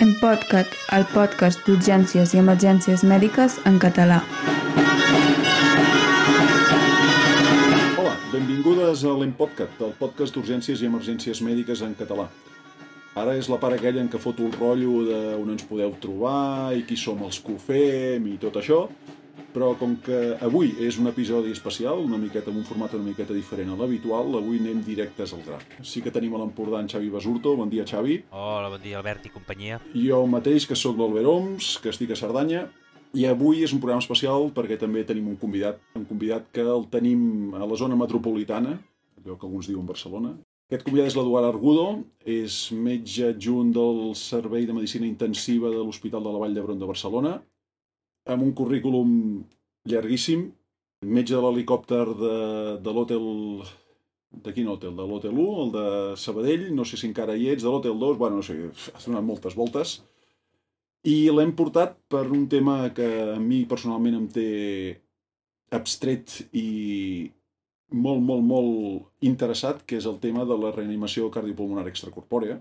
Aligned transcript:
En 0.00 0.14
Podcat, 0.16 0.70
el 0.96 1.02
podcast 1.12 1.60
d'urgències 1.66 2.30
i 2.32 2.38
emergències 2.40 3.02
mèdiques 3.04 3.58
en 3.68 3.74
català. 3.82 4.22
Hola, 8.00 8.14
benvingudes 8.32 9.02
a 9.04 9.12
l'Empodcat, 9.20 9.74
el 9.84 9.92
podcast 9.98 10.32
d'urgències 10.38 10.80
i 10.80 10.88
emergències 10.88 11.42
mèdiques 11.44 11.84
en 11.84 11.92
català. 11.98 12.30
Ara 13.20 13.34
és 13.36 13.50
la 13.52 13.60
part 13.60 13.76
aquella 13.76 14.00
en 14.00 14.08
què 14.08 14.22
foto 14.22 14.48
el 14.48 14.56
rotllo 14.56 15.04
d'on 15.10 15.52
ens 15.52 15.68
podeu 15.68 15.92
trobar 16.00 16.72
i 16.78 16.86
qui 16.88 16.96
som 16.96 17.20
els 17.28 17.42
que 17.44 17.52
ho 17.52 17.60
fem 17.60 18.32
i 18.32 18.38
tot 18.40 18.56
això, 18.56 18.86
però 19.54 19.72
com 19.78 19.96
que 20.04 20.18
avui 20.44 20.72
és 20.82 20.98
un 21.00 21.10
episodi 21.10 21.52
especial, 21.54 22.02
una 22.04 22.18
miqueta 22.20 22.52
amb 22.52 22.60
un 22.60 22.66
format 22.66 22.94
una 22.98 23.06
miqueta 23.06 23.34
diferent 23.34 23.72
a 23.72 23.78
l'habitual, 23.78 24.34
avui 24.38 24.60
anem 24.62 24.82
directes 24.86 25.34
al 25.34 25.42
gra. 25.46 25.58
Sí 25.82 26.02
que 26.04 26.12
tenim 26.14 26.34
a 26.34 26.42
l'Empordà 26.42 26.82
en 26.82 26.90
Xavi 26.90 27.10
Basurto. 27.10 27.56
Bon 27.58 27.70
dia, 27.70 27.86
Xavi. 27.88 28.20
Hola, 28.30 28.68
bon 28.72 28.82
dia, 28.82 28.98
Albert 29.00 29.26
i 29.26 29.34
companyia. 29.34 29.80
Jo 29.94 30.22
mateix, 30.30 30.68
que 30.68 30.78
sóc 30.78 30.98
l'Albert 30.98 31.30
Oms, 31.30 31.72
que 31.82 31.90
estic 31.90 32.14
a 32.14 32.18
Cerdanya, 32.18 32.68
i 33.18 33.26
avui 33.26 33.64
és 33.66 33.72
un 33.74 33.80
programa 33.82 34.04
especial 34.04 34.52
perquè 34.54 34.78
també 34.78 35.02
tenim 35.06 35.26
un 35.32 35.38
convidat, 35.40 35.80
un 35.98 36.06
convidat 36.06 36.46
que 36.54 36.62
el 36.62 36.86
tenim 36.92 37.56
a 37.58 37.66
la 37.66 37.78
zona 37.78 37.98
metropolitana, 37.98 38.76
allò 39.18 39.36
que 39.36 39.48
alguns 39.48 39.66
diuen 39.70 39.88
Barcelona. 39.88 40.36
Aquest 40.70 40.84
convidat 40.86 41.10
és 41.10 41.16
l'Eduard 41.18 41.48
Argudo, 41.48 41.86
és 42.22 42.68
metge 42.70 43.32
adjunt 43.32 43.72
del 43.74 44.12
Servei 44.14 44.68
de 44.68 44.76
Medicina 44.76 45.08
Intensiva 45.08 45.72
de 45.72 45.80
l'Hospital 45.82 46.22
de 46.22 46.30
la 46.30 46.38
Vall 46.38 46.54
d'Hebron 46.54 46.78
de 46.78 46.86
Barcelona, 46.86 47.32
amb 48.26 48.42
un 48.44 48.52
currículum 48.56 49.12
llarguíssim, 49.88 50.48
metge 51.06 51.36
de 51.36 51.42
l'helicòpter 51.44 52.06
de, 52.16 52.34
de 52.84 52.96
l'hotel... 52.96 53.28
De 54.30 54.52
quin 54.54 54.68
hotel? 54.70 54.92
De 54.94 55.02
l'hotel 55.02 55.34
1, 55.34 55.62
el 55.64 55.70
de 55.74 55.84
Sabadell, 56.22 56.68
no 56.70 56.84
sé 56.86 56.94
si 57.00 57.08
encara 57.08 57.34
hi 57.34 57.48
ets, 57.50 57.64
de 57.66 57.70
l'hotel 57.72 57.96
2, 57.98 58.18
bueno, 58.20 58.38
no 58.38 58.44
sé, 58.46 58.54
has 58.94 59.08
donat 59.08 59.24
moltes 59.26 59.56
voltes. 59.58 59.96
I 61.02 61.32
l'hem 61.34 61.50
portat 61.58 61.96
per 62.12 62.28
un 62.30 62.44
tema 62.52 62.92
que 62.94 63.08
a 63.32 63.40
mi 63.42 63.64
personalment 63.66 64.20
em 64.20 64.28
té 64.30 64.50
abstret 65.74 66.36
i 66.54 67.30
molt, 67.90 68.22
molt, 68.22 68.44
molt 68.46 69.26
interessat, 69.26 69.82
que 69.82 69.98
és 69.98 70.06
el 70.06 70.20
tema 70.22 70.46
de 70.46 70.54
la 70.62 70.70
reanimació 70.76 71.26
cardiopulmonar 71.34 71.88
extracorpòrea, 71.90 72.60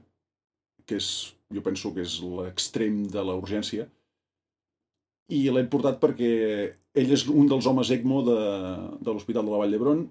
que 0.89 0.97
és, 0.97 1.35
jo 1.53 1.61
penso 1.65 1.93
que 1.93 2.01
és 2.01 2.17
l'extrem 2.23 3.03
de 3.13 3.23
la 3.29 3.37
urgència, 3.37 3.85
i 5.29 5.45
l'hem 5.53 5.69
portat 5.71 5.99
perquè 6.01 6.29
ell 6.99 7.15
és 7.15 7.25
un 7.29 7.49
dels 7.49 7.67
homes 7.69 7.91
ECMO 7.95 8.21
de, 8.25 8.37
de 8.99 9.13
l'Hospital 9.13 9.45
de 9.45 9.53
la 9.53 9.61
Vall 9.61 9.75
d'Hebron 9.75 10.05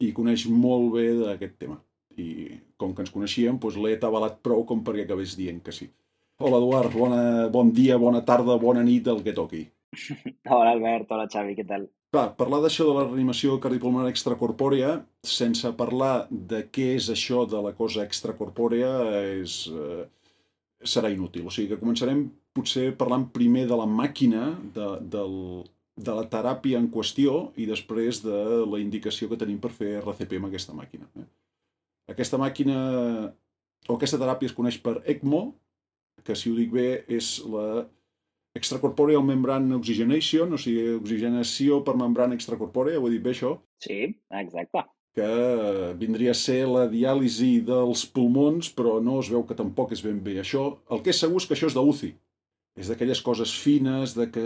i 0.00 0.12
coneix 0.16 0.46
molt 0.50 0.92
bé 0.94 1.08
d'aquest 1.18 1.56
tema. 1.60 1.80
I 2.16 2.58
com 2.80 2.94
que 2.94 3.04
ens 3.04 3.12
coneixíem, 3.14 3.58
doncs 3.60 3.78
l'he 3.80 3.96
atabalat 3.96 4.40
prou 4.44 4.64
com 4.68 4.84
perquè 4.86 5.06
acabés 5.06 5.36
dient 5.38 5.60
que 5.64 5.74
sí. 5.74 5.90
Hola, 6.40 6.58
Eduard, 6.62 6.94
bona, 6.96 7.22
bon 7.52 7.70
dia, 7.76 7.98
bona 8.00 8.22
tarda, 8.24 8.56
bona 8.60 8.84
nit, 8.86 9.08
el 9.12 9.20
que 9.26 9.36
toqui. 9.36 9.66
Hola, 10.54 10.70
Albert, 10.72 11.10
hola, 11.12 11.26
Xavi, 11.28 11.56
què 11.58 11.66
tal? 11.68 11.88
Va, 12.14 12.24
parlar 12.34 12.58
d'això 12.62 12.86
de 12.88 12.94
la 12.96 13.04
reanimació 13.04 13.58
cardiopulmonar 13.62 14.10
extracorpòrea, 14.10 14.94
sense 15.26 15.70
parlar 15.78 16.26
de 16.30 16.64
què 16.74 16.88
és 16.96 17.10
això 17.12 17.44
de 17.50 17.60
la 17.62 17.70
cosa 17.78 18.02
extracorpòrea, 18.02 18.90
és, 19.36 19.60
eh, 19.70 20.06
serà 20.84 21.10
inútil. 21.12 21.46
O 21.46 21.52
sigui 21.52 21.70
que 21.72 21.80
començarem 21.80 22.24
potser 22.56 22.90
parlant 22.98 23.28
primer 23.34 23.66
de 23.68 23.76
la 23.76 23.86
màquina, 23.86 24.50
de, 24.74 24.88
del, 25.12 25.36
de 25.96 26.16
la 26.16 26.26
teràpia 26.32 26.80
en 26.80 26.88
qüestió 26.92 27.50
i 27.60 27.68
després 27.68 28.22
de 28.24 28.40
la 28.66 28.80
indicació 28.82 29.28
que 29.30 29.38
tenim 29.40 29.60
per 29.60 29.72
fer 29.74 29.98
RCP 30.00 30.38
amb 30.40 30.50
aquesta 30.50 30.76
màquina. 30.76 31.08
Eh? 31.20 31.28
Aquesta 32.14 32.40
màquina 32.40 32.76
o 33.88 33.96
aquesta 33.96 34.20
teràpia 34.20 34.50
es 34.50 34.56
coneix 34.56 34.80
per 34.82 34.98
ECMO, 35.08 35.42
que 36.24 36.36
si 36.36 36.50
ho 36.50 36.56
dic 36.56 36.72
bé 36.74 36.88
és 37.08 37.38
la 37.48 37.86
Extracorporeal 38.58 39.22
Membrane 39.22 39.76
Oxygenation, 39.76 40.56
o 40.56 40.58
sigui, 40.58 40.96
oxigenació 40.98 41.84
per 41.86 41.94
membrana 41.96 42.34
extracorpòrea, 42.34 42.98
ho 42.98 43.06
he 43.06 43.14
dit 43.14 43.22
bé 43.22 43.30
això? 43.36 43.54
Sí, 43.84 44.08
exacte 44.42 44.82
que 45.16 45.28
vindria 45.98 46.32
a 46.32 46.38
ser 46.38 46.62
la 46.70 46.86
diàlisi 46.90 47.58
dels 47.66 48.06
pulmons, 48.14 48.70
però 48.76 48.98
no 49.02 49.18
es 49.20 49.30
veu 49.32 49.44
que 49.46 49.58
tampoc 49.58 49.94
és 49.96 50.02
ben 50.06 50.20
bé 50.22 50.38
això. 50.42 50.66
El 50.90 51.02
que 51.04 51.14
és 51.14 51.22
segur 51.22 51.42
és 51.42 51.48
que 51.48 51.56
això 51.58 51.70
és 51.70 51.76
d'UCI. 51.76 52.12
És 52.78 52.88
d'aquelles 52.88 53.20
coses 53.26 53.52
fines, 53.58 54.14
de 54.14 54.28
que 54.30 54.42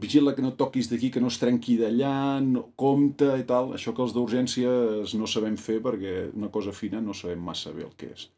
vigila 0.00 0.34
que 0.36 0.42
no 0.42 0.54
toquis 0.56 0.88
d'aquí, 0.90 1.10
que 1.10 1.20
no 1.20 1.28
es 1.32 1.38
trenqui 1.42 1.76
d'allà, 1.80 2.40
no, 2.44 2.68
compta 2.78 3.34
i 3.40 3.46
tal. 3.46 3.74
Això 3.76 3.94
que 3.96 4.04
els 4.06 4.14
d'urgències 4.16 5.16
no 5.18 5.28
sabem 5.28 5.58
fer 5.60 5.80
perquè 5.84 6.30
una 6.30 6.50
cosa 6.54 6.72
fina 6.72 7.02
no 7.02 7.16
sabem 7.16 7.42
massa 7.42 7.74
bé 7.74 7.84
el 7.88 7.96
que 7.98 8.12
és. 8.14 8.28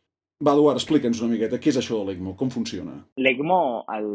Va, 0.42 0.56
Eduard, 0.56 0.80
explica'ns 0.80 1.20
una 1.22 1.36
miqueta, 1.36 1.60
què 1.62 1.70
és 1.70 1.76
això 1.78 2.00
de 2.00 2.08
l'ECMO? 2.08 2.32
Com 2.34 2.48
funciona? 2.50 2.96
L'ECMO, 3.22 3.58
el, 3.94 4.08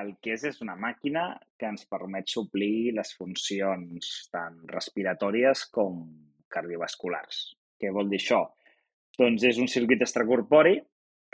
el 0.00 0.14
que 0.24 0.32
és, 0.32 0.46
és 0.48 0.62
una 0.64 0.78
màquina 0.80 1.26
que 1.60 1.68
ens 1.68 1.84
permet 1.90 2.30
suplir 2.32 2.94
les 2.96 3.10
funcions 3.18 4.14
tant 4.32 4.62
respiratòries 4.70 5.66
com 5.74 6.06
cardiovasculars. 6.54 7.44
Què 7.80 7.92
vol 7.92 8.10
dir 8.10 8.20
això? 8.22 8.40
Doncs 9.18 9.44
és 9.50 9.60
un 9.62 9.70
circuit 9.70 10.02
extracorpori 10.02 10.78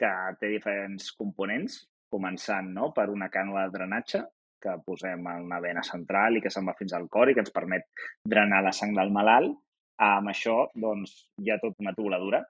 que 0.01 0.11
té 0.41 0.51
diferents 0.53 1.13
components, 1.17 1.81
començant 2.13 2.69
no, 2.75 2.91
per 2.97 3.09
una 3.13 3.31
cànula 3.33 3.67
de 3.67 3.77
drenatge 3.77 4.23
que 4.61 4.77
posem 4.85 5.25
en 5.33 5.47
una 5.47 5.61
vena 5.65 5.83
central 5.87 6.37
i 6.37 6.43
que 6.45 6.53
se'n 6.53 6.67
va 6.69 6.77
fins 6.77 6.93
al 6.97 7.09
cor 7.13 7.31
i 7.31 7.35
que 7.37 7.45
ens 7.45 7.53
permet 7.55 7.87
drenar 8.35 8.61
la 8.67 8.75
sang 8.77 8.93
del 8.97 9.13
malalt. 9.15 9.57
Amb 10.01 10.33
això 10.33 10.65
doncs, 10.81 11.13
hi 11.41 11.53
ha 11.53 11.61
tota 11.61 11.85
una 11.85 11.95
tubuladura 11.97 12.41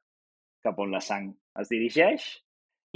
cap 0.65 0.79
on 0.79 0.93
la 0.93 1.01
sang 1.03 1.31
es 1.61 1.71
dirigeix 1.73 2.27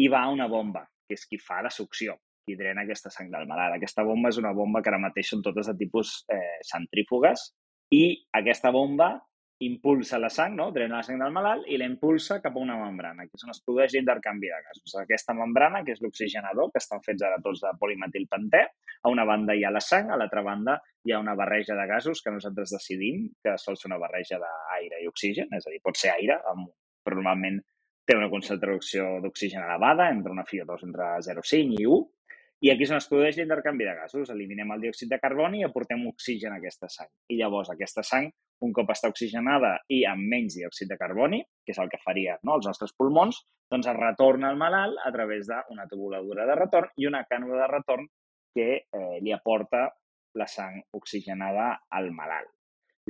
i 0.03 0.09
va 0.13 0.25
a 0.25 0.33
una 0.33 0.49
bomba, 0.51 0.85
que 1.07 1.17
és 1.19 1.27
qui 1.31 1.39
fa 1.41 1.63
la 1.65 1.73
succió, 1.73 2.17
qui 2.45 2.57
drena 2.59 2.85
aquesta 2.85 3.13
sang 3.13 3.31
del 3.33 3.47
malalt. 3.51 3.79
Aquesta 3.79 4.05
bomba 4.07 4.31
és 4.33 4.41
una 4.43 4.53
bomba 4.57 4.83
que 4.83 4.93
ara 4.93 5.01
mateix 5.03 5.31
són 5.33 5.45
totes 5.47 5.71
de 5.71 5.77
tipus 5.81 6.17
eh, 6.33 6.59
centrífugues 6.71 7.49
i 7.95 8.05
aquesta 8.41 8.73
bomba 8.75 9.15
impulsa 9.59 10.19
la 10.19 10.29
sang, 10.29 10.57
no? 10.59 10.71
drena 10.75 10.99
la 10.99 11.07
sang 11.07 11.21
del 11.23 11.33
malalt 11.33 11.69
i 11.71 11.77
la 11.79 11.87
impulsa 11.87 12.41
cap 12.43 12.57
a 12.57 12.63
una 12.63 12.77
membrana, 12.79 13.27
que 13.29 13.39
és 13.39 13.45
on 13.47 13.53
es 13.53 13.61
produeix 13.63 13.95
l'intercanvi 13.95 14.51
de 14.51 14.59
gasos. 14.67 14.97
Aquesta 15.01 15.37
membrana, 15.39 15.85
que 15.87 15.95
és 15.95 16.03
l'oxigenador, 16.03 16.73
que 16.73 16.83
estan 16.83 17.03
fets 17.05 17.23
ara 17.23 17.39
tots 17.45 17.63
de 17.63 17.71
polimetilpentè, 17.81 18.65
a 19.05 19.13
una 19.13 19.27
banda 19.29 19.55
hi 19.55 19.65
ha 19.65 19.71
la 19.71 19.83
sang, 19.85 20.11
a 20.11 20.19
l'altra 20.19 20.43
banda 20.43 20.81
hi 21.05 21.15
ha 21.15 21.21
una 21.23 21.37
barreja 21.39 21.79
de 21.79 21.87
gasos 21.87 22.23
que 22.25 22.35
nosaltres 22.35 22.75
decidim 22.75 23.29
que 23.43 23.55
sol 23.61 23.79
ser 23.79 23.93
una 23.93 24.01
barreja 24.03 24.41
d'aire 24.43 25.03
i 25.03 25.09
oxigen, 25.11 25.55
és 25.55 25.67
a 25.69 25.73
dir, 25.73 25.81
pot 25.85 26.01
ser 26.01 26.13
aire, 26.17 26.41
però 27.05 27.21
normalment 27.21 27.63
té 28.05 28.17
una 28.19 28.29
concentració 28.29 29.21
d'oxigen 29.25 29.63
elevada, 29.65 30.11
entre 30.13 30.33
una 30.35 30.45
FiO2 30.45 30.89
entre 30.89 31.07
0,5 31.25 31.79
i 31.81 31.87
1, 31.89 32.03
i 32.63 32.71
aquí 32.73 32.87
és 32.87 32.93
on 32.95 33.01
es 33.01 33.09
produeix 33.11 33.37
l'intercanvi 33.39 33.85
de 33.85 33.95
gasos. 33.99 34.31
Eliminem 34.33 34.71
el 34.73 34.87
diòxid 34.87 35.11
de 35.11 35.19
carboni 35.21 35.61
i 35.61 35.67
aportem 35.67 36.07
oxigen 36.09 36.55
a 36.55 36.61
aquesta 36.61 36.89
sang. 36.93 37.11
I 37.33 37.39
llavors 37.41 37.71
aquesta 37.73 38.05
sang, 38.07 38.31
un 38.65 38.73
cop 38.77 38.93
està 38.95 39.11
oxigenada 39.13 39.75
i 39.93 40.05
amb 40.09 40.25
menys 40.31 40.57
diòxid 40.61 40.89
de 40.93 40.99
carboni, 41.01 41.43
que 41.65 41.75
és 41.75 41.81
el 41.83 41.91
que 41.93 42.01
faria 42.05 42.39
no, 42.43 42.57
els 42.57 42.69
nostres 42.71 42.95
pulmons, 42.97 43.43
doncs 43.73 43.91
es 43.91 43.99
retorna 43.99 44.49
al 44.53 44.61
malalt 44.61 45.03
a 45.05 45.13
través 45.13 45.51
d'una 45.51 45.89
tubuladura 45.91 46.47
de 46.49 46.57
retorn 46.61 46.95
i 46.97 47.11
una 47.11 47.25
cànula 47.29 47.61
de 47.65 47.69
retorn 47.73 48.09
que 48.55 48.69
eh, 48.79 49.19
li 49.21 49.35
aporta 49.35 49.89
la 50.39 50.47
sang 50.49 50.81
oxigenada 50.97 51.69
al 51.91 52.11
malalt. 52.15 52.51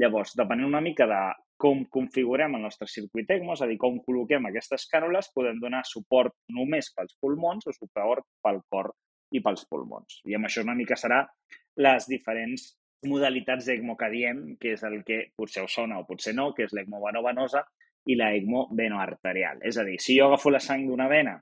Llavors, 0.00 0.34
depenent 0.34 0.66
una 0.66 0.82
mica 0.82 1.06
de 1.06 1.22
com 1.61 1.84
configurem 1.87 2.56
el 2.56 2.65
nostre 2.66 2.88
circuit 2.91 3.31
ECMO, 3.31 3.55
és 3.55 3.62
a 3.62 3.69
dir, 3.71 3.78
com 3.78 4.00
col·loquem 4.03 4.49
aquestes 4.49 4.88
cànules, 4.91 5.31
podem 5.37 5.61
donar 5.62 5.84
suport 5.87 6.34
només 6.50 6.91
pels 6.97 7.15
pulmons 7.22 7.71
o 7.71 7.75
suport 7.76 8.26
pel 8.43 8.59
cor 8.72 8.91
i 9.34 9.43
pels 9.43 9.67
pulmons. 9.71 10.21
I 10.31 10.37
amb 10.39 10.49
això 10.49 10.62
una 10.65 10.77
mica 10.78 10.99
serà 11.00 11.22
les 11.84 12.06
diferents 12.11 12.71
modalitats 13.09 13.67
d'ECMO 13.69 13.97
que 14.00 14.11
diem, 14.12 14.45
que 14.61 14.75
és 14.77 14.84
el 14.87 15.03
que 15.06 15.19
potser 15.37 15.65
us 15.67 15.75
sona 15.77 15.99
o 16.00 16.06
potser 16.09 16.34
no, 16.37 16.53
que 16.56 16.65
és 16.69 16.72
l'ECMO 16.77 17.03
venovenosa 17.03 17.65
i 18.09 18.17
la 18.21 18.31
ECMO 18.37 18.69
venoarterial. 18.77 19.61
És 19.67 19.79
a 19.81 19.85
dir, 19.85 19.99
si 20.00 20.17
jo 20.19 20.29
agafo 20.29 20.53
la 20.53 20.62
sang 20.62 20.87
d'una 20.88 21.08
vena 21.11 21.35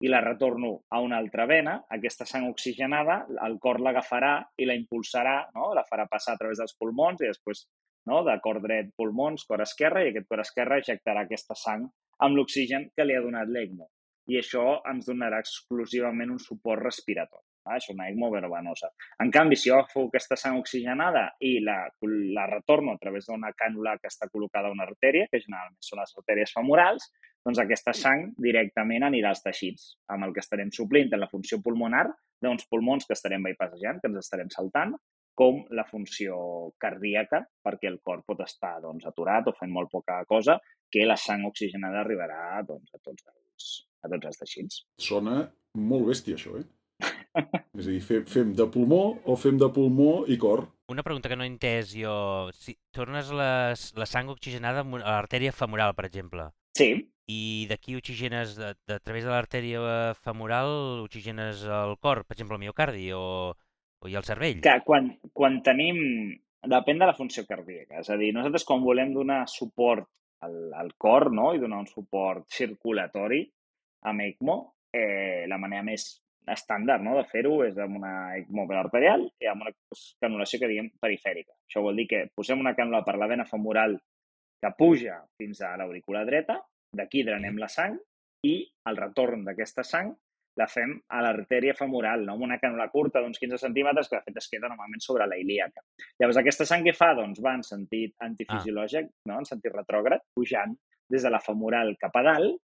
i 0.00 0.08
la 0.08 0.22
retorno 0.24 0.72
a 0.88 1.02
una 1.04 1.18
altra 1.20 1.44
vena, 1.48 1.76
aquesta 1.92 2.24
sang 2.28 2.48
oxigenada, 2.48 3.20
el 3.46 3.58
cor 3.60 3.82
l'agafarà 3.84 4.38
i 4.56 4.68
la 4.68 4.76
impulsarà, 4.78 5.36
no? 5.56 5.74
la 5.76 5.84
farà 5.90 6.06
passar 6.08 6.36
a 6.36 6.40
través 6.40 6.62
dels 6.62 6.76
pulmons 6.78 7.20
i 7.20 7.28
després 7.28 7.66
no? 8.08 8.22
de 8.24 8.38
cor 8.40 8.62
dret, 8.64 8.94
pulmons, 8.96 9.44
cor 9.48 9.60
esquerre, 9.66 10.06
i 10.06 10.14
aquest 10.14 10.28
cor 10.30 10.44
esquerre 10.46 10.80
ejectarà 10.80 11.26
aquesta 11.26 11.56
sang 11.58 11.88
amb 12.24 12.36
l'oxigen 12.36 12.88
que 12.96 13.04
li 13.04 13.16
ha 13.16 13.24
donat 13.24 13.52
l'ECMO 13.52 13.90
i 14.30 14.38
això 14.38 14.64
ens 14.90 15.08
donarà 15.10 15.40
exclusivament 15.42 16.30
un 16.34 16.40
suport 16.42 16.84
respiratori. 16.84 17.49
Va? 17.66 17.76
Això 17.76 17.92
és 17.92 17.96
una 17.96 18.08
ECMO 18.10 18.30
venovenosa. 18.32 18.90
En 19.22 19.30
canvi, 19.34 19.58
si 19.58 19.70
jo 19.70 19.78
agafo 19.78 20.06
aquesta 20.08 20.38
sang 20.40 20.58
oxigenada 20.60 21.26
i 21.44 21.58
la, 21.64 21.78
la 22.36 22.46
retorno 22.50 22.94
a 22.94 23.00
través 23.02 23.28
d'una 23.28 23.52
cànula 23.58 23.96
que 24.00 24.10
està 24.10 24.30
col·locada 24.32 24.70
a 24.70 24.76
una 24.76 24.86
artèria, 24.88 25.28
que 25.30 25.42
generalment 25.42 25.78
són 25.84 26.02
les 26.02 26.16
artèries 26.22 26.54
femorals, 26.56 27.10
doncs 27.46 27.60
aquesta 27.62 27.94
sang 27.96 28.26
directament 28.48 29.06
anirà 29.08 29.32
als 29.32 29.44
teixits, 29.44 29.94
amb 30.12 30.26
el 30.26 30.34
que 30.36 30.44
estarem 30.44 30.72
suplint 30.76 31.12
en 31.12 31.22
la 31.22 31.30
funció 31.30 31.60
pulmonar 31.64 32.06
d'uns 32.40 32.66
pulmons 32.72 33.08
que 33.08 33.16
estarem 33.16 33.44
bypassejant, 33.44 34.00
que 34.00 34.10
ens 34.10 34.20
estarem 34.20 34.52
saltant, 34.52 34.96
com 35.40 35.62
la 35.72 35.86
funció 35.88 36.36
cardíaca, 36.80 37.40
perquè 37.64 37.88
el 37.88 38.00
cor 38.04 38.24
pot 38.28 38.42
estar 38.44 38.74
doncs, 38.82 39.06
aturat 39.08 39.48
o 39.48 39.56
fent 39.56 39.72
molt 39.72 39.88
poca 39.92 40.18
cosa, 40.28 40.58
que 40.92 41.06
la 41.06 41.16
sang 41.16 41.46
oxigenada 41.48 42.02
arribarà 42.02 42.60
doncs, 42.66 42.90
a 42.92 43.00
tots 43.00 43.24
els 43.30 43.70
a 44.02 44.08
tots 44.08 44.30
els 44.30 44.40
teixits. 44.42 44.82
Sona 45.08 45.40
molt 45.90 46.08
bèstia, 46.10 46.38
això, 46.38 46.56
eh? 46.60 46.66
És 47.78 47.86
a 47.86 47.90
dir, 47.90 48.00
fem, 48.04 48.24
fem 48.26 48.54
de 48.58 48.66
pulmó 48.72 49.02
o 49.24 49.36
fem 49.38 49.58
de 49.60 49.68
pulmó 49.72 50.24
i 50.26 50.38
cor? 50.40 50.66
Una 50.90 51.04
pregunta 51.06 51.30
que 51.30 51.36
no 51.38 51.46
he 51.46 51.50
entès 51.50 51.94
jo. 51.94 52.14
Si 52.56 52.74
tornes 52.94 53.30
les, 53.30 53.90
la 53.98 54.08
sang 54.10 54.32
oxigenada 54.32 54.82
a 54.82 55.04
l'artèria 55.04 55.54
femoral, 55.54 55.94
per 55.94 56.08
exemple, 56.10 56.50
Sí, 56.78 56.90
i 57.30 57.66
d'aquí 57.70 57.96
oxigenes, 57.98 58.54
de, 58.58 58.74
de, 58.86 58.96
a 58.98 59.02
través 59.02 59.26
de 59.26 59.32
l'artèria 59.32 59.80
femoral, 60.24 60.70
oxigenes 61.04 61.64
el 61.66 61.96
cor, 62.02 62.24
per 62.26 62.36
exemple, 62.36 62.58
el 62.58 62.64
miocardi 62.64 63.10
o, 63.14 63.24
o 64.00 64.10
i 64.10 64.16
el 64.18 64.26
cervell. 64.26 64.62
que 64.66 64.78
quan, 64.86 65.14
quan 65.32 65.60
tenim... 65.66 66.00
Depèn 66.60 66.98
de 67.00 67.06
la 67.08 67.16
funció 67.16 67.46
cardíaca. 67.48 68.02
És 68.02 68.10
a 68.12 68.18
dir, 68.20 68.34
nosaltres 68.36 68.66
quan 68.68 68.82
volem 68.84 69.14
donar 69.14 69.46
suport 69.48 70.04
al, 70.44 70.56
al 70.76 70.90
cor 71.00 71.30
no? 71.32 71.54
i 71.56 71.60
donar 71.62 71.78
un 71.80 71.86
suport 71.88 72.44
circulatori 72.52 73.38
amb 74.10 74.26
ECMO, 74.26 74.56
eh, 74.92 75.46
la 75.48 75.56
manera 75.56 75.86
més 75.86 76.04
estàndard 76.48 77.04
no? 77.04 77.16
de 77.18 77.26
fer-ho 77.28 77.60
és 77.66 77.76
amb 77.78 77.98
una 78.00 78.14
ECMO 78.38 78.66
arterial 78.78 79.26
i 79.42 79.48
amb 79.50 79.66
una 79.66 79.74
canulació 80.22 80.60
que 80.60 80.70
diem 80.70 80.88
perifèrica. 81.02 81.52
Això 81.68 81.82
vol 81.84 82.00
dir 82.00 82.06
que 82.10 82.24
posem 82.34 82.60
una 82.60 82.74
cànula 82.78 83.02
per 83.06 83.16
la 83.20 83.28
vena 83.30 83.46
femoral 83.48 83.98
que 84.60 84.72
puja 84.76 85.20
fins 85.40 85.60
a 85.64 85.76
l'aurícula 85.80 86.24
dreta, 86.28 86.58
d'aquí 86.96 87.22
drenem 87.24 87.58
la 87.60 87.68
sang 87.68 87.96
i 88.46 88.56
el 88.88 88.98
retorn 88.98 89.44
d'aquesta 89.46 89.84
sang 89.86 90.12
la 90.58 90.66
fem 90.68 90.96
a 91.14 91.20
l'artèria 91.24 91.72
femoral, 91.78 92.24
no? 92.26 92.34
amb 92.34 92.44
una 92.48 92.58
cànula 92.60 92.88
curta 92.92 93.22
d'uns 93.22 93.38
15 93.38 93.60
centímetres 93.62 94.10
que 94.10 94.18
de 94.18 94.26
fet 94.26 94.40
es 94.40 94.48
queda 94.50 94.68
normalment 94.68 95.02
sobre 95.04 95.28
la 95.30 95.38
ilíaca. 95.40 95.84
Llavors 96.18 96.40
aquesta 96.40 96.66
sang 96.68 96.84
que 96.84 96.96
fa? 96.96 97.12
Doncs 97.16 97.40
va 97.44 97.54
en 97.56 97.62
sentit 97.66 98.16
antifisiològic, 98.26 99.12
no? 99.30 99.38
en 99.40 99.48
sentit 99.48 99.72
retrògrad, 99.76 100.26
pujant 100.34 100.74
des 101.10 101.24
de 101.24 101.32
la 101.32 101.40
femoral 101.42 101.94
cap 102.00 102.18
a 102.18 102.24
dalt 102.26 102.58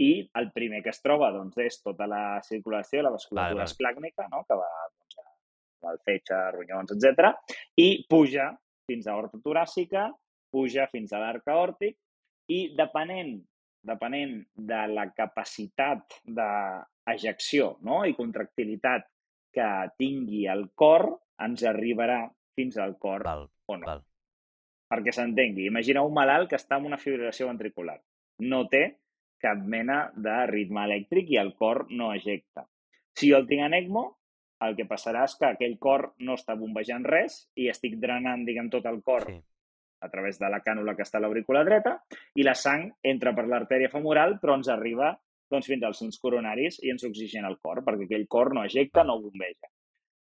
i 0.00 0.10
el 0.40 0.48
primer 0.56 0.80
que 0.84 0.92
es 0.94 1.02
troba 1.04 1.28
doncs, 1.34 1.58
és 1.60 1.78
tota 1.84 2.06
la 2.08 2.40
circulació, 2.46 3.02
la 3.04 3.12
vasculatura 3.12 3.66
esplàcnica, 3.68 4.26
no? 4.32 4.42
que 4.48 4.56
va 4.56 4.68
doncs, 4.88 5.20
al 5.90 6.00
fetge, 6.04 6.38
ronyons, 6.56 6.94
etc. 6.96 7.30
i 7.80 8.04
puja 8.08 8.50
fins 8.88 9.06
a 9.06 9.16
horta 9.16 9.40
toràcica, 9.44 10.08
puja 10.50 10.88
fins 10.90 11.12
a 11.12 11.20
l'arc 11.22 11.48
aòrtic 11.52 11.96
i 12.50 12.60
depenent, 12.76 13.36
depenent 13.86 14.34
de 14.72 14.80
la 14.90 15.06
capacitat 15.16 16.20
d'ejecció 16.24 17.76
no? 17.86 18.02
i 18.08 18.16
contractilitat 18.16 19.06
que 19.54 19.70
tingui 19.98 20.46
el 20.50 20.68
cor, 20.78 21.10
ens 21.44 21.64
arribarà 21.66 22.22
fins 22.56 22.76
al 22.78 22.96
cor 23.00 23.24
Val, 23.26 23.46
o 23.66 23.76
no. 23.76 23.86
val. 23.86 24.02
Perquè 24.90 25.12
s'entengui, 25.14 25.68
imagina 25.70 26.02
un 26.02 26.14
malalt 26.14 26.50
que 26.50 26.58
està 26.58 26.78
amb 26.78 26.88
una 26.88 26.98
fibrilació 26.98 27.46
ventricular. 27.46 27.98
No 28.42 28.64
té 28.72 28.99
cap 29.42 29.60
mena 29.74 30.10
de 30.16 30.36
ritme 30.50 30.84
elèctric 30.88 31.30
i 31.34 31.38
el 31.40 31.54
cor 31.58 31.86
no 31.90 32.12
ejecta. 32.14 32.66
Si 33.16 33.30
jo 33.30 33.38
el 33.40 33.46
tinc 33.48 33.66
en 33.66 33.74
ECMO, 33.74 34.04
el 34.66 34.76
que 34.76 34.86
passarà 34.88 35.24
és 35.24 35.36
que 35.40 35.48
aquell 35.48 35.78
cor 35.80 36.10
no 36.18 36.36
està 36.36 36.54
bombejant 36.58 37.06
res 37.08 37.46
i 37.56 37.70
estic 37.72 37.96
drenant, 38.00 38.44
diguem, 38.44 38.68
tot 38.70 38.86
el 38.86 39.02
cor 39.02 39.26
Sí. 39.30 39.40
a 40.00 40.08
través 40.08 40.38
de 40.40 40.48
la 40.48 40.62
cànula 40.64 40.94
que 40.96 41.02
està 41.04 41.18
a 41.18 41.20
l'aurícula 41.20 41.64
dreta 41.64 41.98
i 42.34 42.42
la 42.42 42.54
sang 42.54 42.86
entra 43.02 43.34
per 43.36 43.46
l'artèria 43.46 43.90
femoral 43.92 44.38
però 44.40 44.54
ens 44.56 44.68
arriba 44.72 45.10
doncs, 45.50 45.66
fins 45.66 45.82
als 45.84 45.98
sins 45.98 46.18
coronaris 46.22 46.78
i 46.84 46.92
ens 46.92 47.04
oxigena 47.04 47.48
el 47.50 47.58
cor, 47.58 47.82
perquè 47.84 48.06
aquell 48.06 48.26
cor 48.28 48.54
no 48.54 48.64
ejecta, 48.64 49.02
no 49.04 49.18
bombeja. 49.20 49.68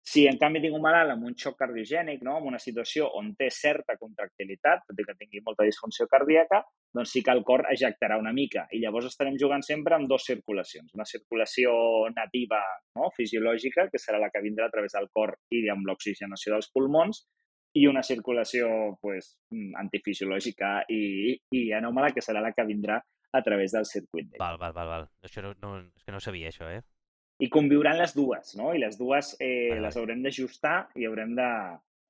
Si 0.09 0.23
en 0.25 0.39
canvi 0.41 0.61
tinc 0.63 0.73
un 0.73 0.81
malalt 0.81 1.13
amb 1.13 1.25
un 1.27 1.35
xoc 1.37 1.57
cardiogènic, 1.59 2.23
no? 2.25 2.37
amb 2.39 2.47
una 2.49 2.59
situació 2.61 3.11
on 3.19 3.33
té 3.37 3.49
certa 3.53 3.93
contractilitat, 3.99 4.87
tot 4.87 5.01
i 5.01 5.05
que 5.05 5.15
tingui 5.19 5.43
molta 5.45 5.67
disfunció 5.67 6.07
cardíaca, 6.09 6.63
doncs 6.97 7.13
sí 7.13 7.21
que 7.25 7.35
el 7.35 7.43
cor 7.45 7.65
ejectarà 7.69 8.17
una 8.17 8.33
mica 8.33 8.63
i 8.73 8.79
llavors 8.81 9.11
estarem 9.11 9.37
jugant 9.37 9.61
sempre 9.67 9.99
amb 9.99 10.09
dues 10.09 10.25
circulacions. 10.31 10.95
Una 10.97 11.05
circulació 11.05 11.73
nativa, 12.15 12.63
no? 12.97 13.11
fisiològica, 13.17 13.89
que 13.93 14.01
serà 14.01 14.21
la 14.23 14.31
que 14.33 14.41
vindrà 14.41 14.65
a 14.65 14.73
través 14.73 14.97
del 14.97 15.11
cor 15.13 15.35
i 15.53 15.67
amb 15.69 15.85
l'oxigenació 15.85 16.55
dels 16.55 16.71
pulmons, 16.73 17.21
i 17.77 17.85
una 17.85 18.01
circulació 18.01 18.95
pues, 19.03 19.35
antifisiològica 19.77 20.87
i, 20.89 21.37
i 21.53 21.67
anòmala, 21.77 22.09
que 22.15 22.25
serà 22.25 22.41
la 22.41 22.55
que 22.57 22.65
vindrà 22.65 22.97
a 23.31 23.41
través 23.45 23.77
del 23.77 23.85
circuit. 23.85 24.33
Val, 24.41 24.57
val, 24.57 24.73
val, 24.73 24.89
val. 24.89 25.11
Això 25.21 25.45
no, 25.45 25.53
no, 25.61 25.75
és 25.93 26.05
que 26.05 26.15
no 26.15 26.21
sabia, 26.23 26.49
això, 26.49 26.65
eh? 26.65 26.81
I 27.39 27.47
conviuran 27.51 27.99
les 27.99 28.15
dues, 28.15 28.55
no? 28.59 28.73
I 28.75 28.81
les 28.81 28.97
dues 28.99 29.35
eh, 29.39 29.77
les 29.79 29.95
haurem 29.97 30.23
d'ajustar 30.25 30.89
i 30.99 31.07
haurem 31.07 31.31
de, 31.37 31.51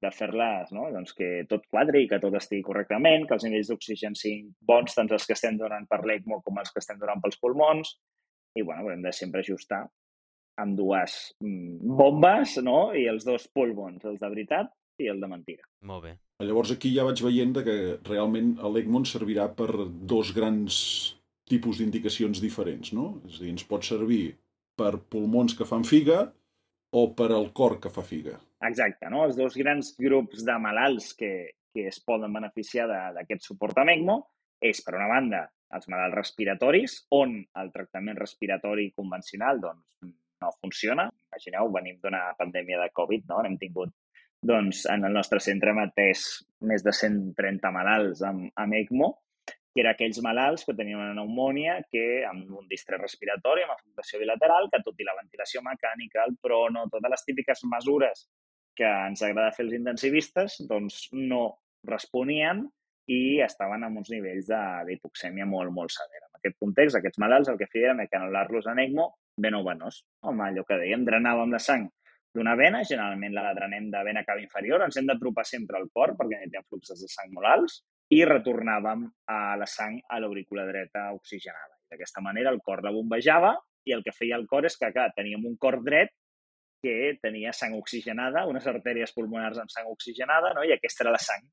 de 0.01 0.11
fer-les, 0.15 0.71
no? 0.75 0.87
Doncs 0.93 1.13
que 1.17 1.29
tot 1.49 1.67
quadri, 1.69 2.05
que 2.09 2.19
tot 2.23 2.35
estigui 2.39 2.63
correctament, 2.65 3.27
que 3.27 3.35
els 3.37 3.45
nivells 3.45 3.69
d'oxigen 3.69 4.17
siguin 4.17 4.49
bons, 4.71 4.95
tant 4.97 5.11
els 5.11 5.27
que 5.27 5.35
estem 5.37 5.59
donant 5.59 5.85
per 5.89 6.01
l'ECMO 6.05 6.41
com 6.45 6.57
els 6.61 6.73
que 6.73 6.81
estem 6.81 6.99
donant 7.01 7.21
pels 7.23 7.39
pulmons. 7.41 7.93
I, 8.57 8.63
bueno, 8.63 8.81
haurem 8.81 9.03
de 9.05 9.13
sempre 9.13 9.43
ajustar 9.45 9.83
amb 10.59 10.75
dues 10.75 11.19
mm, 11.43 11.93
bombes, 11.99 12.57
no? 12.65 12.79
I 12.95 13.05
els 13.11 13.27
dos 13.27 13.45
pulmons, 13.53 14.01
els 14.09 14.19
de 14.23 14.31
veritat 14.31 14.73
i 14.99 15.07
el 15.11 15.21
de 15.21 15.29
mentida. 15.31 15.63
Molt 15.87 16.07
bé. 16.07 16.17
Llavors 16.43 16.73
aquí 16.73 16.91
ja 16.95 17.05
vaig 17.07 17.21
veient 17.23 17.53
de 17.55 17.63
que 17.67 17.77
realment 18.07 18.55
l'ECMO 18.63 19.03
ens 19.03 19.13
servirà 19.15 19.49
per 19.55 19.69
dos 20.09 20.33
grans 20.35 20.75
tipus 21.49 21.79
d'indicacions 21.79 22.41
diferents, 22.41 22.93
no? 22.95 23.17
És 23.27 23.39
a 23.39 23.43
dir, 23.43 23.53
ens 23.55 23.65
pot 23.67 23.85
servir 23.85 24.23
per 24.79 24.95
pulmons 25.11 25.55
que 25.57 25.67
fan 25.67 25.85
figa 25.87 26.23
o 26.95 27.05
per 27.13 27.29
al 27.35 27.51
cor 27.53 27.77
que 27.83 27.91
fa 27.93 28.03
figa. 28.05 28.39
Exacte, 28.65 29.09
no? 29.11 29.23
Els 29.27 29.37
dos 29.37 29.55
grans 29.59 29.93
grups 29.99 30.43
de 30.47 30.57
malalts 30.59 31.13
que, 31.19 31.33
que 31.73 31.87
es 31.91 31.99
poden 32.03 32.33
beneficiar 32.35 32.87
d'aquest 33.15 33.45
suport 33.51 33.77
amb 33.79 33.93
ECMO 33.93 34.17
és, 34.71 34.81
per 34.83 34.97
una 34.97 35.07
banda, 35.11 35.45
els 35.75 35.87
malalts 35.91 36.17
respiratoris, 36.17 36.95
on 37.15 37.37
el 37.61 37.71
tractament 37.75 38.17
respiratori 38.17 38.89
convencional 38.97 39.61
doncs, 39.61 39.85
no 40.41 40.51
funciona. 40.57 41.07
Imagineu, 41.29 41.69
venim 41.75 41.99
d'una 42.01 42.23
pandèmia 42.39 42.81
de 42.81 42.91
Covid, 42.95 43.27
no? 43.29 43.43
Hem 43.45 43.57
tingut, 43.61 43.93
doncs, 44.51 44.85
en 44.91 45.05
el 45.05 45.15
nostre 45.15 45.41
centre 45.43 45.73
hem 45.73 45.83
atès 45.83 46.25
més 46.65 46.83
de 46.85 46.93
130 46.95 47.73
malalts 47.75 48.23
amb, 48.25 48.49
amb 48.55 48.77
ECMO, 48.81 49.13
que 49.73 49.83
eren 49.83 49.93
aquells 49.93 50.19
malalts 50.25 50.65
que 50.65 50.75
tenien 50.77 50.99
una 50.99 51.13
pneumònia 51.13 51.77
que 51.93 52.23
amb 52.27 52.49
un 52.57 52.67
distrès 52.71 53.01
respiratori, 53.01 53.63
amb 53.63 53.75
afectació 53.75 54.19
bilateral, 54.21 54.69
que 54.71 54.81
tot 54.85 54.97
i 54.99 55.07
la 55.07 55.17
ventilació 55.19 55.61
mecànica, 55.65 56.25
el 56.25 56.35
prono, 56.41 56.87
totes 56.91 57.13
les 57.13 57.25
típiques 57.27 57.63
mesures 57.69 58.25
que 58.79 58.89
ens 58.89 59.21
agrada 59.25 59.53
fer 59.55 59.65
els 59.67 59.75
intensivistes, 59.77 60.59
doncs 60.69 61.07
no 61.13 61.43
responien 61.87 62.65
i 63.09 63.39
estaven 63.43 63.83
amb 63.85 64.01
uns 64.01 64.11
nivells 64.13 64.49
d'hipoxèmia 64.87 65.47
molt, 65.49 65.73
molt 65.75 65.93
severa. 65.93 66.27
En 66.29 66.39
aquest 66.39 66.57
context, 66.61 66.97
aquests 66.97 67.21
malalts 67.21 67.49
el 67.51 67.57
que 67.59 67.69
feien 67.71 67.99
era 67.99 68.11
canular-los 68.11 68.69
en 68.71 68.81
ECMO 68.85 69.07
venovenós. 69.45 70.03
Home, 70.29 70.45
allò 70.49 70.65
que 70.67 70.77
dèiem, 70.81 71.05
drenàvem 71.07 71.55
la 71.55 71.61
sang 71.63 71.87
d'una 72.35 72.53
vena, 72.55 72.83
generalment 72.85 73.33
la 73.33 73.53
drenem 73.57 73.89
de 73.93 74.03
vena 74.05 74.23
cava 74.25 74.43
inferior, 74.43 74.83
ens 74.85 74.99
hem 74.99 75.07
d'apropar 75.09 75.45
sempre 75.49 75.79
al 75.79 75.89
cor 75.93 76.13
perquè 76.17 76.37
necessitem 76.37 76.67
fluxos 76.69 77.01
de 77.01 77.09
sang 77.09 77.33
molt 77.33 77.49
alts, 77.49 77.79
i 78.09 78.23
retornàvem 78.25 79.05
a 79.29 79.39
la 79.59 79.67
sang 79.69 79.99
a 80.09 80.19
l'aurícula 80.21 80.65
dreta 80.65 81.09
oxigenada. 81.13 81.77
D'aquesta 81.89 82.23
manera 82.25 82.53
el 82.53 82.61
cor 82.65 82.81
la 82.85 82.93
bombejava 82.93 83.53
i 83.85 83.93
el 83.93 84.03
que 84.05 84.13
feia 84.13 84.37
el 84.37 84.47
cor 84.49 84.65
és 84.65 84.77
que, 84.77 84.89
clar, 84.93 85.11
teníem 85.15 85.45
un 85.45 85.55
cor 85.61 85.79
dret 85.85 86.13
que 86.83 87.15
tenia 87.21 87.53
sang 87.53 87.75
oxigenada, 87.77 88.45
unes 88.49 88.65
artèries 88.71 89.13
pulmonars 89.13 89.59
amb 89.61 89.71
sang 89.73 89.89
oxigenada, 89.91 90.53
no? 90.55 90.63
i 90.63 90.73
aquesta 90.73 91.05
era 91.05 91.15
la 91.15 91.21
sang 91.21 91.43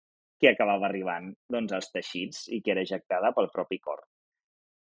que 0.40 0.52
acabava 0.52 0.86
arribant 0.88 1.32
doncs, 1.50 1.72
als 1.72 1.90
teixits 1.92 2.46
i 2.52 2.60
que 2.62 2.72
era 2.74 2.84
ejectada 2.84 3.32
pel 3.36 3.50
propi 3.52 3.80
cor. 3.82 4.04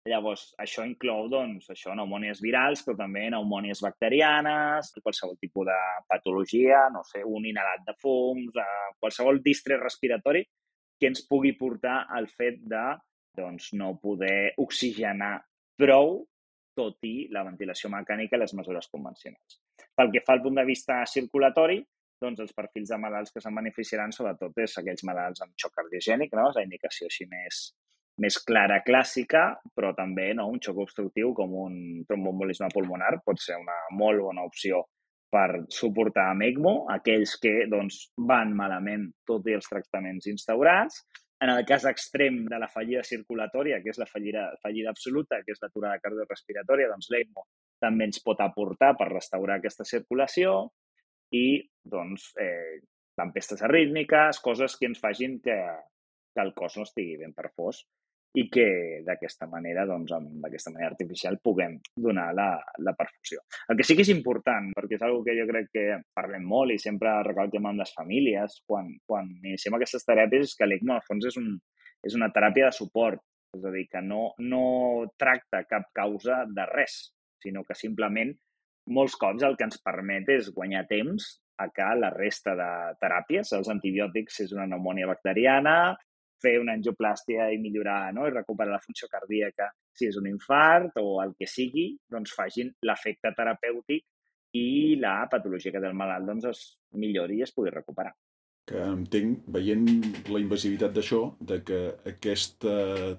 Llavors, 0.08 0.46
això 0.64 0.84
inclou, 0.88 1.26
doncs, 1.28 1.66
això, 1.74 1.92
pneumònies 1.92 2.40
virals, 2.40 2.80
però 2.86 2.96
també 2.96 3.26
pneumònies 3.26 3.82
bacterianes, 3.84 4.94
qualsevol 5.04 5.36
tipus 5.40 5.68
de 5.68 5.76
patologia, 6.08 6.86
no 6.94 7.02
sé, 7.04 7.20
un 7.24 7.44
inhalat 7.50 7.84
de 7.84 7.94
fums, 8.00 8.56
eh, 8.56 8.88
qualsevol 9.00 9.42
distrés 9.44 9.80
respiratori 9.82 10.46
que 11.00 11.08
ens 11.08 11.24
pugui 11.26 11.54
portar 11.58 12.04
al 12.12 12.28
fet 12.28 12.60
de 12.68 12.84
doncs, 13.36 13.72
no 13.78 13.94
poder 14.02 14.52
oxigenar 14.60 15.38
prou 15.80 16.20
tot 16.76 17.08
i 17.08 17.28
la 17.32 17.44
ventilació 17.46 17.90
mecànica 17.92 18.36
i 18.36 18.40
les 18.42 18.54
mesures 18.56 18.88
convencionals. 18.92 19.58
Pel 19.96 20.12
que 20.12 20.22
fa 20.26 20.36
al 20.36 20.44
punt 20.44 20.60
de 20.60 20.66
vista 20.68 21.00
circulatori, 21.08 21.80
doncs 22.20 22.42
els 22.44 22.52
perfils 22.56 22.92
de 22.92 22.98
malalts 23.00 23.32
que 23.32 23.40
se'n 23.40 23.56
beneficiaran 23.56 24.12
sobretot 24.12 24.58
és 24.60 24.76
aquells 24.78 25.04
malalts 25.08 25.44
amb 25.44 25.56
xoc 25.60 25.72
cardiogènic, 25.78 26.34
no? 26.36 26.50
és 26.50 26.58
la 26.58 26.66
indicació 26.66 27.08
així 27.08 27.26
més, 27.30 27.62
més 28.20 28.36
clara, 28.44 28.82
clàssica, 28.86 29.44
però 29.76 29.94
també 29.96 30.30
no? 30.36 30.50
un 30.52 30.60
xoc 30.62 30.82
obstructiu 30.84 31.32
com 31.36 31.56
un 31.64 31.76
trombombolisme 32.08 32.68
pulmonar 32.74 33.14
pot 33.24 33.40
ser 33.40 33.56
una 33.60 33.76
molt 33.96 34.20
bona 34.28 34.44
opció 34.44 34.84
per 35.30 35.64
suportar 35.70 36.30
amb 36.32 36.44
ECMO 36.46 36.74
aquells 36.92 37.36
que 37.42 37.52
doncs, 37.70 38.02
van 38.30 38.52
malament 38.58 39.08
tot 39.28 39.46
i 39.46 39.56
els 39.58 39.68
tractaments 39.70 40.26
instaurats. 40.30 41.04
En 41.40 41.48
el 41.48 41.62
cas 41.64 41.86
extrem 41.88 42.42
de 42.50 42.58
la 42.60 42.68
fallida 42.68 43.02
circulatòria, 43.06 43.78
que 43.80 43.94
és 43.94 44.00
la 44.00 44.08
fallida, 44.10 44.50
fallida 44.60 44.90
absoluta, 44.92 45.38
que 45.46 45.54
és 45.54 45.62
l'aturada 45.62 46.02
cardiorrespiratòria, 46.02 46.90
doncs 46.90 47.08
l'ECMO 47.14 47.46
també 47.80 48.10
ens 48.10 48.20
pot 48.24 48.42
aportar 48.44 48.92
per 48.98 49.08
restaurar 49.08 49.56
aquesta 49.56 49.86
circulació 49.88 50.66
i 51.32 51.62
doncs, 51.94 52.32
eh, 52.42 52.82
tempestes 53.16 53.62
arrítmiques, 53.64 54.40
coses 54.44 54.76
que 54.76 54.90
ens 54.90 55.00
facin 55.00 55.38
que, 55.44 55.56
que 56.34 56.44
el 56.44 56.52
cos 56.56 56.76
no 56.76 56.84
estigui 56.88 57.16
ben 57.22 57.32
perfós. 57.36 57.84
I 58.38 58.44
que 58.52 58.66
d'aquesta 59.06 59.48
manera, 59.50 59.84
doncs, 59.88 60.12
amb 60.14 60.44
aquesta 60.46 60.70
manera 60.70 60.92
artificial, 60.92 61.38
puguem 61.42 61.78
donar 61.96 62.28
la, 62.36 62.50
la 62.78 62.94
perfusió. 62.98 63.42
El 63.68 63.78
que 63.78 63.86
sí 63.86 63.96
que 63.98 64.04
és 64.06 64.12
important, 64.12 64.70
perquè 64.76 64.98
és 64.98 65.02
una 65.06 65.24
que 65.26 65.34
jo 65.38 65.46
crec 65.48 65.70
que 65.74 65.86
parlem 66.14 66.46
molt 66.46 66.74
i 66.74 66.78
sempre 66.78 67.16
recalquem 67.26 67.66
amb 67.66 67.82
les 67.82 67.94
famílies 67.96 68.60
quan, 68.66 68.92
quan 69.06 69.32
iniciem 69.42 69.78
aquestes 69.78 70.06
teràpies, 70.06 70.52
és 70.52 70.58
que 70.58 70.68
l'ECMO, 70.68 70.94
al 70.94 71.06
fons, 71.08 71.26
és, 71.26 71.40
un, 71.40 71.56
és 72.06 72.14
una 72.18 72.30
teràpia 72.34 72.70
de 72.70 72.76
suport, 72.76 73.24
és 73.56 73.66
a 73.66 73.74
dir, 73.74 73.88
que 73.90 74.02
no, 74.04 74.30
no 74.38 74.62
tracta 75.18 75.64
cap 75.66 75.90
causa 75.96 76.44
de 76.46 76.68
res, 76.70 77.00
sinó 77.42 77.64
que 77.66 77.74
simplement 77.74 78.30
molts 78.94 79.16
cops 79.18 79.42
el 79.46 79.56
que 79.58 79.66
ens 79.66 79.80
permet 79.82 80.28
és 80.30 80.52
guanyar 80.54 80.84
temps 80.90 81.26
a 81.60 81.66
que 81.74 81.88
la 81.98 82.12
resta 82.14 82.54
de 82.56 82.70
teràpies, 83.02 83.50
els 83.56 83.68
antibiòtics 83.68 84.40
és 84.46 84.54
una 84.56 84.68
pneumònia 84.68 85.10
bacteriana, 85.10 85.74
fer 86.42 86.56
una 86.60 86.74
angioplàstia 86.78 87.50
i 87.54 87.60
millorar 87.62 88.12
no? 88.16 88.26
i 88.26 88.34
recuperar 88.34 88.72
la 88.74 88.82
funció 88.84 89.08
cardíaca 89.12 89.68
si 89.96 90.08
és 90.08 90.16
un 90.20 90.28
infart 90.30 90.96
o 91.02 91.20
el 91.24 91.34
que 91.38 91.48
sigui, 91.50 91.90
doncs 92.08 92.32
facin 92.36 92.72
l'efecte 92.86 93.34
terapèutic 93.36 94.06
i 94.56 94.96
la 94.98 95.28
patologia 95.30 95.72
que 95.72 95.82
té 95.82 95.88
el 95.90 95.98
malalt 95.98 96.26
doncs, 96.26 96.48
es 96.50 96.64
millori 96.98 97.38
i 97.38 97.46
es 97.46 97.54
pugui 97.54 97.72
recuperar. 97.74 98.12
Que 98.70 98.82
entenc, 98.86 99.46
veient 99.50 99.86
la 100.30 100.40
invasivitat 100.42 100.92
d'això, 100.94 101.22
de 101.40 101.60
que 101.66 101.78
aquesta 102.12 102.74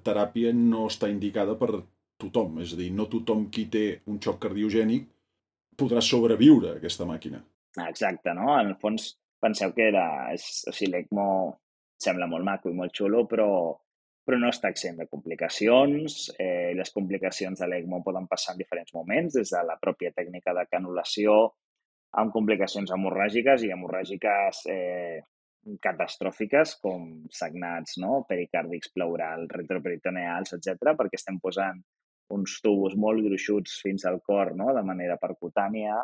teràpia 0.06 0.52
no 0.56 0.86
està 0.92 1.10
indicada 1.12 1.58
per 1.60 1.72
tothom. 2.22 2.62
És 2.64 2.76
a 2.76 2.80
dir, 2.80 2.92
no 2.96 3.10
tothom 3.12 3.48
qui 3.54 3.66
té 3.72 3.86
un 4.12 4.20
xoc 4.24 4.40
cardiogènic 4.46 5.08
podrà 5.80 6.04
sobreviure 6.06 6.74
a 6.76 6.78
aquesta 6.80 7.08
màquina. 7.10 7.42
Exacte, 7.88 8.36
no? 8.38 8.52
En 8.60 8.74
el 8.74 8.78
fons, 8.80 9.14
penseu 9.42 9.74
que 9.76 9.88
era, 9.90 10.06
és, 10.36 10.46
o 10.68 10.76
sigui, 10.76 10.92
l'ECMO 10.94 11.28
sembla 12.02 12.28
molt 12.30 12.46
maco 12.48 12.72
i 12.72 12.76
molt 12.78 12.96
xulo, 12.98 13.26
però, 13.30 13.50
però 14.26 14.40
no 14.42 14.50
està 14.50 14.72
exempt 14.74 15.04
de 15.04 15.10
complicacions. 15.10 16.30
Eh, 16.38 16.72
les 16.78 16.94
complicacions 16.96 17.62
de 17.62 17.70
l'ECMO 17.70 18.02
poden 18.06 18.28
passar 18.32 18.56
en 18.56 18.64
diferents 18.64 18.94
moments, 18.98 19.38
des 19.38 19.54
de 19.54 19.64
la 19.68 19.78
pròpia 19.82 20.14
tècnica 20.18 20.56
de 20.58 20.66
canulació 20.72 21.42
amb 22.22 22.34
complicacions 22.36 22.92
hemorràgiques 22.92 23.64
i 23.64 23.72
hemorràgiques 23.72 24.66
eh, 24.72 25.22
catastròfiques 25.82 26.76
com 26.84 27.08
sagnats 27.32 27.98
no? 28.02 28.24
pericàrdics, 28.28 28.92
pleurals, 28.96 29.50
retroperitoneals, 29.54 30.56
etc, 30.58 30.96
perquè 30.98 31.20
estem 31.20 31.38
posant 31.44 31.80
uns 32.32 32.58
tubos 32.64 32.96
molt 33.00 33.24
gruixuts 33.24 33.78
fins 33.84 34.08
al 34.10 34.20
cor 34.26 34.56
no? 34.58 34.72
de 34.76 34.84
manera 34.88 35.20
percutània, 35.22 36.00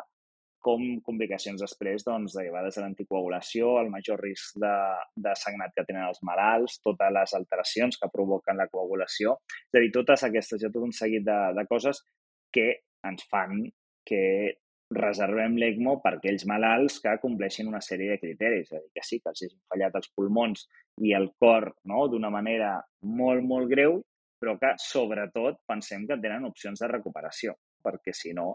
com 0.64 0.82
complicacions 1.06 1.62
després 1.62 2.04
doncs, 2.06 2.34
derivades 2.36 2.76
de 2.76 2.84
l'anticoagulació, 2.84 3.76
el 3.80 3.90
major 3.92 4.20
risc 4.22 4.58
de, 4.62 4.74
de 5.16 5.34
sagnat 5.38 5.74
que 5.76 5.84
tenen 5.88 6.08
els 6.08 6.20
malalts, 6.26 6.78
totes 6.84 7.14
les 7.14 7.34
alteracions 7.38 7.98
que 8.00 8.10
provoquen 8.12 8.58
la 8.58 8.68
coagulació. 8.72 9.36
És 9.70 9.78
a 9.78 9.82
dir, 9.84 9.92
totes 9.94 10.24
aquestes, 10.28 10.62
ja 10.62 10.72
tot 10.74 10.86
un 10.88 10.94
seguit 10.94 11.26
de, 11.26 11.38
de 11.56 11.66
coses 11.70 12.02
que 12.54 12.70
ens 13.06 13.24
fan 13.30 13.62
que 14.08 14.24
reservem 14.94 15.58
l'ECMO 15.60 15.98
per 16.04 16.14
aquells 16.16 16.46
malalts 16.48 16.98
que 17.04 17.18
compleixin 17.22 17.68
una 17.68 17.82
sèrie 17.84 18.14
de 18.14 18.20
criteris. 18.22 18.70
És 18.70 18.76
a 18.78 18.82
dir, 18.82 18.92
que 18.96 19.04
sí, 19.04 19.20
que 19.20 19.32
els 19.32 19.42
hagin 19.44 19.58
fallat 19.72 19.98
els 20.00 20.12
pulmons 20.16 20.64
i 21.04 21.12
el 21.16 21.30
cor 21.40 21.70
no? 21.90 22.06
d'una 22.08 22.32
manera 22.32 22.78
molt, 23.04 23.44
molt 23.44 23.68
greu, 23.70 24.00
però 24.40 24.54
que, 24.58 24.72
sobretot, 24.80 25.60
pensem 25.68 26.06
que 26.08 26.18
tenen 26.22 26.46
opcions 26.48 26.80
de 26.80 26.88
recuperació, 26.90 27.54
perquè 27.84 28.14
si 28.14 28.32
no, 28.36 28.52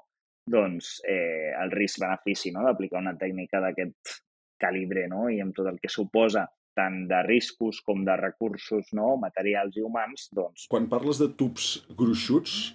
doncs, 0.50 0.98
eh, 1.08 1.54
el 1.60 1.72
risc-benefici 1.72 2.52
no? 2.52 2.66
d'aplicar 2.66 3.02
una 3.02 3.16
tècnica 3.20 3.62
d'aquest 3.64 4.18
calibre 4.60 5.08
no? 5.12 5.28
i 5.32 5.40
amb 5.44 5.56
tot 5.56 5.70
el 5.72 5.80
que 5.82 5.92
suposa 5.92 6.46
tant 6.74 7.04
de 7.10 7.20
riscos 7.28 7.82
com 7.86 8.04
de 8.06 8.16
recursos 8.18 8.90
no? 8.98 9.14
materials 9.22 9.78
i 9.78 9.86
humans, 9.86 10.30
doncs... 10.34 10.68
Quan 10.72 10.90
parles 10.92 11.22
de 11.22 11.30
tubs 11.38 11.76
gruixuts, 11.98 12.74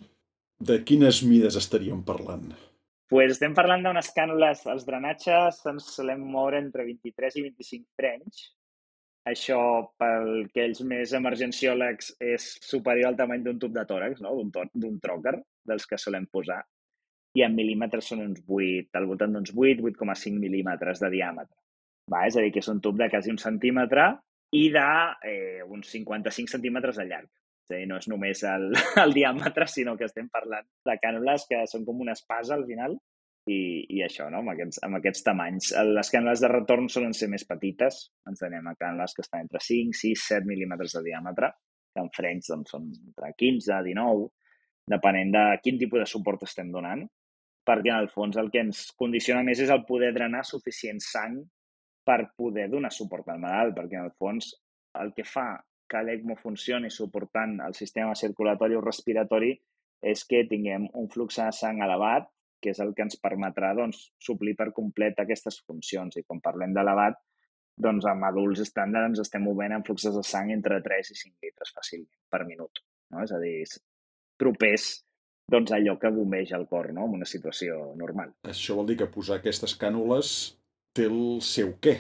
de 0.59 0.81
quines 0.87 1.23
mides 1.27 1.59
estaríem 1.59 2.05
parlant? 2.07 2.53
Pues 3.09 3.33
estem 3.37 3.55
parlant 3.57 3.83
d'unes 3.85 4.11
cànules, 4.15 4.63
els 4.69 4.87
drenatges 4.87 5.61
ens 5.71 5.91
solem 5.97 6.23
moure 6.29 6.61
entre 6.61 6.85
23 6.85 7.39
i 7.41 7.45
25 7.49 7.87
frenys. 7.97 8.47
Això, 9.29 9.61
pel 10.01 10.49
que 10.55 10.65
ells 10.65 10.81
més 10.89 11.13
emergenciòlegs, 11.17 12.15
és 12.21 12.49
superior 12.65 13.11
al 13.11 13.17
tamany 13.19 13.43
d'un 13.45 13.59
tub 13.61 13.75
de 13.75 13.85
tòrax, 13.89 14.23
no? 14.25 14.35
d'un 14.73 15.01
tròquer, 15.05 15.35
dels 15.69 15.89
que 15.89 15.99
solem 16.01 16.29
posar 16.33 16.63
i 17.39 17.45
en 17.47 17.55
mil·límetres 17.55 18.11
són 18.11 18.23
uns 18.25 18.43
8, 18.45 18.91
al 18.99 19.09
voltant 19.11 19.35
d'uns 19.37 19.53
8, 19.55 19.83
8,5 19.93 20.39
mil·límetres 20.43 21.03
de 21.05 21.11
diàmetre. 21.15 21.55
Va? 22.13 22.25
És 22.27 22.39
a 22.39 22.45
dir, 22.45 22.53
que 22.55 22.63
és 22.65 22.71
un 22.73 22.81
tub 22.85 22.97
de 22.99 23.09
quasi 23.13 23.33
un 23.33 23.41
centímetre 23.41 24.09
i 24.57 24.69
de 24.75 24.87
eh, 25.29 25.61
uns 25.69 25.91
55 25.93 26.57
centímetres 26.57 26.97
de 27.01 27.07
llarg. 27.11 27.29
És 27.69 27.75
a 27.75 27.77
dir, 27.77 27.89
no 27.91 27.99
és 28.01 28.09
només 28.09 28.43
el, 28.49 28.71
el 29.05 29.15
diàmetre, 29.17 29.69
sinó 29.69 29.95
que 29.99 30.09
estem 30.09 30.31
parlant 30.33 30.67
de 30.89 30.97
cànules 31.03 31.45
que 31.51 31.63
són 31.71 31.85
com 31.89 32.01
una 32.07 32.17
espasa 32.17 32.57
al 32.57 32.65
final 32.69 32.97
i, 33.49 33.61
i 33.99 34.03
això, 34.05 34.29
no? 34.33 34.41
amb, 34.43 34.55
aquests, 34.55 34.81
amb 34.89 34.99
aquests 34.99 35.25
tamanys. 35.27 35.71
Les 35.93 36.13
cànules 36.15 36.43
de 36.45 36.51
retorn 36.53 36.89
solen 36.93 37.15
ser 37.17 37.29
més 37.33 37.45
petites, 37.49 38.01
ens 38.29 38.43
anem 38.49 38.73
a 38.73 38.77
cànules 38.81 39.15
que 39.15 39.25
estan 39.25 39.45
entre 39.45 39.63
5, 39.65 39.97
6, 40.01 40.27
7 40.35 40.49
mil·límetres 40.49 40.97
de 40.97 41.05
diàmetre, 41.11 41.53
que 41.93 42.05
en 42.05 42.11
frenys 42.17 42.51
doncs, 42.53 42.75
són 42.75 42.89
entre 42.89 43.33
15, 43.37 43.79
19, 43.93 44.27
depenent 44.89 45.33
de 45.37 45.45
quin 45.61 45.79
tipus 45.81 46.01
de 46.01 46.09
suport 46.09 46.45
estem 46.49 46.73
donant 46.73 47.05
perquè 47.69 47.93
en 47.93 48.03
el 48.03 48.11
fons 48.13 48.39
el 48.41 48.51
que 48.53 48.65
ens 48.65 48.87
condiciona 48.97 49.45
més 49.45 49.61
és 49.61 49.73
el 49.75 49.85
poder 49.89 50.15
drenar 50.17 50.45
suficient 50.49 51.01
sang 51.05 51.39
per 52.09 52.31
poder 52.41 52.69
donar 52.73 52.91
suport 52.95 53.29
al 53.29 53.41
malalt, 53.43 53.75
perquè 53.77 53.99
en 53.99 54.09
el 54.09 54.15
fons 54.17 54.55
el 55.03 55.13
que 55.17 55.27
fa 55.29 55.51
que 55.89 56.01
l'ECMO 56.05 56.37
funcioni 56.41 56.91
suportant 56.93 57.59
el 57.65 57.75
sistema 57.77 58.15
circulatori 58.17 58.77
o 58.77 58.85
respiratori 58.85 59.55
és 60.13 60.25
que 60.31 60.45
tinguem 60.49 60.87
un 61.01 61.09
flux 61.13 61.41
de 61.41 61.49
sang 61.53 61.81
elevat, 61.85 62.29
que 62.63 62.73
és 62.75 62.81
el 62.85 62.93
que 62.95 63.05
ens 63.07 63.19
permetrà 63.23 63.73
doncs, 63.79 64.09
suplir 64.19 64.55
per 64.59 64.71
complet 64.77 65.21
aquestes 65.23 65.61
funcions. 65.67 66.19
I 66.19 66.25
quan 66.27 66.43
parlem 66.45 66.75
d'elevat, 66.75 67.19
doncs 67.79 68.07
amb 68.11 68.27
adults 68.29 68.63
estàndard 68.65 69.13
ens 69.13 69.23
estem 69.23 69.45
movent 69.47 69.75
en 69.77 69.85
fluxes 69.87 70.15
de 70.15 70.25
sang 70.27 70.51
entre 70.55 70.81
3 70.85 71.13
i 71.15 71.19
5 71.23 71.47
litres 71.47 71.75
fàcilment 71.75 72.17
per 72.31 72.45
minut. 72.47 72.83
No? 73.13 73.23
És 73.23 73.33
a 73.33 73.39
dir, 73.43 73.63
propers 74.39 74.91
doncs 75.51 75.73
allò 75.73 75.97
que 76.01 76.13
bombeja 76.13 76.59
el 76.59 76.67
cor, 76.69 76.91
no?, 76.93 77.07
en 77.09 77.19
una 77.19 77.29
situació 77.29 77.95
normal. 77.97 78.35
Això 78.49 78.77
vol 78.79 78.89
dir 78.91 78.99
que 79.01 79.11
posar 79.13 79.39
aquestes 79.39 79.75
cànules 79.81 80.35
té 80.97 81.09
el 81.09 81.41
seu 81.45 81.75
què? 81.81 81.99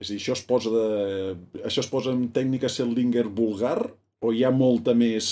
És 0.00 0.08
a 0.08 0.14
dir, 0.14 0.20
això 0.20 0.34
es 0.36 0.44
posa, 0.48 0.72
de... 0.74 1.64
això 1.68 1.84
es 1.84 1.90
posa 1.92 2.14
en 2.16 2.28
tècnica 2.34 2.70
Seldinger 2.72 3.26
vulgar 3.28 3.78
o 4.20 4.32
hi 4.32 4.44
ha 4.44 4.50
molta 4.50 4.94
més 4.96 5.28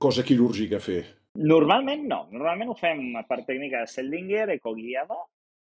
cosa 0.00 0.24
quirúrgica 0.26 0.80
a 0.80 0.84
fer? 0.84 1.02
Normalment 1.34 2.04
no. 2.08 2.24
Normalment 2.32 2.70
ho 2.72 2.76
fem 2.78 3.06
per 3.28 3.42
tècnica 3.44 3.82
de 3.82 3.90
Seldinger, 3.90 4.48
ecoguiada, 4.54 5.18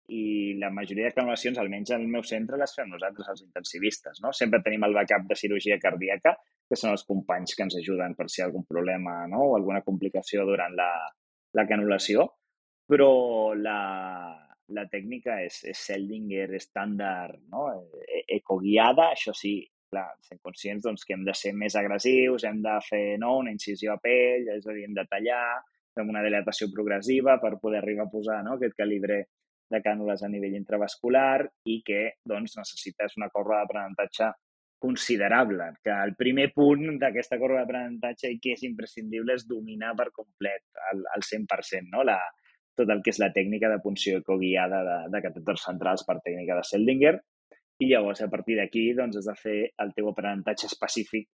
i 0.10 0.58
la 0.60 0.72
majoria 0.74 1.10
de 1.10 1.16
canulacions, 1.16 1.60
almenys 1.62 1.94
al 1.96 2.08
meu 2.10 2.24
centre, 2.28 2.58
les 2.60 2.74
fem 2.76 2.90
nosaltres, 2.92 3.30
els 3.32 3.44
intensivistes. 3.46 4.20
No? 4.24 4.34
Sempre 4.36 4.62
tenim 4.66 4.84
el 4.88 4.96
backup 4.98 5.28
de 5.30 5.38
cirurgia 5.40 5.78
cardíaca, 5.80 6.36
que 6.68 6.80
són 6.80 6.92
els 6.92 7.06
companys 7.08 7.56
que 7.56 7.66
ens 7.68 7.78
ajuden 7.80 8.16
per 8.18 8.28
si 8.30 8.42
hi 8.42 8.44
ha 8.44 8.50
algun 8.50 8.66
problema 8.68 9.22
no? 9.32 9.44
o 9.50 9.56
alguna 9.58 9.84
complicació 9.86 10.46
durant 10.48 10.76
la, 10.76 10.92
la 11.58 11.68
canulació, 11.68 12.28
però 12.92 13.12
la, 13.56 13.80
la 14.76 14.88
tècnica 14.92 15.38
és, 15.46 15.62
és 15.72 15.84
Seldinger 15.88 16.48
estàndard, 16.58 17.40
no? 17.52 17.68
E, 18.02 18.24
ecoguiada, 18.38 19.12
això 19.16 19.36
sí, 19.38 19.60
clar, 19.92 20.08
sent 20.28 20.40
conscients 20.44 20.88
doncs, 20.88 21.04
que 21.08 21.16
hem 21.16 21.26
de 21.28 21.36
ser 21.38 21.54
més 21.58 21.76
agressius, 21.80 22.46
hem 22.48 22.62
de 22.64 22.78
fer 22.88 23.04
no, 23.22 23.38
una 23.44 23.54
incisió 23.54 23.96
a 23.96 24.02
pell, 24.04 24.48
és 24.56 24.66
a 24.66 24.76
dir, 24.76 24.88
hem 24.88 24.96
de 24.98 25.06
tallar, 25.12 25.44
fem 25.96 26.12
una 26.12 26.24
dilatació 26.24 26.70
progressiva 26.72 27.38
per 27.44 27.58
poder 27.60 27.82
arribar 27.82 28.08
a 28.08 28.12
posar 28.12 28.40
no, 28.48 28.56
aquest 28.56 28.78
calibre 28.80 29.26
de 29.72 29.82
cànules 29.84 30.24
a 30.24 30.30
nivell 30.30 30.58
intravascular 30.60 31.42
i 31.72 31.82
que 31.88 32.02
doncs, 32.28 32.58
necessites 32.60 33.18
una 33.20 33.30
corba 33.34 33.62
d'aprenentatge 33.62 34.32
considerable, 34.82 35.68
que 35.86 35.94
el 35.94 36.16
primer 36.18 36.48
punt 36.56 36.98
d'aquesta 37.02 37.38
corba 37.38 37.62
d'aprenentatge 37.62 38.32
i 38.34 38.40
que 38.42 38.56
és 38.56 38.64
imprescindible 38.66 39.36
és 39.38 39.46
dominar 39.48 39.94
per 39.98 40.10
complet 40.16 40.64
al, 40.90 41.04
al 41.14 41.26
100%, 41.28 41.92
no? 41.94 42.06
la, 42.08 42.18
tot 42.78 42.90
el 42.90 43.04
que 43.06 43.14
és 43.14 43.20
la 43.22 43.30
tècnica 43.36 43.70
de 43.70 43.82
punció 43.84 44.22
ecoguiada 44.24 44.82
de, 44.88 44.98
de 45.14 45.22
catèters 45.28 45.68
centrals 45.68 46.06
per 46.08 46.18
tècnica 46.26 46.58
de 46.58 46.66
Seldinger 46.66 47.14
i 47.82 47.92
llavors 47.92 48.24
a 48.26 48.30
partir 48.32 48.58
d'aquí 48.58 48.88
doncs, 48.98 49.20
has 49.22 49.30
de 49.30 49.38
fer 49.38 49.60
el 49.86 49.94
teu 49.98 50.10
aprenentatge 50.12 50.70
específic 50.70 51.30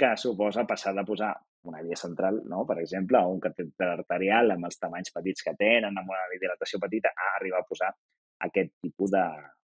que 0.00 0.16
suposa 0.16 0.64
passar 0.66 0.94
de 0.96 1.04
posar 1.04 1.34
una 1.68 1.82
via 1.84 1.96
central, 1.96 2.40
no? 2.48 2.64
per 2.66 2.78
exemple, 2.80 3.20
o 3.20 3.34
un 3.34 3.40
catèter 3.44 3.88
arterial 3.92 4.54
amb 4.54 4.68
els 4.70 4.80
tamanys 4.80 5.12
petits 5.12 5.44
que 5.44 5.52
tenen, 5.58 5.92
amb 5.92 6.08
una 6.08 6.22
dilatació 6.40 6.80
petita, 6.80 7.12
a 7.12 7.34
arribar 7.36 7.60
a 7.60 7.68
posar 7.68 7.90
aquest 8.46 8.72
tipus 8.80 9.12
de, 9.12 9.24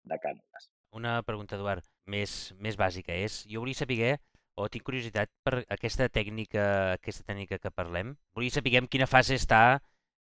de 0.06 0.18
cànules. 0.22 0.70
Una 0.94 1.18
pregunta, 1.26 1.58
Eduard, 1.58 1.86
més, 2.06 2.52
més 2.62 2.78
bàsica 2.78 3.14
és, 3.14 3.42
jo 3.50 3.64
volia 3.64 3.78
saber, 3.78 4.16
o 4.54 4.68
tinc 4.70 4.86
curiositat 4.86 5.30
per 5.46 5.64
aquesta 5.66 6.06
tècnica, 6.12 6.64
aquesta 6.98 7.26
tècnica 7.26 7.58
que 7.58 7.74
parlem, 7.74 8.14
volia 8.36 8.54
saber 8.54 8.76
en 8.78 8.90
quina 8.90 9.10
fase 9.10 9.38
està 9.38 9.80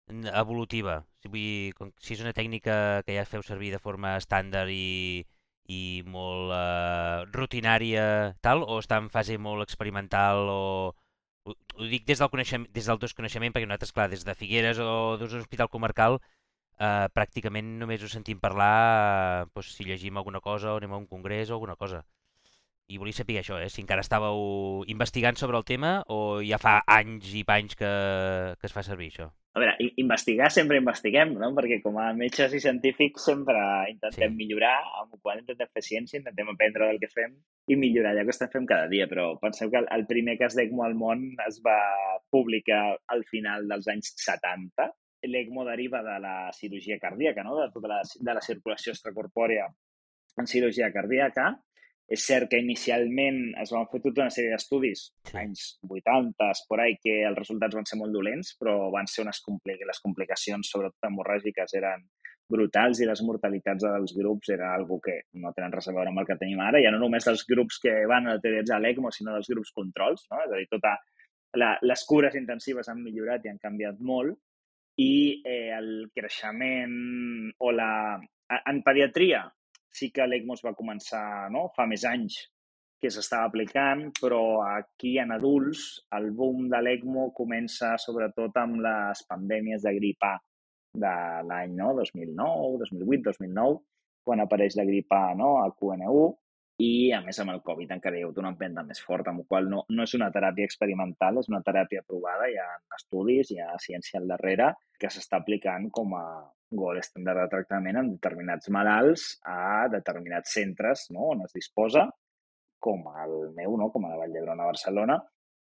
evolutiva. 0.10 1.04
Si, 1.22 1.30
vull, 1.30 1.92
si 2.02 2.16
és 2.16 2.22
una 2.26 2.34
tècnica 2.34 3.04
que 3.06 3.18
ja 3.18 3.30
feu 3.30 3.46
servir 3.46 3.76
de 3.76 3.82
forma 3.84 4.16
estàndard 4.18 4.74
i, 4.74 5.26
i 5.70 6.02
molt 6.06 6.50
uh, 6.56 7.28
rutinària 7.36 8.34
tal, 8.42 8.64
o 8.66 8.80
està 8.82 8.98
en 8.98 9.10
fase 9.14 9.38
molt 9.38 9.66
experimental 9.68 10.50
o, 10.50 10.64
Ho, 11.48 11.54
ho 11.80 11.86
dic 11.88 12.04
des 12.06 12.20
del, 12.20 12.30
coneixement, 12.30 12.68
des 12.76 12.88
del 12.90 13.00
desconeixement, 13.02 13.54
perquè 13.56 13.66
nosaltres, 13.66 13.94
clar, 13.96 14.10
des 14.12 14.26
de 14.28 14.36
Figueres 14.38 14.80
o 14.84 15.16
d'un 15.18 15.38
hospital 15.40 15.70
comarcal, 15.72 16.20
eh, 16.80 17.08
pràcticament 17.16 17.76
només 17.82 18.04
ho 18.04 18.10
sentim 18.12 18.40
parlar 18.44 18.76
eh, 18.76 19.50
doncs, 19.56 19.74
si 19.76 19.88
llegim 19.88 20.18
alguna 20.20 20.42
cosa 20.42 20.74
o 20.74 20.80
anem 20.80 20.94
a 20.96 21.02
un 21.02 21.08
congrés 21.08 21.50
o 21.50 21.58
alguna 21.58 21.76
cosa. 21.76 22.04
I 22.90 22.98
volia 22.98 23.14
saber 23.14 23.38
això, 23.40 23.60
eh? 23.62 23.70
si 23.70 23.84
encara 23.84 24.02
estàveu 24.06 24.84
investigant 24.90 25.38
sobre 25.38 25.60
el 25.62 25.66
tema 25.66 26.00
o 26.10 26.40
ja 26.46 26.58
fa 26.62 26.80
anys 26.90 27.36
i 27.38 27.44
panys 27.46 27.78
que, 27.78 27.92
que 28.60 28.70
es 28.70 28.74
fa 28.74 28.84
servir 28.86 29.12
això. 29.14 29.30
A 29.60 29.62
veure, 29.66 29.90
investigar 30.00 30.48
sempre 30.56 30.78
investiguem, 30.80 31.34
no? 31.36 31.50
perquè 31.58 31.82
com 31.84 31.98
a 32.00 32.06
metges 32.16 32.54
i 32.56 32.62
científics 32.64 33.26
sempre 33.28 33.60
intentem 33.92 34.32
sí. 34.32 34.38
millorar, 34.38 34.78
qual 35.20 35.42
intentem 35.42 35.68
fer 35.76 35.84
ciència, 35.84 36.22
intentem 36.22 36.48
aprendre 36.54 36.88
del 36.88 37.02
que 37.02 37.10
fem 37.12 37.34
i 37.68 37.76
millorar 37.76 38.14
allò 38.14 38.24
que 38.24 38.32
estem 38.32 38.54
fent 38.54 38.70
cada 38.70 38.88
dia. 38.88 39.10
Però 39.12 39.34
penseu 39.42 39.68
que 39.74 39.82
el 39.84 40.06
primer 40.08 40.38
cas 40.40 40.56
d'ECMO 40.56 40.86
al 40.88 40.96
món 40.96 41.26
es 41.44 41.60
va 41.66 41.76
publicar 42.32 42.96
al 43.12 43.26
final 43.28 43.68
dels 43.68 43.92
anys 43.92 44.14
70. 44.24 44.88
L'ECMO 45.28 45.68
deriva 45.68 46.00
de 46.08 46.16
la 46.24 46.36
cirurgia 46.56 46.96
cardíaca, 47.04 47.44
no? 47.44 47.60
de 47.60 47.68
tota 47.76 47.92
la, 47.92 48.00
de 48.00 48.40
la 48.40 48.46
circulació 48.46 48.96
extracorpòrea 48.96 49.68
en 50.40 50.48
cirurgia 50.48 50.88
cardíaca, 50.96 51.52
és 52.10 52.24
cert 52.26 52.50
que 52.50 52.60
inicialment 52.62 53.42
es 53.62 53.72
van 53.76 53.86
fer 53.92 54.02
tota 54.02 54.24
una 54.26 54.34
sèrie 54.34 54.54
d'estudis, 54.54 55.04
sí. 55.30 55.36
anys 55.38 55.66
80, 55.86 56.64
por 56.70 56.82
ahí, 56.82 56.98
que 57.04 57.20
els 57.28 57.38
resultats 57.38 57.78
van 57.78 57.86
ser 57.86 58.00
molt 58.02 58.16
dolents, 58.16 58.56
però 58.60 58.90
van 58.94 59.08
ser 59.08 59.24
unes 59.26 59.42
compli 59.46 59.78
les 59.78 60.02
complicacions, 60.02 60.72
sobretot 60.74 61.10
hemorràgiques, 61.10 61.76
eren 61.78 62.08
brutals 62.50 62.98
i 62.98 63.06
les 63.06 63.22
mortalitats 63.22 63.86
dels 63.86 64.16
grups 64.18 64.50
era 64.56 64.72
algo 64.74 64.98
que 65.06 65.20
no 65.38 65.52
tenen 65.54 65.76
res 65.76 65.88
a 65.88 65.94
veure 65.94 66.10
amb 66.10 66.24
el 66.24 66.26
que 66.26 66.40
tenim 66.42 66.62
ara, 66.66 66.82
ja 66.82 66.90
no 66.90 67.02
només 67.04 67.28
dels 67.30 67.46
grups 67.46 67.78
que 67.84 67.94
van 68.10 68.26
a 68.26 68.40
utilitzar 68.42 68.82
l'ECMO, 68.82 69.14
sinó 69.14 69.36
dels 69.36 69.52
grups 69.54 69.72
controls, 69.76 70.26
no? 70.32 70.42
és 70.48 70.56
a 70.56 70.58
dir, 70.58 70.66
tota 70.74 70.96
la, 71.62 71.76
les 71.86 72.06
cures 72.10 72.36
intensives 72.42 72.90
han 72.90 73.04
millorat 73.04 73.46
i 73.46 73.54
han 73.54 73.62
canviat 73.62 74.02
molt, 74.02 74.38
i 75.00 75.42
eh, 75.46 75.70
el 75.78 76.10
creixement 76.16 76.98
o 77.62 77.72
la... 77.72 77.92
En 78.50 78.80
pediatria, 78.82 79.44
sí 80.00 80.10
que 80.16 80.28
l'ECMO 80.28 80.58
es 80.58 80.64
va 80.66 80.78
començar 80.78 81.50
no? 81.54 81.68
fa 81.76 81.88
més 81.90 82.06
anys 82.08 82.40
que 83.00 83.12
s'estava 83.14 83.48
aplicant, 83.48 84.10
però 84.20 84.42
aquí 84.66 85.14
en 85.24 85.32
adults 85.32 85.86
el 86.18 86.32
boom 86.36 86.68
de 86.72 86.82
l'ECMO 86.84 87.30
comença 87.38 87.94
sobretot 88.06 88.58
amb 88.60 88.82
les 88.84 89.24
pandèmies 89.30 89.86
de 89.88 89.96
grip 90.00 90.28
A 90.28 90.36
de 91.06 91.16
l'any 91.48 91.78
no? 91.78 91.94
2009, 92.02 92.84
2008, 92.84 93.24
2009, 93.32 93.80
quan 94.28 94.44
apareix 94.44 94.76
la 94.76 94.88
grip 94.90 95.16
A 95.16 95.24
no? 95.40 95.56
a 95.64 95.70
QN1 95.72 96.30
i, 96.80 97.12
a 97.12 97.20
més, 97.24 97.36
amb 97.44 97.52
el 97.52 97.60
Covid 97.68 97.90
encara 97.92 98.16
hi 98.16 98.22
ha 98.24 98.28
hagut 98.28 98.38
una 98.40 98.54
empenta 98.54 98.86
més 98.88 99.02
forta, 99.04 99.34
amb 99.34 99.44
la 99.44 99.48
qual 99.52 99.66
no, 99.72 99.82
no 99.92 100.06
és 100.08 100.14
una 100.16 100.30
teràpia 100.32 100.68
experimental, 100.70 101.42
és 101.42 101.50
una 101.52 101.60
teràpia 101.66 102.06
provada, 102.08 102.48
hi 102.48 102.56
ha 102.56 102.68
estudis, 102.96 103.52
hi 103.52 103.60
ha 103.60 103.74
ciència 103.84 104.22
al 104.22 104.30
darrere, 104.32 104.70
que 105.00 105.12
s'està 105.12 105.42
aplicant 105.44 105.90
com 105.98 106.16
a, 106.16 106.24
gol 106.72 107.00
estàndard 107.02 107.42
de 107.44 107.50
tractament 107.52 107.98
en 108.02 108.12
determinats 108.14 108.70
malalts 108.74 109.26
a 109.50 109.88
determinats 109.92 110.54
centres 110.58 111.08
no? 111.16 111.32
on 111.34 111.44
es 111.46 111.56
disposa, 111.56 112.06
com 112.80 113.08
el 113.24 113.36
meu, 113.58 113.76
no? 113.78 113.90
com 113.94 114.06
a 114.06 114.14
la 114.14 114.20
Vall 114.22 114.36
d'Hebron 114.36 114.62
a 114.62 114.70
Barcelona, 114.70 115.18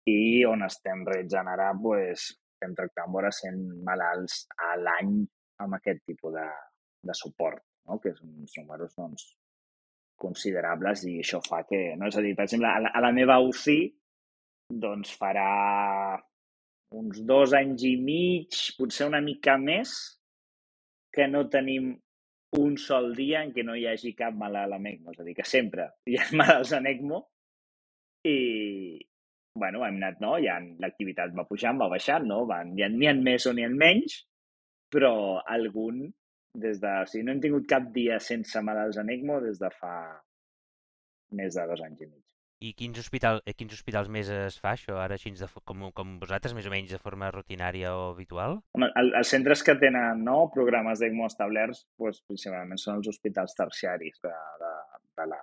i 0.09 0.45
on 0.49 0.63
estem 0.67 1.03
realitzant 1.09 1.49
ara, 1.53 1.73
pues, 1.83 2.29
estem 2.55 2.75
tractant 2.79 3.13
vora 3.15 3.33
100 3.35 3.59
malalts 3.87 4.45
a 4.69 4.75
l'any 4.81 5.19
amb 5.65 5.77
aquest 5.79 6.05
tipus 6.07 6.35
de, 6.37 6.47
de 7.09 7.17
suport, 7.17 7.63
no? 7.89 7.99
que 8.03 8.15
són 8.15 8.37
uns 8.45 8.55
números 8.61 8.95
doncs, 8.97 9.29
considerables 10.19 11.05
i 11.07 11.19
això 11.23 11.41
fa 11.45 11.63
que, 11.67 11.95
no? 11.99 12.09
és 12.11 12.19
a 12.19 12.25
dir, 12.25 12.35
per 12.39 12.49
exemple, 12.49 12.71
a 12.71 12.83
la, 12.85 12.93
a 12.95 13.03
la 13.05 13.15
meva 13.15 13.39
UCI 13.47 13.81
doncs 14.69 15.15
farà 15.17 16.19
uns 16.99 17.21
dos 17.29 17.55
anys 17.57 17.85
i 17.85 17.95
mig, 18.01 18.57
potser 18.79 19.09
una 19.09 19.21
mica 19.25 19.57
més, 19.61 19.95
que 21.19 21.27
no 21.27 21.49
tenim 21.51 21.91
un 22.59 22.77
sol 22.79 23.11
dia 23.19 23.43
en 23.43 23.51
què 23.57 23.65
no 23.67 23.75
hi 23.75 23.89
hagi 23.91 24.15
cap 24.17 24.37
malalt 24.39 24.77
amb 24.77 24.87
ECMO. 24.93 25.13
És 25.13 25.21
a 25.21 25.27
dir, 25.27 25.35
que 25.35 25.47
sempre 25.49 25.89
hi 26.07 26.15
ha 26.17 26.29
malalts 26.41 26.77
en 26.79 26.87
ECMO 26.87 27.19
i, 28.31 28.39
bueno, 29.59 29.83
hem 29.87 29.99
anat, 29.99 30.23
no? 30.23 30.37
Ja 30.45 30.61
l'activitat 30.85 31.35
va 31.35 31.47
pujant, 31.49 31.81
va 31.83 31.91
baixant, 31.91 32.29
no? 32.31 32.45
Van, 32.47 32.71
n'hi 32.77 32.87
ha, 32.87 33.11
ha 33.11 33.17
més 33.19 33.49
o 33.51 33.55
n'hi 33.57 33.67
ha 33.67 33.73
menys, 33.75 34.21
però 34.95 35.13
algun, 35.59 36.07
des 36.55 36.79
de... 36.83 36.95
O 37.03 37.11
sigui, 37.11 37.27
no 37.27 37.35
hem 37.35 37.43
tingut 37.43 37.69
cap 37.75 37.91
dia 37.99 38.23
sense 38.23 38.63
malalts 38.65 39.03
en 39.03 39.11
ECMO 39.17 39.43
des 39.45 39.59
de 39.61 39.75
fa 39.75 39.99
més 41.39 41.59
de 41.59 41.67
dos 41.69 41.83
anys 41.85 42.07
i 42.07 42.09
mig. 42.09 42.28
I 42.59 42.73
quins, 42.75 42.99
hospital, 42.99 43.39
eh, 43.47 43.55
quins 43.55 43.75
hospitals 43.77 44.09
més 44.11 44.29
es 44.35 44.57
fa 44.59 44.73
això, 44.75 44.97
ara 44.99 45.15
així 45.15 45.31
de, 45.39 45.47
com, 45.69 45.85
com 45.95 46.17
vosaltres, 46.19 46.55
més 46.57 46.67
o 46.67 46.73
menys 46.73 46.91
de 46.91 46.99
forma 46.99 47.31
rutinària 47.31 47.93
o 47.95 48.09
habitual? 48.11 48.59
Home, 48.75 48.89
el, 48.99 49.13
els 49.21 49.31
centres 49.35 49.63
que 49.63 49.77
tenen 49.79 50.25
no, 50.27 50.41
programes 50.55 50.99
d'ECMO 50.99 51.29
establerts 51.31 51.85
doncs, 52.03 52.25
principalment 52.27 52.83
són 52.83 52.99
els 52.99 53.11
hospitals 53.13 53.55
terciaris 53.61 54.19
de, 54.27 54.35
de, 54.65 54.73
de, 55.21 55.29
la, 55.31 55.41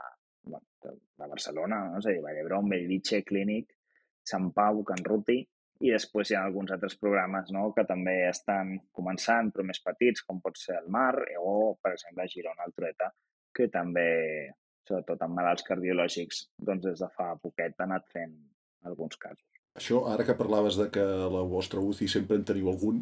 de, 0.51 0.91
de 0.91 1.29
Barcelona, 1.31 1.85
no? 1.87 2.01
és 2.03 2.09
a 2.09 2.17
dir, 2.17 2.23
Vallebron, 2.25 2.67
Bellvitge, 2.73 3.23
Clínic, 3.29 3.71
Sant 4.27 4.51
Pau, 4.57 4.83
Can 4.83 5.07
Ruti, 5.07 5.39
i 5.85 5.91
després 5.91 6.31
hi 6.31 6.35
ha 6.35 6.43
alguns 6.43 6.75
altres 6.75 6.99
programes 6.99 7.47
no, 7.55 7.69
que 7.75 7.87
també 7.87 8.17
estan 8.27 8.75
començant, 8.95 9.55
però 9.55 9.63
més 9.71 9.79
petits, 9.83 10.27
com 10.27 10.43
pot 10.43 10.59
ser 10.59 10.81
el 10.81 10.91
Mar, 10.91 11.13
o, 11.39 11.75
per 11.79 11.95
exemple, 11.95 12.27
Girona, 12.31 12.67
el 12.67 12.75
Trueta, 12.75 13.11
que 13.55 13.71
també 13.71 14.09
sobretot 14.87 15.21
amb 15.25 15.37
malalts 15.37 15.65
cardiològics, 15.67 16.45
doncs 16.69 16.85
des 16.85 17.01
de 17.01 17.09
fa 17.17 17.33
poquet 17.41 17.75
ha 17.79 17.87
anat 17.87 18.07
fent 18.13 18.33
alguns 18.85 19.17
casos. 19.17 19.45
Això, 19.75 20.05
ara 20.07 20.23
que 20.23 20.37
parlaves 20.39 20.77
de 20.79 20.87
que 20.93 21.03
a 21.03 21.29
la 21.31 21.43
vostra 21.43 21.81
UCI 21.83 22.07
sempre 22.11 22.37
en 22.39 22.45
teniu 22.47 22.69
algun, 22.71 23.01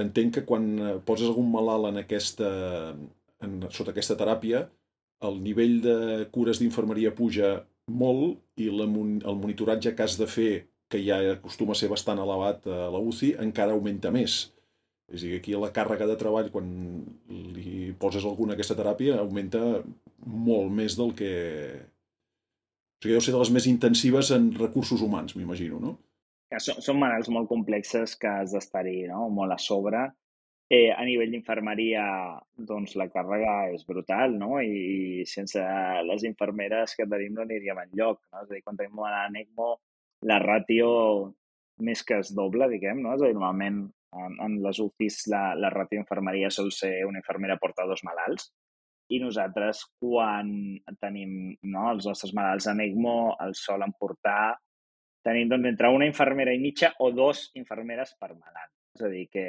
entenc 0.00 0.38
que 0.38 0.44
quan 0.48 0.70
eh, 0.78 0.94
poses 1.04 1.28
algun 1.28 1.50
malalt 1.52 1.90
en 1.90 2.00
aquesta, 2.00 2.48
en, 3.44 3.58
sota 3.70 3.92
aquesta 3.92 4.16
teràpia, 4.20 4.64
el 5.24 5.40
nivell 5.44 5.80
de 5.84 5.96
cures 6.32 6.60
d'infermeria 6.60 7.14
puja 7.16 7.58
molt 7.90 8.40
i 8.60 8.70
la, 8.72 8.86
el 8.88 9.36
monitoratge 9.40 9.92
que 9.94 10.06
has 10.06 10.16
de 10.20 10.28
fer, 10.30 10.52
que 10.88 11.00
ja 11.04 11.18
acostuma 11.34 11.74
a 11.74 11.78
ser 11.78 11.90
bastant 11.92 12.20
elevat 12.22 12.66
a 12.70 12.88
la 12.92 13.00
UCI, 13.00 13.34
encara 13.44 13.76
augmenta 13.76 14.12
més. 14.14 14.53
És 15.12 15.20
a 15.20 15.26
dir, 15.26 15.34
aquí 15.38 15.52
la 15.58 15.72
càrrega 15.74 16.06
de 16.08 16.16
treball, 16.20 16.48
quan 16.52 16.68
li 17.28 17.92
poses 18.00 18.24
alguna 18.24 18.56
aquesta 18.56 18.76
teràpia, 18.78 19.18
augmenta 19.20 19.60
molt 20.24 20.72
més 20.72 20.96
del 20.96 21.12
que... 21.18 21.34
O 22.96 23.04
sigui, 23.04 23.12
deu 23.12 23.22
ser 23.24 23.34
de 23.34 23.40
les 23.42 23.52
més 23.52 23.68
intensives 23.68 24.30
en 24.32 24.48
recursos 24.56 25.02
humans, 25.04 25.36
m'imagino, 25.36 25.80
no? 25.82 25.94
Són, 26.62 26.78
són 26.84 27.00
malalts 27.00 27.28
molt 27.34 27.50
complexes 27.50 28.14
que 28.20 28.30
has 28.30 28.54
d'estar-hi 28.54 29.08
no? 29.10 29.26
molt 29.34 29.52
a 29.52 29.58
sobre. 29.60 30.04
Eh, 30.72 30.88
a 30.94 31.02
nivell 31.04 31.34
d'infermeria, 31.34 32.04
doncs 32.56 32.94
la 32.96 33.10
càrrega 33.12 33.56
és 33.74 33.84
brutal, 33.84 34.38
no? 34.40 34.56
I, 34.64 34.78
I 35.20 35.26
sense 35.28 35.60
les 36.08 36.24
infermeres 36.24 36.94
que 36.96 37.06
tenim 37.10 37.34
no 37.36 37.44
aniríem 37.44 37.82
enlloc, 37.82 38.22
no? 38.32 38.40
És 38.40 38.48
a 38.48 38.54
dir, 38.54 38.62
quan 38.64 38.78
tenim 38.78 39.02
una 39.02 39.26
ECMO, 39.42 39.68
la 40.30 40.38
ràtio 40.40 40.88
més 41.84 42.02
que 42.06 42.22
es 42.22 42.32
doble, 42.32 42.70
diguem, 42.72 43.02
no? 43.04 43.12
És 43.12 43.20
a 43.20 43.28
dir, 43.28 43.36
normalment 43.36 43.84
en, 44.22 44.36
en 44.46 44.58
les 44.64 44.80
UCIs 44.82 45.24
la, 45.32 45.42
la 45.58 45.70
ràtio 45.74 45.98
d'infermeria 45.98 46.50
sol 46.54 46.70
ser 46.72 46.92
una 47.08 47.20
infermera 47.22 47.58
porta 47.60 47.86
dos 47.88 48.04
malalts 48.06 48.50
i 49.12 49.20
nosaltres 49.20 49.82
quan 50.00 50.50
tenim 51.00 51.54
no, 51.62 51.88
els 51.90 52.06
nostres 52.08 52.32
malalts 52.36 52.70
en 52.72 52.80
ECMO 52.84 53.16
els 53.44 53.64
solen 53.66 53.92
portar 54.00 54.54
tenim 55.24 55.48
doncs, 55.48 55.68
entre 55.72 55.90
una 55.92 56.06
infermera 56.08 56.52
i 56.54 56.60
mitja 56.60 56.92
o 57.00 57.10
dos 57.12 57.48
infermeres 57.56 58.14
per 58.20 58.34
malalt. 58.34 58.72
És 58.94 59.04
a 59.06 59.10
dir, 59.10 59.24
que, 59.32 59.46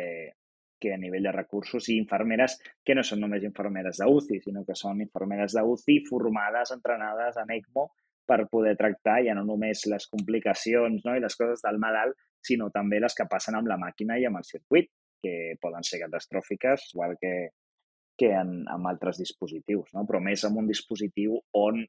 que 0.81 0.93
a 0.93 0.99
nivell 0.99 1.27
de 1.27 1.33
recursos 1.35 1.89
i 1.91 1.97
infermeres 1.99 2.57
que 2.83 2.95
no 2.95 3.03
són 3.03 3.21
només 3.25 3.43
infermeres 3.43 3.99
d'UCI, 4.01 4.39
sinó 4.43 4.63
que 4.65 4.77
són 4.79 5.03
infermeres 5.03 5.57
d'UCI 5.57 5.99
formades, 6.07 6.71
entrenades 6.75 7.37
en 7.43 7.51
ECMO 7.57 7.89
per 8.27 8.45
poder 8.51 8.75
tractar 8.79 9.19
ja 9.27 9.35
no 9.37 9.43
només 9.47 9.85
les 9.91 10.07
complicacions 10.11 11.05
no, 11.05 11.15
i 11.15 11.23
les 11.23 11.37
coses 11.37 11.61
del 11.65 11.79
malalt, 11.81 12.17
sinó 12.45 12.69
també 12.73 12.99
les 13.01 13.15
que 13.17 13.27
passen 13.29 13.57
amb 13.57 13.69
la 13.69 13.79
màquina 13.81 14.17
i 14.19 14.25
amb 14.27 14.41
el 14.41 14.47
circuit, 14.47 14.89
que 15.25 15.55
poden 15.61 15.85
ser 15.85 16.01
catastròfiques, 16.03 16.89
igual 16.93 17.15
que, 17.21 17.33
que 18.19 18.31
en, 18.37 18.57
amb 18.71 18.89
altres 18.91 19.19
dispositius, 19.21 19.93
no? 19.95 20.05
però 20.05 20.21
més 20.21 20.43
amb 20.45 20.61
un 20.61 20.69
dispositiu 20.69 21.39
on 21.57 21.81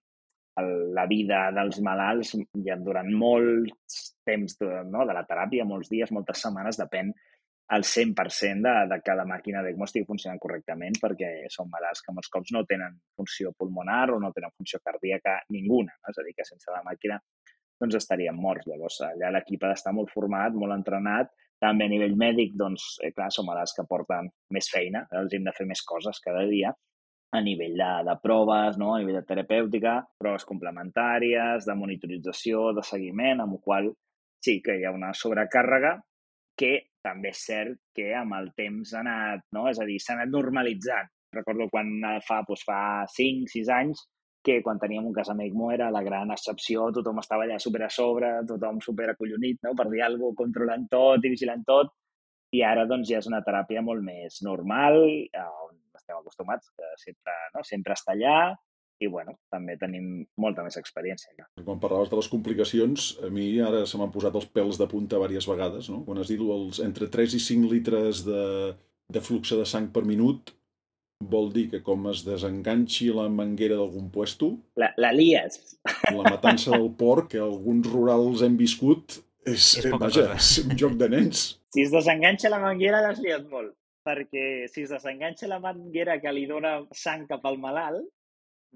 el, 0.60 0.70
la 0.96 1.04
vida 1.10 1.46
dels 1.56 1.80
malalts 1.84 2.32
ja 2.64 2.78
durant 2.80 3.10
molts 3.12 4.14
temps 4.24 4.56
de, 4.60 4.70
no, 4.88 5.04
de 5.08 5.16
la 5.16 5.26
teràpia, 5.28 5.68
molts 5.68 5.92
dies, 5.92 6.12
moltes 6.16 6.40
setmanes, 6.46 6.80
depèn 6.80 7.12
al 7.74 7.82
100% 7.82 8.62
de, 8.62 8.74
de 8.94 9.00
que 9.02 9.14
la 9.18 9.26
màquina 9.26 9.62
d'ECMO 9.64 9.88
estigui 9.88 10.06
funcionant 10.06 10.38
correctament 10.42 10.98
perquè 11.02 11.30
són 11.50 11.70
malalts 11.72 12.04
que 12.04 12.14
molts 12.14 12.30
cops 12.30 12.52
no 12.54 12.62
tenen 12.68 12.94
funció 13.18 13.50
pulmonar 13.58 14.12
o 14.14 14.20
no 14.22 14.30
tenen 14.36 14.54
funció 14.54 14.78
cardíaca 14.84 15.40
ninguna. 15.50 15.96
No? 15.98 16.12
És 16.12 16.20
a 16.22 16.26
dir, 16.26 16.36
que 16.36 16.46
sense 16.46 16.70
la 16.70 16.84
màquina 16.86 17.18
doncs 17.80 17.98
estaríem 17.98 18.38
morts. 18.40 18.68
Llavors, 18.70 19.00
allà 19.08 19.32
l'equip 19.34 19.66
ha 19.66 19.72
d'estar 19.74 19.92
molt 19.96 20.12
format, 20.14 20.54
molt 20.54 20.76
entrenat, 20.76 21.34
també 21.60 21.86
a 21.86 21.92
nivell 21.92 22.16
mèdic, 22.20 22.54
doncs, 22.56 22.96
eh, 23.02 23.12
clar, 23.16 23.30
som 23.32 23.46
malalts 23.48 23.74
que 23.76 23.86
porten 23.88 24.28
més 24.52 24.68
feina, 24.72 25.06
els 25.20 25.34
hem 25.34 25.44
de 25.44 25.54
fer 25.56 25.66
més 25.68 25.82
coses 25.88 26.20
cada 26.24 26.44
dia, 26.48 26.72
a 27.36 27.40
nivell 27.42 27.76
de, 27.76 27.92
de 28.06 28.16
proves, 28.22 28.78
no? 28.80 28.94
a 28.94 29.00
nivell 29.00 29.18
de 29.18 29.26
terapèutica, 29.28 29.98
proves 30.20 30.46
complementàries, 30.48 31.66
de 31.66 31.76
monitorització, 31.76 32.70
de 32.76 32.84
seguiment, 32.86 33.42
amb 33.42 33.58
el 33.58 33.62
qual 33.64 33.90
sí 34.44 34.60
que 34.64 34.76
hi 34.78 34.84
ha 34.86 34.94
una 34.94 35.12
sobrecàrrega 35.16 35.96
que 36.56 36.72
també 37.06 37.30
és 37.32 37.44
cert 37.48 37.78
que 37.96 38.10
amb 38.18 38.36
el 38.40 38.50
temps 38.58 38.92
ha 38.94 39.04
anat, 39.04 39.46
no? 39.54 39.68
és 39.70 39.78
a 39.80 39.86
dir, 39.88 40.00
s'ha 40.02 40.18
anat 40.18 40.34
normalitzant. 40.34 41.08
Recordo 41.36 41.70
quan 41.70 41.94
fa, 42.26 42.42
doncs, 42.48 42.66
fa 42.66 42.80
5-6 43.14 43.72
anys 43.78 44.04
que 44.46 44.60
quan 44.62 44.78
teníem 44.78 45.06
un 45.08 45.14
cas 45.14 45.32
amb 45.32 45.42
ECMO 45.42 45.72
era 45.74 45.88
la 45.90 46.04
gran 46.06 46.30
excepció, 46.30 46.86
tothom 46.94 47.18
estava 47.18 47.44
allà 47.46 47.56
super 47.62 47.82
a 47.82 47.90
sobre, 47.90 48.30
tothom 48.46 48.78
super 48.84 49.08
acollonit, 49.10 49.58
no? 49.66 49.72
per 49.78 49.88
dir 49.90 50.04
alguna 50.06 50.30
cosa, 50.30 50.42
controlant 50.44 50.86
tot 50.92 51.26
i 51.26 51.32
vigilant 51.32 51.64
tot, 51.66 51.90
i 52.54 52.62
ara 52.62 52.84
doncs 52.86 53.10
ja 53.10 53.18
és 53.18 53.26
una 53.26 53.42
teràpia 53.42 53.82
molt 53.82 54.06
més 54.06 54.38
normal, 54.46 55.00
on 55.66 55.74
estem 55.98 56.20
acostumats, 56.20 56.70
que 56.78 56.92
sempre, 57.02 57.34
no? 57.56 57.64
sempre 57.66 57.98
està 57.98 58.14
allà, 58.14 58.38
i 59.00 59.08
bueno, 59.12 59.36
també 59.52 59.76
tenim 59.76 60.24
molta 60.40 60.64
més 60.64 60.78
experiència. 60.80 61.32
Ja. 61.36 61.46
Quan 61.64 61.80
parlaves 61.82 62.10
de 62.12 62.18
les 62.18 62.28
complicacions, 62.32 63.08
a 63.26 63.30
mi 63.32 63.48
ara 63.60 63.84
se 63.88 64.00
m'han 64.00 64.12
posat 64.14 64.36
els 64.38 64.48
pèls 64.48 64.80
de 64.80 64.88
punta 64.88 65.20
diverses 65.20 65.48
vegades, 65.50 65.90
no? 65.92 66.02
Quan 66.06 66.22
has 66.22 66.32
dit 66.32 66.40
els, 66.40 66.80
entre 66.84 67.10
3 67.12 67.36
i 67.36 67.42
5 67.42 67.72
litres 67.72 68.24
de, 68.26 68.44
de 69.12 69.24
flux 69.24 69.52
de 69.52 69.66
sang 69.68 69.90
per 69.92 70.06
minut, 70.08 70.54
vol 71.20 71.50
dir 71.52 71.68
que 71.72 71.82
com 71.84 72.08
es 72.10 72.24
desenganxi 72.26 73.08
la 73.14 73.28
manguera 73.32 73.78
d'algun 73.78 74.10
puesto... 74.12 74.52
La, 74.80 74.90
la 75.00 75.12
lies. 75.16 75.78
La 76.12 76.24
matança 76.26 76.74
del 76.76 76.90
porc, 76.98 77.30
que 77.32 77.40
alguns 77.40 77.88
rurals 77.88 78.44
hem 78.44 78.58
viscut, 78.60 79.20
és, 79.46 79.76
és, 79.80 79.88
vaja, 80.00 80.28
és 80.34 80.52
un 80.64 80.76
joc 80.76 80.96
de 81.00 81.08
nens. 81.12 81.46
Si 81.72 81.84
es 81.86 81.92
desenganxa 81.94 82.52
la 82.52 82.60
manguera, 82.62 83.02
l'has 83.04 83.22
liat 83.22 83.46
molt. 83.52 83.74
Perquè 84.06 84.66
si 84.70 84.84
es 84.84 84.92
desenganxa 84.92 85.48
la 85.50 85.58
manguera 85.62 86.20
que 86.22 86.32
li 86.34 86.44
dona 86.46 86.78
sang 86.94 87.24
cap 87.30 87.46
al 87.48 87.58
malalt, 87.58 88.04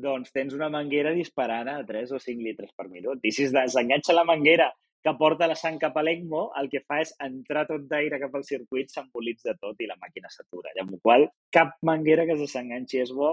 doncs 0.02 0.32
tens 0.34 0.54
una 0.56 0.70
manguera 0.72 1.12
disparant 1.16 1.70
a 1.72 1.80
3 1.86 2.14
o 2.16 2.20
5 2.22 2.46
litres 2.46 2.72
per 2.76 2.88
minut. 2.88 3.20
I 3.22 3.32
si 3.34 3.46
es 3.46 3.54
desenganxa 3.56 4.16
la 4.16 4.26
manguera 4.28 4.70
que 5.04 5.14
porta 5.16 5.48
la 5.48 5.56
sang 5.56 5.78
cap 5.80 5.96
a 5.96 6.02
l'ECMO, 6.04 6.42
el 6.60 6.68
que 6.72 6.82
fa 6.84 7.00
és 7.00 7.12
entrar 7.24 7.64
tot 7.68 7.86
d'aire 7.88 8.18
cap 8.20 8.34
al 8.36 8.44
circuit, 8.44 8.90
s'embolitza 8.92 9.56
tot 9.60 9.80
i 9.80 9.88
la 9.88 9.96
màquina 10.00 10.28
s'atura. 10.32 10.74
Amb 10.82 10.96
la 10.96 11.00
qual 11.04 11.28
cap 11.56 11.78
manguera 11.86 12.26
que 12.28 12.36
se 12.40 12.50
s'enganxi 12.50 13.00
és 13.04 13.14
bo 13.16 13.32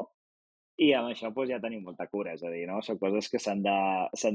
i 0.77 0.91
amb 0.93 1.09
això 1.11 1.31
doncs, 1.33 1.51
ja 1.51 1.59
tenim 1.59 1.83
molta 1.83 2.07
cura. 2.07 2.35
És 2.37 2.43
a 2.45 2.53
dir, 2.53 2.63
no? 2.69 2.79
són 2.85 2.99
coses 3.01 3.27
que 3.33 3.41
s'han 3.41 3.63
de, 3.65 3.77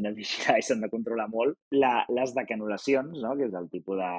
de 0.05 0.15
vigilar 0.17 0.59
i 0.59 0.67
s'han 0.67 0.85
de 0.85 0.93
controlar 0.93 1.29
molt. 1.33 1.57
La, 1.79 2.03
les 2.11 2.35
decanulacions, 2.37 3.17
no? 3.23 3.37
que 3.39 3.49
és 3.49 3.59
el 3.59 3.71
tipus 3.73 4.01
de, 4.03 4.15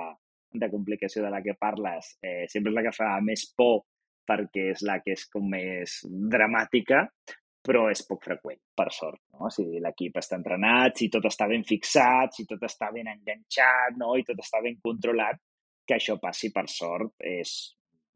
de 0.64 0.72
complicació 0.72 1.26
de 1.26 1.34
la 1.34 1.44
que 1.46 1.58
parles, 1.60 2.16
eh, 2.24 2.46
sempre 2.50 2.72
és 2.74 2.80
la 2.80 2.86
que 2.88 2.96
fa 2.96 3.18
més 3.26 3.46
por 3.58 3.84
perquè 4.30 4.70
és 4.72 4.84
la 4.88 5.02
que 5.04 5.18
és 5.18 5.26
com 5.28 5.50
més 5.52 6.00
dramàtica, 6.08 7.04
però 7.64 7.86
és 7.92 8.04
poc 8.08 8.26
freqüent, 8.28 8.60
per 8.76 8.90
sort. 8.92 9.22
No? 9.38 9.50
Si 9.54 9.64
l'equip 9.84 10.20
està 10.20 10.38
entrenat, 10.40 11.00
si 11.00 11.08
tot 11.14 11.30
està 11.30 11.48
ben 11.52 11.64
fixat, 11.68 12.36
si 12.36 12.46
tot 12.50 12.64
està 12.68 12.92
ben 12.92 13.08
enganxat 13.12 13.96
no? 14.02 14.18
i 14.20 14.26
tot 14.28 14.42
està 14.44 14.62
ben 14.66 14.78
controlat, 14.84 15.40
que 15.88 15.96
això 15.96 16.18
passi, 16.20 16.52
per 16.56 16.68
sort, 16.72 17.16
és 17.24 17.56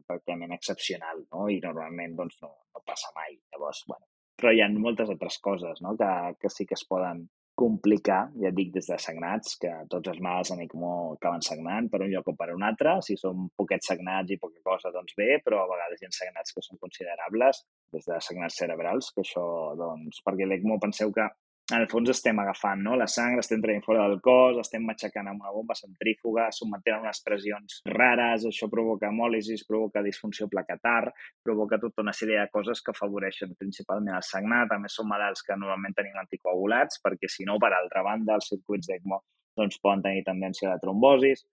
pràcticament 0.07 0.53
excepcional 0.55 1.23
no? 1.31 1.47
i 1.51 1.59
normalment 1.63 2.15
doncs, 2.19 2.37
no, 2.43 2.53
no 2.75 2.83
passa 2.85 3.11
mai. 3.15 3.35
Llavors, 3.53 3.83
bueno, 3.87 4.07
però 4.39 4.53
hi 4.53 4.61
ha 4.63 4.69
moltes 4.75 5.09
altres 5.15 5.39
coses 5.43 5.81
no? 5.83 5.95
que, 5.99 6.11
que 6.41 6.51
sí 6.53 6.67
que 6.67 6.77
es 6.79 6.85
poden 6.87 7.25
complicar, 7.57 8.27
ja 8.37 8.51
dic, 8.53 8.69
des 8.75 8.85
de 8.85 8.99
sagnats, 9.01 9.55
que 9.57 9.71
tots 9.89 10.11
els 10.11 10.19
mals 10.21 10.51
en 10.53 10.59
ECMO 10.61 10.91
acaben 11.15 11.41
sagnant 11.41 11.87
per 11.89 12.03
un 12.05 12.11
lloc 12.11 12.29
o 12.29 12.35
per 12.37 12.51
un 12.53 12.61
altre. 12.67 12.99
Si 13.01 13.17
són 13.17 13.47
poquets 13.57 13.89
sagnats 13.89 14.35
i 14.35 14.37
poca 14.37 14.61
cosa, 14.61 14.91
doncs 14.93 15.17
bé, 15.17 15.39
però 15.41 15.63
a 15.63 15.71
vegades 15.71 16.03
hi 16.03 16.09
ha 16.09 16.13
sagnats 16.13 16.53
que 16.53 16.61
són 16.61 16.77
considerables, 16.83 17.63
des 17.95 18.07
de 18.07 18.21
sagnats 18.23 18.57
cerebrals, 18.61 19.11
que 19.15 19.23
això, 19.23 19.43
doncs, 19.79 20.23
perquè 20.25 20.47
l'ECMO 20.47 20.79
penseu 20.83 21.13
que 21.15 21.27
en 21.67 21.81
el 21.81 21.89
fons 21.91 22.07
estem 22.13 22.37
agafant 22.39 22.79
no? 22.79 22.93
la 22.95 23.09
sang, 23.11 23.33
l'estem 23.35 23.59
traient 23.63 23.83
fora 23.83 24.05
del 24.07 24.21
cos, 24.23 24.55
l'estem 24.55 24.85
matxacant 24.87 25.27
amb 25.27 25.41
una 25.43 25.51
bomba 25.51 25.75
centrífuga, 25.75 26.45
sotmetent 26.55 27.01
unes 27.01 27.19
pressions 27.25 27.81
rares, 27.91 28.45
això 28.47 28.69
provoca 28.71 29.09
hemòlisis, 29.09 29.65
provoca 29.67 30.03
disfunció 30.05 30.47
plaquetar, 30.53 31.09
provoca 31.43 31.79
tota 31.81 32.05
una 32.05 32.13
sèrie 32.15 32.39
de 32.39 32.47
coses 32.53 32.79
que 32.79 32.93
afavoreixen 32.95 33.51
principalment 33.59 34.15
el 34.15 34.23
sagnat. 34.23 34.71
A 34.71 34.79
més, 34.79 34.95
són 34.95 35.09
malalts 35.11 35.43
que 35.43 35.59
normalment 35.59 35.97
tenim 35.97 36.15
anticoagulats, 36.21 37.01
perquè 37.03 37.27
si 37.31 37.43
no, 37.49 37.59
per 37.59 37.73
altra 37.75 38.05
banda, 38.07 38.39
els 38.39 38.47
circuits 38.53 38.87
d'ECMO 38.87 39.19
doncs, 39.57 39.81
poden 39.83 40.05
tenir 40.05 40.23
tendència 40.23 40.69
a 40.69 40.77
la 40.77 40.79
trombosis. 40.79 41.43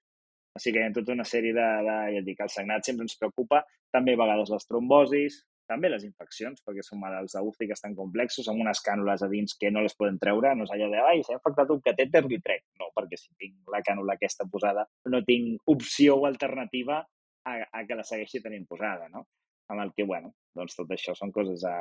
Així 0.54 0.70
que 0.70 0.78
hi 0.78 0.86
ha 0.86 0.94
tota 0.94 1.14
una 1.16 1.26
sèrie 1.26 1.56
de, 1.56 1.68
de 1.88 1.96
ja 2.14 2.22
dic, 2.22 2.38
el 2.44 2.54
sagnat 2.54 2.86
sempre 2.86 3.02
ens 3.08 3.18
preocupa, 3.18 3.64
també 3.90 4.14
a 4.14 4.20
vegades 4.20 4.52
les 4.54 4.68
trombosis, 4.70 5.40
també 5.70 5.90
les 5.90 6.04
infeccions, 6.06 6.60
perquè 6.64 6.84
són 6.84 7.00
malalts 7.02 7.36
d'UCI 7.36 7.68
que 7.70 7.76
estan 7.76 7.96
complexos, 7.98 8.48
amb 8.50 8.62
unes 8.64 8.82
cànules 8.84 9.24
a 9.24 9.28
dins 9.32 9.56
que 9.60 9.70
no 9.72 9.84
les 9.84 9.96
poden 9.98 10.18
treure, 10.22 10.54
no 10.54 10.66
és 10.68 10.74
allò 10.74 10.90
de, 10.92 11.00
ai, 11.00 11.22
s'ha 11.24 11.38
infectat 11.38 11.72
un 11.74 11.82
catèter, 11.84 12.24
li 12.28 12.40
trec. 12.44 12.64
No, 12.80 12.90
perquè 12.96 13.18
si 13.20 13.32
tinc 13.40 13.72
la 13.72 13.82
cànula 13.86 14.18
aquesta 14.18 14.48
posada, 14.50 14.86
no 15.12 15.22
tinc 15.26 15.70
opció 15.74 16.18
o 16.20 16.26
alternativa 16.30 17.00
a, 17.00 17.54
a 17.64 17.84
que 17.88 17.98
la 17.98 18.06
segueixi 18.06 18.42
tenint 18.44 18.66
posada, 18.68 19.08
no? 19.12 19.26
Amb 19.72 19.80
el 19.80 19.94
que, 19.96 20.04
bueno, 20.04 20.34
doncs 20.56 20.76
tot 20.76 20.90
això 20.92 21.14
són 21.16 21.32
coses 21.32 21.64
a, 21.64 21.76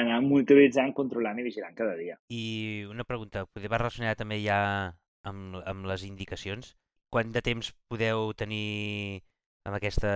anar 0.00 0.20
monitoritzant, 0.24 0.94
controlant 0.96 1.38
i 1.40 1.46
vigilant 1.46 1.76
cada 1.76 1.94
dia. 1.98 2.18
I 2.32 2.84
una 2.90 3.06
pregunta, 3.08 3.46
podeu 3.52 3.72
relacionar 3.72 4.16
també 4.18 4.40
ja 4.42 4.58
amb, 5.26 5.60
amb 5.64 5.88
les 5.90 6.04
indicacions? 6.08 6.74
Quant 7.12 7.30
de 7.32 7.42
temps 7.44 7.70
podeu 7.90 8.32
tenir 8.34 9.22
amb, 9.66 9.76
aquesta, 9.78 10.12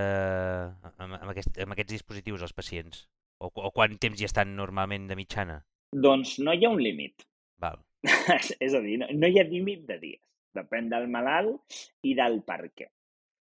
amb, 0.86 1.16
amb, 1.18 1.30
aquest, 1.32 1.58
amb 1.64 1.74
aquests 1.74 1.96
dispositius 1.96 2.46
als 2.46 2.54
pacients? 2.56 3.04
O, 3.40 3.50
o 3.50 3.70
quant 3.74 3.96
temps 4.00 4.20
hi 4.20 4.28
estan 4.28 4.54
normalment 4.56 5.08
de 5.10 5.16
mitjana? 5.18 5.60
Doncs 6.06 6.38
no 6.44 6.54
hi 6.54 6.66
ha 6.66 6.72
un 6.72 6.82
límit. 6.82 7.26
Val. 7.60 7.80
és 8.66 8.74
a 8.74 8.80
dir, 8.84 8.98
no, 9.02 9.10
no 9.16 9.28
hi 9.28 9.40
ha 9.40 9.48
límit 9.48 9.86
de 9.88 9.98
dies. 10.02 10.22
Depèn 10.56 10.88
del 10.90 11.06
malalt 11.10 11.78
i 12.06 12.16
del 12.18 12.40
per 12.46 12.62
què. 12.74 12.88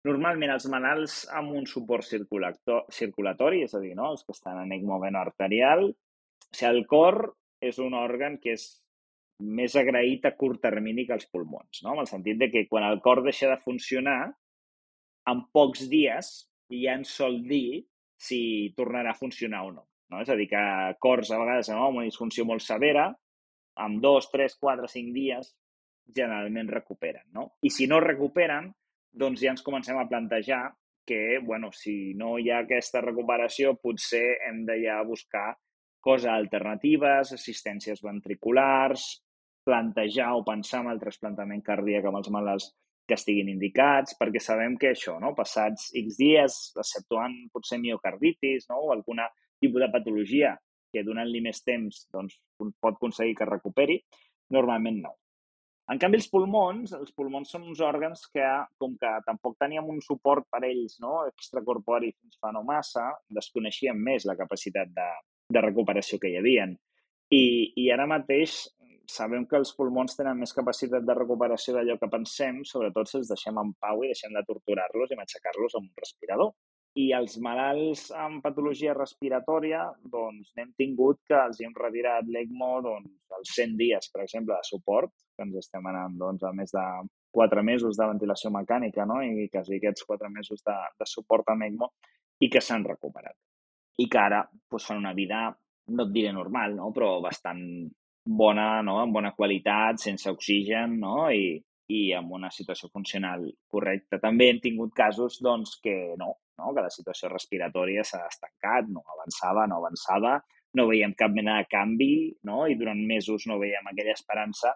Normalment 0.05 0.53
els 0.53 0.65
malalts 0.69 1.15
amb 1.37 1.53
un 1.57 1.67
suport 1.69 2.05
circulatori, 2.05 3.61
és 3.65 3.73
a 3.77 3.81
dir, 3.81 3.93
no? 3.97 4.11
els 4.13 4.23
que 4.25 4.33
estan 4.33 4.57
en 4.63 4.71
ECMO 4.73 4.97
arterial, 5.19 5.89
o 5.91 6.55
sigui, 6.57 6.69
el 6.71 6.85
cor 6.89 7.19
és 7.61 7.77
un 7.77 7.93
òrgan 7.93 8.39
que 8.41 8.55
és 8.57 8.65
més 9.41 9.75
agraït 9.77 10.25
a 10.25 10.33
curt 10.37 10.61
termini 10.61 11.05
que 11.05 11.13
els 11.17 11.27
pulmons, 11.29 11.83
no? 11.85 11.93
en 11.93 12.03
el 12.03 12.09
sentit 12.09 12.39
de 12.41 12.49
que 12.53 12.65
quan 12.69 12.85
el 12.85 13.01
cor 13.01 13.21
deixa 13.25 13.49
de 13.49 13.59
funcionar, 13.61 14.33
en 15.29 15.45
pocs 15.53 15.85
dies 15.91 16.31
ja 16.71 16.95
ens 16.97 17.13
sol 17.19 17.41
dir 17.47 17.83
si 18.21 18.71
tornarà 18.77 19.11
a 19.11 19.17
funcionar 19.17 19.63
o 19.67 19.71
no. 19.73 19.87
no? 20.11 20.21
És 20.21 20.29
a 20.29 20.37
dir, 20.39 20.47
que 20.51 20.61
cors 21.01 21.31
a 21.31 21.39
vegades 21.41 21.71
amb 21.73 21.97
una 21.97 22.07
disfunció 22.07 22.45
molt 22.45 22.63
severa, 22.63 23.09
amb 23.81 24.01
dos, 24.03 24.29
tres, 24.31 24.57
quatre, 24.59 24.87
cinc 24.91 25.13
dies, 25.15 25.55
generalment 26.15 26.69
recuperen. 26.69 27.25
No? 27.33 27.47
I 27.61 27.71
si 27.73 27.87
no 27.89 27.99
recuperen, 28.03 28.69
doncs 29.11 29.41
ja 29.43 29.51
ens 29.55 29.65
comencem 29.65 29.97
a 29.99 30.07
plantejar 30.07 30.69
que, 31.07 31.39
bueno, 31.43 31.71
si 31.73 32.13
no 32.15 32.37
hi 32.37 32.51
ha 32.51 32.61
aquesta 32.63 33.01
recuperació, 33.03 33.75
potser 33.81 34.37
hem 34.47 34.63
de 34.67 34.77
ja 34.85 35.01
buscar 35.07 35.49
coses 36.01 36.29
alternatives, 36.31 37.33
assistències 37.35 38.01
ventriculars, 38.05 39.21
plantejar 39.65 40.31
o 40.37 40.45
pensar 40.45 40.81
en 40.85 40.91
el 40.93 41.01
trasplantament 41.01 41.61
cardíac 41.65 42.07
amb 42.09 42.21
els 42.21 42.31
malalts 42.33 42.71
que 43.11 43.19
estiguin 43.19 43.51
indicats, 43.51 44.15
perquè 44.19 44.39
sabem 44.39 44.77
que 44.79 44.93
això, 44.95 45.17
no? 45.19 45.33
passats 45.35 45.89
X 45.99 46.19
dies, 46.19 46.59
exceptuant 46.79 47.35
potser 47.51 47.81
miocarditis 47.83 48.69
no? 48.71 48.79
o 48.87 48.93
alguna 48.95 49.27
tipus 49.59 49.83
de 49.83 49.89
patologia 49.91 50.55
que 50.91 51.03
donant-li 51.03 51.41
més 51.43 51.59
temps 51.67 52.05
doncs, 52.11 52.37
pot 52.57 52.95
aconseguir 52.95 53.35
que 53.35 53.47
recuperi, 53.49 53.99
normalment 54.55 55.01
no. 55.03 55.17
En 55.91 55.99
canvi, 55.99 56.21
els 56.21 56.29
pulmons, 56.31 56.93
els 56.95 57.11
pulmons 57.11 57.49
són 57.51 57.65
uns 57.67 57.81
òrgans 57.83 58.23
que, 58.31 58.47
com 58.79 58.93
que 58.99 59.11
tampoc 59.25 59.57
teníem 59.59 59.89
un 59.91 59.99
suport 60.03 60.45
per 60.47 60.61
ells 60.67 60.99
no? 61.03 61.25
extracorpori 61.27 62.13
fins 62.13 62.39
fa 62.39 62.53
no 62.55 62.61
massa, 62.63 63.09
desconeixíem 63.27 63.99
més 63.99 64.27
la 64.29 64.37
capacitat 64.39 64.93
de, 64.95 65.09
de 65.51 65.63
recuperació 65.67 66.19
que 66.21 66.31
hi 66.31 66.37
havien. 66.39 66.77
I, 67.31 67.43
I 67.75 67.89
ara 67.91 68.07
mateix 68.07 68.61
sabem 69.11 69.45
que 69.49 69.59
els 69.59 69.71
pulmons 69.77 70.15
tenen 70.17 70.39
més 70.39 70.53
capacitat 70.55 71.05
de 71.07 71.15
recuperació 71.17 71.75
d'allò 71.75 71.97
que 71.99 72.09
pensem, 72.11 72.61
sobretot 72.67 73.09
si 73.09 73.17
els 73.19 73.31
deixem 73.31 73.57
en 73.61 73.73
pau 73.83 74.03
i 74.03 74.11
deixem 74.11 74.33
de 74.35 74.43
torturar-los 74.47 75.11
i 75.11 75.17
matxacar-los 75.19 75.77
amb 75.79 75.89
un 75.89 76.03
respirador. 76.03 76.53
I 76.99 77.05
els 77.15 77.37
malalts 77.39 78.09
amb 78.19 78.41
patologia 78.43 78.95
respiratòria, 78.97 79.85
doncs 80.15 80.51
n'hem 80.57 80.73
tingut 80.79 81.21
que 81.27 81.37
els 81.39 81.61
hem 81.63 81.75
retirat 81.77 82.27
l'ECMO 82.27 82.71
doncs, 82.87 83.13
als 83.37 83.53
100 83.55 83.77
dies, 83.79 84.09
per 84.11 84.25
exemple, 84.25 84.57
de 84.57 84.67
suport, 84.67 85.13
que 85.37 85.47
ens 85.47 85.55
estem 85.61 85.87
anant 85.87 86.17
doncs, 86.19 86.43
a 86.43 86.51
més 86.57 86.75
de 86.75 86.83
4 87.37 87.63
mesos 87.63 87.95
de 87.99 88.09
ventilació 88.11 88.51
mecànica 88.51 89.07
no? 89.07 89.21
i 89.23 89.47
quasi 89.53 89.77
aquests 89.77 90.03
4 90.09 90.33
mesos 90.35 90.65
de, 90.67 90.75
de 90.99 91.07
suport 91.07 91.53
amb 91.53 91.69
ECMO 91.69 91.91
i 92.43 92.51
que 92.51 92.63
s'han 92.63 92.83
recuperat. 92.87 93.37
I 94.03 94.09
que 94.11 94.19
ara 94.19 94.43
doncs, 94.51 94.89
fan 94.89 94.99
una 94.99 95.15
vida, 95.15 95.47
no 95.95 96.07
et 96.07 96.13
diré 96.13 96.35
normal, 96.35 96.75
no? 96.75 96.91
però 96.95 97.15
bastant 97.23 97.63
bona, 98.25 98.81
no? 98.85 98.99
amb 99.01 99.13
bona 99.13 99.33
qualitat, 99.37 99.99
sense 100.01 100.29
oxigen 100.29 100.99
no? 101.01 101.29
I, 101.31 101.57
i 101.91 102.01
amb 102.15 102.31
una 102.37 102.51
situació 102.53 102.89
funcional 102.91 103.43
correcta. 103.71 104.19
També 104.21 104.49
hem 104.49 104.61
tingut 104.63 104.93
casos 104.95 105.39
doncs, 105.43 105.77
que 105.83 106.15
no, 106.19 106.33
no? 106.59 106.73
que 106.75 106.85
la 106.85 106.93
situació 106.93 107.31
respiratòria 107.31 108.05
s'ha 108.07 108.23
estancat, 108.29 108.87
no 108.89 109.03
avançava, 109.15 109.67
no 109.67 109.81
avançava, 109.81 110.37
no 110.77 110.87
veiem 110.87 111.15
cap 111.19 111.33
mena 111.35 111.57
de 111.59 111.67
canvi 111.71 112.13
no? 112.47 112.63
i 112.67 112.77
durant 112.79 113.01
mesos 113.07 113.47
no 113.49 113.59
veiem 113.59 113.91
aquella 113.91 114.15
esperança 114.15 114.71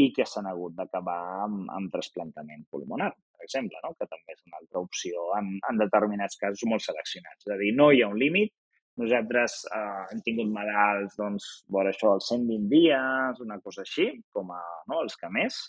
i 0.00 0.10
que 0.12 0.26
s'han 0.28 0.48
hagut 0.48 0.74
d'acabar 0.76 1.20
amb, 1.46 1.64
amb 1.72 1.92
trasplantament 1.92 2.66
pulmonar, 2.72 3.10
per 3.32 3.46
exemple, 3.46 3.80
no? 3.84 3.94
que 3.96 4.08
també 4.08 4.36
és 4.36 4.42
una 4.44 4.60
altra 4.60 4.82
opció 4.84 5.30
en, 5.38 5.54
en 5.70 5.80
determinats 5.80 6.36
casos 6.40 6.64
molt 6.68 6.84
seleccionats. 6.84 7.46
És 7.46 7.52
a 7.52 7.58
dir, 7.60 7.72
no 7.76 7.90
hi 7.92 8.02
ha 8.04 8.10
un 8.12 8.18
límit, 8.20 8.52
nosaltres 9.00 9.62
eh, 9.68 10.02
hem 10.12 10.20
tingut 10.24 10.50
malalts, 10.52 11.16
doncs, 11.20 11.48
vora 11.72 11.92
això, 11.92 12.14
els 12.16 12.28
120 12.32 12.68
dies, 12.72 13.42
una 13.44 13.60
cosa 13.64 13.84
així, 13.84 14.08
com 14.32 14.52
a, 14.56 14.60
no, 14.90 15.00
els 15.04 15.18
que 15.20 15.30
més, 15.32 15.60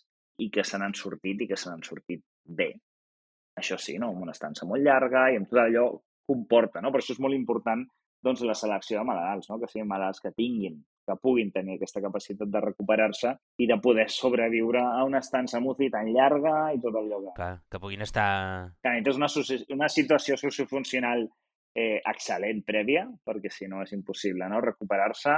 i 0.43 0.49
que 0.53 0.65
se 0.67 0.79
n'han 0.79 0.95
sortit 0.95 1.41
i 1.41 1.47
que 1.49 1.57
se 1.59 1.69
n'han 1.69 1.85
sortit 1.85 2.23
bé. 2.59 2.71
Això 3.57 3.77
sí, 3.81 3.97
no? 3.97 4.11
amb 4.13 4.27
una 4.27 4.35
estança 4.37 4.67
molt 4.69 4.85
llarga 4.85 5.27
i 5.33 5.39
amb 5.39 5.49
tot 5.49 5.63
allò 5.63 5.87
comporta, 6.27 6.83
no? 6.83 6.91
Per 6.93 7.01
això 7.01 7.15
és 7.15 7.23
molt 7.23 7.35
important 7.37 7.85
doncs, 8.23 8.43
la 8.45 8.55
selecció 8.57 8.99
de 8.99 9.07
malalts, 9.07 9.49
no? 9.49 9.57
que 9.61 9.69
siguin 9.71 9.87
malalts 9.89 10.21
que 10.21 10.33
tinguin, 10.35 10.77
que 11.07 11.15
puguin 11.21 11.51
tenir 11.53 11.77
aquesta 11.77 12.01
capacitat 12.03 12.49
de 12.51 12.61
recuperar-se 12.63 13.33
i 13.63 13.67
de 13.69 13.77
poder 13.83 14.07
sobreviure 14.11 14.81
a 14.83 15.03
una 15.07 15.21
estança 15.23 15.61
MUCI 15.63 15.89
tan 15.93 16.09
llarga 16.13 16.55
i 16.75 16.81
tot 16.83 16.97
allò 16.99 17.21
que... 17.23 17.35
Clar, 17.37 17.53
que 17.71 17.81
puguin 17.81 18.03
estar... 18.05 18.27
Que 18.83 18.97
és 18.99 19.19
una, 19.19 19.29
una 19.77 19.89
situació 19.93 20.37
sociofuncional 20.41 21.27
eh, 21.77 21.99
excel·lent 22.09 22.63
prèvia, 22.65 23.05
perquè 23.25 23.51
si 23.53 23.69
no 23.69 23.83
és 23.85 23.93
impossible 23.93 24.49
no? 24.49 24.63
recuperar-se, 24.63 25.35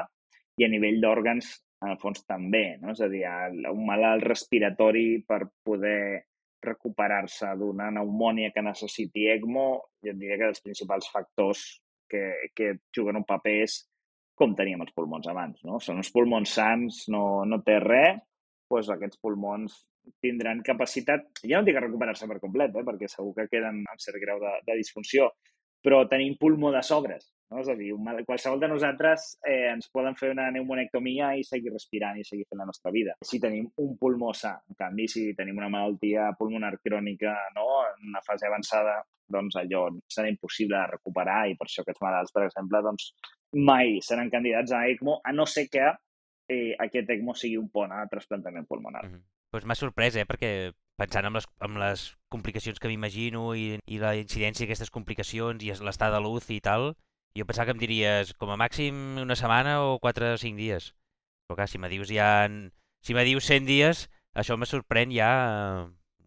i 0.59 0.65
a 0.65 0.71
nivell 0.71 0.99
d'òrgans, 1.03 1.51
en 1.83 1.93
el 1.93 1.99
fons, 1.99 2.23
també. 2.27 2.63
No? 2.81 2.93
És 2.95 3.03
a 3.03 3.09
dir, 3.11 3.23
un 3.71 3.85
malalt 3.87 4.25
respiratori 4.27 5.21
per 5.27 5.45
poder 5.65 6.25
recuperar-se 6.63 7.53
d'una 7.59 7.87
pneumònia 7.93 8.51
que 8.55 8.63
necessiti 8.63 9.29
ECMO, 9.31 9.67
jo 10.03 10.15
diria 10.15 10.39
que 10.41 10.49
els 10.51 10.63
principals 10.63 11.07
factors 11.11 11.61
que, 12.11 12.51
que 12.55 12.73
juguen 12.95 13.21
un 13.21 13.27
paper 13.27 13.55
és 13.63 13.77
com 14.39 14.55
teníem 14.55 14.83
els 14.83 14.95
pulmons 14.95 15.27
abans. 15.31 15.61
No? 15.67 15.79
Són 15.83 16.01
uns 16.01 16.11
pulmons 16.15 16.51
sans, 16.55 17.05
no, 17.11 17.45
no 17.47 17.61
té 17.63 17.79
res, 17.83 18.19
doncs 18.69 18.91
aquests 18.93 19.19
pulmons 19.23 19.79
tindran 20.23 20.63
capacitat, 20.65 21.27
ja 21.43 21.59
no 21.59 21.67
dic 21.67 21.77
recuperar-se 21.77 22.27
per 22.27 22.39
complet, 22.41 22.75
eh, 22.75 22.85
perquè 22.87 23.07
segur 23.11 23.33
que 23.37 23.47
queden 23.51 23.83
amb 23.83 24.03
cert 24.03 24.19
grau 24.21 24.39
de, 24.41 24.53
de 24.67 24.77
disfunció, 24.79 25.29
però 25.83 26.05
tenim 26.07 26.35
pulmó 26.39 26.71
de 26.75 26.81
sobres. 26.83 27.29
No? 27.49 27.61
És 27.63 27.69
a 27.71 27.75
dir, 27.75 27.93
qualsevol 28.27 28.59
de 28.61 28.69
nosaltres 28.69 29.31
eh, 29.47 29.71
ens 29.71 29.89
poden 29.93 30.17
fer 30.19 30.31
una 30.33 30.49
pneumonectomia 30.51 31.31
i 31.39 31.45
seguir 31.47 31.73
respirant 31.73 32.19
i 32.19 32.25
seguir 32.27 32.45
fent 32.49 32.61
la 32.61 32.67
nostra 32.69 32.91
vida. 32.93 33.15
Si 33.25 33.39
tenim 33.41 33.69
un 33.81 33.95
pulmó 33.97 34.33
sa, 34.37 34.53
en 34.69 34.77
canvi, 34.77 35.07
si 35.09 35.23
tenim 35.37 35.57
una 35.57 35.71
malaltia 35.73 36.29
pulmonar 36.37 36.75
crònica 36.83 37.33
no? 37.55 37.65
en 37.87 38.11
una 38.11 38.21
fase 38.25 38.47
avançada, 38.49 38.99
doncs 39.29 39.57
allò 39.61 39.87
serà 40.09 40.29
impossible 40.29 40.77
de 40.77 40.91
recuperar 40.93 41.41
i 41.49 41.57
per 41.57 41.67
això 41.67 41.85
aquests 41.85 42.03
malalts, 42.05 42.33
per 42.35 42.45
exemple, 42.45 42.83
doncs 42.85 43.11
mai 43.69 43.97
seran 44.05 44.29
candidats 44.33 44.73
a 44.73 44.85
ECMO, 44.91 45.19
a 45.25 45.33
no 45.33 45.45
ser 45.49 45.67
que 45.73 45.85
eh, 46.49 46.75
aquest 46.85 47.09
ECMO 47.15 47.35
sigui 47.37 47.57
un 47.57 47.69
pont 47.73 47.93
a 47.93 48.05
trasplantament 48.11 48.67
pulmonar. 48.69 49.05
Mm 49.05 49.15
-hmm. 49.15 49.27
Pues 49.49 49.65
m'ha 49.65 49.75
sorprès, 49.75 50.15
eh? 50.15 50.25
perquè 50.29 50.71
pensant 50.99 51.27
en 51.29 51.35
les, 51.37 51.47
en 51.65 51.77
les 51.81 52.05
complicacions 52.33 52.79
que 52.79 52.91
m'imagino 52.91 53.53
i, 53.55 53.79
i 53.87 53.99
la 54.01 54.15
incidència 54.19 54.65
d'aquestes 54.65 54.91
complicacions 54.93 55.63
i 55.63 55.71
l'estat 55.71 56.13
de 56.13 56.21
luz 56.23 56.49
i 56.53 56.59
tal, 56.63 56.91
jo 57.37 57.45
pensava 57.47 57.69
que 57.69 57.77
em 57.77 57.81
diries 57.81 58.33
com 58.41 58.51
a 58.51 58.59
màxim 58.59 59.19
una 59.23 59.37
setmana 59.39 59.79
o 59.85 59.97
4 60.03 60.33
o 60.35 60.41
5 60.41 60.59
dies. 60.59 60.91
Però 61.47 61.57
clar, 61.59 61.69
si 61.71 61.81
me 61.81 61.89
dius 61.91 62.11
ja... 62.13 62.31
Si 62.99 63.15
me 63.15 63.23
dius 63.23 63.45
100 63.47 63.63
dies, 63.63 64.09
això 64.35 64.57
me 64.59 64.67
sorprèn 64.67 65.13
ja 65.15 65.29
eh, 65.47 65.83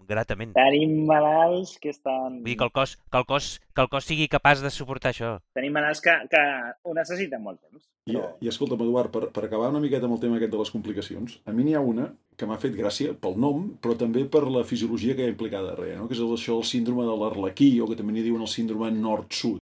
gratament. 0.09 0.53
Tenim 0.57 1.03
malalts 1.09 1.77
que 1.83 1.93
estan... 1.95 2.41
Vull 2.41 2.51
dir 2.53 2.59
que 2.61 2.69
el 2.69 2.75
cos, 2.75 2.97
que 3.11 3.21
el 3.21 3.27
cos, 3.29 3.49
que 3.73 3.85
el 3.85 3.91
cos 3.93 4.09
sigui 4.09 4.29
capaç 4.33 4.65
de 4.65 4.73
suportar 4.75 5.15
això. 5.15 5.37
Tenim 5.59 5.75
malalts 5.79 6.03
que, 6.05 6.17
que 6.33 6.43
ho 6.83 6.97
necessiten 6.99 7.43
molt 7.45 7.61
temps. 7.63 7.89
Però... 8.09 8.27
I, 8.41 8.47
i 8.47 8.51
escolta'm, 8.51 8.83
Eduard, 8.83 9.13
per, 9.15 9.31
per 9.35 9.47
acabar 9.47 9.71
una 9.71 9.83
miqueta 9.83 10.09
amb 10.09 10.19
el 10.19 10.23
tema 10.25 10.39
aquest 10.41 10.55
de 10.55 10.61
les 10.63 10.75
complicacions, 10.75 11.41
a 11.47 11.55
mi 11.55 11.67
n'hi 11.67 11.79
ha 11.79 11.85
una 11.87 12.11
que 12.39 12.49
m'ha 12.49 12.59
fet 12.59 12.75
gràcia 12.75 13.15
pel 13.15 13.37
nom, 13.39 13.69
però 13.83 13.95
també 13.99 14.25
per 14.27 14.47
la 14.51 14.65
fisiologia 14.67 15.15
que 15.15 15.23
hi 15.23 15.31
ha 15.31 15.35
implicada 15.35 15.75
darrere, 15.75 16.01
no? 16.01 16.09
que 16.11 16.17
és 16.19 16.23
això 16.23 16.57
el 16.59 16.67
síndrome 16.67 17.05
de 17.07 17.19
l'arlequí, 17.21 17.75
o 17.81 17.91
que 17.91 17.99
també 17.99 18.17
n'hi 18.17 18.25
diuen 18.27 18.43
el 18.43 18.51
síndrome 18.51 18.91
nord-sud 18.97 19.61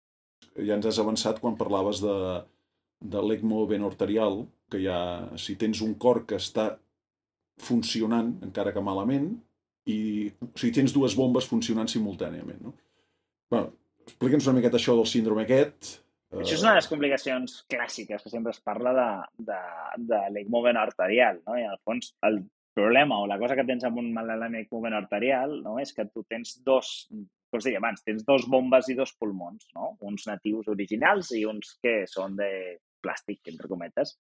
ja 0.66 0.76
ens 0.76 0.88
has 0.88 0.98
avançat 1.00 1.40
quan 1.42 1.59
parlaves 1.59 2.00
de, 2.05 2.16
de 3.00 3.22
l'ECMO 3.24 3.66
arterial, 3.87 4.46
que 4.70 4.81
ja, 4.83 5.29
si 5.37 5.57
tens 5.57 5.81
un 5.83 5.94
cor 5.94 6.24
que 6.26 6.37
està 6.37 6.79
funcionant, 7.61 8.37
encara 8.46 8.72
que 8.72 8.85
malament, 8.85 9.33
i 9.90 9.96
o 10.31 10.53
sigui, 10.55 10.74
tens 10.79 10.94
dues 10.96 11.16
bombes 11.18 11.48
funcionant 11.50 11.90
simultàniament. 11.90 12.62
No? 12.66 12.74
Bueno, 13.50 13.74
explica'ns 14.07 14.48
una 14.48 14.61
miqueta 14.61 14.79
això 14.81 14.96
del 14.98 15.11
síndrome 15.11 15.44
aquest. 15.46 15.96
Això 16.31 16.55
és 16.55 16.62
una 16.62 16.76
de 16.76 16.79
les 16.79 16.88
complicacions 16.90 17.57
clàssiques 17.70 18.22
que 18.22 18.31
sempre 18.31 18.55
es 18.55 18.62
parla 18.62 18.94
de, 18.94 19.11
de, 19.50 19.61
de 20.12 20.22
l'ECMO 20.37 20.62
arterial. 20.79 21.42
No? 21.46 21.59
I 21.59 21.66
el 21.66 21.81
fons, 21.83 22.12
el 22.29 22.44
problema 22.74 23.18
o 23.18 23.26
la 23.26 23.38
cosa 23.38 23.57
que 23.59 23.66
tens 23.66 23.85
amb 23.85 23.98
un 23.98 24.12
amb 24.16 24.57
ECMO 24.62 24.87
arterial 24.94 25.57
no? 25.64 25.79
és 25.83 25.92
que 25.92 26.07
tu 26.07 26.22
tens 26.22 26.61
dos 26.64 27.09
com 27.50 27.59
us 27.59 27.66
deia 27.66 27.81
abans, 27.83 28.05
tens 28.07 28.22
dos 28.22 28.46
bombes 28.46 28.88
i 28.92 28.94
dos 28.94 29.11
pulmons, 29.18 29.66
no? 29.74 29.96
uns 30.07 30.29
natius 30.29 30.68
originals 30.70 31.33
i 31.35 31.42
uns 31.50 31.74
que 31.83 32.05
són 32.07 32.37
de 32.38 32.79
plàstic, 33.03 33.40
entre 33.50 33.66
cometes, 33.66 34.14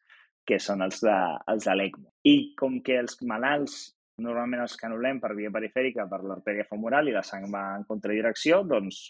que 0.46 0.58
són 0.58 0.82
els 0.82 0.98
de, 1.04 1.16
els 1.52 1.68
de 1.68 1.76
l'ECMO. 1.76 2.10
I 2.26 2.34
com 2.58 2.80
que 2.82 2.98
els 2.98 3.14
malalts 3.22 3.76
normalment 4.22 4.62
els 4.64 4.76
canulem 4.80 5.20
per 5.22 5.32
via 5.38 5.52
perifèrica 5.54 6.06
per 6.10 6.20
l'artèria 6.24 6.66
femoral 6.68 7.08
i 7.08 7.16
la 7.16 7.24
sang 7.26 7.48
va 7.52 7.64
en 7.78 7.86
contradirecció, 7.88 8.62
doncs 8.68 9.02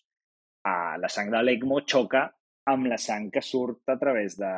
a 0.70 0.96
la 1.00 1.08
sang 1.08 1.30
de 1.32 1.42
l'ECMO 1.42 1.82
xoca 1.92 2.26
amb 2.70 2.90
la 2.92 2.98
sang 3.00 3.30
que 3.34 3.42
surt 3.42 3.88
a 3.88 3.96
través 3.98 4.36
de, 4.38 4.52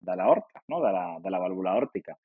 de 0.00 0.16
l'aorta, 0.18 0.62
no? 0.68 0.80
de, 0.84 0.92
la, 0.94 1.06
de 1.22 1.32
la 1.32 1.40
vàlvula 1.42 1.74
òrtica. 1.78 2.16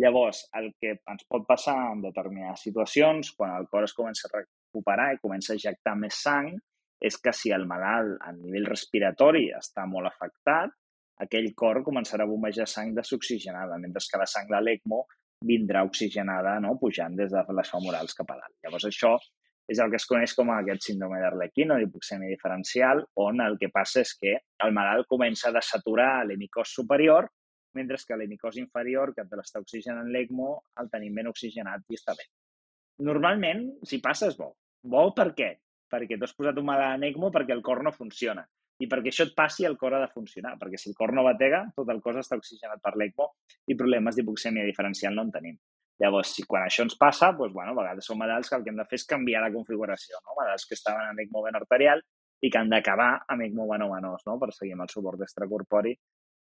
Llavors, 0.00 0.46
el 0.56 0.70
que 0.80 0.94
ens 0.96 1.26
pot 1.28 1.44
passar 1.48 1.76
en 1.90 2.02
determinades 2.06 2.62
situacions, 2.64 3.34
quan 3.36 3.52
el 3.58 3.66
cor 3.68 3.84
es 3.84 3.94
comença 3.96 4.28
a 4.28 4.38
recuperar 4.38 5.10
i 5.12 5.20
comença 5.20 5.52
a 5.52 5.58
ejectar 5.60 5.96
més 5.98 6.22
sang 6.24 6.54
és 7.00 7.16
que 7.20 7.32
si 7.36 7.52
el 7.52 7.66
malalt 7.68 8.20
a 8.24 8.32
nivell 8.36 8.68
respiratori 8.68 9.48
està 9.56 9.86
molt 9.88 10.08
afectat, 10.08 10.72
aquell 11.24 11.50
cor 11.56 11.82
començarà 11.84 12.24
a 12.24 12.30
bombejar 12.30 12.66
sang 12.68 12.94
desoxigenada, 12.96 13.76
mentre 13.80 14.04
que 14.04 14.20
la 14.20 14.28
sang 14.28 14.48
de 14.48 14.60
l'ECMO 14.60 15.02
vindrà 15.46 15.84
oxigenada 15.86 16.58
no? 16.60 16.76
pujant 16.78 17.16
des 17.16 17.30
de 17.32 17.44
les 17.56 17.70
femorals 17.70 18.16
cap 18.16 18.30
a 18.30 18.38
dalt. 18.40 18.56
Llavors 18.64 18.86
això 18.88 19.16
és 19.70 19.78
el 19.78 19.90
que 19.90 20.00
es 20.00 20.06
coneix 20.10 20.34
com 20.34 20.50
aquest 20.50 20.88
síndrome 20.88 21.20
d'Arlequín 21.22 21.70
o 21.70 21.78
diferencial, 21.78 23.04
on 23.22 23.40
el 23.44 23.56
que 23.58 23.70
passa 23.70 24.02
és 24.02 24.16
que 24.18 24.32
el 24.64 24.72
malalt 24.74 25.06
comença 25.06 25.48
a 25.48 25.54
desaturar 25.54 26.24
l'hemicòs 26.26 26.74
superior, 26.74 27.28
mentre 27.78 28.00
que 28.06 28.18
l'hemicòs 28.18 28.58
inferior, 28.58 29.14
que 29.14 29.22
l'està 29.30 29.62
oxigenant 29.62 30.10
l'ECMO, 30.10 30.50
el 30.82 30.90
tenim 30.90 31.14
ben 31.14 31.30
oxigenat 31.30 31.86
i 31.86 32.00
està 32.00 32.16
bé. 32.18 32.26
Normalment, 33.06 33.68
si 33.86 34.00
passa, 34.02 34.26
és 34.26 34.36
bo. 34.36 34.56
Bo 34.82 35.10
per 35.14 35.30
què? 35.38 35.52
Perquè 35.90 36.18
tu 36.18 36.26
has 36.26 36.34
posat 36.34 36.58
un 36.58 36.66
mal 36.66 36.82
en 36.88 37.06
ECMO 37.06 37.30
perquè 37.30 37.54
el 37.54 37.62
cor 37.62 37.84
no 37.86 37.94
funciona. 37.94 38.42
I 38.80 38.88
perquè 38.88 39.12
això 39.12 39.26
et 39.28 39.34
passi, 39.36 39.66
el 39.68 39.76
cor 39.80 39.94
ha 39.96 40.00
de 40.02 40.08
funcionar. 40.12 40.54
Perquè 40.60 40.78
si 40.80 40.90
el 40.90 40.96
cor 40.96 41.12
no 41.16 41.24
batega, 41.26 41.66
tot 41.76 41.90
el 41.92 42.00
cos 42.04 42.20
està 42.22 42.38
oxigenat 42.40 42.80
per 42.84 42.94
l'ECMO 42.96 43.26
i 43.68 43.76
problemes 43.76 44.16
d'hipoxèmia 44.16 44.64
diferencial 44.68 45.14
no 45.16 45.26
en 45.28 45.34
tenim. 45.34 45.58
Llavors, 46.00 46.32
si 46.32 46.46
quan 46.48 46.64
això 46.64 46.86
ens 46.86 46.96
passa, 46.96 47.28
doncs, 47.36 47.52
bueno, 47.52 47.74
a 47.74 47.80
vegades 47.82 48.08
són 48.08 48.18
malalts 48.22 48.48
que 48.48 48.56
el 48.56 48.64
que 48.64 48.72
hem 48.72 48.80
de 48.80 48.86
fer 48.88 48.96
és 49.02 49.04
canviar 49.10 49.44
la 49.44 49.52
configuració. 49.52 50.22
No? 50.24 50.38
Malalts 50.38 50.64
que 50.68 50.78
estaven 50.78 51.12
en 51.12 51.20
ECMO 51.26 51.44
ben 51.44 51.60
arterial 51.60 52.00
i 52.40 52.48
que 52.48 52.56
han 52.56 52.72
d'acabar 52.72 53.10
amb 53.28 53.44
ECMO 53.44 53.68
venovenós 53.68 54.24
no? 54.26 54.38
per 54.40 54.54
seguir 54.56 54.78
amb 54.78 54.86
el 54.86 54.92
suport 54.92 55.20
extracorpori 55.26 55.92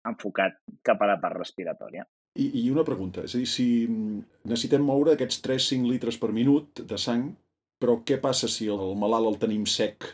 enfocat 0.09 0.61
cap 0.85 1.01
a 1.03 1.09
la 1.09 1.17
part 1.23 1.41
respiratòria. 1.41 2.05
I, 2.39 2.51
I 2.61 2.69
una 2.71 2.85
pregunta, 2.85 3.25
és 3.25 3.35
a 3.35 3.41
dir, 3.41 3.49
si 3.51 3.67
necessitem 3.89 4.85
moure 4.85 5.17
aquests 5.17 5.41
3-5 5.49 5.89
litres 5.89 6.21
per 6.21 6.29
minut 6.37 6.85
de 6.85 7.01
sang 7.01 7.31
però 7.79 8.01
què 8.03 8.19
passa 8.21 8.51
si 8.51 8.69
el 8.71 8.95
malalt 8.99 9.31
el 9.33 9.41
tenim 9.43 9.65
sec 9.71 10.07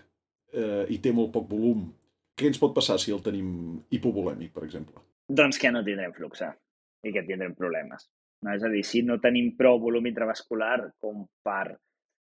eh, 0.53 0.85
i 0.93 1.01
té 1.01 1.13
molt 1.17 1.33
poc 1.35 1.49
volum? 1.51 1.87
Què 2.35 2.49
ens 2.51 2.59
pot 2.59 2.75
passar 2.75 2.97
si 2.99 3.13
el 3.15 3.23
tenim 3.23 3.49
hipovolèmic, 3.95 4.51
per 4.55 4.65
exemple? 4.67 5.03
Doncs 5.41 5.59
que 5.63 5.71
no 5.71 5.85
tindrem 5.87 6.15
flux 6.17 6.43
i 6.43 7.13
que 7.15 7.23
tindrem 7.27 7.55
problemes. 7.55 8.09
No? 8.43 8.55
És 8.57 8.65
a 8.67 8.71
dir, 8.73 8.83
si 8.87 9.03
no 9.07 9.21
tenim 9.23 9.53
prou 9.59 9.79
volum 9.81 10.09
intravascular 10.11 10.79
com 11.01 11.25
per 11.47 11.77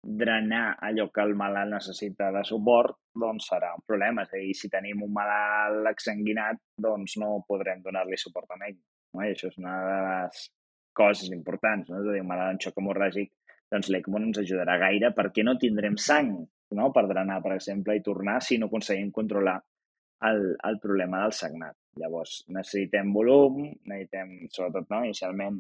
drenar 0.04 0.76
allò 0.84 1.08
que 1.16 1.24
el 1.24 1.32
malalt 1.40 1.72
necessita 1.72 2.32
de 2.36 2.42
suport, 2.44 2.98
doncs 3.16 3.48
serà 3.54 3.72
un 3.78 3.86
problema. 3.88 4.26
És 4.28 4.34
a 4.34 4.42
dir, 4.42 4.58
si 4.60 4.70
tenim 4.74 5.06
un 5.08 5.14
malalt 5.16 5.88
exsanguinat, 5.94 6.60
doncs 6.88 7.16
no 7.24 7.38
podrem 7.48 7.80
donar-li 7.86 8.20
suport 8.20 8.52
a 8.52 8.60
ell. 8.68 8.82
No? 9.16 9.24
I 9.24 9.32
això 9.32 9.54
és 9.54 9.62
una 9.62 9.78
de 9.88 10.02
les 10.10 10.44
coses 11.00 11.32
importants. 11.32 11.88
No? 11.88 12.02
És 12.04 12.10
a 12.10 12.18
dir, 12.18 12.26
un 12.26 12.32
malalt 12.34 12.58
en 12.58 12.62
xoc 12.68 12.84
hemorràgic 12.84 13.32
doncs 13.74 13.88
l'ECMO 13.90 14.20
no 14.20 14.28
ens 14.30 14.38
ajudarà 14.42 14.76
gaire 14.78 15.10
perquè 15.18 15.42
no 15.46 15.56
tindrem 15.58 15.96
sang 15.98 16.36
no? 16.78 16.90
per 16.94 17.08
drenar, 17.10 17.40
per 17.42 17.56
exemple, 17.56 17.96
i 17.96 18.04
tornar 18.06 18.40
si 18.46 18.60
no 18.60 18.68
aconseguim 18.70 19.10
controlar 19.16 19.56
el, 20.30 20.44
el 20.70 20.80
problema 20.84 21.24
del 21.24 21.34
sagnat. 21.38 21.78
Llavors, 22.02 22.42
necessitem 22.50 23.12
volum, 23.14 23.64
necessitem, 23.90 24.36
sobretot, 24.54 24.90
no? 24.94 25.04
inicialment, 25.06 25.60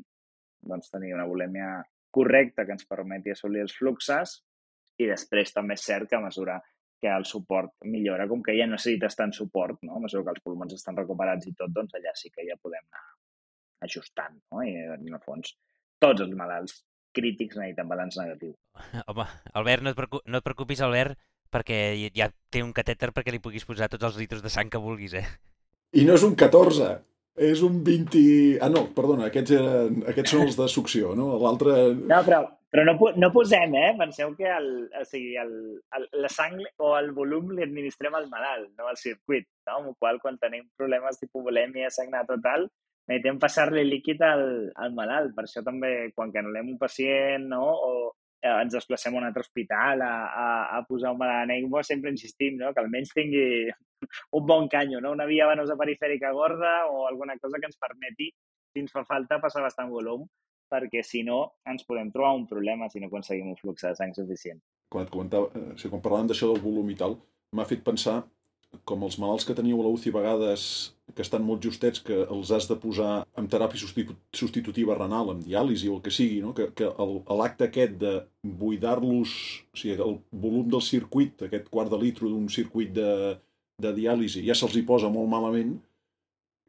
doncs, 0.69 0.89
tenir 0.93 1.13
una 1.13 1.27
volèmia 1.29 1.75
correcta 2.13 2.65
que 2.65 2.75
ens 2.77 2.87
permeti 2.89 3.33
assolir 3.33 3.63
els 3.65 3.75
fluxes 3.75 4.37
i 5.01 5.09
després 5.09 5.53
també 5.53 5.77
és 5.77 5.85
cert 5.89 6.09
que 6.09 6.17
a 6.17 6.23
mesura 6.23 6.59
que 7.03 7.11
el 7.11 7.25
suport 7.27 7.73
millora, 7.89 8.29
com 8.31 8.43
que 8.45 8.55
ja 8.55 8.67
necessites 8.69 9.17
tant 9.19 9.33
suport, 9.35 9.81
no? 9.83 9.97
a 9.97 10.03
mesura 10.05 10.23
que 10.27 10.35
els 10.37 10.43
pulmons 10.45 10.75
estan 10.77 10.95
recuperats 10.95 11.49
i 11.49 11.53
tot, 11.59 11.73
doncs 11.75 11.97
allà 11.99 12.13
sí 12.15 12.31
que 12.31 12.45
ja 12.47 12.55
podem 12.61 12.85
anar 12.85 13.03
ajustant. 13.83 14.39
No? 14.53 14.63
I 14.63 14.77
en 14.95 15.09
el 15.09 15.21
fons, 15.25 15.51
tots 15.99 16.23
els 16.23 16.35
malalts 16.39 16.79
crítics 17.13 17.59
necessiten 17.59 17.91
balanç 17.91 18.17
negatiu. 18.21 18.53
Home, 19.11 19.27
Albert, 19.59 19.83
no 19.83 19.91
et, 19.91 20.17
no 20.31 20.39
et 20.39 20.47
preocupis, 20.47 20.81
Albert, 20.85 21.19
perquè 21.53 21.79
ja 22.15 22.29
té 22.51 22.63
un 22.65 22.73
catèter 22.75 23.11
perquè 23.13 23.33
li 23.33 23.41
puguis 23.43 23.65
posar 23.69 23.91
tots 23.91 24.09
els 24.09 24.19
litros 24.19 24.43
de 24.43 24.51
sang 24.53 24.71
que 24.73 24.81
vulguis, 24.81 25.13
eh? 25.19 25.25
I 25.93 26.07
no 26.07 26.17
és 26.17 26.25
un 26.25 26.33
14, 26.35 26.89
és 27.49 27.61
un 27.65 27.79
20... 27.85 28.25
Ah, 28.61 28.69
no, 28.73 28.87
perdona, 28.97 29.29
aquests, 29.29 29.55
eren... 29.57 30.03
aquests 30.09 30.35
són 30.35 30.45
els 30.47 30.57
de 30.57 30.67
succió, 30.69 31.13
no? 31.17 31.31
L'altre... 31.41 31.77
No, 32.01 32.19
però, 32.25 32.41
però 32.73 32.85
no, 32.89 32.95
no 33.21 33.31
posem, 33.33 33.73
eh? 33.77 33.91
Penseu 33.97 34.33
que 34.37 34.49
el, 34.49 34.69
o 34.97 35.03
sigui, 35.09 35.35
el, 35.41 35.53
el, 35.97 36.07
la 36.23 36.31
sang 36.33 36.57
o 36.81 36.95
el 36.97 37.11
volum 37.17 37.53
li 37.53 37.65
administrem 37.65 38.17
al 38.17 38.29
malalt, 38.31 38.71
no 38.77 38.89
al 38.89 38.97
circuit, 39.01 39.47
no? 39.69 39.79
Amb 39.79 39.91
el 39.93 39.99
qual, 40.01 40.21
quan 40.21 40.41
tenim 40.41 40.65
problemes 40.77 41.21
tipus 41.21 41.45
volèmia, 41.45 41.93
sagnat 41.93 42.29
o 42.33 42.39
tal, 42.41 42.67
necessitem 43.09 43.39
passar-li 43.41 43.83
líquid 43.87 44.21
al, 44.25 44.45
al 44.79 44.93
malalt. 44.97 45.33
Per 45.37 45.45
això 45.45 45.63
també, 45.65 46.13
quan 46.15 46.33
canolem 46.33 46.73
un 46.73 46.81
pacient 46.81 47.49
no? 47.49 47.65
o 47.65 47.93
eh, 48.43 48.59
ens 48.61 48.75
desplacem 48.75 49.15
a 49.15 49.21
un 49.21 49.27
altre 49.29 49.41
hospital 49.45 50.03
a, 50.03 50.13
a, 50.27 50.47
a 50.77 50.83
posar 50.87 51.13
un 51.15 51.23
ECMO, 51.55 51.81
sempre 51.83 52.11
insistim 52.11 52.59
no? 52.59 52.73
que 52.73 52.83
almenys 52.83 53.13
tingui 53.15 53.71
un 54.37 54.45
bon 54.45 54.67
canyo, 54.67 54.99
no? 55.01 55.13
una 55.15 55.25
via 55.25 55.47
venosa 55.47 55.79
perifèrica 55.79 56.33
gorda 56.35 56.83
o 56.91 57.07
alguna 57.07 57.37
cosa 57.39 57.59
que 57.59 57.71
ens 57.71 57.79
permeti, 57.79 58.31
si 58.73 58.83
ens 58.83 58.91
fa 58.91 59.05
falta, 59.07 59.39
passar 59.39 59.63
bastant 59.63 59.89
volum, 59.89 60.27
perquè 60.73 61.03
si 61.05 61.23
no 61.23 61.39
ens 61.69 61.85
podem 61.87 62.11
trobar 62.11 62.33
un 62.35 62.47
problema 62.49 62.89
si 62.89 62.99
no 62.99 63.07
aconseguim 63.07 63.51
un 63.53 63.59
flux 63.59 63.85
de 63.85 63.93
sang 63.95 64.13
suficient. 64.17 64.59
Quan, 64.91 65.07
comentava, 65.09 65.49
eh, 65.55 65.73
o 65.73 65.77
sigui, 65.77 65.95
quan 65.95 66.03
parlàvem 66.03 66.31
d'això 66.31 66.51
del 66.51 66.63
volum 66.63 66.89
i 66.91 66.97
tal, 66.99 67.17
m'ha 67.53 67.69
fet 67.69 67.83
pensar 67.85 68.23
com 68.89 69.05
els 69.05 69.19
malalts 69.21 69.45
que 69.45 69.55
teniu 69.57 69.79
a 69.79 69.85
la 69.85 69.93
UCI 69.93 70.09
a 70.09 70.17
vegades 70.17 70.63
que 71.13 71.21
estan 71.21 71.43
molt 71.45 71.63
justets, 71.65 72.01
que 72.01 72.23
els 72.23 72.51
has 72.55 72.67
de 72.69 72.77
posar 72.79 73.11
en 73.37 73.47
teràpia 73.51 73.77
substitutiva 73.77 74.95
renal, 74.97 75.33
amb 75.33 75.43
diàlisi 75.45 75.89
o 75.91 75.97
el 75.97 76.03
que 76.05 76.13
sigui, 76.13 76.39
no? 76.41 76.53
que, 76.57 76.69
que 76.77 76.89
l'acte 77.37 77.67
aquest 77.67 77.97
de 78.01 78.13
buidar-los, 78.61 79.33
o 79.73 79.81
sigui, 79.81 79.97
el 79.99 80.17
volum 80.45 80.69
del 80.71 80.83
circuit, 80.85 81.45
aquest 81.45 81.67
quart 81.73 81.91
de 81.93 81.99
litre 82.01 82.31
d'un 82.31 82.47
circuit 82.49 82.93
de, 82.95 83.35
de 83.83 83.93
diàlisi, 83.99 84.45
ja 84.47 84.57
se'ls 84.57 84.79
hi 84.79 84.85
posa 84.87 85.11
molt 85.13 85.29
malament, 85.29 85.75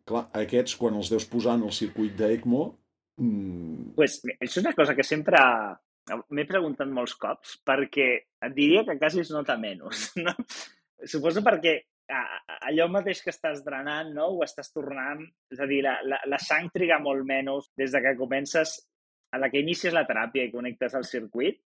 clar, 0.09 0.27
aquests, 0.43 0.77
quan 0.81 0.99
els 0.99 1.13
deus 1.13 1.29
posar 1.31 1.57
en 1.61 1.69
el 1.71 1.77
circuit 1.77 2.13
d'ECMO... 2.19 2.67
Mmm... 3.23 3.95
Pues, 3.97 4.19
això 4.35 4.59
és 4.59 4.63
una 4.65 4.75
cosa 4.77 4.99
que 4.99 5.07
sempre 5.07 5.41
m'he 6.29 6.45
preguntat 6.49 6.91
molts 6.93 7.15
cops, 7.17 7.57
perquè 7.65 8.09
et 8.45 8.55
diria 8.57 8.85
que 8.85 8.99
quasi 9.01 9.23
es 9.23 9.33
nota 9.33 9.57
menys, 9.61 10.11
no? 10.25 10.35
Suposo 11.09 11.43
perquè 11.45 11.79
allò 12.09 12.89
mateix 12.93 13.23
que 13.25 13.33
estàs 13.33 13.63
drenant, 13.65 14.13
no? 14.17 14.31
Ho 14.37 14.43
estàs 14.45 14.73
tornant, 14.73 15.23
és 15.53 15.61
a 15.61 15.69
dir, 15.71 15.83
la, 15.87 15.99
la, 16.05 16.21
la 16.29 16.41
sang 16.43 16.69
triga 16.75 16.99
molt 17.01 17.25
menys 17.27 17.71
des 17.77 17.93
de 17.93 18.03
que 18.05 18.17
comences, 18.19 18.77
a 19.35 19.39
la 19.39 19.51
que 19.51 19.63
inicies 19.63 19.95
la 19.95 20.05
teràpia 20.07 20.45
i 20.45 20.53
connectes 20.53 20.95
al 20.95 21.07
circuit, 21.09 21.61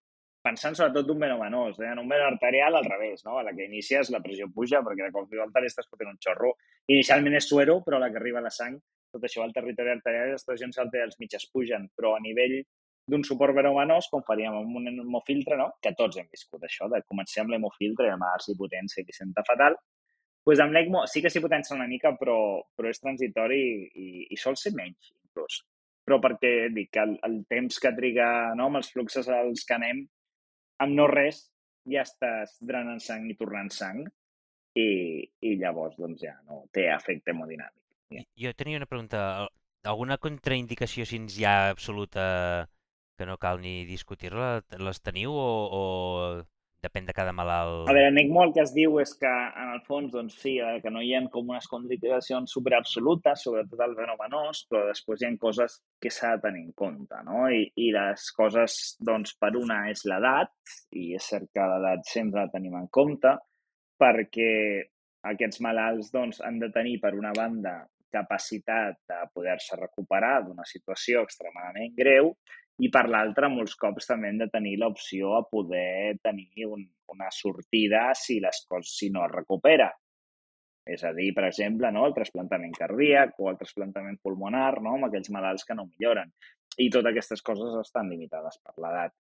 pensant 0.47 0.77
sobretot 0.79 1.07
d'un 1.09 1.25
venomenós, 1.25 1.81
eh? 1.81 1.91
en 1.91 1.99
un 1.99 2.09
veno 2.09 2.29
arterial 2.29 2.77
al 2.79 2.85
revés, 2.87 3.25
no? 3.27 3.39
A 3.41 3.43
la 3.47 3.55
que 3.57 3.67
inicies 3.67 4.13
la 4.15 4.21
pressió 4.23 4.47
puja 4.55 4.83
perquè 4.87 5.09
de 5.09 5.15
cop 5.15 5.33
i 5.33 5.41
volta 5.41 5.63
li 5.63 5.71
estàs 5.73 5.89
fotent 5.91 6.13
un 6.13 6.21
xorro. 6.23 6.53
Inicialment 6.95 7.35
és 7.41 7.49
suero, 7.51 7.81
però 7.87 7.99
a 7.99 8.05
la 8.05 8.13
que 8.13 8.21
arriba 8.21 8.45
la 8.45 8.53
sang, 8.55 8.79
tot 9.13 9.25
això 9.27 9.43
al 9.43 9.55
territori 9.57 9.91
arterial 9.97 10.35
les 10.35 10.47
pressions 10.47 10.79
arterials 10.79 11.19
mitges 11.19 11.49
pugen, 11.51 11.89
però 11.97 12.15
a 12.15 12.23
nivell 12.23 12.61
d'un 13.11 13.23
suport 13.27 13.55
venomenós, 13.55 14.09
com 14.13 14.23
faríem 14.27 14.55
amb 14.61 14.79
un 14.79 14.89
hemofiltre, 14.91 15.59
no? 15.59 15.73
que 15.83 15.95
tots 15.99 16.19
hem 16.19 16.31
viscut 16.31 16.63
això, 16.67 16.91
de 16.91 17.03
començar 17.07 17.45
amb 17.45 17.55
l'hemofiltre 17.55 18.09
i 18.09 18.15
amb 18.15 18.27
la 18.27 18.57
potència 18.59 19.07
que 19.07 19.15
senta 19.15 19.45
fatal, 19.47 19.79
pues 20.47 20.61
amb 20.63 20.77
l'ECMO 20.77 21.03
sí 21.11 21.21
que 21.23 21.31
s'hi 21.33 21.43
potencia 21.43 21.75
una 21.75 21.89
mica, 21.91 22.13
però, 22.15 22.39
però 22.79 22.91
és 22.93 23.03
transitori 23.03 23.63
i, 23.99 24.11
i 24.31 24.37
sol 24.39 24.55
ser 24.61 24.71
menys, 24.79 25.11
inclús. 25.27 25.65
Però 26.07 26.21
perquè 26.23 26.53
dic 26.71 26.93
que 26.95 27.03
el, 27.03 27.17
el 27.27 27.41
temps 27.51 27.81
que 27.83 27.91
triga 27.97 28.29
no, 28.55 28.69
amb 28.69 28.79
els 28.79 28.93
fluxes 28.95 29.27
als 29.27 29.67
que 29.67 29.75
anem, 29.75 30.05
amb 30.85 30.95
no 30.95 31.09
res, 31.11 31.49
ja 31.91 32.05
estàs 32.07 32.55
drenant 32.63 33.03
sang 33.03 33.27
i 33.27 33.35
tornant 33.39 33.73
sang 33.75 34.05
i, 34.79 34.87
i 35.43 35.57
llavors 35.59 35.99
doncs 35.99 36.23
ja 36.23 36.37
no 36.47 36.63
té 36.75 36.87
efecte 36.95 37.35
hemodinàmic. 37.35 37.83
Ja. 38.15 38.23
Jo 38.47 38.55
tenia 38.55 38.79
una 38.79 38.87
pregunta. 38.91 39.49
Alguna 39.87 40.19
contraindicació 40.23 41.07
si 41.07 41.19
ens 41.19 41.41
hi 41.41 41.47
ha 41.47 41.73
absoluta 41.73 42.25
que 43.19 43.27
no 43.27 43.39
cal 43.43 43.59
ni 43.63 43.81
discutir-la? 43.89 44.61
Les 44.79 45.03
teniu 45.03 45.35
o, 45.35 45.51
o 45.75 45.83
depèn 46.85 47.07
de 47.09 47.15
cada 47.17 47.33
malalt. 47.37 47.89
A 47.89 47.95
veure, 47.97 48.13
ECMO 48.23 48.43
el 48.47 48.53
que 48.55 48.63
es 48.63 48.73
diu 48.77 48.99
és 49.03 49.13
que, 49.21 49.31
en 49.63 49.73
el 49.75 49.83
fons, 49.87 50.11
doncs 50.13 50.37
sí, 50.43 50.57
eh, 50.63 50.79
que 50.83 50.93
no 50.93 51.03
hi 51.03 51.15
ha 51.17 51.23
com 51.33 51.49
unes 51.55 51.69
contraindicacions 51.71 52.53
superabsolutes, 52.59 53.45
sobretot 53.47 53.83
el 53.87 53.97
venomenós, 53.99 54.65
però 54.71 54.85
després 54.91 55.23
hi 55.23 55.29
ha 55.29 55.33
coses 55.43 55.79
que 56.03 56.13
s'ha 56.13 56.35
de 56.37 56.45
tenir 56.47 56.65
en 56.67 56.75
compte, 56.85 57.23
no? 57.27 57.47
I, 57.53 57.65
I 57.87 57.91
les 57.97 58.29
coses, 58.37 58.79
doncs, 59.11 59.35
per 59.41 59.55
una 59.59 59.83
és 59.93 60.05
l'edat, 60.11 60.55
i 60.93 61.13
és 61.19 61.33
cert 61.33 61.51
que 61.55 61.67
l'edat 61.73 62.07
sempre 62.11 62.45
la 62.45 62.53
tenim 62.53 62.79
en 62.79 62.89
compte, 62.93 63.35
perquè 64.01 64.53
aquests 65.33 65.63
malalts, 65.65 66.13
doncs, 66.15 66.43
han 66.45 66.61
de 66.63 66.71
tenir, 66.75 67.01
per 67.03 67.17
una 67.19 67.33
banda, 67.37 67.81
capacitat 68.17 69.01
de 69.11 69.19
poder-se 69.35 69.77
recuperar 69.77 70.39
d'una 70.47 70.65
situació 70.69 71.25
extremadament 71.27 71.93
greu 71.99 72.31
i 72.85 72.91
per 72.93 73.07
l'altra 73.09 73.49
molts 73.49 73.77
cops 73.81 74.09
també 74.11 74.29
hem 74.31 74.41
de 74.43 74.49
tenir 74.53 74.75
l'opció 74.81 75.37
a 75.37 75.45
poder 75.49 76.17
tenir 76.23 76.67
un, 76.69 76.83
una 77.13 77.31
sortida 77.33 78.11
si 78.19 78.39
les 78.45 78.65
coses 78.69 78.99
si 78.99 79.09
no 79.13 79.25
es 79.25 79.33
recupera. 79.33 79.89
És 80.87 81.03
a 81.03 81.11
dir, 81.17 81.33
per 81.35 81.47
exemple, 81.49 81.91
no, 81.91 82.05
el 82.07 82.15
trasplantament 82.15 82.75
cardíac 82.77 83.41
o 83.43 83.49
el 83.51 83.57
trasplantament 83.59 84.21
pulmonar, 84.23 84.77
no, 84.85 84.95
amb 84.95 85.09
aquells 85.09 85.33
malalts 85.35 85.67
que 85.67 85.75
no 85.75 85.89
milloren. 85.89 86.31
I 86.79 86.91
totes 86.93 87.11
aquestes 87.11 87.43
coses 87.43 87.75
estan 87.81 88.13
limitades 88.13 88.61
per 88.63 88.77
l'edat. 88.77 89.17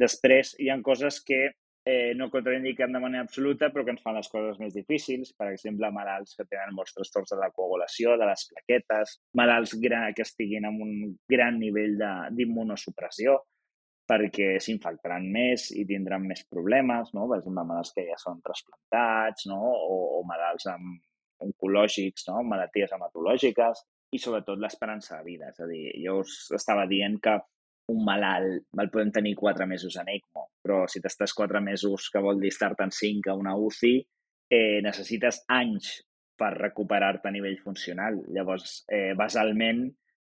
Després, 0.00 0.54
hi 0.62 0.70
ha 0.70 0.78
coses 0.86 1.18
que 1.26 1.50
eh, 1.84 2.12
no 2.14 2.30
contraindiquen 2.30 2.92
de 2.92 3.00
manera 3.00 3.24
absoluta, 3.24 3.70
però 3.72 3.84
que 3.84 3.94
ens 3.94 4.02
fan 4.04 4.16
les 4.18 4.28
coses 4.32 4.58
més 4.60 4.74
difícils. 4.74 5.32
Per 5.38 5.48
exemple, 5.52 5.90
malalts 5.94 6.36
que 6.38 6.46
tenen 6.48 6.74
molts 6.76 6.94
trastorns 6.96 7.32
de 7.32 7.40
la 7.40 7.50
coagulació, 7.54 8.16
de 8.20 8.28
les 8.28 8.46
plaquetes, 8.52 9.16
malalts 9.40 9.76
que 9.80 10.26
estiguin 10.26 10.66
amb 10.68 10.82
un 10.86 11.14
gran 11.28 11.58
nivell 11.58 11.96
d'immunosupressió, 12.36 13.38
perquè 14.10 14.56
s'infectaran 14.58 15.28
més 15.30 15.68
i 15.70 15.84
tindran 15.86 16.26
més 16.26 16.42
problemes, 16.50 17.14
no? 17.14 17.28
Per 17.30 17.38
exemple, 17.38 17.64
malalts 17.64 17.94
que 17.94 18.08
ja 18.08 18.18
són 18.18 18.42
trasplantats, 18.42 19.46
no? 19.46 19.60
O, 19.62 20.00
o 20.18 20.24
malalts 20.26 20.66
amb 20.72 20.98
oncològics, 21.40 22.26
no? 22.28 22.42
malalties 22.44 22.92
hematològiques, 22.92 23.84
i 24.10 24.18
sobretot 24.18 24.58
l'esperança 24.58 25.20
de 25.20 25.24
vida. 25.24 25.50
És 25.54 25.62
a 25.62 25.68
dir, 25.70 25.84
jo 26.02 26.18
us 26.24 26.34
estava 26.56 26.86
dient 26.90 27.16
que 27.22 27.38
un 27.90 28.04
malalt 28.06 28.80
el 28.82 28.90
podem 28.92 29.10
tenir 29.14 29.34
quatre 29.38 29.66
mesos 29.66 29.96
en 30.00 30.08
ECMO, 30.12 30.46
però 30.62 30.84
si 30.88 31.02
t'estàs 31.02 31.34
quatre 31.36 31.60
mesos, 31.64 32.08
que 32.12 32.22
vol 32.24 32.40
dir 32.40 32.52
estar-te 32.54 32.86
en 32.86 32.94
cinc 32.94 33.28
a 33.28 33.36
una 33.38 33.56
UCI, 33.58 33.94
eh, 34.50 34.78
necessites 34.84 35.44
anys 35.48 35.96
per 36.40 36.54
recuperar-te 36.56 37.28
a 37.28 37.34
nivell 37.34 37.58
funcional. 37.60 38.16
Llavors, 38.32 38.84
eh, 38.88 39.12
basalment, 39.16 39.88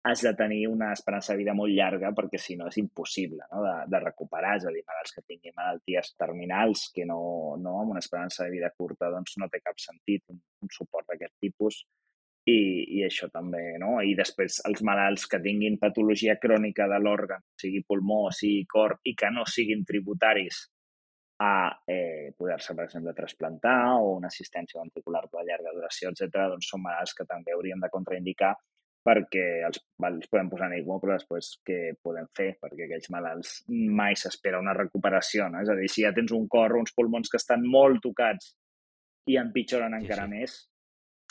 has 0.07 0.21
de 0.21 0.33
tenir 0.39 0.67
una 0.67 0.93
esperança 0.93 1.33
de 1.33 1.41
vida 1.41 1.53
molt 1.57 1.73
llarga 1.73 2.13
perquè 2.15 2.39
si 2.39 2.55
no 2.55 2.69
és 2.71 2.77
impossible 2.79 3.43
no? 3.51 3.63
de, 3.65 3.73
de 3.91 3.99
recuperar, 4.03 4.55
és 4.59 4.67
a 4.67 4.71
dir, 4.71 4.83
malalts 4.87 5.15
que 5.15 5.23
tinguin 5.27 5.55
malalties 5.57 6.13
terminals 6.21 6.87
que 6.95 7.05
no, 7.09 7.19
no 7.59 7.73
amb 7.81 7.95
una 7.95 8.03
esperança 8.03 8.45
de 8.45 8.53
vida 8.55 8.71
curta 8.77 9.11
doncs 9.11 9.35
no 9.41 9.49
té 9.51 9.59
cap 9.63 9.79
sentit 9.83 10.23
un, 10.31 10.39
un 10.63 10.71
suport 10.71 11.09
d'aquest 11.11 11.35
tipus 11.43 11.81
i, 12.47 12.59
i 12.97 13.03
això 13.03 13.27
també, 13.33 13.75
no? 13.81 13.97
I 13.99 14.13
després 14.15 14.61
els 14.69 14.81
malalts 14.87 15.27
que 15.27 15.41
tinguin 15.43 15.79
patologia 15.81 16.37
crònica 16.39 16.87
de 16.87 16.99
l'òrgan, 17.03 17.43
sigui 17.59 17.83
pulmó, 17.83 18.27
sigui 18.31 18.63
cor, 18.71 18.97
i 19.03 19.13
que 19.19 19.31
no 19.33 19.43
siguin 19.49 19.83
tributaris 19.87 20.63
a 21.43 21.51
eh, 21.85 22.31
poder-se, 22.37 22.73
per 22.73 22.87
exemple, 22.87 23.13
trasplantar 23.13 23.99
o 23.99 24.15
una 24.15 24.31
assistència 24.31 24.81
ventricular 24.81 25.25
de 25.27 25.43
llarga 25.49 25.75
duració, 25.75 26.09
etc. 26.09 26.47
doncs 26.53 26.71
són 26.71 26.81
malalts 26.85 27.13
que 27.17 27.27
també 27.29 27.53
hauríem 27.53 27.83
de 27.83 27.91
contraindicar 27.93 28.55
perquè 29.07 29.43
els, 29.67 29.79
els 30.03 30.31
podem 30.31 30.49
posar 30.51 30.67
en 30.67 30.79
ECMO, 30.79 30.97
però 30.99 31.15
després 31.15 31.51
què 31.67 31.77
podem 32.03 32.27
fer? 32.35 32.49
Perquè 32.63 32.87
aquells 32.87 33.11
malalts 33.13 33.51
mai 33.67 34.17
s'espera 34.19 34.59
una 34.59 34.75
recuperació, 34.75 35.47
no? 35.51 35.61
És 35.63 35.71
a 35.71 35.77
dir, 35.79 35.87
si 35.91 36.03
ja 36.03 36.11
tens 36.15 36.33
un 36.35 36.47
cor 36.51 36.75
o 36.75 36.81
uns 36.81 36.95
pulmons 36.95 37.31
que 37.31 37.39
estan 37.39 37.63
molt 37.75 38.01
tocats 38.03 38.55
i 39.31 39.37
empitjoren 39.39 39.95
sí, 39.95 40.01
encara 40.01 40.25
sí. 40.27 40.33
més, 40.33 40.57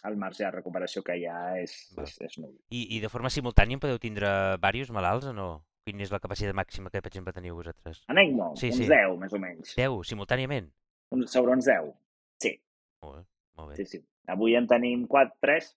el 0.08 0.16
marge 0.20 0.44
de 0.44 0.50
recuperació 0.54 1.02
que 1.06 1.16
hi 1.18 1.26
ha 1.30 1.38
és, 1.60 1.74
és, 2.02 2.16
és 2.26 2.36
nul. 2.42 2.52
I, 2.70 2.86
I 2.96 3.00
de 3.04 3.10
forma 3.12 3.32
simultània 3.32 3.80
podeu 3.82 4.00
tindre 4.02 4.30
diversos 4.56 4.94
malalts 4.96 5.30
o 5.30 5.34
no? 5.36 5.48
Quina 5.86 6.02
és 6.02 6.10
la 6.10 6.18
capacitat 6.18 6.56
màxima 6.58 6.90
que, 6.90 6.98
per 7.02 7.12
exemple, 7.12 7.34
teniu 7.34 7.54
vosaltres? 7.54 8.02
En 8.10 8.18
ECMO? 8.18 8.50
Sí, 8.58 8.72
uns 8.72 8.80
sí. 8.82 8.88
10, 8.90 9.16
més 9.22 9.34
o 9.36 9.40
menys. 9.42 9.74
10, 9.78 10.00
simultàniament? 10.08 10.66
Un, 11.14 11.22
sobre 11.30 11.54
uns 11.54 11.68
10, 11.70 11.92
sí. 12.42 12.56
Molt 13.04 13.20
bé, 13.20 13.22
molt 13.60 13.70
bé. 13.70 13.76
Sí, 13.78 13.86
sí. 13.92 14.02
Avui 14.34 14.56
en 14.58 14.66
tenim 14.66 15.04
4, 15.12 15.38
3, 15.46 15.68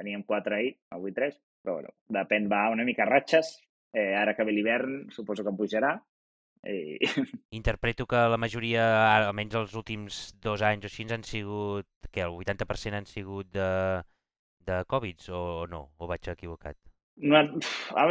teníem 0.00 0.24
4 0.26 0.56
ahir, 0.58 0.72
avui 0.90 1.14
3, 1.14 1.38
però 1.62 1.76
bueno, 1.78 1.94
depèn, 2.18 2.48
va 2.50 2.64
una 2.74 2.86
mica 2.88 3.06
ratxes. 3.06 3.54
Eh, 3.92 4.16
ara 4.16 4.34
que 4.34 4.44
ve 4.48 4.54
l'hivern, 4.56 5.04
suposo 5.14 5.44
que 5.46 5.54
pujarà, 5.54 5.92
i... 6.68 6.98
Interpreto 7.58 8.06
que 8.06 8.20
la 8.32 8.38
majoria, 8.40 8.84
almenys 9.14 9.58
els 9.60 9.74
últims 9.78 10.22
dos 10.42 10.62
anys 10.66 10.86
o 10.86 10.90
així, 10.90 11.06
han 11.10 11.26
sigut, 11.26 11.88
que 12.10 12.24
el 12.26 12.36
80% 12.44 13.00
han 13.00 13.08
sigut 13.08 13.50
de, 13.54 13.68
de 14.66 14.82
Covid 14.88 15.28
o 15.30 15.42
no? 15.70 15.88
O 15.98 16.10
vaig 16.10 16.28
equivocat? 16.32 16.78
No, 17.22 17.42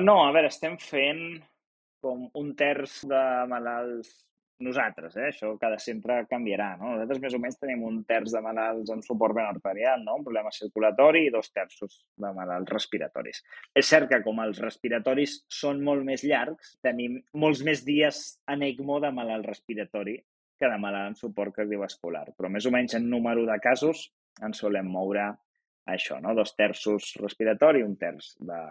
no, 0.02 0.18
a 0.24 0.32
veure, 0.36 0.50
estem 0.52 0.78
fent 0.82 1.42
com 2.02 2.28
un 2.38 2.54
terç 2.58 3.02
de 3.10 3.22
malalts 3.50 4.12
nosaltres, 4.64 5.16
eh? 5.18 5.30
això 5.32 5.52
cada 5.62 5.78
centre 5.82 6.22
canviarà. 6.30 6.72
No? 6.80 6.94
Nosaltres 6.94 7.22
més 7.24 7.36
o 7.38 7.40
menys 7.42 7.60
tenim 7.60 7.84
un 7.88 8.02
terç 8.08 8.34
de 8.36 8.42
malalts 8.46 8.92
amb 8.94 9.06
suport 9.06 9.36
ben 9.38 9.48
arterial, 9.50 10.04
no? 10.06 10.18
un 10.20 10.26
problema 10.26 10.54
circulatori, 10.56 11.26
i 11.28 11.34
dos 11.34 11.52
terços 11.54 12.00
de 12.22 12.32
malalts 12.38 12.72
respiratoris. 12.74 13.44
És 13.78 13.90
cert 13.92 14.10
que 14.12 14.22
com 14.26 14.42
els 14.44 14.62
respiratoris 14.64 15.40
són 15.62 15.84
molt 15.86 16.06
més 16.08 16.26
llargs, 16.28 16.76
tenim 16.86 17.20
molts 17.34 17.64
més 17.68 17.86
dies 17.88 18.22
en 18.52 18.66
ECMO 18.70 19.02
de 19.04 19.14
malalt 19.16 19.50
respiratori 19.50 20.18
que 20.62 20.70
de 20.70 20.78
malalt 20.78 21.14
en 21.14 21.18
suport 21.18 21.56
cardiovascular. 21.56 22.28
Però 22.38 22.50
més 22.54 22.68
o 22.70 22.74
menys 22.74 22.96
en 23.00 23.10
número 23.10 23.48
de 23.50 23.58
casos 23.64 24.10
ens 24.46 24.62
solem 24.62 24.88
moure 24.90 25.32
això, 25.90 26.22
no? 26.22 26.36
dos 26.38 26.54
terços 26.56 27.16
respiratori 27.22 27.82
i 27.82 27.88
un 27.88 27.98
terç 28.00 28.36
de 28.40 28.62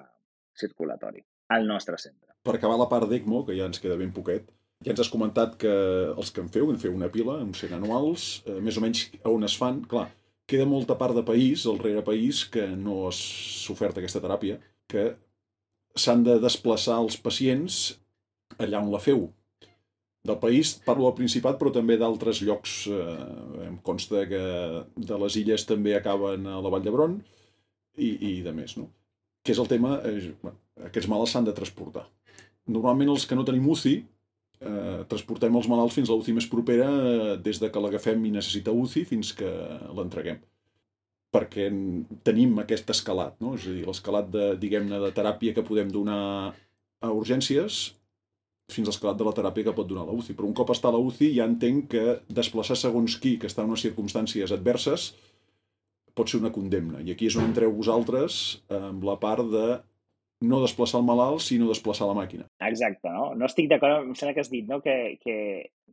circulatori 0.57 1.23
al 1.51 1.67
nostre 1.67 1.99
centre. 1.99 2.31
Per 2.47 2.55
acabar 2.57 2.79
la 2.81 2.89
part 2.89 3.11
d'ECMO, 3.11 3.43
que 3.49 3.57
ja 3.59 3.67
ens 3.69 3.83
queda 3.83 3.99
ben 4.01 4.15
poquet, 4.17 4.47
ja 4.85 4.95
ens 4.95 5.03
has 5.03 5.13
comentat 5.13 5.57
que 5.61 5.73
els 6.15 6.31
que 6.33 6.41
en 6.41 6.49
feu, 6.53 6.71
en 6.73 6.79
feu 6.81 6.95
una 6.97 7.11
pila, 7.13 7.39
uns 7.45 7.61
100 7.61 7.77
anuals, 7.77 8.29
eh, 8.47 8.61
més 8.65 8.79
o 8.81 8.85
menys 8.85 9.09
on 9.29 9.45
es 9.45 9.57
fan. 9.61 9.83
Clar, 9.89 10.07
queda 10.49 10.69
molta 10.69 10.97
part 10.99 11.17
de 11.17 11.25
país, 11.27 11.67
el 11.69 11.81
rere 11.83 12.03
país, 12.07 12.45
que 12.49 12.67
no 12.77 13.11
s'ha 13.13 13.75
ofert 13.75 14.01
aquesta 14.01 14.23
teràpia, 14.25 14.57
que 14.89 15.11
s'han 15.97 16.25
de 16.25 16.39
desplaçar 16.41 16.97
els 17.03 17.19
pacients 17.21 17.81
allà 18.59 18.81
on 18.81 18.91
la 18.93 19.03
feu. 19.03 19.29
Del 20.25 20.39
país 20.41 20.75
parlo 20.85 21.07
del 21.07 21.17
Principat, 21.17 21.57
però 21.61 21.73
també 21.73 21.97
d'altres 22.01 22.41
llocs. 22.45 22.87
Eh, 22.89 23.67
em 23.69 23.77
consta 23.85 24.25
que 24.29 24.41
de 24.97 25.19
les 25.25 25.37
illes 25.41 25.65
també 25.69 25.95
acaben 25.97 26.47
a 26.47 26.61
la 26.61 26.73
Vall 26.73 26.85
d'Hebron 26.85 27.19
i, 27.97 28.11
i 28.11 28.33
de 28.45 28.53
més, 28.53 28.77
no? 28.81 28.89
Que 29.45 29.53
és 29.53 29.61
el 29.61 29.69
tema... 29.69 29.99
Eh, 30.09 30.33
bueno, 30.43 30.59
aquests 30.89 31.09
malalts 31.09 31.37
s'han 31.37 31.49
de 31.49 31.57
transportar. 31.57 32.07
Normalment 32.69 33.13
els 33.13 33.25
que 33.27 33.37
no 33.37 33.47
tenim 33.49 33.69
UCI 33.73 33.95
eh, 34.61 35.03
transportem 35.11 35.57
els 35.57 35.69
malalts 35.71 35.97
fins 35.99 36.11
a 36.11 36.17
l'UCI 36.17 36.37
més 36.37 36.49
propera 36.51 36.89
eh, 36.89 37.37
des 37.43 37.61
de 37.63 37.71
que 37.73 37.83
l'agafem 37.83 38.25
i 38.25 38.35
necessita 38.35 38.75
UCI 38.75 39.05
fins 39.09 39.35
que 39.37 39.51
l'entreguem 39.97 40.41
perquè 41.31 41.69
tenim 42.27 42.59
aquest 42.59 42.91
escalat, 42.91 43.37
no? 43.43 43.55
és 43.55 43.69
a 43.69 43.75
dir, 43.77 43.87
l'escalat 43.87 44.31
de, 44.35 44.47
diguem-ne, 44.59 44.99
de 44.99 45.11
teràpia 45.15 45.55
que 45.55 45.63
podem 45.67 45.91
donar 45.95 46.21
a 47.01 47.11
urgències 47.15 47.81
fins 48.71 48.87
a 48.87 48.91
l'escalat 48.91 49.19
de 49.19 49.27
la 49.27 49.35
teràpia 49.35 49.69
que 49.69 49.75
pot 49.75 49.89
donar 49.89 50.07
la 50.09 50.15
UCI. 50.15 50.35
Però 50.39 50.49
un 50.49 50.57
cop 50.59 50.73
està 50.75 50.91
a 50.91 50.95
la 50.95 51.03
UCI 51.03 51.33
ja 51.39 51.47
entenc 51.47 51.91
que 51.95 52.05
desplaçar 52.31 52.79
segons 52.79 53.17
qui 53.23 53.37
que 53.39 53.51
està 53.51 53.65
en 53.65 53.73
unes 53.73 53.85
circumstàncies 53.87 54.55
adverses 54.55 55.13
pot 56.19 56.31
ser 56.31 56.41
una 56.43 56.53
condemna. 56.55 57.01
I 57.03 57.15
aquí 57.15 57.31
és 57.31 57.39
on 57.39 57.47
entreu 57.49 57.73
vosaltres 57.75 58.61
amb 58.75 59.07
la 59.07 59.17
part 59.23 59.47
de 59.51 59.67
no 60.41 60.63
desplaçar 60.63 61.01
el 61.01 61.07
malalt, 61.07 61.43
sinó 61.45 61.69
desplaçar 61.69 62.09
la 62.09 62.17
màquina. 62.17 62.47
Exacte, 62.65 63.13
no? 63.13 63.31
No 63.37 63.49
estic 63.49 63.69
d'acord, 63.71 64.07
em 64.07 64.17
sembla 64.17 64.35
que 64.37 64.45
has 64.45 64.53
dit, 64.53 64.67
no?, 64.69 64.81
que, 64.85 64.97
que, 65.21 65.37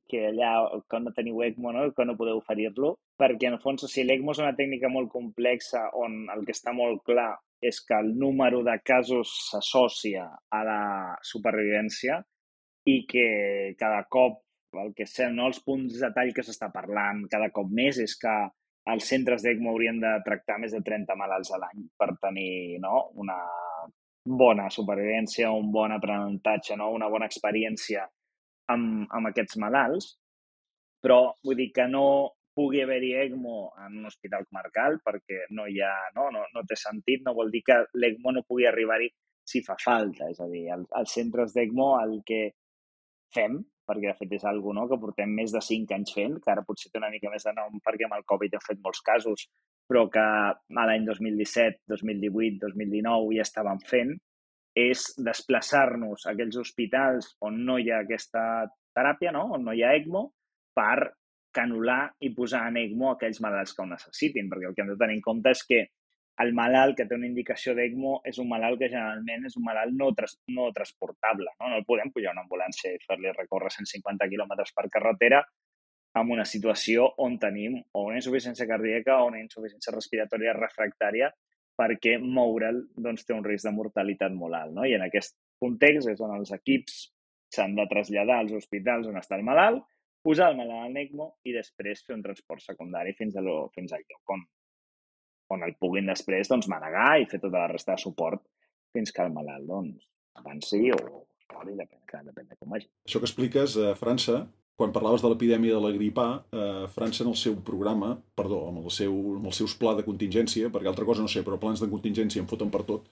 que 0.07 0.23
allà 0.29 0.53
que 0.89 1.01
no 1.03 1.13
teniu 1.15 1.41
ECMO, 1.43 1.73
no?, 1.75 1.83
que 1.95 2.05
no 2.07 2.15
podeu 2.19 2.39
oferir-lo, 2.39 2.95
perquè 3.19 3.49
en 3.49 3.57
el 3.57 3.63
fons, 3.63 3.83
o 3.83 3.91
sigui, 3.91 4.07
l'ECMO 4.07 4.35
és 4.35 4.41
una 4.43 4.55
tècnica 4.55 4.91
molt 4.93 5.11
complexa 5.11 5.89
on 5.99 6.25
el 6.33 6.45
que 6.47 6.55
està 6.55 6.73
molt 6.75 7.03
clar 7.07 7.33
és 7.59 7.79
que 7.83 7.97
el 7.97 8.13
número 8.15 8.61
de 8.63 8.77
casos 8.85 9.31
s'associa 9.49 10.27
a 10.53 10.59
la 10.63 10.81
supervivència 11.25 12.21
i 12.87 13.01
que 13.09 13.73
cada 13.79 14.03
cop, 14.07 14.43
el 14.77 14.93
que 14.95 15.07
sé, 15.09 15.31
no, 15.33 15.49
els 15.49 15.59
punts 15.65 15.97
de 15.99 16.11
tall 16.13 16.31
que 16.35 16.45
s'està 16.45 16.69
parlant 16.71 17.25
cada 17.31 17.49
cop 17.55 17.71
més 17.73 17.97
és 18.03 18.13
que 18.21 18.35
els 18.87 19.07
centres 19.09 19.43
d'ECMO 19.43 19.73
haurien 19.73 19.97
de 19.99 20.13
tractar 20.23 20.59
més 20.61 20.71
de 20.71 20.79
30 20.85 21.17
malalts 21.19 21.51
a 21.51 21.59
l'any 21.59 21.87
per 21.99 22.13
tenir 22.21 22.77
no, 22.83 23.09
una 23.19 23.35
bona 24.27 24.67
supervivència, 24.73 25.51
un 25.51 25.71
bon 25.71 25.93
aprenentatge, 25.95 26.75
no? 26.79 26.91
una 26.95 27.09
bona 27.09 27.27
experiència 27.29 28.03
amb, 28.73 29.05
amb 29.13 29.29
aquests 29.29 29.59
malalts, 29.63 30.09
però 31.03 31.21
vull 31.45 31.59
dir 31.59 31.69
que 31.75 31.87
no 31.87 32.07
pugui 32.57 32.81
haver-hi 32.81 33.13
ECMO 33.21 33.57
en 33.85 33.99
un 33.99 34.09
hospital 34.09 34.47
comarcal 34.49 34.97
perquè 35.05 35.45
no 35.53 35.67
hi 35.69 35.77
ha, 35.85 35.93
no, 36.15 36.31
no, 36.33 36.47
no 36.53 36.63
té 36.67 36.75
sentit, 36.79 37.21
no 37.25 37.35
vol 37.37 37.51
dir 37.53 37.61
que 37.67 37.83
l'ECMO 38.01 38.33
no 38.33 38.45
pugui 38.47 38.65
arribar-hi 38.65 39.11
si 39.47 39.61
fa 39.63 39.77
falta. 39.79 40.27
És 40.33 40.41
a 40.41 40.47
dir, 40.51 40.65
als, 40.73 40.89
als 40.99 41.13
centres 41.19 41.53
d'ECMO 41.55 41.91
el 42.01 42.17
que 42.27 42.41
fem, 43.35 43.59
perquè 43.87 44.09
de 44.09 44.17
fet 44.19 44.33
és 44.39 44.45
algo 44.49 44.73
no, 44.75 44.87
que 44.89 44.99
portem 44.99 45.31
més 45.37 45.53
de 45.53 45.61
5 45.63 45.95
anys 45.95 46.15
fent, 46.17 46.39
que 46.43 46.51
ara 46.51 46.65
potser 46.67 46.91
té 46.91 46.99
una 46.99 47.11
mica 47.13 47.31
més 47.31 47.45
de 47.47 47.53
nom 47.55 47.77
perquè 47.85 48.07
amb 48.07 48.17
el 48.17 48.25
Covid 48.27 48.57
hem 48.57 48.65
fet 48.65 48.81
molts 48.83 49.03
casos, 49.05 49.47
però 49.87 50.07
que 50.11 50.23
a 50.23 50.85
l'any 50.89 51.05
2017, 51.07 51.83
2018, 51.93 52.59
2019 52.65 53.37
ja 53.37 53.45
estàvem 53.47 53.79
fent, 53.87 54.15
és 54.77 55.05
desplaçar-nos 55.25 56.25
a 56.25 56.33
aquells 56.33 56.57
hospitals 56.61 57.31
on 57.47 57.63
no 57.65 57.77
hi 57.81 57.89
ha 57.89 58.03
aquesta 58.03 58.41
teràpia, 58.97 59.31
no? 59.33 59.47
on 59.57 59.63
no 59.65 59.73
hi 59.73 59.83
ha 59.83 59.95
ECMO, 59.97 60.27
per 60.77 61.13
canular 61.57 62.03
i 62.21 62.33
posar 62.37 62.67
en 62.69 62.77
ECMO 62.83 63.13
aquells 63.13 63.39
malalts 63.41 63.73
que 63.73 63.81
ho 63.81 63.89
necessitin, 63.89 64.49
perquè 64.51 64.69
el 64.69 64.75
que 64.75 64.83
hem 64.83 64.91
de 64.93 64.99
tenir 64.99 65.17
en 65.17 65.23
compte 65.25 65.53
és 65.55 65.63
que 65.69 65.85
el 66.43 66.51
malalt 66.53 66.97
que 66.97 67.07
té 67.09 67.17
una 67.17 67.25
indicació 67.25 67.73
d'ECMO 67.73 68.19
és 68.29 68.37
un 68.43 68.49
malalt 68.51 68.77
que 68.77 68.91
generalment 68.91 69.47
és 69.49 69.55
un 69.57 69.65
malalt 69.65 69.95
no, 69.97 70.11
tras, 70.17 70.35
no 70.53 70.67
transportable. 70.75 71.49
No? 71.57 71.71
no 71.71 71.79
el 71.79 71.87
podem 71.87 72.11
pujar 72.13 72.29
a 72.29 72.37
una 72.37 72.43
ambulància 72.45 72.93
i 72.93 73.01
fer-li 73.07 73.33
recórrer 73.33 73.71
150 73.73 74.29
km 74.29 74.53
per 74.77 74.85
carretera 74.93 75.41
amb 76.17 76.31
una 76.33 76.45
situació 76.45 77.09
on 77.23 77.37
tenim 77.41 77.77
o 77.93 78.05
una 78.07 78.21
insuficiència 78.21 78.67
cardíaca 78.69 79.19
o 79.21 79.27
una 79.31 79.41
insuficiència 79.41 79.93
respiratòria 79.93 80.55
refractària 80.57 81.29
perquè 81.77 82.15
moure'l 82.21 82.79
doncs, 82.95 83.25
té 83.25 83.35
un 83.35 83.45
risc 83.45 83.67
de 83.67 83.73
mortalitat 83.75 84.33
molt 84.33 84.57
alt. 84.57 84.73
No? 84.73 84.85
I 84.87 84.95
en 84.97 85.05
aquest 85.05 85.35
context 85.61 86.09
és 86.09 86.23
on 86.23 86.33
els 86.37 86.51
equips 86.55 86.97
s'han 87.53 87.77
de 87.77 87.85
traslladar 87.89 88.41
als 88.41 88.55
hospitals 88.57 89.07
on 89.07 89.19
està 89.19 89.37
el 89.37 89.45
malalt, 89.47 89.83
posar 90.25 90.49
el 90.51 90.57
malalt 90.59 90.89
al 90.89 91.01
ECMO 91.03 91.29
i 91.47 91.53
després 91.55 92.03
fer 92.05 92.17
un 92.17 92.23
transport 92.25 92.63
secundari 92.65 93.13
fins, 93.15 93.37
a 93.37 93.43
lo, 93.45 93.69
fins 93.75 93.93
al 93.93 94.03
lloc 94.03 94.35
on, 94.35 94.43
on 95.55 95.63
el 95.63 95.77
puguin 95.79 96.09
després 96.09 96.49
doncs, 96.51 96.67
manegar 96.71 97.13
i 97.21 97.29
fer 97.29 97.39
tota 97.43 97.61
la 97.61 97.71
resta 97.71 97.95
de 97.95 98.03
suport 98.03 98.43
fins 98.95 99.13
que 99.13 99.23
el 99.23 99.33
malalt 99.35 99.69
doncs, 99.69 100.09
avanci 100.41 100.81
o 100.91 100.99
depèn, 101.47 102.27
depèn 102.27 102.49
de 102.49 102.57
com 102.57 102.73
vagi. 102.73 102.89
Això 103.07 103.21
que 103.21 103.29
expliques, 103.29 103.77
a 103.79 103.93
França, 103.97 104.41
quan 104.77 104.93
parlaves 104.93 105.23
de 105.23 105.29
l'epidèmia 105.31 105.73
de 105.73 105.81
la 105.81 105.93
grip 105.95 106.19
A, 106.21 106.27
eh, 106.53 106.85
França 106.93 107.23
en 107.23 107.31
el 107.31 107.35
seu 107.35 107.55
programa, 107.69 108.11
perdó, 108.37 108.59
amb, 108.69 108.83
el 108.83 108.93
seu, 108.93 109.15
amb 109.39 109.49
els 109.49 109.57
seus 109.57 109.73
pla 109.75 109.95
de 109.97 110.05
contingència, 110.05 110.69
perquè 110.73 110.91
altra 110.91 111.07
cosa 111.07 111.25
no 111.25 111.31
sé, 111.33 111.41
però 111.41 111.57
plans 111.57 111.81
de 111.81 111.89
contingència 111.89 112.43
en 112.43 112.49
foten 112.51 112.69
per 112.69 112.83
tot, 112.85 113.07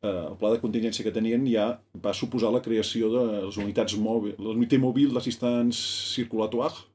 eh, 0.00 0.08
el 0.30 0.38
pla 0.40 0.54
de 0.54 0.62
contingència 0.62 1.04
que 1.04 1.12
tenien 1.12 1.44
ja 1.50 1.66
va 2.06 2.16
suposar 2.16 2.54
la 2.54 2.62
creació 2.64 3.12
de 3.12 3.26
les 3.44 3.60
unitats 3.60 3.98
mòbils, 4.00 4.40
l'unitat 4.40 4.80
mòbil 4.80 5.12
d'assistents 5.12 5.84
circulatoire, 6.16 6.88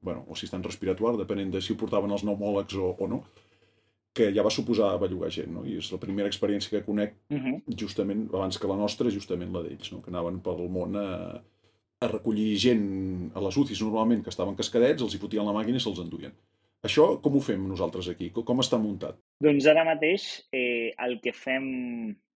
bueno, 0.00 0.24
o 0.26 0.32
assistent 0.32 0.64
respiratoire, 0.64 1.20
depenent 1.20 1.52
de 1.52 1.60
si 1.60 1.74
ho 1.74 1.76
portaven 1.76 2.16
els 2.16 2.24
pneumòlegs 2.24 2.80
o, 2.80 2.94
o 2.96 3.12
no, 3.12 3.22
que 4.16 4.32
ja 4.34 4.42
va 4.42 4.50
suposar 4.50 4.94
bellugar 4.98 5.28
gent, 5.30 5.52
no? 5.52 5.68
I 5.68 5.76
és 5.78 5.92
la 5.92 6.00
primera 6.00 6.32
experiència 6.32 6.72
que 6.72 6.86
conec, 6.86 7.14
uh 7.30 7.36
-huh. 7.36 7.60
justament, 7.76 8.28
abans 8.32 8.58
que 8.58 8.66
la 8.66 8.76
nostra, 8.76 9.10
justament 9.10 9.52
la 9.52 9.62
d'ells, 9.62 9.92
no? 9.92 10.00
Que 10.00 10.10
anaven 10.10 10.40
pel 10.40 10.68
món 10.68 10.96
a, 10.96 11.42
a 12.00 12.08
recollir 12.08 12.56
gent 12.56 12.84
a 13.36 13.42
les 13.44 13.56
UCIs 13.60 13.82
normalment 13.84 14.22
que 14.24 14.32
estaven 14.32 14.56
cascadets, 14.56 15.04
els 15.04 15.14
hi 15.14 15.20
fotien 15.20 15.44
la 15.44 15.52
màquina 15.56 15.76
i 15.76 15.84
se'ls 15.84 16.00
enduien. 16.00 16.32
Això 16.88 17.10
com 17.20 17.36
ho 17.36 17.42
fem 17.44 17.66
nosaltres 17.68 18.08
aquí? 18.08 18.30
Com 18.32 18.62
està 18.62 18.78
muntat? 18.80 19.18
Doncs 19.44 19.66
ara 19.68 19.84
mateix 19.84 20.30
eh, 20.56 20.96
el 21.04 21.18
que 21.20 21.34
fem 21.36 21.66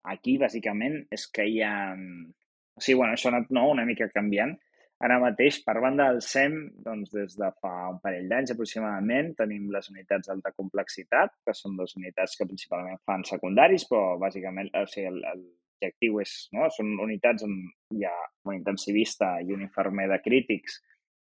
aquí, 0.08 0.38
bàsicament, 0.40 1.02
és 1.12 1.28
que 1.28 1.44
hi 1.44 1.60
ha... 1.60 1.74
O 1.92 2.80
sigui, 2.80 2.96
bueno, 3.02 3.12
això 3.12 3.28
ha 3.28 3.34
anat 3.34 3.52
no, 3.52 3.66
una 3.74 3.84
mica 3.84 4.08
canviant. 4.14 4.56
Ara 5.04 5.18
mateix, 5.20 5.58
per 5.64 5.76
banda 5.84 6.06
del 6.08 6.22
SEM, 6.24 6.56
doncs 6.86 7.12
des 7.12 7.36
de 7.36 7.52
fa 7.60 7.74
un 7.92 8.00
parell 8.00 8.32
d'anys 8.32 8.54
aproximadament, 8.54 9.34
tenim 9.36 9.68
les 9.72 9.92
unitats 9.92 10.28
d'alta 10.28 10.52
complexitat, 10.56 11.36
que 11.44 11.56
són 11.56 11.76
les 11.76 11.92
unitats 12.00 12.36
que 12.36 12.48
principalment 12.48 13.00
fan 13.08 13.28
secundaris, 13.28 13.84
però 13.92 14.16
bàsicament 14.20 14.72
o 14.76 14.86
sigui, 14.88 15.08
el, 15.12 15.20
el 15.34 15.44
l'objectiu 15.80 16.20
és, 16.20 16.48
no? 16.52 16.68
són 16.70 16.98
unitats 17.00 17.42
on 17.42 17.54
hi 17.94 18.04
ha 18.04 18.16
un 18.46 18.54
intensivista 18.54 19.40
i 19.40 19.52
un 19.52 19.62
infermer 19.62 20.08
de 20.08 20.20
crítics 20.22 20.80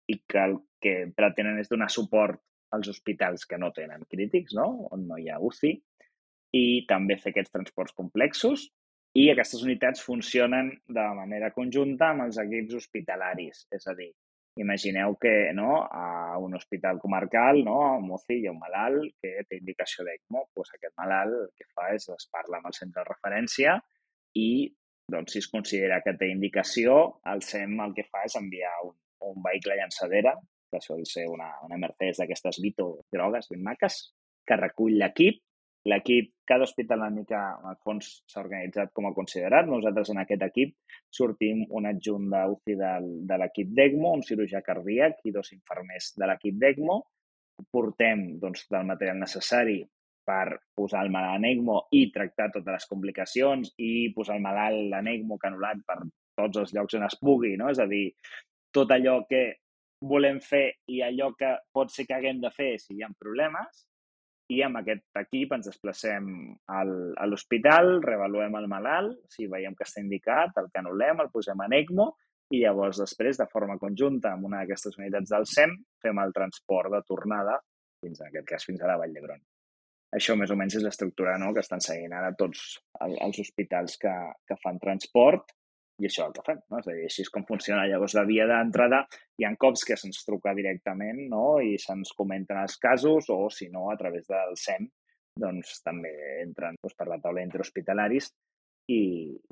i 0.07 0.21
que 0.27 0.39
el 0.39 0.57
que 0.81 1.11
pretenen 1.15 1.59
és 1.59 1.69
donar 1.69 1.89
suport 1.89 2.39
als 2.71 2.87
hospitals 2.87 3.45
que 3.45 3.57
no 3.57 3.71
tenen 3.71 4.05
crítics, 4.09 4.53
no? 4.53 4.87
on 4.91 5.07
no 5.07 5.17
hi 5.17 5.29
ha 5.29 5.39
UCI, 5.39 5.73
i 6.55 6.85
també 6.87 7.17
fer 7.17 7.31
aquests 7.31 7.51
transports 7.51 7.93
complexos. 7.93 8.69
I 9.15 9.29
aquestes 9.31 9.63
unitats 9.63 10.03
funcionen 10.03 10.73
de 10.91 11.03
manera 11.15 11.51
conjunta 11.55 12.11
amb 12.11 12.25
els 12.25 12.37
equips 12.37 12.75
hospitalaris, 12.75 13.65
és 13.71 13.87
a 13.87 13.93
dir, 13.95 14.11
imagineu 14.59 15.15
que 15.19 15.53
no, 15.55 15.85
a 15.87 16.37
un 16.39 16.55
hospital 16.55 16.99
comarcal, 16.99 17.61
no, 17.63 17.77
a 17.85 17.95
UCI 18.17 18.41
hi 18.41 18.47
ha 18.49 18.53
un 18.55 18.59
malalt 18.59 19.15
que 19.23 19.45
té 19.47 19.59
indicació 19.61 20.03
d'ECMO, 20.03 20.49
doncs 20.55 20.75
aquest 20.75 20.95
malalt 20.99 21.37
el 21.39 21.49
que 21.55 21.67
fa 21.71 21.93
és 21.95 22.09
es 22.11 22.27
parla 22.31 22.59
amb 22.59 22.71
el 22.71 22.75
centre 22.75 23.01
de 23.01 23.09
referència 23.09 23.79
i 24.35 24.49
doncs, 25.11 25.33
si 25.33 25.41
es 25.43 25.49
considera 25.51 26.01
que 26.03 26.15
té 26.19 26.29
indicació, 26.31 26.97
el 27.31 27.43
SEM 27.45 27.79
el 27.85 27.95
que 27.97 28.07
fa 28.09 28.25
és 28.27 28.37
enviar 28.39 28.73
un, 28.87 28.95
un 29.31 29.41
vehicle 29.45 29.77
llançadera, 29.79 30.35
que 30.71 30.81
sol 30.81 31.05
ser 31.07 31.27
una, 31.31 31.51
una 31.67 31.79
Mercedes 31.81 32.21
d'aquestes 32.21 32.59
Vito 32.63 32.89
grogues 33.13 33.51
ben 33.51 33.63
maques, 33.63 33.99
que 34.45 34.57
recull 34.59 34.97
l'equip 34.99 35.41
l'equip, 35.85 36.31
cada 36.45 36.63
hospital 36.63 36.99
una 36.99 37.11
mica, 37.13 37.39
al 37.63 37.77
fons, 37.85 38.07
s'ha 38.29 38.41
organitzat 38.41 38.91
com 38.93 39.07
a 39.07 39.13
considerat. 39.13 39.67
Nosaltres 39.69 40.11
en 40.13 40.21
aquest 40.21 40.45
equip 40.47 40.73
sortim 41.13 41.63
un 41.69 41.85
adjunt 41.89 42.27
d'UCI 42.31 42.77
de, 42.79 42.93
de 43.29 43.37
l'equip 43.41 43.73
d'ECMO, 43.77 44.13
un 44.17 44.23
cirurgià 44.25 44.63
cardíac 44.65 45.21
i 45.25 45.33
dos 45.35 45.53
infermers 45.53 46.13
de 46.17 46.29
l'equip 46.29 46.57
d'ECMO. 46.61 46.99
Portem 47.71 48.25
doncs, 48.41 48.65
el 48.71 48.89
material 48.89 49.21
necessari 49.21 49.77
per 50.25 50.57
posar 50.77 51.03
el 51.05 51.11
malalt 51.13 51.39
en 51.39 51.49
ECMO 51.51 51.77
i 51.97 52.07
tractar 52.13 52.49
totes 52.53 52.73
les 52.73 52.87
complicacions 52.89 53.73
i 53.77 53.91
posar 54.15 54.39
el 54.39 54.45
malalt 54.45 54.95
en 54.99 55.11
ECMO 55.13 55.37
canulat 55.41 55.83
per 55.87 55.99
tots 56.35 56.61
els 56.63 56.73
llocs 56.75 56.97
on 56.97 57.05
es 57.07 57.17
pugui, 57.21 57.55
no? 57.59 57.69
És 57.71 57.79
a 57.79 57.87
dir, 57.89 58.09
tot 58.75 58.91
allò 58.91 59.21
que 59.29 59.45
volem 60.05 60.41
fer 60.43 60.65
i 60.91 61.01
allò 61.05 61.31
que 61.39 61.51
pot 61.73 61.93
ser 61.93 62.05
que 62.07 62.17
haguem 62.17 62.41
de 62.43 62.51
fer 62.53 62.75
si 62.81 62.97
hi 62.97 63.05
ha 63.05 63.13
problemes 63.19 63.85
i 64.53 64.59
amb 64.61 64.77
aquest 64.81 65.21
equip 65.21 65.55
ens 65.55 65.69
desplacem 65.71 66.27
al, 66.69 66.91
a 67.17 67.25
l'hospital, 67.25 67.95
revaluem 68.05 68.59
el 68.59 68.67
malalt, 68.69 69.17
si 69.33 69.47
veiem 69.49 69.73
que 69.77 69.87
està 69.87 70.03
indicat, 70.03 70.53
el 70.61 70.69
canulem, 70.75 71.23
el 71.23 71.31
posem 71.33 71.65
en 71.65 71.73
ECMO 71.79 72.11
i 72.53 72.61
llavors 72.61 73.01
després, 73.01 73.39
de 73.41 73.49
forma 73.49 73.79
conjunta 73.81 74.35
amb 74.35 74.45
una 74.51 74.61
d'aquestes 74.61 74.99
unitats 75.01 75.33
del 75.33 75.49
SEM, 75.49 75.73
fem 76.03 76.21
el 76.21 76.35
transport 76.35 76.93
de 76.93 77.01
tornada, 77.09 77.57
fins 78.05 78.21
en 78.21 78.29
aquest 78.29 78.49
cas 78.53 78.69
fins 78.69 78.85
a 78.85 78.91
la 78.91 78.99
Vall 79.01 79.17
d'Hebron. 79.17 79.41
Això 80.15 80.35
més 80.37 80.51
o 80.53 80.55
menys 80.59 80.77
és 80.77 80.83
l'estructura 80.85 81.35
no? 81.41 81.51
que 81.53 81.63
estan 81.65 81.81
seguint 81.83 82.13
ara 82.13 82.31
tots 82.37 82.77
els 83.01 83.39
hospitals 83.41 83.97
que, 83.99 84.13
que 84.47 84.57
fan 84.61 84.79
transport 84.79 85.51
i 86.03 86.09
això 86.09 86.25
el 86.27 86.33
que 86.35 86.43
fem, 86.43 86.59
no? 86.71 86.79
És 86.81 86.87
a 86.89 86.93
dir, 86.93 87.05
així 87.07 87.23
és 87.23 87.31
com 87.31 87.45
funciona. 87.47 87.85
Llavors, 87.87 88.15
la 88.17 88.25
via 88.27 88.47
d'entrada, 88.49 89.05
hi 89.39 89.47
ha 89.47 89.53
cops 89.59 89.85
que 89.87 89.95
se'ns 89.99 90.25
truca 90.27 90.53
directament 90.57 91.21
no? 91.31 91.45
i 91.63 91.77
se'ns 91.79 92.11
comenten 92.19 92.59
els 92.59 92.75
casos 92.83 93.29
o, 93.31 93.45
si 93.49 93.69
no, 93.71 93.87
a 93.91 93.95
través 93.99 94.27
del 94.27 94.57
SEM, 94.59 94.89
doncs 95.39 95.79
també 95.85 96.11
entren 96.43 96.75
doncs, 96.81 96.97
per 96.99 97.07
la 97.11 97.19
taula 97.23 97.43
interhospitalaris 97.43 98.29
i, 98.91 99.01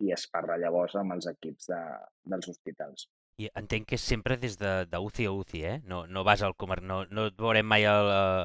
i 0.03 0.13
es 0.15 0.27
parla 0.31 0.59
llavors 0.59 0.95
amb 0.99 1.15
els 1.15 1.27
equips 1.31 1.71
de, 1.71 1.81
dels 2.35 2.51
hospitals. 2.51 3.07
I 3.41 3.47
entenc 3.57 3.87
que 3.89 3.97
és 3.97 4.03
sempre 4.05 4.37
des 4.37 4.59
de, 4.61 4.73
de 4.91 4.99
UCI 5.01 5.25
a 5.25 5.33
UCI, 5.33 5.61
eh? 5.65 5.77
No, 5.89 6.03
no 6.05 6.23
vas 6.27 6.43
al 6.45 6.53
comer... 6.59 6.83
no, 6.85 7.01
no 7.09 7.29
et 7.31 7.39
veurem 7.39 7.65
mai 7.65 7.87
a 7.89 7.95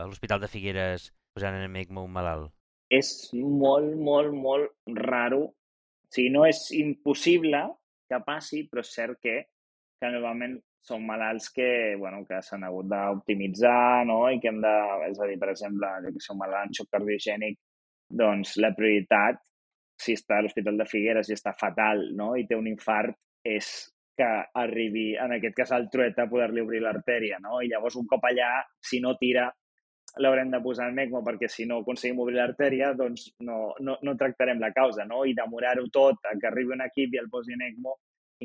l'Hospital 0.06 0.40
de 0.40 0.48
Figueres 0.48 1.10
posant 1.38 1.58
en 1.62 1.76
ECMO 1.78 2.04
un 2.08 2.14
malalt. 2.18 2.50
És 2.90 3.30
molt, 3.34 3.94
molt, 4.00 4.34
molt 4.34 4.98
raro. 4.98 5.44
O 5.48 6.14
sigui, 6.14 6.32
no 6.34 6.46
és 6.48 6.64
impossible, 6.74 7.62
que 8.08 8.20
passi, 8.24 8.64
però 8.68 8.82
és 8.84 8.94
cert 8.96 9.20
que, 9.22 9.36
que 10.00 10.10
normalment 10.10 10.56
són 10.88 11.04
malalts 11.04 11.50
que, 11.52 11.68
bueno, 12.00 12.22
que 12.24 12.38
s'han 12.44 12.64
hagut 12.64 12.88
d'optimitzar 12.88 14.06
no? 14.08 14.22
i 14.32 14.40
que 14.40 14.48
hem 14.48 14.62
de... 14.64 14.74
És 15.10 15.20
a 15.20 15.28
dir, 15.28 15.36
per 15.40 15.50
exemple, 15.52 15.90
que 16.06 16.24
són 16.24 16.40
malalts 16.40 16.70
amb 16.70 16.78
xoc 16.78 16.88
cardiogènic, 16.96 17.58
doncs 18.22 18.56
la 18.64 18.72
prioritat, 18.76 19.42
si 20.00 20.14
està 20.16 20.38
a 20.38 20.46
l'Hospital 20.46 20.80
de 20.80 20.88
Figueres 20.88 21.28
i 21.28 21.36
està 21.36 21.52
fatal 21.60 22.06
no? 22.16 22.32
i 22.40 22.46
té 22.48 22.56
un 22.56 22.70
infart, 22.70 23.18
és 23.44 23.68
que 24.18 24.28
arribi, 24.62 25.10
en 25.20 25.36
aquest 25.36 25.54
cas, 25.60 25.74
al 25.76 25.90
trueta 25.92 26.24
a 26.24 26.30
poder-li 26.30 26.64
obrir 26.64 26.80
l'artèria, 26.82 27.36
no? 27.38 27.60
I 27.62 27.68
llavors, 27.70 27.94
un 28.00 28.08
cop 28.10 28.24
allà, 28.26 28.48
si 28.82 28.98
no 29.04 29.12
tira, 29.20 29.44
l'haurem 30.16 30.50
de 30.50 30.60
posar 30.64 30.88
en 30.90 30.98
ECMO 31.04 31.22
perquè 31.26 31.48
si 31.52 31.66
no 31.68 31.82
aconseguim 31.82 32.20
obrir 32.24 32.38
l'artèria, 32.38 32.92
doncs 32.96 33.28
no, 33.44 33.74
no, 33.84 33.98
no 34.02 34.16
tractarem 34.20 34.60
la 34.62 34.72
causa, 34.72 35.04
no? 35.04 35.24
I 35.28 35.34
demorar-ho 35.36 35.86
tot 35.92 36.22
que 36.24 36.48
arribi 36.48 36.74
un 36.74 36.84
equip 36.86 37.14
i 37.14 37.20
el 37.22 37.28
posi 37.32 37.54
en 37.56 37.64
ECMO 37.68 37.96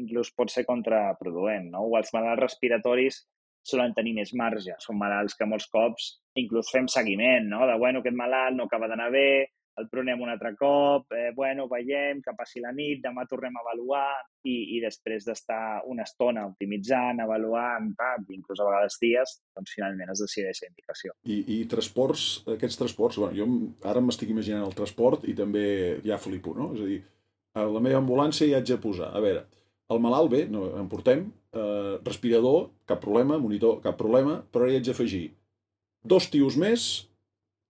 inclús 0.02 0.34
pot 0.36 0.52
ser 0.52 0.66
contraproduent, 0.68 1.70
no? 1.74 1.86
O 1.88 1.98
els 2.00 2.12
malalts 2.16 2.42
respiratoris 2.42 3.24
solen 3.64 3.94
tenir 3.96 4.16
més 4.18 4.34
marge. 4.36 4.76
Són 4.84 5.00
malalts 5.00 5.38
que 5.40 5.48
molts 5.48 5.70
cops 5.72 6.10
inclús 6.40 6.72
fem 6.74 6.90
seguiment, 6.92 7.48
no? 7.50 7.64
De, 7.70 7.78
bueno, 7.80 8.02
aquest 8.04 8.18
malalt 8.18 8.58
no 8.58 8.68
acaba 8.68 8.90
d'anar 8.92 9.10
bé, 9.14 9.28
el 9.82 9.88
pronem 9.90 10.22
un 10.22 10.30
altre 10.30 10.54
cop, 10.58 11.12
eh, 11.18 11.32
bueno, 11.36 11.66
veiem 11.72 12.22
que 12.22 12.34
passi 12.38 12.62
la 12.62 12.72
nit, 12.76 13.02
demà 13.02 13.26
tornem 13.30 13.56
a 13.58 13.64
avaluar 13.64 14.06
i, 14.46 14.78
i 14.78 14.82
després 14.84 15.26
d'estar 15.26 15.82
una 15.90 16.06
estona 16.06 16.46
optimitzant, 16.50 17.22
avaluant, 17.24 17.90
pam, 17.98 18.28
inclús 18.36 18.62
a 18.62 18.68
vegades 18.68 19.00
dies, 19.02 19.38
doncs 19.58 19.74
finalment 19.74 20.14
es 20.14 20.22
decideix 20.26 20.62
la 20.62 20.70
indicació. 20.70 21.16
I, 21.26 21.40
i 21.56 21.58
transports, 21.70 22.44
aquests 22.56 22.80
transports, 22.84 23.18
bueno, 23.24 23.34
jo 23.38 23.90
ara 23.90 24.04
m'estic 24.04 24.34
imaginant 24.34 24.68
el 24.68 24.78
transport 24.78 25.26
i 25.26 25.34
també 25.38 25.66
ja 26.06 26.22
flipo, 26.22 26.54
no? 26.58 26.72
És 26.78 26.84
a 26.84 26.90
dir, 26.92 27.00
a 27.58 27.66
la 27.70 27.82
meva 27.82 28.02
ambulància 28.02 28.50
hi 28.50 28.54
haig 28.58 28.70
de 28.70 28.80
posar, 28.82 29.10
a 29.14 29.24
veure, 29.24 29.48
el 29.94 30.02
malalt 30.02 30.32
bé, 30.32 30.44
no, 30.50 30.68
en 30.78 30.86
portem, 30.90 31.26
eh, 31.54 31.96
respirador, 32.06 32.70
cap 32.90 33.02
problema, 33.02 33.40
monitor, 33.42 33.80
cap 33.82 33.98
problema, 33.98 34.40
però 34.54 34.70
hi 34.70 34.78
haig 34.78 34.86
d'afegir 34.90 35.26
dos 36.04 36.30
tios 36.30 36.58
més 36.60 37.08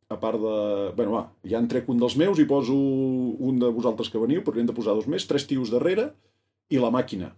a 0.10 0.18
part 0.20 0.40
de... 0.40 0.58
bueno, 0.98 1.16
va, 1.16 1.24
ja 1.48 1.62
en 1.62 1.70
trec 1.72 1.88
un 1.90 2.02
dels 2.02 2.18
meus 2.20 2.42
i 2.42 2.48
poso 2.50 2.76
un 2.76 3.62
de 3.62 3.70
vosaltres 3.74 4.12
que 4.12 4.22
veniu, 4.22 4.44
però 4.44 4.60
hem 4.60 4.70
de 4.70 4.76
posar 4.76 4.96
dos 4.98 5.08
més, 5.12 5.28
tres 5.30 5.48
tios 5.50 5.72
darrere 5.74 6.12
i 6.74 6.82
la 6.82 6.92
màquina. 6.94 7.32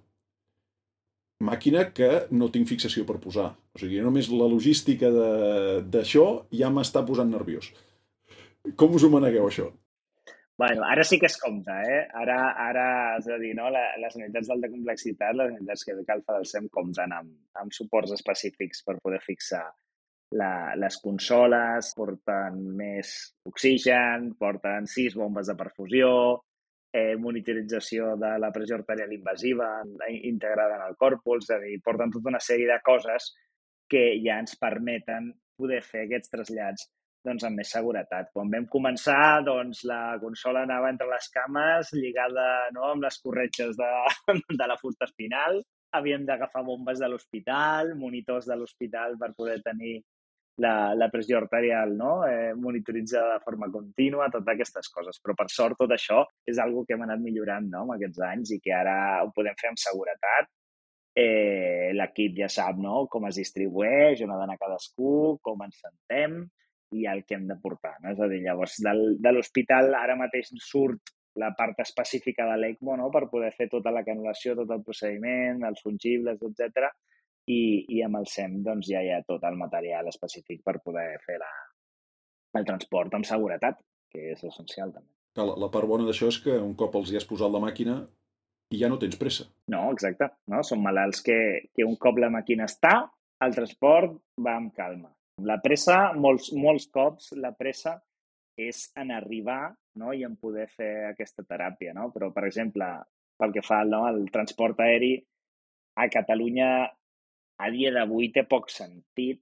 Màquina 1.46 1.90
que 1.92 2.10
no 2.32 2.48
tinc 2.52 2.70
fixació 2.70 3.04
per 3.08 3.20
posar. 3.24 3.50
O 3.76 3.82
sigui, 3.82 4.00
només 4.04 4.32
la 4.32 4.48
logística 4.48 5.10
d'això 5.84 6.28
ja 6.56 6.72
m'està 6.72 7.04
posant 7.08 7.32
nerviós. 7.32 7.74
Com 8.80 8.96
us 8.96 9.04
ho 9.04 9.12
manegueu, 9.12 9.50
això? 9.50 9.68
Bueno, 10.58 10.86
ara 10.88 11.04
sí 11.04 11.20
que 11.20 11.28
es 11.28 11.36
compta, 11.36 11.82
eh? 11.84 12.06
Ara, 12.16 12.38
ara 12.64 12.86
és 13.18 13.28
a 13.28 13.38
dir, 13.42 13.52
no? 13.58 13.68
les 13.74 14.16
unitats 14.16 14.48
d'alta 14.48 14.70
complexitat, 14.72 15.36
les 15.36 15.52
unitats 15.52 15.84
que 15.84 15.98
cal 16.08 16.24
fa 16.24 16.38
del 16.38 16.48
SEM 16.48 16.70
compten 16.72 17.12
amb, 17.12 17.34
amb 17.60 17.76
suports 17.76 18.16
específics 18.16 18.86
per 18.88 18.96
poder 19.04 19.20
fixar 19.26 19.66
la, 20.40 20.74
les 20.80 20.98
consoles 21.04 21.92
porten 21.98 22.60
més 22.80 23.14
oxigen, 23.50 24.34
porten 24.40 24.90
sis 24.92 25.16
bombes 25.16 25.48
de 25.52 25.56
perfusió, 25.60 26.10
eh, 26.96 27.16
monitorització 27.20 28.16
de 28.20 28.36
la 28.42 28.52
pressió 28.56 28.80
arterial 28.80 29.14
invasiva 29.14 29.70
integrada 30.32 30.80
en 30.80 30.86
el 30.90 31.00
còrpol, 31.00 31.44
és 31.44 31.52
a 31.56 31.60
dir, 31.64 31.80
porten 31.84 32.14
tota 32.14 32.32
una 32.34 32.44
sèrie 32.44 32.68
de 32.72 32.80
coses 32.86 33.32
que 33.92 34.06
ja 34.24 34.40
ens 34.42 34.56
permeten 34.60 35.34
poder 35.60 35.82
fer 35.86 36.06
aquests 36.06 36.32
trasllats 36.34 36.88
doncs, 37.26 37.46
amb 37.48 37.60
més 37.60 37.72
seguretat. 37.74 38.30
Quan 38.34 38.52
vam 38.54 38.68
començar, 38.72 39.42
doncs, 39.46 39.84
la 39.90 40.18
consola 40.22 40.64
anava 40.66 40.92
entre 40.94 41.08
les 41.10 41.30
cames, 41.34 41.92
lligada 41.98 42.48
no, 42.76 42.92
amb 42.92 43.08
les 43.08 43.18
corretges 43.24 43.74
de, 43.80 43.92
de 44.60 44.68
la 44.70 44.78
fusta 44.82 45.10
espinal. 45.10 45.62
Havíem 45.96 46.26
d'agafar 46.28 46.64
bombes 46.68 47.00
de 47.02 47.10
l'hospital, 47.10 47.96
monitors 47.98 48.50
de 48.50 48.58
l'hospital 48.60 49.16
per 49.22 49.32
poder 49.38 49.62
tenir 49.66 49.98
la, 50.58 50.96
la 50.96 51.10
pressió 51.10 51.38
arterial 51.38 51.96
no? 51.98 52.26
eh, 52.28 52.54
monitoritzada 52.56 53.34
de 53.34 53.44
forma 53.44 53.70
contínua, 53.72 54.30
totes 54.32 54.54
aquestes 54.54 54.90
coses. 54.90 55.20
Però, 55.24 55.36
per 55.38 55.48
sort, 55.52 55.78
tot 55.80 55.92
això 55.92 56.22
és 56.48 56.60
algo 56.62 56.86
que 56.86 56.96
hem 56.96 57.04
anat 57.06 57.24
millorant 57.24 57.68
no? 57.72 57.84
amb 57.84 57.96
aquests 57.98 58.22
anys 58.30 58.54
i 58.56 58.62
que 58.64 58.76
ara 58.76 58.98
ho 59.24 59.32
podem 59.36 59.58
fer 59.60 59.72
amb 59.74 59.82
seguretat. 59.82 60.52
Eh, 61.16 61.92
L'equip 61.96 62.36
ja 62.40 62.50
sap 62.52 62.80
no? 62.82 63.06
com 63.12 63.28
es 63.30 63.40
distribueix, 63.40 64.24
on 64.24 64.36
ha 64.36 64.40
d'anar 64.42 64.60
cadascú, 64.62 65.38
com 65.44 65.64
ens 65.68 65.82
sentem 65.84 66.42
i 66.96 67.06
el 67.12 67.26
que 67.28 67.36
hem 67.36 67.48
de 67.50 67.60
portar. 67.60 67.98
No? 68.02 68.14
És 68.14 68.24
a 68.24 68.32
dir, 68.32 68.42
llavors, 68.46 68.80
del, 68.84 69.06
de 69.20 69.36
l'hospital 69.36 69.96
ara 70.00 70.16
mateix 70.20 70.54
surt 70.64 71.16
la 71.36 71.50
part 71.52 71.82
específica 71.84 72.46
de 72.48 72.56
l'ECMO 72.62 72.96
no? 72.96 73.10
per 73.12 73.26
poder 73.28 73.52
fer 73.58 73.68
tota 73.68 73.92
la 73.92 74.06
canulació, 74.08 74.54
tot 74.56 74.70
el 74.72 74.86
procediment, 74.88 75.66
els 75.68 75.84
fungibles, 75.84 76.40
etc 76.40 76.94
i, 77.52 77.86
i 77.98 78.02
amb 78.06 78.20
el 78.22 78.28
SEM 78.30 78.62
doncs, 78.66 78.90
ja 78.90 79.02
hi 79.04 79.12
ha 79.14 79.24
tot 79.28 79.44
el 79.48 79.58
material 79.60 80.10
específic 80.12 80.64
per 80.66 80.80
poder 80.84 81.08
fer 81.26 81.38
la, 81.42 81.52
el 82.60 82.68
transport 82.68 83.14
amb 83.18 83.28
seguretat, 83.28 83.82
que 84.12 84.32
és 84.34 84.44
essencial 84.48 84.94
també. 84.94 85.12
La, 85.36 85.52
la 85.66 85.72
part 85.72 85.88
bona 85.90 86.08
d'això 86.08 86.30
és 86.32 86.40
que 86.44 86.56
un 86.62 86.74
cop 86.80 86.96
els 86.96 87.12
hi 87.12 87.20
has 87.20 87.28
posat 87.28 87.52
la 87.52 87.62
màquina 87.64 88.00
i 88.72 88.80
ja 88.80 88.90
no 88.90 88.98
tens 89.02 89.20
pressa. 89.20 89.46
No, 89.72 89.90
exacte. 89.92 90.30
No? 90.52 90.64
Són 90.64 90.82
malalts 90.84 91.22
que, 91.26 91.38
que 91.76 91.86
un 91.86 91.98
cop 92.02 92.22
la 92.22 92.32
màquina 92.34 92.70
està, 92.70 92.96
el 93.46 93.56
transport 93.58 94.16
va 94.42 94.56
amb 94.62 94.74
calma. 94.76 95.12
La 95.46 95.60
pressa, 95.64 96.14
molts, 96.16 96.54
molts 96.56 96.88
cops, 96.96 97.34
la 97.36 97.52
pressa 97.60 97.98
és 98.56 98.86
en 98.96 99.12
arribar 99.12 99.76
no? 100.00 100.14
i 100.16 100.24
en 100.24 100.38
poder 100.40 100.70
fer 100.72 100.94
aquesta 101.12 101.44
teràpia. 101.44 101.94
No? 101.98 102.08
Però, 102.16 102.32
per 102.36 102.46
exemple, 102.48 102.88
pel 103.36 103.56
que 103.56 103.64
fa 103.66 103.82
no? 103.84 104.06
al 104.08 104.24
transport 104.32 104.80
aeri, 104.88 105.18
a 106.00 106.08
Catalunya 106.12 106.70
a 107.58 107.70
dia 107.72 107.92
d'avui 107.96 108.32
té 108.36 108.44
poc 108.50 108.70
sentit 108.74 109.42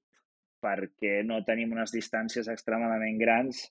perquè 0.64 1.22
no 1.28 1.42
tenim 1.48 1.74
unes 1.76 1.92
distàncies 1.92 2.48
extremadament 2.52 3.18
grans 3.20 3.66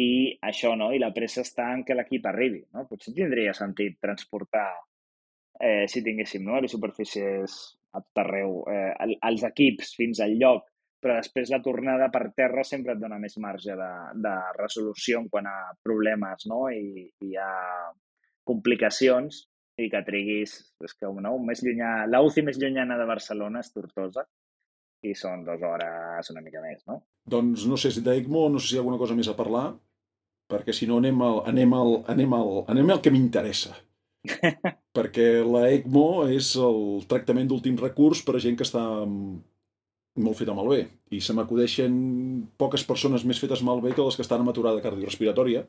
i 0.00 0.38
això, 0.46 0.74
no? 0.78 0.90
I 0.92 1.00
la 1.00 1.12
pressa 1.16 1.44
està 1.44 1.70
en 1.74 1.84
que 1.84 1.96
l'equip 1.96 2.26
arribi, 2.28 2.62
no? 2.74 2.86
Potser 2.88 3.14
tindria 3.16 3.54
sentit 3.56 3.98
transportar, 4.02 4.68
eh, 5.60 5.86
si 5.88 6.02
tinguéssim, 6.04 6.44
no?, 6.46 6.60
les 6.60 6.72
superfícies 6.76 7.56
a 7.92 8.02
tot 8.04 8.22
arreu, 8.22 8.60
eh, 8.70 9.16
els 9.28 9.44
equips 9.48 9.94
fins 9.98 10.20
al 10.24 10.36
lloc, 10.40 10.68
però 11.00 11.16
després 11.16 11.50
la 11.50 11.62
tornada 11.64 12.10
per 12.12 12.30
terra 12.36 12.62
sempre 12.64 12.94
et 12.94 13.00
dona 13.00 13.18
més 13.18 13.36
marge 13.42 13.74
de, 13.76 13.92
de 14.24 14.34
resolució 14.58 15.20
en 15.20 15.28
quant 15.32 15.48
a 15.50 15.58
problemes, 15.82 16.46
no?, 16.52 16.66
i, 16.70 17.08
i 17.26 17.36
a 17.40 17.50
complicacions 18.46 19.46
i 19.80 19.90
que 19.92 20.02
triguis, 20.06 20.54
és 20.84 20.94
que 20.96 21.10
no, 21.24 21.36
més 21.44 21.62
llunyà, 21.64 22.06
la 22.10 22.22
UCI 22.26 22.44
més 22.46 22.58
llunyana 22.60 22.98
de 23.00 23.06
Barcelona 23.08 23.64
és 23.64 23.72
Tortosa 23.74 24.26
i 25.06 25.14
són 25.16 25.44
dues 25.46 25.62
hores 25.64 26.32
una 26.32 26.42
mica 26.44 26.60
més, 26.64 26.82
no? 26.88 27.00
Doncs 27.30 27.64
no 27.68 27.78
sé 27.80 27.92
si 27.94 28.02
d'ECMO, 28.04 28.48
no 28.52 28.60
sé 28.60 28.68
si 28.68 28.76
hi 28.76 28.80
ha 28.80 28.82
alguna 28.84 29.00
cosa 29.00 29.16
més 29.16 29.30
a 29.30 29.36
parlar. 29.38 29.70
perquè 30.50 30.72
si 30.74 30.86
no 30.90 30.96
anem 30.98 31.20
al, 31.22 31.36
anem 31.46 31.74
al, 31.78 31.92
anem 32.10 32.32
al, 32.34 32.48
anem 32.72 32.88
al 32.90 33.00
que 33.00 33.12
m'interessa. 33.14 33.76
perquè 34.96 35.28
la 35.46 35.68
ECMO 35.70 36.26
és 36.34 36.50
el 36.58 36.80
tractament 37.10 37.48
d'últim 37.48 37.76
recurs 37.78 38.24
per 38.26 38.34
a 38.36 38.42
gent 38.42 38.58
que 38.58 38.66
està 38.66 38.82
molt 40.20 40.38
feta 40.38 40.56
malbé. 40.56 40.82
I 41.14 41.20
se 41.22 41.36
m'acudeixen 41.36 41.94
poques 42.60 42.84
persones 42.88 43.24
més 43.24 43.40
fetes 43.40 43.62
malbé 43.62 43.94
que 43.94 44.04
les 44.04 44.18
que 44.18 44.26
estan 44.26 44.42
amb 44.42 44.52
aturada 44.52 44.82
cardiorrespiratòria. 44.84 45.64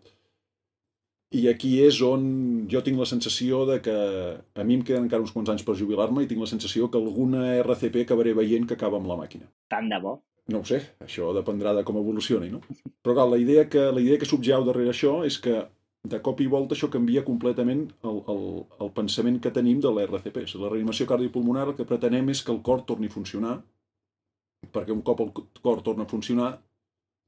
I 1.32 1.46
aquí 1.48 1.78
és 1.80 2.02
on 2.04 2.24
jo 2.72 2.82
tinc 2.84 3.00
la 3.00 3.08
sensació 3.08 3.62
de 3.70 3.78
que 3.84 3.94
a 3.96 4.64
mi 4.68 4.76
em 4.76 4.82
queden 4.84 5.06
encara 5.06 5.24
uns 5.24 5.32
quants 5.32 5.52
anys 5.54 5.64
per 5.64 5.78
jubilar-me 5.80 6.26
i 6.26 6.28
tinc 6.28 6.44
la 6.44 6.50
sensació 6.50 6.90
que 6.92 7.00
alguna 7.00 7.46
RCP 7.62 8.04
acabaré 8.04 8.34
veient 8.36 8.68
que 8.68 8.76
acaba 8.76 9.00
amb 9.00 9.08
la 9.08 9.16
màquina. 9.22 9.48
Tant 9.72 9.88
de 9.92 10.00
bo. 10.04 10.18
No 10.52 10.60
ho 10.60 10.68
sé, 10.68 10.82
això 11.06 11.30
dependrà 11.38 11.72
de 11.78 11.86
com 11.88 12.00
evolucioni, 12.02 12.50
no? 12.52 12.60
Però 13.00 13.16
clar, 13.16 13.30
la 13.32 13.40
idea 13.40 13.68
que, 13.72 13.86
la 13.96 14.04
idea 14.04 14.20
que 14.20 14.28
subjau 14.28 14.66
darrere 14.68 14.92
això 14.92 15.22
és 15.28 15.38
que 15.40 15.62
de 16.12 16.20
cop 16.26 16.42
i 16.42 16.50
volta 16.52 16.76
això 16.76 16.90
canvia 16.92 17.24
completament 17.24 17.86
el, 18.10 18.22
el, 18.34 18.46
el 18.84 18.90
pensament 18.96 19.38
que 19.40 19.54
tenim 19.56 19.80
de 19.84 19.92
l'RCP. 19.92 20.44
La 20.60 20.72
reanimació 20.74 21.08
cardiopulmonar 21.08 21.68
el 21.70 21.76
que 21.78 21.88
pretenem 21.88 22.34
és 22.34 22.42
que 22.44 22.52
el 22.52 22.64
cor 22.66 22.84
torni 22.90 23.08
a 23.08 23.16
funcionar, 23.16 23.60
perquè 24.74 24.96
un 24.96 25.06
cop 25.06 25.22
el 25.24 25.32
cor 25.62 25.84
torna 25.86 26.08
a 26.08 26.12
funcionar, 26.12 26.56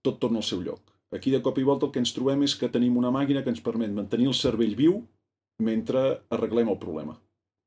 tot 0.04 0.20
torna 0.20 0.42
al 0.42 0.48
seu 0.50 0.66
lloc. 0.66 0.93
Aquí 1.14 1.32
de 1.32 1.42
cop 1.46 1.60
i 1.62 1.66
volta 1.68 1.86
el 1.88 1.92
que 1.94 2.02
ens 2.02 2.14
trobem 2.16 2.42
és 2.48 2.56
que 2.58 2.72
tenim 2.74 2.98
una 2.98 3.12
màquina 3.14 3.44
que 3.46 3.52
ens 3.54 3.62
permet 3.62 3.94
mantenir 3.94 4.32
el 4.32 4.38
cervell 4.38 4.74
viu 4.80 5.02
mentre 5.62 6.02
arreglem 6.34 6.72
el 6.74 6.80
problema. 6.82 7.16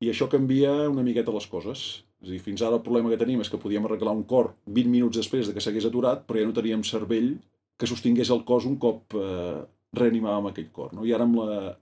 I 0.03 0.11
això 0.11 0.27
canvia 0.29 0.73
una 0.91 1.05
miqueta 1.05 1.33
les 1.33 1.47
coses. 1.49 1.85
És 2.21 2.29
a 2.29 2.33
dir, 2.33 2.41
fins 2.41 2.63
ara 2.65 2.79
el 2.79 2.83
problema 2.85 3.11
que 3.11 3.19
tenim 3.21 3.41
és 3.43 3.49
que 3.49 3.59
podíem 3.61 3.85
arreglar 3.85 4.15
un 4.17 4.25
cor 4.29 4.51
20 4.65 4.91
minuts 4.91 5.19
després 5.21 5.47
de 5.47 5.53
que 5.53 5.63
s'hagués 5.63 5.85
aturat, 5.89 6.25
però 6.27 6.41
ja 6.41 6.49
no 6.49 6.55
teníem 6.57 6.83
cervell 6.85 7.35
que 7.77 7.89
sostingués 7.89 8.31
el 8.33 8.43
cos 8.45 8.65
un 8.65 8.77
cop 8.81 9.13
eh, 9.15 9.61
reanimàvem 9.97 10.49
aquell 10.49 10.71
cor. 10.73 10.93
No? 10.97 11.05
I 11.05 11.13
ara 11.13 11.27
amb, 11.29 11.37
la, 11.39 11.75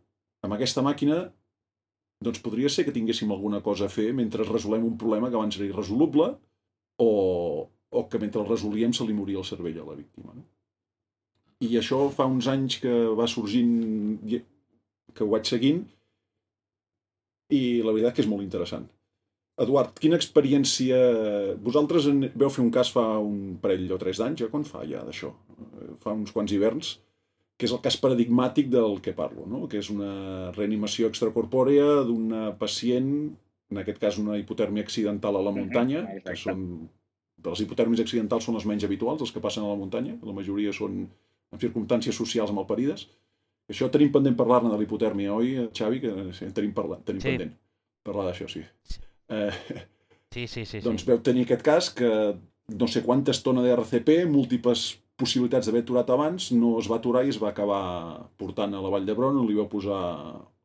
amb 0.46 0.58
aquesta 0.58 0.84
màquina 0.86 1.24
doncs 2.26 2.42
podria 2.44 2.72
ser 2.72 2.86
que 2.88 2.96
tinguéssim 2.96 3.32
alguna 3.32 3.62
cosa 3.64 3.88
a 3.88 3.92
fer 3.92 4.12
mentre 4.16 4.48
resolem 4.48 4.86
un 4.88 5.00
problema 5.00 5.30
que 5.30 5.40
abans 5.40 5.58
era 5.60 5.68
irresoluble 5.68 6.30
o, 7.04 7.10
o 7.92 8.04
que 8.12 8.20
mentre 8.20 8.44
el 8.44 8.52
resolíem 8.52 8.94
se 8.96 9.08
li 9.08 9.16
moria 9.16 9.42
el 9.42 9.48
cervell 9.48 9.82
a 9.82 9.88
la 9.88 9.98
víctima. 9.98 10.36
No? 10.36 10.46
I 11.64 11.78
això 11.80 12.02
fa 12.12 12.28
uns 12.28 12.50
anys 12.52 12.80
que 12.84 12.94
va 13.16 13.28
sorgint, 13.32 14.20
que 15.16 15.24
ho 15.24 15.32
vaig 15.32 15.48
seguint, 15.48 15.86
i 17.56 17.62
la 17.86 17.94
veritat 17.96 18.18
que 18.18 18.24
és 18.26 18.30
molt 18.30 18.44
interessant. 18.44 18.90
Eduard, 19.64 19.94
quina 20.04 20.18
experiència... 20.20 20.98
Vosaltres 21.64 22.10
en... 22.12 22.26
veu 22.36 22.52
fer 22.52 22.64
un 22.66 22.74
cas 22.76 22.92
fa 22.92 23.06
un 23.24 23.56
parell 23.62 23.88
o 23.96 24.00
tres 24.02 24.20
d'anys, 24.20 24.42
ja 24.44 24.52
quan 24.52 24.66
fa 24.68 24.84
ja 24.90 25.06
d'això? 25.08 25.32
Fa 26.04 26.12
uns 26.12 26.34
quants 26.36 26.52
hiverns, 26.52 26.98
que 27.56 27.70
és 27.70 27.72
el 27.72 27.80
cas 27.86 27.96
paradigmàtic 28.02 28.68
del 28.74 29.00
que 29.04 29.16
parlo, 29.16 29.46
no? 29.48 29.64
que 29.72 29.80
és 29.80 29.90
una 29.94 30.52
reanimació 30.58 31.08
extracorpòrea 31.08 32.02
d'una 32.10 32.50
pacient, 32.60 33.14
en 33.72 33.80
aquest 33.82 34.02
cas 34.02 34.20
una 34.20 34.36
hipotèrmia 34.42 34.84
accidental 34.84 35.40
a 35.40 35.46
la 35.46 35.56
muntanya, 35.56 36.04
uh 36.04 36.12
-huh, 36.18 36.24
que 36.28 36.36
són... 36.36 36.90
Les 37.46 37.60
hipotèrmies 37.62 38.02
accidentals 38.02 38.44
són 38.44 38.56
les 38.56 38.66
menys 38.66 38.84
habituals, 38.84 39.22
els 39.22 39.32
que 39.32 39.40
passen 39.40 39.64
a 39.64 39.68
la 39.68 39.78
muntanya, 39.78 40.18
la 40.24 40.34
majoria 40.34 40.72
són 40.74 41.06
en 41.54 41.62
circumstàncies 41.62 42.18
socials 42.18 42.54
malparides. 42.56 43.08
Això 43.72 43.90
tenim 43.90 44.12
pendent 44.14 44.36
parlar-ne 44.38 44.70
de 44.72 44.80
l'hipotèrmia, 44.80 45.34
oi, 45.34 45.70
Xavi? 45.74 46.02
Que 46.04 46.50
tenim, 46.54 46.74
parla... 46.78 47.00
tenim 47.06 47.22
sí. 47.24 47.34
pendent 47.34 47.56
parlar 48.06 48.28
d'això, 48.30 48.50
sí. 48.52 48.62
Eh, 49.34 49.54
sí, 50.36 50.46
sí, 50.48 50.66
sí. 50.66 50.84
Doncs 50.86 51.06
sí. 51.06 51.10
veu 51.10 51.24
tenir 51.26 51.48
aquest 51.48 51.66
cas 51.66 51.90
que 51.94 52.12
no 52.76 52.88
sé 52.90 53.02
quantes 53.06 53.42
tones 53.46 53.66
d'RCP, 53.66 54.24
múltiples 54.30 54.92
possibilitats 55.20 55.68
d'haver 55.68 55.86
aturat 55.86 56.10
abans, 56.12 56.52
no 56.54 56.76
es 56.82 56.90
va 56.92 57.00
aturar 57.00 57.24
i 57.26 57.32
es 57.32 57.40
va 57.42 57.52
acabar 57.54 57.82
portant 58.38 58.74
a 58.76 58.82
la 58.84 58.92
Vall 58.92 59.06
d'Hebron, 59.08 59.42
li 59.48 59.58
va 59.58 59.70
posar 59.72 60.00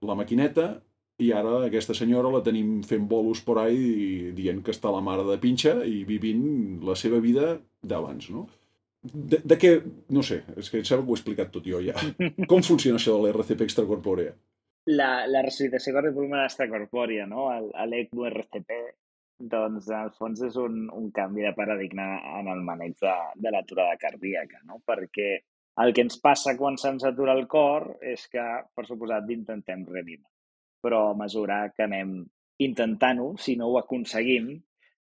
la 0.04 0.16
maquineta 0.18 0.72
i 1.20 1.30
ara 1.36 1.58
aquesta 1.66 1.94
senyora 1.96 2.32
la 2.32 2.40
tenim 2.44 2.80
fent 2.86 3.04
bolos 3.08 3.42
por 3.44 3.60
ahí 3.60 4.32
dient 4.36 4.62
que 4.64 4.72
està 4.74 4.92
la 4.92 5.02
mare 5.04 5.26
de 5.28 5.36
pinxa 5.42 5.76
i 5.84 6.02
vivint 6.08 6.80
la 6.86 6.96
seva 6.96 7.20
vida 7.20 7.58
d'abans, 7.84 8.30
no? 8.32 8.46
De, 9.02 9.38
de 9.44 9.56
què... 9.56 9.74
No 10.12 10.22
sé, 10.26 10.42
és 10.60 10.68
que 10.68 10.84
sembla 10.84 11.06
que 11.06 11.12
ho 11.12 11.16
he 11.16 11.20
explicat 11.20 11.52
tot 11.54 11.66
jo 11.66 11.80
ja. 11.84 11.96
Com 12.50 12.64
funciona 12.66 13.00
això 13.00 13.16
de 13.16 13.30
l'RCP 13.30 13.64
extracorpòrea? 13.66 14.34
la, 14.86 15.26
la 15.26 15.42
resuscitació 15.44 15.94
cardiopulmonar 15.94 16.46
extracorpòria, 16.48 17.26
no? 17.28 17.48
l'ECMO 17.90 18.26
RCP, 18.30 18.78
doncs 19.52 19.88
en 19.90 20.00
el 20.04 20.10
fons 20.16 20.42
és 20.48 20.56
un, 20.60 20.82
un 20.96 21.10
canvi 21.16 21.44
de 21.46 21.52
paradigma 21.56 22.08
en 22.40 22.50
el 22.52 22.64
maneig 22.64 22.96
de, 23.00 23.14
de 23.36 23.52
l'aturada 23.52 23.96
cardíaca, 24.00 24.60
no? 24.64 24.80
perquè 24.86 25.30
el 25.84 25.94
que 25.96 26.04
ens 26.04 26.18
passa 26.20 26.56
quan 26.58 26.76
se'ns 26.80 27.06
atura 27.08 27.36
el 27.38 27.46
cor 27.48 27.94
és 28.04 28.26
que, 28.32 28.44
per 28.74 28.84
suposat, 28.88 29.30
intentem 29.32 29.86
reanimar. 29.88 30.28
Però 30.84 31.10
a 31.10 31.16
mesura 31.16 31.62
que 31.76 31.86
anem 31.86 32.18
intentant-ho, 32.60 33.32
si 33.40 33.56
no 33.56 33.70
ho 33.70 33.78
aconseguim, 33.80 34.52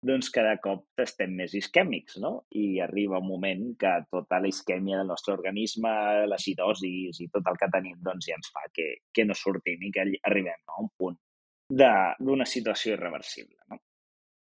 doncs 0.06 0.30
cada 0.34 0.54
cop 0.62 1.02
estem 1.02 1.34
més 1.38 1.54
isquèmics, 1.58 2.18
no? 2.22 2.32
I 2.54 2.80
arriba 2.84 3.20
un 3.22 3.28
moment 3.28 3.64
que 3.80 3.92
tota 4.12 4.38
la 4.42 4.50
isquèmia 4.52 5.00
del 5.00 5.10
nostre 5.10 5.34
organisme, 5.34 5.92
l'acidosis 6.30 7.20
i 7.22 7.28
tot 7.32 7.50
el 7.50 7.58
que 7.60 7.70
tenim, 7.74 7.98
doncs 8.06 8.28
ja 8.30 8.38
ens 8.38 8.52
fa 8.54 8.64
que, 8.72 8.88
que 9.12 9.26
no 9.26 9.36
sortim 9.36 9.82
i 9.82 9.92
que 9.94 10.06
arribem 10.30 10.62
no? 10.62 10.76
a 10.76 10.82
un 10.84 10.90
punt 10.96 11.18
d'una 11.66 12.46
situació 12.46 12.94
irreversible, 12.94 13.58
no? 13.72 13.80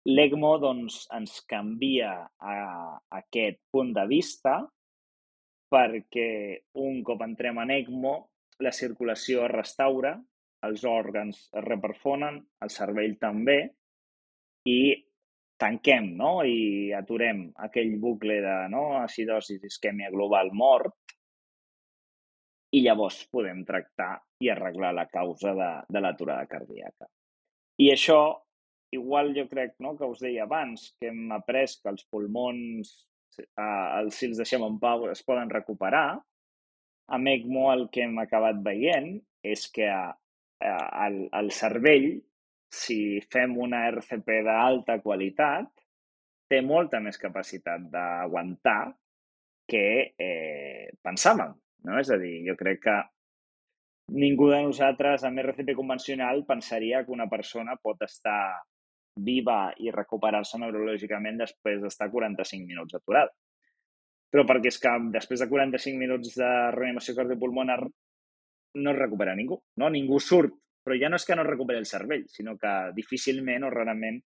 L'ECMO, 0.07 0.53
doncs, 0.63 1.01
ens 1.11 1.41
canvia 1.49 2.11
a, 2.23 2.53
a 2.55 3.17
aquest 3.17 3.59
punt 3.73 3.89
de 3.97 4.05
vista 4.07 4.61
perquè 5.73 6.29
un 6.79 7.01
cop 7.03 7.25
entrem 7.25 7.59
en 7.59 7.73
ECMO, 7.75 8.13
la 8.63 8.71
circulació 8.71 9.43
es 9.45 9.51
restaura, 9.51 10.13
els 10.63 10.85
òrgans 10.87 11.41
es 11.51 11.65
reperfonen, 11.65 12.39
el 12.63 12.71
cervell 12.71 13.17
també, 13.19 13.57
i 14.67 14.79
tanquem 15.59 16.11
no? 16.17 16.41
i 16.45 16.93
aturem 16.95 17.47
aquell 17.67 17.97
bucle 18.01 18.39
de 18.45 18.55
no? 18.73 18.85
acidosi, 19.01 19.59
isquèmia 19.63 20.11
global 20.13 20.51
mort 20.53 20.95
i 22.75 22.83
llavors 22.83 23.21
podem 23.31 23.63
tractar 23.65 24.17
i 24.43 24.51
arreglar 24.51 24.93
la 24.93 25.07
causa 25.09 25.53
de, 25.55 25.69
de 25.89 26.01
l'aturada 26.03 26.45
cardíaca. 26.49 27.07
I 27.81 27.91
això, 27.93 28.19
igual 28.93 29.33
jo 29.35 29.47
crec 29.49 29.77
no, 29.83 29.95
que 29.97 30.09
us 30.09 30.21
deia 30.23 30.45
abans, 30.45 30.91
que 30.99 31.11
hem 31.11 31.31
après 31.35 31.77
que 31.81 31.93
els 31.93 32.05
pulmons, 32.11 32.91
eh, 33.39 33.87
els, 34.01 34.17
si 34.17 34.29
els 34.29 34.41
deixem 34.41 34.65
en 34.67 34.77
pau, 34.81 35.07
es 35.11 35.23
poden 35.25 35.51
recuperar, 35.53 36.19
amb 37.15 37.31
ECMO 37.31 37.69
el 37.71 37.85
que 37.93 38.03
hem 38.03 38.17
acabat 38.19 38.59
veient 38.65 39.13
és 39.47 39.67
que 39.71 39.87
eh, 39.87 40.87
el, 41.07 41.21
el 41.39 41.51
cervell 41.55 42.09
si 42.69 43.19
fem 43.31 43.55
una 43.57 43.85
RCP 43.89 44.41
d'alta 44.45 44.99
qualitat, 45.03 45.69
té 46.47 46.61
molta 46.63 46.99
més 47.03 47.19
capacitat 47.19 47.87
d'aguantar 47.91 48.81
que 49.67 49.85
eh, 50.15 50.87
pensàvem. 51.03 51.53
No? 51.87 51.99
És 51.99 52.11
a 52.11 52.17
dir, 52.19 52.39
jo 52.47 52.55
crec 52.59 52.81
que 52.85 52.97
ningú 54.15 54.49
de 54.53 54.61
nosaltres 54.63 55.25
amb 55.27 55.43
RCP 55.43 55.75
convencional 55.75 56.45
pensaria 56.47 57.03
que 57.03 57.11
una 57.15 57.27
persona 57.31 57.75
pot 57.81 58.03
estar 58.07 58.63
viva 59.17 59.73
i 59.81 59.91
recuperar-se 59.91 60.59
neurològicament 60.61 61.39
després 61.41 61.81
d'estar 61.81 62.09
45 62.13 62.67
minuts 62.67 62.95
aturada. 62.95 63.33
Però 64.31 64.43
perquè 64.47 64.71
és 64.71 64.79
que 64.83 64.91
després 65.13 65.41
de 65.41 65.49
45 65.49 65.99
minuts 65.99 66.35
de 66.37 66.51
reanimació 66.75 67.15
cardiopulmonar 67.15 67.79
no 68.77 68.91
es 68.91 68.99
recupera 68.99 69.35
ningú. 69.35 69.57
No? 69.81 69.89
Ningú 69.89 70.19
surt 70.23 70.53
però 70.87 70.95
ja 70.95 71.09
no 71.11 71.17
és 71.19 71.25
que 71.27 71.35
no 71.35 71.43
recuperi 71.43 71.81
el 71.81 71.85
cervell, 71.89 72.21
sinó 72.31 72.53
que 72.55 72.73
difícilment 72.95 73.65
o 73.67 73.69
rarament 73.73 74.21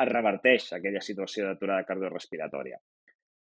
es 0.00 0.08
reverteix 0.08 0.70
aquella 0.72 1.02
situació 1.04 1.44
d'aturada 1.44 1.84
cardiorrespiratòria. 1.84 2.78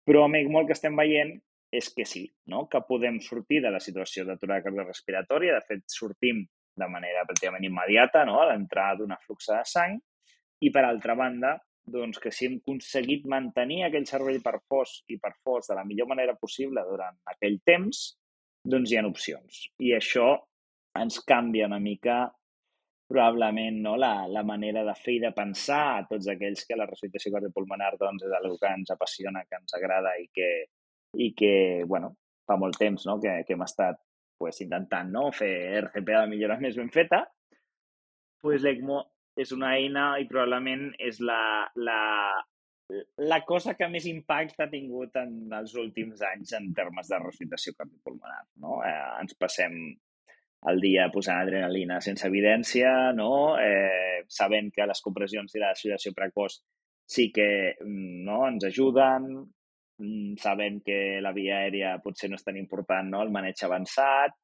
Però 0.07 0.21
amb 0.23 0.37
ECMO 0.39 0.61
el 0.61 0.69
que 0.69 0.75
estem 0.77 0.95
veient 0.95 1.33
és 1.75 1.89
que 1.91 2.05
sí, 2.07 2.23
no? 2.47 2.69
que 2.71 2.79
podem 2.87 3.17
sortir 3.19 3.59
de 3.65 3.71
la 3.73 3.81
situació 3.83 4.23
d'aturada 4.23 4.63
cardiorrespiratòria, 4.63 5.57
de 5.57 5.67
fet 5.67 5.83
sortim 5.91 6.39
de 6.79 6.87
manera 6.87 7.25
pràcticament 7.27 7.67
immediata 7.67 8.23
no? 8.29 8.37
a 8.39 8.45
l'entrada 8.47 9.01
d'una 9.01 9.17
fluxa 9.25 9.57
de 9.59 9.67
sang 9.67 9.97
i 10.63 10.71
per 10.71 10.85
altra 10.87 11.17
banda 11.19 11.57
doncs 11.83 12.21
que 12.23 12.31
si 12.31 12.47
hem 12.47 12.55
aconseguit 12.61 13.25
mantenir 13.27 13.81
aquell 13.83 14.07
cervell 14.07 14.39
per 14.45 14.55
fos 14.71 15.01
i 15.11 15.17
per 15.19 15.33
fos 15.43 15.67
de 15.67 15.75
la 15.75 15.83
millor 15.83 16.07
manera 16.07 16.37
possible 16.39 16.79
durant 16.87 17.19
aquell 17.33 17.59
temps, 17.67 18.05
doncs 18.63 18.93
hi 18.93 18.99
ha 19.01 19.03
opcions. 19.09 19.65
I 19.83 19.91
això 19.97 20.29
ens 20.95 21.19
canvia 21.27 21.67
una 21.67 21.81
mica 21.83 22.21
probablement 23.13 23.77
no, 23.85 23.93
la, 23.99 24.25
la 24.27 24.43
manera 24.47 24.83
de 24.87 24.95
fer 24.97 25.17
i 25.19 25.21
de 25.23 25.31
pensar 25.35 25.83
a 25.91 26.05
tots 26.09 26.31
aquells 26.33 26.65
que 26.67 26.77
la 26.79 26.87
resuscitació 26.89 27.33
cardiopulmonar 27.35 27.93
doncs, 28.01 28.25
és 28.25 28.33
una 28.33 28.57
que 28.57 28.73
ens 28.79 28.93
apassiona, 28.95 29.45
que 29.45 29.59
ens 29.59 29.77
agrada 29.77 30.15
i 30.21 30.27
que, 30.33 30.49
i 31.21 31.29
que 31.37 31.53
bueno, 31.89 32.15
fa 32.49 32.57
molt 32.59 32.79
temps 32.81 33.05
no, 33.09 33.19
que, 33.21 33.39
que 33.47 33.55
hem 33.55 33.65
estat 33.65 34.01
pues, 34.41 34.59
intentant 34.65 35.11
no, 35.13 35.27
fer 35.35 35.53
RCP 35.83 36.15
de 36.17 36.29
millora 36.31 36.59
més 36.61 36.79
ben 36.79 36.89
feta, 36.93 37.23
pues, 38.43 38.63
l'ECMO 38.65 39.03
és 39.39 39.53
una 39.55 39.73
eina 39.77 40.07
i 40.21 40.27
probablement 40.29 40.89
és 41.01 41.19
la, 41.23 41.69
la, 41.79 41.99
la 43.23 43.39
cosa 43.47 43.73
que 43.77 43.89
més 43.89 44.05
impacte 44.09 44.65
ha 44.65 44.71
tingut 44.71 45.15
en 45.21 45.53
els 45.57 45.73
últims 45.79 46.21
anys 46.33 46.53
en 46.59 46.73
termes 46.77 47.09
de 47.09 47.21
resuscitació 47.23 47.73
cardiopulmonar. 47.77 48.43
No? 48.61 48.81
Eh, 48.85 48.97
ens 49.23 49.37
passem 49.39 49.79
el 50.71 50.79
dia 50.83 51.09
posant 51.11 51.41
adrenalina 51.41 51.99
sense 52.01 52.27
evidència, 52.27 53.11
no? 53.15 53.57
eh, 53.59 54.23
sabent 54.29 54.71
que 54.75 54.87
les 54.87 55.01
compressions 55.03 55.55
i 55.55 55.61
la 55.61 55.73
suïdació 55.75 56.13
precoç 56.15 56.59
sí 57.15 57.29
que 57.35 57.47
mm, 57.73 58.23
no, 58.27 58.43
ens 58.47 58.67
ajuden, 58.69 59.27
mm, 59.99 60.37
sabem 60.43 60.79
que 60.85 61.19
la 61.23 61.33
via 61.35 61.63
aèria 61.63 61.97
potser 62.03 62.29
no 62.31 62.39
és 62.39 62.45
tan 62.45 62.59
important, 62.59 63.11
no? 63.11 63.23
el 63.23 63.33
maneig 63.33 63.59
avançat, 63.65 64.37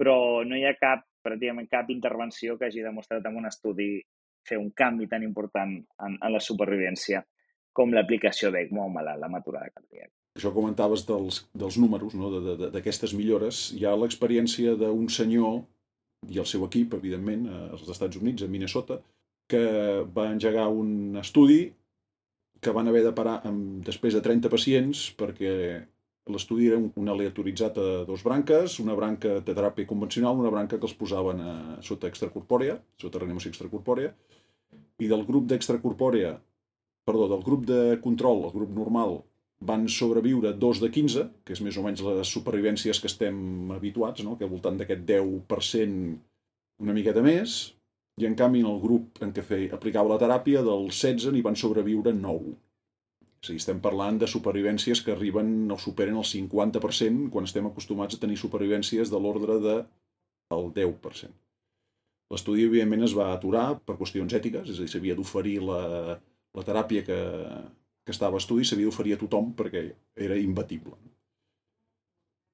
però 0.00 0.16
no 0.48 0.56
hi 0.56 0.64
ha 0.64 0.76
cap, 0.80 1.04
pràcticament 1.20 1.68
cap 1.68 1.90
intervenció 1.92 2.56
que 2.56 2.70
hagi 2.70 2.86
demostrat 2.86 3.26
en 3.28 3.36
un 3.36 3.50
estudi 3.50 3.92
fer 4.48 4.56
un 4.56 4.70
canvi 4.72 5.06
tan 5.08 5.22
important 5.26 5.76
en, 5.76 6.16
en 6.16 6.32
la 6.32 6.40
supervivència 6.40 7.20
com 7.76 7.92
l'aplicació 7.94 8.50
d'ECMO 8.50 8.86
a 8.86 8.94
malalt 8.94 9.28
amb 9.28 9.44
cardíaca. 9.44 10.19
Això 10.38 10.52
comentaves 10.54 11.02
dels, 11.08 11.40
dels 11.58 11.76
números, 11.82 12.14
no? 12.14 12.30
d'aquestes 12.70 13.14
millores. 13.18 13.68
Hi 13.74 13.86
ha 13.86 13.96
l'experiència 13.98 14.76
d'un 14.78 15.08
senyor 15.10 15.62
i 16.30 16.38
el 16.38 16.46
seu 16.46 16.64
equip, 16.66 16.94
evidentment, 16.94 17.48
als 17.70 17.88
Estats 17.88 18.20
Units, 18.20 18.44
a 18.44 18.50
Minnesota, 18.50 19.00
que 19.50 19.62
va 20.16 20.28
engegar 20.30 20.68
un 20.70 21.18
estudi 21.20 21.62
que 22.60 22.74
van 22.76 22.88
haver 22.90 23.02
de 23.06 23.14
parar 23.16 23.40
amb, 23.48 23.80
després 23.86 24.14
de 24.14 24.20
30 24.22 24.52
pacients 24.52 25.06
perquè 25.18 25.52
l'estudi 26.30 26.68
era 26.68 26.78
un, 26.78 26.90
un 27.00 27.08
aleatoritzat 27.08 27.78
a 27.80 27.86
dos 28.06 28.22
branques, 28.22 28.76
una 28.84 28.94
branca 28.94 29.38
de 29.40 29.54
teràpia 29.56 29.88
convencional, 29.88 30.38
una 30.38 30.52
branca 30.52 30.78
que 30.78 30.86
els 30.86 30.94
posaven 30.94 31.40
a, 31.40 31.54
sota 31.82 32.10
extracorpòrea, 32.12 32.76
sota 33.00 33.22
reanimació 33.22 33.50
extracorpòrea, 33.50 34.12
i 35.00 35.08
del 35.10 35.24
grup 35.26 35.48
d'extracorpòrea 35.50 36.36
perdó, 37.08 37.26
del 37.32 37.42
grup 37.42 37.64
de 37.66 37.98
control, 38.04 38.44
el 38.46 38.54
grup 38.54 38.76
normal, 38.76 39.16
van 39.60 39.88
sobreviure 39.92 40.54
dos 40.56 40.80
de 40.80 40.88
15, 40.92 41.26
que 41.44 41.52
és 41.52 41.60
més 41.64 41.76
o 41.76 41.84
menys 41.84 42.00
les 42.04 42.32
supervivències 42.32 43.00
que 43.00 43.10
estem 43.10 43.70
habituats, 43.74 44.24
no? 44.24 44.36
que 44.38 44.46
al 44.46 44.52
voltant 44.52 44.78
d'aquest 44.80 45.04
10% 45.08 46.16
una 46.80 46.96
miqueta 46.96 47.20
més, 47.24 47.58
i 48.20 48.26
en 48.28 48.36
canvi 48.36 48.62
en 48.64 48.70
el 48.70 48.80
grup 48.80 49.20
en 49.24 49.32
què 49.36 49.44
feia, 49.44 49.74
aplicava 49.76 50.12
la 50.12 50.18
teràpia, 50.20 50.64
del 50.64 50.88
16 50.88 51.32
n'hi 51.34 51.44
van 51.44 51.58
sobreviure 51.60 52.12
9. 52.16 52.54
És 53.40 53.48
a 53.48 53.52
dir, 53.52 53.60
estem 53.60 53.78
parlant 53.84 54.18
de 54.20 54.28
supervivències 54.28 55.00
que 55.04 55.14
arriben 55.14 55.70
o 55.72 55.78
superen 55.80 56.18
el 56.20 56.26
50% 56.28 57.30
quan 57.32 57.48
estem 57.48 57.68
acostumats 57.68 58.16
a 58.16 58.20
tenir 58.20 58.36
supervivències 58.40 59.12
de 59.12 59.20
l'ordre 59.20 59.56
de 59.64 59.76
10%. 60.52 61.36
L'estudi, 62.30 62.66
evidentment, 62.68 63.04
es 63.06 63.14
va 63.16 63.30
aturar 63.34 63.66
per 63.84 63.96
qüestions 63.98 64.34
ètiques, 64.36 64.68
és 64.68 64.78
a 64.78 64.84
dir, 64.84 64.90
s'havia 64.92 65.16
d'oferir 65.18 65.56
la, 65.66 65.80
la 66.56 66.66
teràpia 66.66 67.02
que, 67.06 67.18
que 68.04 68.14
estava 68.14 68.38
a 68.38 68.42
estudi 68.42 68.66
s'havia 68.66 68.88
d'oferir 68.88 69.16
a 69.16 69.20
tothom 69.20 69.52
perquè 69.56 69.84
era 70.26 70.38
imbatible. 70.40 70.96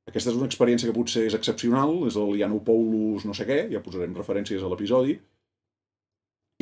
Aquesta 0.07 0.31
és 0.31 0.39
una 0.39 0.47
experiència 0.47 0.89
que 0.89 0.95
potser 0.95 1.25
és 1.27 1.35
excepcional, 1.35 1.97
és 2.07 2.17
el 2.17 2.61
Paulus 2.67 3.25
no 3.27 3.35
sé 3.35 3.47
què, 3.49 3.65
ja 3.73 3.83
posarem 3.83 4.15
referències 4.15 4.63
a 4.63 4.71
l'episodi, 4.71 5.17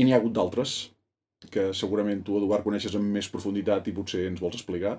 i 0.00 0.04
n'hi 0.04 0.14
ha 0.14 0.20
hagut 0.20 0.32
d'altres, 0.36 0.76
que 1.52 1.68
segurament 1.76 2.22
tu, 2.24 2.38
Eduard, 2.38 2.64
coneixes 2.64 2.96
amb 2.96 3.12
més 3.16 3.28
profunditat 3.28 3.86
i 3.88 3.94
potser 3.96 4.24
ens 4.30 4.40
vols 4.40 4.56
explicar. 4.56 4.96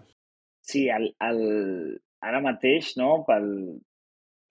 Sí, 0.66 0.86
el, 0.94 1.10
el, 1.26 1.42
ara 2.22 2.42
mateix, 2.46 2.94
no, 3.02 3.10
pel, 3.26 3.50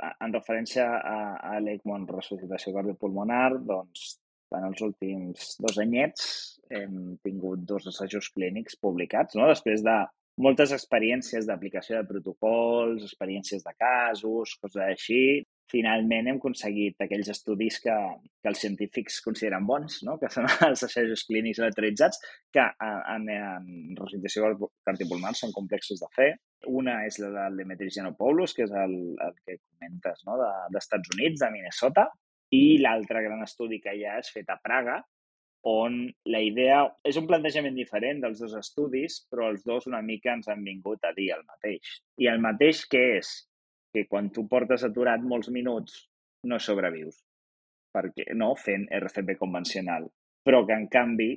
en 0.02 0.34
referència 0.34 0.88
a, 0.98 1.16
a 1.54 1.62
l'ECMO 1.62 1.96
en 2.00 2.08
ressuscitació 2.10 2.74
cardiopulmonar, 2.74 3.60
doncs 3.62 4.16
en 4.54 4.68
els 4.68 4.82
últims 4.86 5.54
dos 5.62 5.78
anyets 5.82 6.26
hem 6.70 7.16
tingut 7.24 7.64
dos 7.68 7.88
assajos 7.90 8.30
clínics 8.34 8.78
publicats, 8.80 9.36
no? 9.38 9.48
després 9.50 9.82
de 9.84 9.96
moltes 10.42 10.72
experiències 10.74 11.46
d'aplicació 11.46 12.00
de 12.00 12.08
protocols, 12.08 13.04
experiències 13.06 13.62
de 13.62 13.74
casos, 13.78 14.56
coses 14.60 14.82
així. 14.82 15.42
Finalment 15.70 16.28
hem 16.28 16.38
aconseguit 16.40 17.00
aquells 17.00 17.30
estudis 17.32 17.78
que, 17.80 17.94
que 18.42 18.50
els 18.50 18.60
científics 18.60 19.20
consideren 19.24 19.64
bons, 19.66 20.02
no? 20.04 20.18
que 20.20 20.28
són 20.32 20.48
els 20.68 20.82
assajos 20.86 21.24
clínics 21.28 21.62
autoritzats, 21.64 22.20
que 22.52 22.64
en, 22.64 23.30
en 23.30 23.94
resuscitació 24.00 24.50
cardiopulmonar 24.84 25.32
són 25.38 25.54
complexos 25.56 26.02
de 26.02 26.10
fer. 26.16 26.28
Una 26.68 27.00
és 27.06 27.20
la 27.22 27.30
del 27.36 27.62
Demetris 27.62 27.96
Giannopoulos, 27.96 28.56
que 28.56 28.66
és 28.66 28.76
el, 28.84 28.94
el 29.24 29.34
que 29.40 29.58
comentes 29.62 30.26
no? 30.28 30.36
d'Estats 30.74 31.08
de, 31.08 31.16
Units, 31.16 31.40
de 31.46 31.50
Minnesota, 31.54 32.08
i 32.54 32.78
l'altre 32.82 33.22
gran 33.24 33.42
estudi 33.44 33.80
que 33.82 33.94
ha 33.94 34.18
és 34.20 34.30
fet 34.34 34.50
a 34.52 34.60
Praga, 34.62 35.00
on 35.64 35.96
la 36.28 36.40
idea 36.44 36.82
és 37.08 37.16
un 37.16 37.26
plantejament 37.28 37.76
diferent 37.76 38.20
dels 38.22 38.40
dos 38.42 38.54
estudis, 38.58 39.22
però 39.32 39.48
els 39.52 39.64
dos 39.64 39.88
una 39.88 40.02
mica 40.04 40.34
ens 40.36 40.48
han 40.52 40.64
vingut 40.64 41.04
a 41.04 41.12
dir 41.16 41.30
el 41.36 41.44
mateix. 41.48 41.98
I 42.20 42.28
el 42.32 42.42
mateix 42.44 42.84
que 42.90 43.04
és 43.18 43.34
que 43.94 44.04
quan 44.10 44.30
tu 44.34 44.44
portes 44.50 44.84
aturat 44.84 45.22
molts 45.24 45.48
minuts 45.54 46.02
no 46.50 46.58
sobrevius, 46.60 47.16
perquè 47.94 48.34
no 48.36 48.52
fent 48.60 48.88
RCP 48.92 49.38
convencional, 49.40 50.08
però 50.44 50.64
que 50.66 50.76
en 50.76 50.88
canvi, 50.92 51.30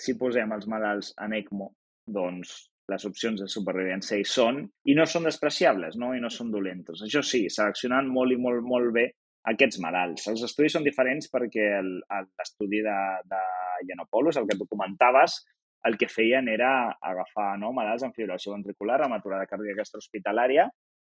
si 0.00 0.16
posem 0.18 0.54
els 0.56 0.68
malalts 0.70 1.12
en 1.20 1.34
ECMO, 1.36 1.68
doncs 2.06 2.54
les 2.92 3.04
opcions 3.08 3.40
de 3.40 3.48
supervivència 3.48 4.18
hi 4.20 4.24
són 4.28 4.62
i 4.88 4.96
no 4.96 5.06
són 5.08 5.28
despreciables, 5.28 5.96
no? 6.00 6.12
i 6.16 6.20
no 6.20 6.30
són 6.32 6.50
dolentes. 6.52 7.02
Això 7.04 7.22
sí, 7.24 7.46
seleccionant 7.52 8.08
molt 8.12 8.32
i 8.32 8.40
molt, 8.40 8.64
molt 8.64 8.92
bé 8.96 9.06
aquests 9.52 9.80
malalts. 9.82 10.28
Els 10.32 10.44
estudis 10.46 10.74
són 10.76 10.86
diferents 10.86 11.28
perquè 11.32 11.66
l'estudi 11.84 12.80
de, 12.84 12.98
de 13.28 13.42
Yanopoulos, 13.90 14.38
el 14.40 14.48
que 14.48 14.56
tu 14.60 14.66
comentaves, 14.70 15.42
el 15.84 15.98
que 16.00 16.08
feien 16.08 16.48
era 16.48 16.70
agafar 17.04 17.54
no, 17.60 17.72
malalts 17.76 18.06
amb 18.06 18.16
fibrilació 18.16 18.54
ventricular, 18.54 19.02
amb 19.04 19.18
aturada 19.18 19.48
cardíaca 19.48 19.84
extrahospitalària 19.84 20.68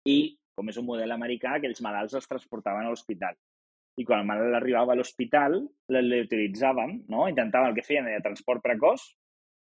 i, 0.08 0.18
com 0.58 0.72
és 0.72 0.80
un 0.82 0.88
model 0.90 1.14
americà, 1.16 1.56
aquells 1.56 1.80
malalts 1.86 2.18
els 2.20 2.28
transportaven 2.28 2.88
a 2.88 2.92
l'hospital. 2.92 3.38
I 3.98 4.06
quan 4.06 4.22
el 4.22 4.28
malalt 4.30 4.60
arribava 4.60 4.94
a 4.94 5.00
l'hospital, 5.00 5.62
l'utilitzaven, 5.90 7.00
no? 7.10 7.26
intentaven, 7.32 7.72
el 7.72 7.78
que 7.80 7.86
feien 7.88 8.10
era 8.12 8.26
transport 8.26 8.62
precoç, 8.66 9.08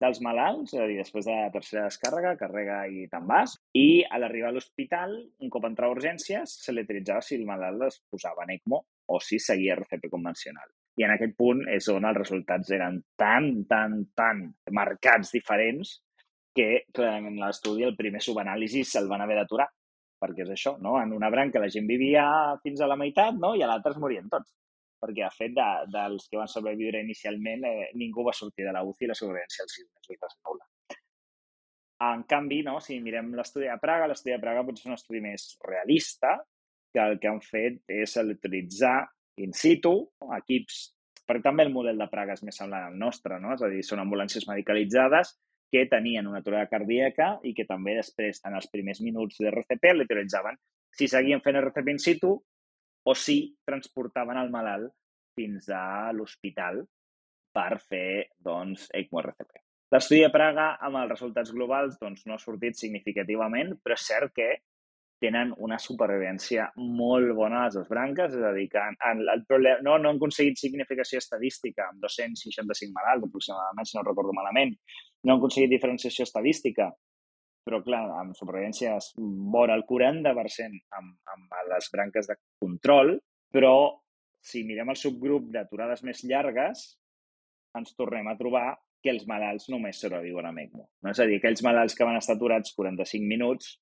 dels 0.02 0.20
malalts, 0.24 0.74
és 0.74 0.82
a 0.82 0.88
dir, 0.90 0.98
després 1.00 1.28
de 1.28 1.36
la 1.36 1.52
tercera 1.54 1.86
descàrrega, 1.88 2.36
carrega 2.40 2.80
i 2.92 3.06
te'n 3.12 3.28
vas, 3.30 3.56
i 3.78 4.04
a 4.04 4.20
l'arribar 4.20 4.52
a 4.52 4.56
l'hospital, 4.56 5.16
un 5.42 5.52
cop 5.54 5.68
entrava 5.70 5.94
a 5.94 5.98
urgències, 5.98 6.58
se 6.66 6.76
l'utilitzava 6.76 7.24
si 7.24 7.38
el 7.40 7.46
malalt 7.48 7.88
es 7.88 8.02
posava 8.12 8.44
en 8.44 8.56
ECMO 8.58 8.82
o 9.14 9.20
si 9.24 9.40
seguia 9.40 9.78
RCP 9.78 10.10
convencional. 10.12 10.68
I 11.00 11.08
en 11.08 11.16
aquest 11.16 11.36
punt 11.40 11.64
és 11.72 11.88
on 11.92 12.08
els 12.08 12.20
resultats 12.20 12.72
eren 12.76 13.02
tan, 13.20 13.50
tan, 13.70 14.02
tan 14.16 14.44
marcats 14.72 15.32
diferents 15.36 15.98
que 16.56 16.86
clarament 16.96 17.40
l'estudi, 17.40 17.84
el 17.84 17.98
primer 18.00 18.22
subanàlisi, 18.24 18.86
se'l 18.88 19.10
van 19.12 19.24
haver 19.26 19.42
d'aturar 19.42 19.68
perquè 20.16 20.46
és 20.46 20.54
això, 20.56 20.78
no? 20.82 20.96
En 21.02 21.12
una 21.14 21.30
branca 21.30 21.60
la 21.60 21.68
gent 21.70 21.88
vivia 21.90 22.24
fins 22.64 22.80
a 22.82 22.88
la 22.88 22.96
meitat, 22.96 23.36
no? 23.36 23.52
I 23.56 23.64
a 23.64 23.68
l'altra 23.68 23.92
es 23.92 24.00
morien 24.00 24.30
tots 24.32 24.54
perquè 25.06 25.24
de 25.24 25.34
fet 25.38 25.54
de, 25.56 25.68
dels 25.94 26.26
que 26.32 26.40
van 26.42 26.50
sobreviure 26.52 27.04
inicialment 27.06 27.68
eh, 27.70 27.92
ningú 28.02 28.26
va 28.26 28.34
sortir 28.34 28.66
de 28.66 28.74
la 28.74 28.84
UCI 28.84 29.06
i 29.06 29.12
la 29.12 29.20
sobrevivència 29.20 29.66
als 29.66 29.78
sis 29.78 29.86
mesos 29.86 30.10
ser 30.10 30.42
nul·la. 30.50 30.66
En 32.06 32.26
canvi, 32.28 32.60
no, 32.66 32.80
si 32.84 32.98
mirem 33.00 33.32
l'estudi 33.38 33.70
de 33.70 33.78
Praga, 33.80 34.10
l'estudi 34.12 34.34
de 34.34 34.42
Praga 34.42 34.66
pot 34.68 34.82
ser 34.82 34.90
un 34.90 34.98
estudi 34.98 35.22
més 35.24 35.54
realista, 35.64 36.36
que 36.96 37.04
el 37.04 37.18
que 37.20 37.30
han 37.30 37.42
fet 37.44 37.82
és 37.92 38.18
utilitzar 38.20 38.98
in 39.44 39.56
situ 39.56 39.94
equips, 40.38 40.82
perquè 41.28 41.44
també 41.44 41.66
el 41.66 41.74
model 41.76 42.00
de 42.00 42.08
Praga 42.12 42.36
és 42.36 42.44
més 42.48 42.58
semblant 42.60 42.90
al 42.90 43.00
nostre, 43.00 43.40
no? 43.44 43.54
és 43.56 43.64
a 43.64 43.72
dir, 43.72 43.82
són 43.84 44.04
ambulàncies 44.04 44.48
medicalitzades 44.48 45.36
que 45.72 45.86
tenien 45.92 46.28
una 46.30 46.40
aturada 46.44 46.70
cardíaca 46.72 47.34
i 47.44 47.52
que 47.58 47.66
també 47.68 47.98
després, 47.98 48.40
en 48.48 48.56
els 48.56 48.70
primers 48.72 49.02
minuts 49.04 49.42
de 49.42 49.50
RCP, 49.52 49.92
l'utilitzaven. 49.96 50.60
Si 50.96 51.10
seguien 51.12 51.42
fent 51.44 51.60
RCP 51.60 51.92
in 51.92 52.00
situ, 52.00 52.36
o 53.06 53.16
si 53.16 53.38
transportaven 53.68 54.40
el 54.42 54.52
malalt 54.54 54.92
fins 55.38 55.70
a 55.70 56.12
l'hospital 56.16 56.82
per 57.56 57.80
fer 57.80 58.32
doncs, 58.44 58.90
ECMO-RCP. 58.92 59.62
L'estudi 59.94 60.24
de 60.26 60.32
Praga, 60.34 60.72
amb 60.84 61.00
els 61.00 61.12
resultats 61.14 61.54
globals, 61.56 62.00
doncs, 62.02 62.26
no 62.28 62.36
ha 62.36 62.42
sortit 62.42 62.76
significativament, 62.80 63.76
però 63.84 63.96
és 63.96 64.08
cert 64.10 64.34
que 64.36 64.50
tenen 65.24 65.54
una 65.64 65.78
supervivència 65.80 66.66
molt 66.76 67.32
bona 67.38 67.62
a 67.62 67.68
les 67.68 67.78
dues 67.78 67.88
branques, 67.88 68.34
és 68.36 68.44
a 68.44 68.52
dir, 68.58 68.66
que 68.74 68.82
en, 68.82 69.22
el 69.32 69.46
problema, 69.48 69.80
no, 69.86 69.96
no 70.02 70.12
han 70.12 70.20
aconseguit 70.20 70.60
significació 70.60 71.22
estadística 71.22 71.88
amb 71.88 72.04
265 72.04 72.92
malalts 72.98 73.30
aproximadament, 73.30 73.88
si 73.88 73.98
no 73.98 74.04
recordo 74.04 74.36
malament, 74.36 74.76
no 75.24 75.36
han 75.36 75.40
aconseguit 75.40 75.72
diferenciació 75.72 76.28
estadística 76.28 76.90
però 77.66 77.82
clar, 77.86 78.04
amb 78.20 78.38
supervivències 78.38 79.14
vora 79.54 79.76
el 79.78 79.86
40% 79.90 80.98
amb, 81.00 81.16
amb 81.34 81.56
les 81.72 81.90
branques 81.94 82.30
de 82.30 82.38
control, 82.62 83.16
però 83.54 83.76
si 84.46 84.62
mirem 84.68 84.92
el 84.94 85.00
subgrup 85.02 85.50
d'aturades 85.54 86.04
més 86.06 86.22
llargues, 86.30 86.86
ens 87.76 87.96
tornem 87.98 88.28
a 88.30 88.38
trobar 88.38 88.68
que 89.02 89.12
els 89.14 89.26
malalts 89.30 89.68
només 89.70 90.00
sobreviuen 90.02 90.46
amb 90.50 90.62
ECMO. 90.64 90.86
No? 91.02 91.12
És 91.12 91.22
a 91.22 91.28
dir, 91.30 91.40
aquells 91.40 91.64
malalts 91.66 91.98
que 91.98 92.06
van 92.08 92.18
estar 92.20 92.38
aturats 92.38 92.74
45 92.78 93.28
minuts, 93.30 93.76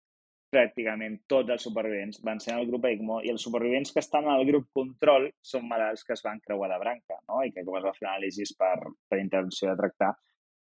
pràcticament 0.54 1.18
tots 1.32 1.54
els 1.56 1.64
supervivents 1.66 2.20
van 2.26 2.42
ser 2.44 2.54
en 2.54 2.60
el 2.62 2.68
grup 2.70 2.86
ECMO 2.90 3.22
i 3.26 3.32
els 3.34 3.44
supervivents 3.48 3.94
que 3.94 4.04
estan 4.04 4.28
el 4.30 4.46
grup 4.50 4.68
control 4.78 5.30
són 5.52 5.66
malalts 5.70 6.06
que 6.06 6.14
es 6.14 6.22
van 6.26 6.42
creuar 6.44 6.70
de 6.74 6.78
branca 6.84 7.18
no? 7.30 7.42
i 7.42 7.50
que 7.56 7.64
com 7.66 7.80
es 7.80 7.88
va 7.88 7.96
fer 7.98 8.06
anàlisis 8.10 8.54
per, 8.60 8.76
per 9.10 9.22
intervenció 9.22 9.72
de 9.72 9.80
tractar 9.80 10.12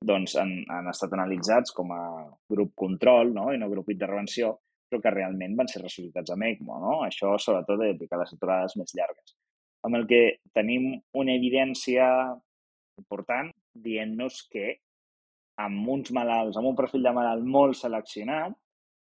doncs 0.02 0.36
han, 0.42 0.52
han 0.70 0.90
estat 0.90 1.14
analitzats 1.14 1.74
com 1.78 1.92
a 1.94 2.02
grup 2.50 2.74
control 2.84 3.34
no? 3.36 3.50
i 3.54 3.60
no 3.62 3.70
grup 3.72 3.92
d'intervenció, 3.92 4.56
però 4.90 5.02
que 5.04 5.14
realment 5.14 5.56
van 5.60 5.70
ser 5.72 5.84
ressuscitats 5.84 6.34
amb 6.34 6.48
ECMO. 6.50 6.80
No? 6.82 6.96
Això 7.06 7.36
sobretot 7.40 7.80
de 7.84 8.08
a 8.10 8.22
les 8.24 8.34
aturades 8.36 8.78
més 8.82 8.96
llargues. 8.98 9.36
Amb 9.86 9.98
el 9.98 10.08
que 10.10 10.24
tenim 10.54 10.92
una 11.18 11.36
evidència 11.38 12.08
important 13.00 13.52
dient-nos 13.74 14.42
que 14.52 14.76
amb 15.62 15.88
uns 15.94 16.12
malalts, 16.16 16.58
amb 16.58 16.72
un 16.72 16.78
perfil 16.78 17.06
de 17.06 17.14
malalt 17.16 17.46
molt 17.46 17.78
seleccionat, 17.78 18.58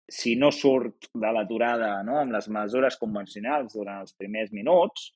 si 0.09 0.37
no 0.39 0.53
surt 0.55 1.09
de 1.13 1.31
l'aturada 1.35 2.03
no, 2.07 2.21
amb 2.21 2.35
les 2.37 2.49
mesures 2.53 2.97
convencionals 3.01 3.75
durant 3.75 4.05
els 4.05 4.15
primers 4.15 4.53
minuts, 4.55 5.11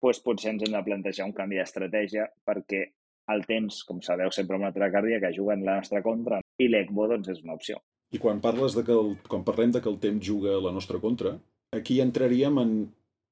doncs 0.00 0.20
potser 0.24 0.52
ens 0.52 0.64
hem 0.64 0.72
de 0.72 0.84
plantejar 0.86 1.26
un 1.28 1.34
canvi 1.36 1.58
d'estratègia 1.60 2.26
perquè 2.46 2.86
el 3.32 3.44
temps, 3.48 3.82
com 3.88 4.00
sabeu, 4.04 4.30
sempre 4.34 4.56
amb 4.56 4.68
una 4.68 4.90
cardíaca 4.92 5.32
juga 5.34 5.54
en 5.54 5.64
la 5.66 5.80
nostra 5.80 6.02
contra 6.02 6.40
i 6.62 6.68
l'ECMO 6.70 7.08
doncs, 7.10 7.30
és 7.34 7.42
una 7.42 7.56
opció. 7.58 7.80
I 8.14 8.20
quan 8.22 8.40
parles 8.40 8.76
de 8.76 8.84
que 8.86 8.94
el, 8.94 9.16
quan 9.26 9.44
parlem 9.44 9.72
de 9.74 9.82
que 9.82 9.90
el 9.90 9.98
temps 10.02 10.24
juga 10.24 10.54
a 10.54 10.62
la 10.62 10.72
nostra 10.72 11.00
contra, 11.02 11.36
aquí 11.74 12.00
entraríem 12.00 12.62
en... 12.62 12.76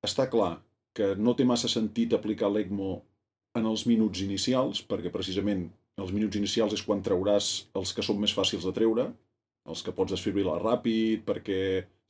Està 0.05 0.27
clar 0.29 0.59
que 0.95 1.15
no 1.17 1.33
té 1.33 1.47
massa 1.49 1.71
sentit 1.71 2.13
aplicar 2.13 2.51
l'ECMO 2.53 2.91
en 3.57 3.69
els 3.71 3.87
minuts 3.89 4.21
inicials, 4.21 4.83
perquè 4.85 5.13
precisament 5.15 5.69
els 6.03 6.11
minuts 6.13 6.37
inicials 6.37 6.75
és 6.77 6.83
quan 6.85 7.01
trauràs 7.07 7.71
els 7.79 7.95
que 7.95 8.05
són 8.05 8.19
més 8.21 8.35
fàcils 8.37 8.67
de 8.67 8.73
treure, 8.77 9.07
els 9.71 9.81
que 9.81 9.95
pots 9.97 10.13
desfibrilar 10.13 10.59
ràpid, 10.61 11.23
perquè 11.25 11.61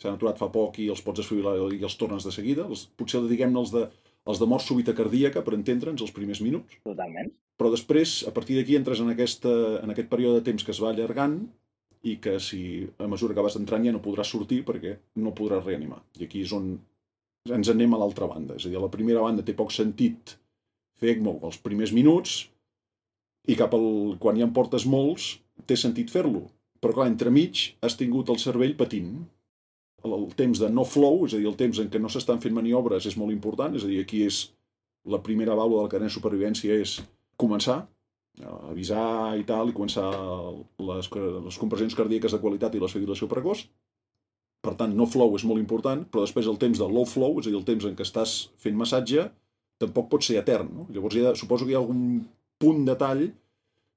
s'han 0.00 0.16
aturat 0.16 0.40
fa 0.40 0.48
poc 0.50 0.80
i 0.82 0.88
els 0.90 1.04
pots 1.04 1.22
desfibrilar 1.22 1.54
i 1.76 1.84
els 1.86 1.96
tornes 2.00 2.26
de 2.26 2.32
seguida. 2.34 2.66
Els, 2.66 2.86
potser 2.98 3.22
diguem-ne 3.28 3.60
els 3.60 3.70
de, 3.74 3.84
els 4.30 4.40
de 4.40 4.48
mort 4.48 4.64
súbita 4.64 4.94
cardíaca, 4.96 5.42
per 5.44 5.56
entendre'ns, 5.56 6.02
els 6.04 6.14
primers 6.16 6.40
minuts. 6.44 6.78
Totalment. 6.86 7.28
Però 7.60 7.70
després, 7.70 8.22
a 8.28 8.32
partir 8.34 8.56
d'aquí, 8.58 8.78
entres 8.78 9.02
en, 9.04 9.12
aquesta, 9.12 9.52
en 9.82 9.92
aquest 9.92 10.08
període 10.10 10.40
de 10.40 10.46
temps 10.48 10.64
que 10.64 10.72
es 10.74 10.80
va 10.82 10.90
allargant 10.90 11.38
i 12.04 12.16
que 12.20 12.38
si 12.42 12.62
a 13.00 13.08
mesura 13.08 13.36
que 13.36 13.44
vas 13.44 13.56
entrant 13.60 13.84
ja 13.86 13.92
no 13.94 14.02
podràs 14.04 14.32
sortir 14.32 14.62
perquè 14.66 14.96
no 15.20 15.32
podràs 15.36 15.64
reanimar. 15.64 16.02
I 16.20 16.26
aquí 16.26 16.42
és 16.44 16.52
on 16.56 16.74
ens 17.52 17.68
anem 17.68 17.94
a 17.94 18.00
l'altra 18.00 18.28
banda. 18.28 18.56
És 18.56 18.66
a 18.66 18.72
dir, 18.72 18.78
a 18.80 18.84
la 18.84 18.92
primera 18.92 19.22
banda 19.24 19.44
té 19.44 19.54
poc 19.56 19.72
sentit 19.72 20.36
fer 21.00 21.14
ECMO 21.14 21.38
els 21.44 21.60
primers 21.60 21.92
minuts 21.96 22.44
i 23.48 23.56
cap 23.58 23.74
al, 23.76 24.16
quan 24.20 24.38
ja 24.40 24.46
en 24.48 24.54
portes 24.56 24.86
molts 24.88 25.34
té 25.68 25.76
sentit 25.76 26.12
fer-lo. 26.12 26.46
Però 26.80 26.96
clar, 26.96 27.08
entremig 27.10 27.74
has 27.84 27.96
tingut 28.00 28.32
el 28.32 28.40
cervell 28.40 28.76
patint. 28.76 29.12
El, 30.04 30.26
temps 30.36 30.60
de 30.60 30.68
no 30.68 30.84
flow, 30.84 31.24
és 31.26 31.34
a 31.34 31.40
dir, 31.40 31.48
el 31.48 31.56
temps 31.56 31.80
en 31.80 31.88
què 31.92 32.00
no 32.00 32.10
s'estan 32.12 32.42
fent 32.42 32.54
maniobres 32.56 33.06
és 33.08 33.16
molt 33.20 33.32
important, 33.32 33.74
és 33.76 33.86
a 33.86 33.90
dir, 33.90 34.02
aquí 34.04 34.24
és 34.26 34.44
la 35.08 35.20
primera 35.24 35.56
vàlua 35.56 35.82
de 35.82 35.86
la 35.86 35.92
cadena 35.92 36.10
de 36.10 36.16
supervivència 36.16 36.76
és 36.80 36.98
començar, 37.40 37.82
avisar 38.70 39.36
i 39.38 39.44
tal, 39.48 39.70
i 39.70 39.76
començar 39.76 40.08
les, 40.90 41.08
les 41.46 41.58
compressions 41.60 41.96
cardíaques 41.96 42.34
de 42.34 42.40
qualitat 42.42 42.74
i 42.74 42.82
la 42.82 42.90
fibrilació 42.90 43.28
precoç. 43.30 43.64
Per 44.64 44.74
tant, 44.80 44.94
no 44.96 45.06
flow 45.08 45.34
és 45.36 45.44
molt 45.44 45.60
important, 45.60 46.06
però 46.08 46.24
després 46.24 46.48
el 46.48 46.60
temps 46.60 46.80
del 46.80 46.92
low 46.96 47.04
flow, 47.08 47.38
és 47.40 47.48
a 47.48 47.52
dir, 47.52 47.58
el 47.58 47.66
temps 47.68 47.84
en 47.84 47.96
què 47.96 48.04
estàs 48.06 48.36
fent 48.60 48.76
massatge, 48.80 49.28
tampoc 49.80 50.08
pot 50.12 50.24
ser 50.24 50.38
etern. 50.40 50.70
No? 50.72 50.86
Llavors, 50.94 51.16
ha, 51.20 51.34
suposo 51.36 51.66
que 51.66 51.74
hi 51.74 51.78
ha 51.78 51.82
algun 51.82 52.22
punt 52.60 52.84
de 52.88 52.96
tall 53.00 53.26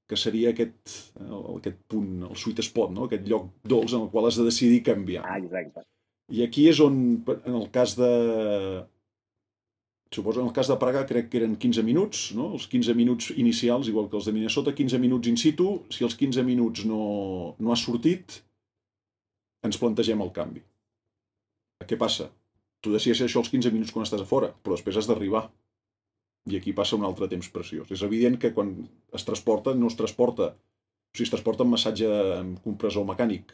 que 0.08 0.20
seria 0.20 0.53
aquest, 0.53 0.95
eh, 1.20 1.43
aquest 1.58 1.80
punt, 1.91 2.12
el 2.30 2.36
sweet 2.39 2.64
spot, 2.64 2.93
no? 2.95 3.08
aquest 3.08 3.28
lloc 3.28 3.49
dolç 3.68 3.95
en 3.95 4.05
el 4.05 4.12
qual 4.12 4.28
has 4.30 4.39
de 4.39 4.47
decidir 4.47 4.84
canviar. 4.84 5.26
Ah, 5.28 5.39
exacte. 5.39 5.84
I 6.34 6.44
aquí 6.44 6.68
és 6.68 6.80
on, 6.84 6.96
en 7.38 7.54
el 7.56 7.68
cas 7.72 7.96
de, 7.96 8.12
suposo 10.12 10.42
en 10.42 10.48
el 10.48 10.54
cas 10.54 10.68
de 10.68 10.78
Praga 10.80 11.06
crec 11.08 11.30
que 11.30 11.40
eren 11.42 11.56
15 11.60 11.84
minuts, 11.84 12.32
no? 12.36 12.52
els 12.56 12.68
15 12.72 12.96
minuts 12.96 13.32
inicials, 13.36 13.88
igual 13.92 14.10
que 14.10 14.18
els 14.20 14.28
de 14.28 14.34
Minnesota, 14.36 14.74
15 14.76 15.00
minuts 15.04 15.28
in 15.28 15.38
situ, 15.40 15.70
si 15.92 16.04
els 16.08 16.16
15 16.16 16.44
minuts 16.48 16.86
no, 16.88 17.56
no 17.60 17.72
ha 17.72 17.80
sortit, 17.80 18.42
ens 19.68 19.80
plantegem 19.82 20.22
el 20.24 20.34
canvi. 20.36 20.64
Què 21.88 22.00
passa? 22.00 22.30
Tu 22.82 22.94
decideixes 22.94 23.28
això 23.28 23.44
els 23.44 23.52
15 23.52 23.74
minuts 23.74 23.94
quan 23.94 24.06
estàs 24.06 24.24
a 24.24 24.30
fora, 24.30 24.52
però 24.64 24.78
després 24.78 24.98
has 25.00 25.10
d'arribar. 25.10 25.48
I 26.48 26.60
aquí 26.60 26.72
passa 26.74 26.96
un 26.96 27.04
altre 27.04 27.28
temps 27.28 27.50
preciós. 27.52 27.92
És 27.92 28.04
evident 28.06 28.38
que 28.40 28.54
quan 28.56 28.74
es 29.16 29.28
transporta, 29.28 29.74
no 29.76 29.92
es 29.92 29.98
transporta, 30.00 30.54
o 30.56 31.18
sigui, 31.18 31.28
es 31.28 31.34
transporta 31.34 31.66
amb 31.66 31.76
massatge 31.76 32.12
amb 32.38 32.62
compressor 32.64 33.04
mecànic, 33.08 33.52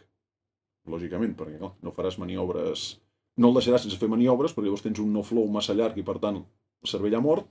lògicament, 0.90 1.36
perquè 1.40 1.60
no, 1.62 1.76
no 1.82 1.96
faràs 1.96 2.20
maniobres 2.20 2.94
no 3.38 3.50
el 3.50 3.58
deixaràs 3.58 3.86
sense 3.86 3.98
fer 3.98 4.10
maniobres, 4.12 4.54
perquè 4.54 4.68
llavors 4.68 4.84
tens 4.86 5.00
un 5.02 5.14
no 5.14 5.24
flow 5.26 5.48
massa 5.52 5.76
llarg 5.78 5.98
i 5.98 6.06
per 6.06 6.20
tant 6.22 6.42
el 6.42 6.90
cervell 6.90 7.16
ha 7.18 7.24
mort, 7.24 7.48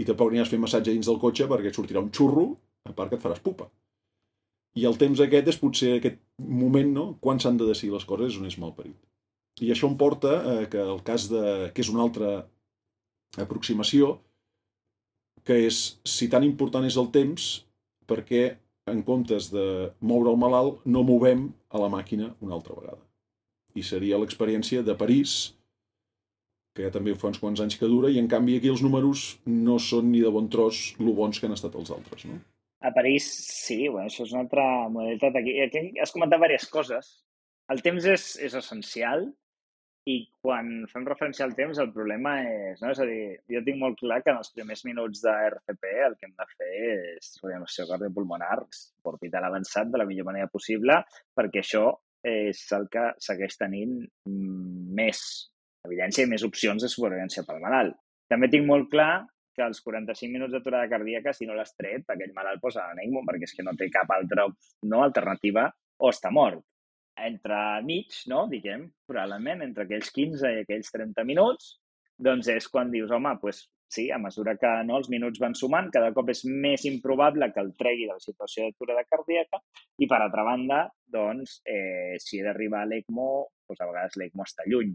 i 0.00 0.06
tampoc 0.08 0.32
aniràs 0.32 0.50
fent 0.52 0.60
massatge 0.62 0.92
dins 0.92 1.08
del 1.08 1.20
cotxe 1.22 1.46
perquè 1.48 1.70
et 1.70 1.78
sortirà 1.78 2.02
un 2.02 2.10
xurro, 2.12 2.50
a 2.88 2.92
part 2.96 3.12
que 3.12 3.18
et 3.18 3.24
faràs 3.24 3.40
pupa. 3.44 3.68
I 4.76 4.86
el 4.88 4.96
temps 5.00 5.20
aquest 5.20 5.48
és 5.52 5.60
potser 5.60 5.94
aquest 5.98 6.18
moment, 6.40 6.92
no? 6.96 7.06
Quan 7.24 7.40
s'han 7.40 7.58
de 7.60 7.68
decidir 7.68 7.92
les 7.94 8.06
coses 8.08 8.32
és 8.32 8.38
on 8.40 8.48
és 8.48 8.58
mal 8.60 8.72
parit. 8.76 8.96
I 9.60 9.68
això 9.72 9.88
em 9.88 9.98
porta 10.00 10.38
eh, 10.40 10.66
que 10.72 10.80
el 10.80 11.02
cas 11.04 11.28
de... 11.30 11.70
que 11.76 11.84
és 11.84 11.90
una 11.92 12.02
altra 12.04 12.32
aproximació, 13.40 14.16
que 15.44 15.58
és 15.68 15.82
si 16.08 16.28
tan 16.32 16.44
important 16.46 16.88
és 16.88 16.96
el 17.00 17.10
temps, 17.12 17.50
perquè 18.08 18.42
en 18.90 19.02
comptes 19.06 19.50
de 19.52 19.64
moure 20.00 20.32
el 20.32 20.38
malalt 20.40 20.82
no 20.84 21.04
movem 21.06 21.48
a 21.70 21.80
la 21.82 21.90
màquina 21.92 22.32
una 22.40 22.56
altra 22.58 22.74
vegada 22.78 23.02
i 23.74 23.82
seria 23.86 24.18
l'experiència 24.20 24.82
de 24.84 24.94
París, 24.98 25.52
que 26.76 26.86
ja 26.86 26.92
també 26.92 27.14
fa 27.16 27.30
uns 27.30 27.40
quants 27.40 27.60
anys 27.64 27.78
que 27.80 27.88
dura, 27.88 28.10
i 28.12 28.18
en 28.20 28.28
canvi 28.28 28.58
aquí 28.58 28.70
els 28.72 28.82
números 28.84 29.24
no 29.46 29.78
són 29.80 30.10
ni 30.12 30.22
de 30.24 30.32
bon 30.32 30.48
tros 30.52 30.92
lo 31.00 31.14
bons 31.16 31.40
que 31.40 31.48
han 31.48 31.56
estat 31.56 31.76
els 31.80 31.92
altres, 31.94 32.26
no? 32.28 32.40
A 32.82 32.90
París, 32.92 33.28
sí, 33.48 33.86
bueno, 33.86 34.08
això 34.10 34.24
és 34.26 34.32
una 34.34 34.42
altra 34.42 34.64
modalitat. 34.90 35.36
Aquí, 35.38 35.54
aquí 35.62 35.82
has 36.02 36.10
comentat 36.10 36.40
diverses 36.40 36.72
coses. 36.72 37.10
El 37.70 37.80
temps 37.84 38.08
és, 38.10 38.24
és 38.42 38.56
essencial 38.58 39.28
i 40.10 40.16
quan 40.42 40.70
fem 40.90 41.04
referència 41.06 41.44
al 41.46 41.52
temps 41.54 41.78
el 41.78 41.92
problema 41.94 42.34
és, 42.42 42.80
no? 42.82 42.90
és 42.90 43.00
a 43.02 43.06
dir, 43.06 43.36
jo 43.54 43.60
tinc 43.66 43.78
molt 43.78 44.00
clar 44.00 44.18
que 44.22 44.32
en 44.32 44.40
els 44.40 44.50
primers 44.54 44.82
minuts 44.88 45.22
de 45.22 45.34
RCP 45.50 45.92
el 46.06 46.16
que 46.18 46.26
hem 46.26 46.34
de 46.38 46.46
fer 46.56 46.70
és 47.12 47.28
reanimació 47.42 47.86
cardiopulmonar 47.90 48.56
orbital 49.12 49.46
avançat 49.46 49.92
de 49.92 50.00
la 50.02 50.08
millor 50.08 50.26
manera 50.26 50.50
possible 50.50 50.98
perquè 51.38 51.62
això 51.62 51.84
és 52.26 52.64
el 52.74 52.88
que 52.90 53.04
segueix 53.22 53.58
tenint 53.60 53.94
més 54.98 55.22
evidència 55.86 56.26
i 56.26 56.30
més 56.30 56.46
opcions 56.46 56.82
de 56.82 56.90
supervivència 56.90 57.46
pel 57.46 57.62
malalt. 57.62 57.94
També 58.30 58.50
tinc 58.50 58.66
molt 58.66 58.90
clar 58.90 59.24
que 59.54 59.64
els 59.66 59.82
45 59.84 60.32
minuts 60.32 60.54
d'aturada 60.54 60.88
cardíaca, 60.88 61.34
si 61.36 61.46
no 61.46 61.54
l'has 61.54 61.74
tret, 61.76 62.06
aquell 62.08 62.34
malalt 62.34 62.62
posa 62.62 62.86
l'enigma 62.88 63.24
perquè 63.28 63.50
és 63.50 63.54
que 63.56 63.66
no 63.66 63.74
té 63.78 63.90
cap 63.92 64.10
altra 64.14 64.46
no, 64.48 65.02
alternativa 65.02 65.68
o 65.98 66.10
està 66.10 66.30
mort. 66.34 66.62
Entre 67.20 67.58
mig, 67.84 68.14
no, 68.30 68.46
diguem, 68.48 68.86
probablement, 69.08 69.62
entre 69.66 69.84
aquells 69.84 70.10
15 70.14 70.48
i 70.48 70.62
aquells 70.62 70.90
30 70.94 71.26
minuts, 71.28 71.76
doncs 72.22 72.48
és 72.48 72.68
quan 72.72 72.90
dius, 72.92 73.12
home, 73.12 73.34
doncs 73.42 73.66
sí, 73.92 74.10
a 74.10 74.18
mesura 74.18 74.54
que 74.56 74.70
no, 74.88 74.96
els 74.96 75.10
minuts 75.12 75.40
van 75.42 75.54
sumant, 75.58 75.90
cada 75.92 76.12
cop 76.16 76.30
és 76.32 76.42
més 76.48 76.86
improbable 76.88 77.50
que 77.52 77.60
el 77.60 77.74
tregui 77.78 78.06
de 78.08 78.14
la 78.16 78.24
situació 78.24 78.64
d'aturada 78.64 79.04
cardíaca 79.04 79.60
i, 79.98 80.08
per 80.08 80.20
altra 80.22 80.44
banda, 80.48 80.86
doncs, 81.16 81.58
eh, 81.68 82.16
si 82.22 82.40
he 82.40 82.46
d'arribar 82.46 82.86
a 82.86 82.88
l'ECMO, 82.88 83.28
doncs 83.68 83.82
a 83.82 83.90
vegades 83.90 84.16
l'ECMO 84.16 84.46
està 84.48 84.64
lluny. 84.68 84.94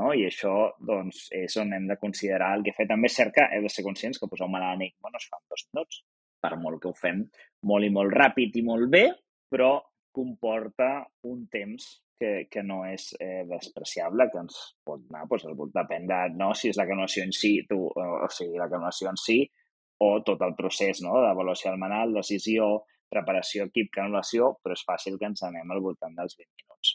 No? 0.00 0.10
I 0.16 0.26
això 0.26 0.56
doncs, 0.80 1.28
és 1.36 1.54
on 1.60 1.70
hem 1.76 1.86
de 1.86 1.98
considerar 2.00 2.54
el 2.56 2.66
que 2.66 2.74
fer. 2.74 2.88
També 2.90 3.10
és 3.10 3.18
cert 3.20 3.34
que 3.36 3.46
heu 3.54 3.68
de 3.68 3.70
ser 3.70 3.84
conscients 3.86 4.18
que 4.18 4.28
posar 4.30 4.48
un 4.48 4.56
malalt 4.56 4.80
en 4.80 4.88
ECMO 4.88 5.12
no 5.12 5.22
es 5.22 5.28
fa 5.30 5.38
en 5.38 5.46
dos 5.52 5.66
minuts, 5.70 6.02
per 6.42 6.56
molt 6.58 6.82
que 6.82 6.90
ho 6.90 6.96
fem 6.98 7.22
molt 7.70 7.86
i 7.86 7.92
molt 7.94 8.16
ràpid 8.16 8.58
i 8.58 8.66
molt 8.66 8.90
bé, 8.90 9.04
però 9.52 9.76
comporta 10.14 10.92
un 11.28 11.46
temps 11.52 11.88
que, 12.22 12.46
que 12.50 12.62
no 12.62 12.82
és 12.86 13.08
eh, 13.18 13.42
despreciable, 13.48 14.28
que 14.30 14.44
ens 14.44 14.58
pot 14.86 15.02
anar, 15.10 15.24
doncs, 15.30 15.72
depèn 15.74 16.06
de 16.10 16.20
no, 16.38 16.52
si 16.54 16.70
és 16.70 16.78
la 16.78 16.86
canulació 16.86 17.26
en 17.26 17.34
si, 17.34 17.56
tu, 17.68 17.80
o, 17.90 18.30
sigui, 18.30 18.60
la 18.60 18.70
canulació 18.70 19.10
en 19.10 19.18
si, 19.18 19.40
o 20.02 20.10
tot 20.26 20.42
el 20.46 20.54
procés 20.58 21.02
no, 21.02 21.16
d'avaluació 21.24 21.72
del 21.72 21.82
manal, 21.82 22.14
decisió, 22.14 22.70
preparació, 23.12 23.66
equip, 23.68 23.90
canulació, 23.94 24.54
però 24.62 24.76
és 24.76 24.84
fàcil 24.86 25.18
que 25.18 25.28
ens 25.30 25.42
anem 25.48 25.74
al 25.74 25.82
voltant 25.84 26.14
dels 26.16 26.38
20 26.38 26.62
minuts. 26.62 26.94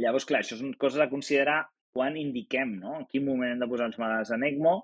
Llavors, 0.00 0.26
clar, 0.28 0.42
això 0.44 0.56
són 0.56 0.76
coses 0.80 1.02
a 1.02 1.10
considerar 1.10 1.62
quan 1.92 2.16
indiquem, 2.16 2.76
no? 2.80 2.94
En 3.00 3.06
quin 3.10 3.24
moment 3.26 3.54
hem 3.54 3.62
de 3.62 3.68
posar 3.70 3.90
els 3.90 3.98
malalts 4.00 4.30
en 4.36 4.44
ECMO 4.46 4.76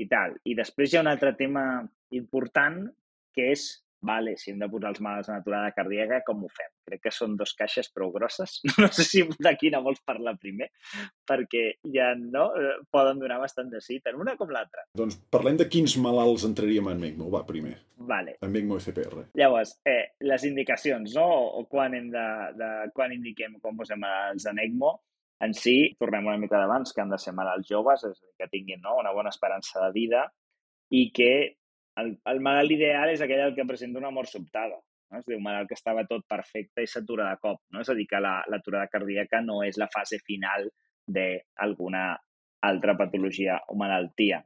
i 0.00 0.06
tal. 0.08 0.36
I 0.48 0.54
després 0.58 0.92
hi 0.92 0.98
ha 0.98 1.04
un 1.04 1.10
altre 1.10 1.34
tema 1.38 1.64
important, 2.14 2.84
que 3.34 3.50
és 3.52 3.66
vale, 4.02 4.34
si 4.36 4.50
hem 4.52 4.58
de 4.60 4.68
posar 4.70 4.90
els 4.92 5.00
malalts 5.04 5.30
en 5.30 5.36
aturada 5.38 5.72
cardíaca, 5.76 6.20
com 6.26 6.42
ho 6.44 6.50
fem? 6.52 6.70
Crec 6.88 7.04
que 7.06 7.12
són 7.14 7.36
dos 7.38 7.54
caixes 7.58 7.90
prou 7.94 8.12
grosses. 8.14 8.58
No 8.82 8.88
sé 8.90 9.04
si 9.06 9.22
de 9.22 9.52
quina 9.60 9.82
vols 9.84 10.02
parlar 10.06 10.34
primer, 10.40 10.68
perquè 11.28 11.64
ja 11.94 12.10
no 12.18 12.48
eh, 12.58 12.74
poden 12.90 13.20
donar 13.22 13.38
bastant 13.42 13.70
de 13.70 13.80
sí, 13.84 14.00
tant 14.02 14.18
una 14.18 14.34
com 14.40 14.50
l'altra. 14.50 14.84
Doncs 14.98 15.20
parlem 15.32 15.60
de 15.60 15.68
quins 15.70 15.94
malalts 16.02 16.46
entraríem 16.48 16.90
en 16.90 17.00
MECMO, 17.02 17.30
va, 17.30 17.44
primer. 17.46 17.76
Vale. 18.08 18.36
En 18.42 18.50
MECMO 18.50 18.80
CPR. 18.82 19.28
Llavors, 19.38 19.76
eh, 19.86 20.16
les 20.26 20.48
indicacions, 20.48 21.14
no? 21.14 21.28
O 21.60 21.64
quan, 21.70 21.94
hem 21.94 22.10
de, 22.10 22.26
de, 22.58 22.74
quan 22.96 23.14
indiquem 23.14 23.60
com 23.62 23.78
posem 23.78 24.02
malalts 24.02 24.50
en 24.50 24.58
ECMO, 24.66 24.96
en 25.42 25.54
si, 25.58 25.76
tornem 25.98 26.26
una 26.28 26.38
mica 26.38 26.58
d'abans, 26.60 26.92
que 26.94 27.02
han 27.02 27.10
de 27.10 27.18
ser 27.18 27.34
malalts 27.34 27.70
joves, 27.70 28.04
és 28.06 28.14
a 28.14 28.26
dir, 28.26 28.34
que 28.38 28.50
tinguin 28.52 28.82
no? 28.82 28.98
una 29.00 29.14
bona 29.14 29.32
esperança 29.34 29.82
de 29.82 29.90
vida 29.94 30.26
i 30.94 31.08
que 31.14 31.32
el, 32.00 32.14
el 32.32 32.40
malalt 32.44 32.72
ideal 32.74 33.12
és 33.12 33.22
aquell 33.24 33.44
el 33.48 33.54
que 33.56 33.68
presenta 33.68 34.00
una 34.00 34.12
mort 34.14 34.30
sobtada. 34.30 34.78
No? 35.12 35.20
És 35.20 35.26
a 35.26 35.30
dir, 35.30 35.38
un 35.38 35.44
malalt 35.44 35.68
que 35.68 35.76
estava 35.78 36.06
tot 36.08 36.24
perfecte 36.28 36.84
i 36.84 36.88
s'atura 36.88 37.28
de 37.30 37.40
cop. 37.42 37.60
No? 37.74 37.82
És 37.84 37.90
a 37.92 37.96
dir, 37.98 38.06
que 38.10 38.20
l'aturada 38.22 38.86
la, 38.86 38.92
cardíaca 38.92 39.42
no 39.44 39.60
és 39.66 39.78
la 39.80 39.90
fase 39.92 40.20
final 40.24 40.70
d'alguna 41.08 42.06
altra 42.62 42.96
patologia 42.96 43.58
o 43.68 43.76
malaltia. 43.76 44.40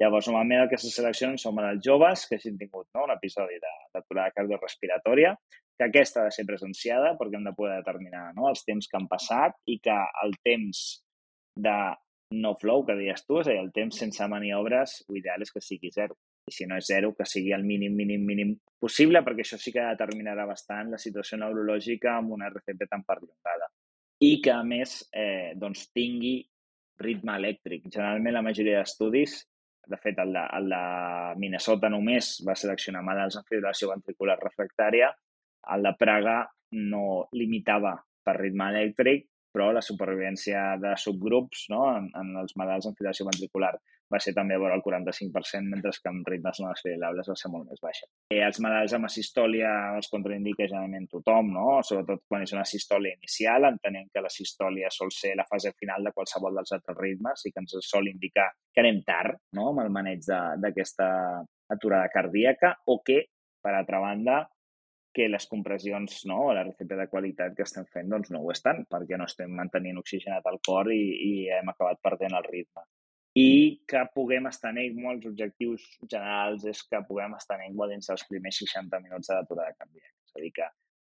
Llavors, 0.00 0.26
normalment 0.28 0.62
el 0.62 0.70
que 0.70 0.78
se 0.78 0.90
seleccionen 0.92 1.38
són 1.40 1.54
malalts 1.56 1.84
joves 1.84 2.26
que 2.28 2.36
hagin 2.36 2.58
tingut 2.60 2.86
no? 2.94 3.06
un 3.06 3.14
episodi 3.14 3.56
d'aturada 3.62 4.34
cardiorrespiratòria, 4.36 5.32
que 5.76 5.86
aquesta 5.88 6.20
ha 6.20 6.28
de 6.28 6.34
ser 6.36 6.44
presenciada 6.48 7.14
perquè 7.16 7.38
hem 7.38 7.46
de 7.48 7.54
poder 7.56 7.78
determinar 7.80 8.26
no? 8.36 8.50
els 8.50 8.64
temps 8.68 8.88
que 8.88 8.98
han 9.00 9.08
passat 9.08 9.56
i 9.72 9.78
que 9.84 9.96
el 10.24 10.36
temps 10.44 10.82
de 11.56 11.76
no 12.36 12.52
flow, 12.60 12.84
que 12.84 12.96
deies 12.98 13.24
tu, 13.24 13.40
és 13.40 13.48
a 13.48 13.54
dir, 13.54 13.60
el 13.62 13.72
temps 13.72 13.98
sense 14.02 14.28
maniobres, 14.28 14.98
l'ideal 15.12 15.44
és 15.46 15.52
que 15.54 15.64
sigui 15.64 15.92
zero. 15.94 16.16
I 16.46 16.54
si 16.54 16.66
no 16.70 16.76
és 16.78 16.86
zero, 16.86 17.12
que 17.14 17.26
sigui 17.26 17.52
el 17.52 17.64
mínim, 17.66 17.94
mínim, 17.98 18.22
mínim 18.22 18.52
possible, 18.78 19.22
perquè 19.26 19.42
això 19.42 19.58
sí 19.58 19.72
que 19.74 19.82
determinarà 19.82 20.46
bastant 20.46 20.92
la 20.92 21.00
situació 21.02 21.40
neurològica 21.42 22.14
amb 22.16 22.36
una 22.36 22.50
RCP 22.52 22.86
tan 22.90 23.02
perllongada. 23.06 23.66
I 24.22 24.38
que, 24.40 24.52
a 24.54 24.62
més, 24.64 25.00
eh, 25.12 25.52
doncs, 25.58 25.90
tingui 25.92 26.38
ritme 27.02 27.34
elèctric. 27.36 27.90
Generalment, 27.90 28.34
la 28.36 28.44
majoria 28.46 28.78
d'estudis, 28.78 29.40
de 29.86 29.98
fet, 30.02 30.18
el 30.18 30.32
de, 30.34 30.42
el 30.58 30.70
de 30.72 30.82
Minnesota 31.42 31.90
només 31.92 32.36
va 32.46 32.56
seleccionar 32.58 33.04
malalts 33.06 33.38
amb 33.38 33.46
fibrilació 33.50 33.90
ventricular 33.92 34.38
refractària, 34.40 35.12
el 35.74 35.86
de 35.86 35.92
Praga 35.98 36.40
no 36.90 37.26
limitava 37.34 37.94
per 38.26 38.36
ritme 38.40 38.70
elèctric, 38.72 39.26
però 39.56 39.72
la 39.72 39.84
supervivència 39.84 40.74
de 40.82 40.92
subgrups 41.00 41.70
no, 41.72 41.86
en, 41.96 42.10
en 42.20 42.34
els 42.42 42.52
malalts 42.60 42.90
amb 42.90 42.98
filació 43.00 43.24
ventricular 43.24 43.72
va 44.12 44.18
ser 44.22 44.32
també 44.36 44.58
vora 44.60 44.76
el 44.76 44.82
45%, 44.84 45.66
mentre 45.72 45.90
que 45.90 46.10
amb 46.10 46.28
ritmes 46.30 46.60
no 46.62 46.68
desfibrilables 46.70 47.30
va 47.32 47.36
ser 47.40 47.50
molt 47.50 47.70
més 47.70 47.80
baixa. 47.82 48.06
Eh, 48.30 48.42
els 48.46 48.60
malalts 48.62 48.94
amb 48.94 49.08
asistòlia 49.08 49.72
els 49.96 50.10
contraindica 50.12 50.68
generalment 50.68 51.08
tothom, 51.10 51.50
no? 51.56 51.66
sobretot 51.86 52.22
quan 52.28 52.44
és 52.46 52.54
una 52.54 52.62
asistòlia 52.66 53.16
inicial, 53.16 53.66
entenent 53.70 54.12
que 54.14 54.22
la 54.22 54.32
sistòlia 54.32 54.92
sol 54.94 55.10
ser 55.14 55.34
la 55.40 55.46
fase 55.48 55.72
final 55.80 56.06
de 56.06 56.14
qualsevol 56.14 56.60
dels 56.60 56.76
altres 56.76 57.00
ritmes 57.00 57.46
i 57.46 57.54
que 57.54 57.64
ens 57.64 57.78
sol 57.88 58.12
indicar 58.12 58.50
que 58.70 58.84
anem 58.84 59.02
tard 59.08 59.40
no? 59.58 59.70
amb 59.72 59.86
el 59.86 59.90
maneig 59.94 60.22
d'aquesta 60.62 61.08
aturada 61.74 62.12
cardíaca 62.12 62.76
o 62.86 63.00
que, 63.02 63.24
per 63.64 63.74
altra 63.74 63.98
banda, 63.98 64.44
que 65.16 65.30
les 65.32 65.46
compressions 65.48 66.18
no, 66.28 66.42
o 66.50 66.54
la 66.54 66.66
recepta 66.66 66.98
de 66.98 67.08
qualitat 67.08 67.54
que 67.56 67.64
estem 67.64 67.86
fent 67.92 68.10
doncs 68.12 68.28
no 68.34 68.42
ho 68.44 68.52
estan, 68.52 68.82
perquè 68.90 69.16
no 69.16 69.24
estem 69.30 69.54
mantenint 69.56 69.96
oxigenat 70.02 70.44
el 70.50 70.60
cor 70.66 70.92
i, 70.92 71.00
i 71.28 71.32
hem 71.56 71.72
acabat 71.72 72.02
perdent 72.04 72.36
el 72.36 72.44
ritme. 72.44 72.84
I 73.36 73.48
que 73.88 74.02
puguem 74.14 74.48
estar 74.48 74.72
en 74.72 74.82
ECMO, 74.82 75.10
els 75.12 75.26
objectius 75.28 75.86
generals 76.02 76.64
és 76.68 76.82
que 76.88 77.02
puguem 77.08 77.34
estar 77.36 77.58
en 77.58 77.66
ECMO 77.70 77.88
dins 77.90 78.08
dels 78.12 78.24
primers 78.28 78.60
60 78.62 79.00
minuts 79.04 79.32
de 79.32 79.36
l'aturada 79.38 79.76
cardíaca. 79.76 80.12
És 80.28 80.36
a 80.36 80.44
dir, 80.44 80.52
que 80.56 80.68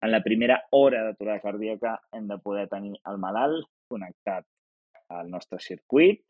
en 0.06 0.14
la 0.14 0.22
primera 0.26 0.60
hora 0.78 1.06
d'aturada 1.06 1.42
cardíaca 1.46 1.96
hem 2.18 2.30
de 2.30 2.38
poder 2.42 2.68
tenir 2.70 2.96
el 3.10 3.22
malalt 3.22 3.70
connectat 3.90 4.46
al 5.14 5.30
nostre 5.30 5.62
circuit 5.62 6.24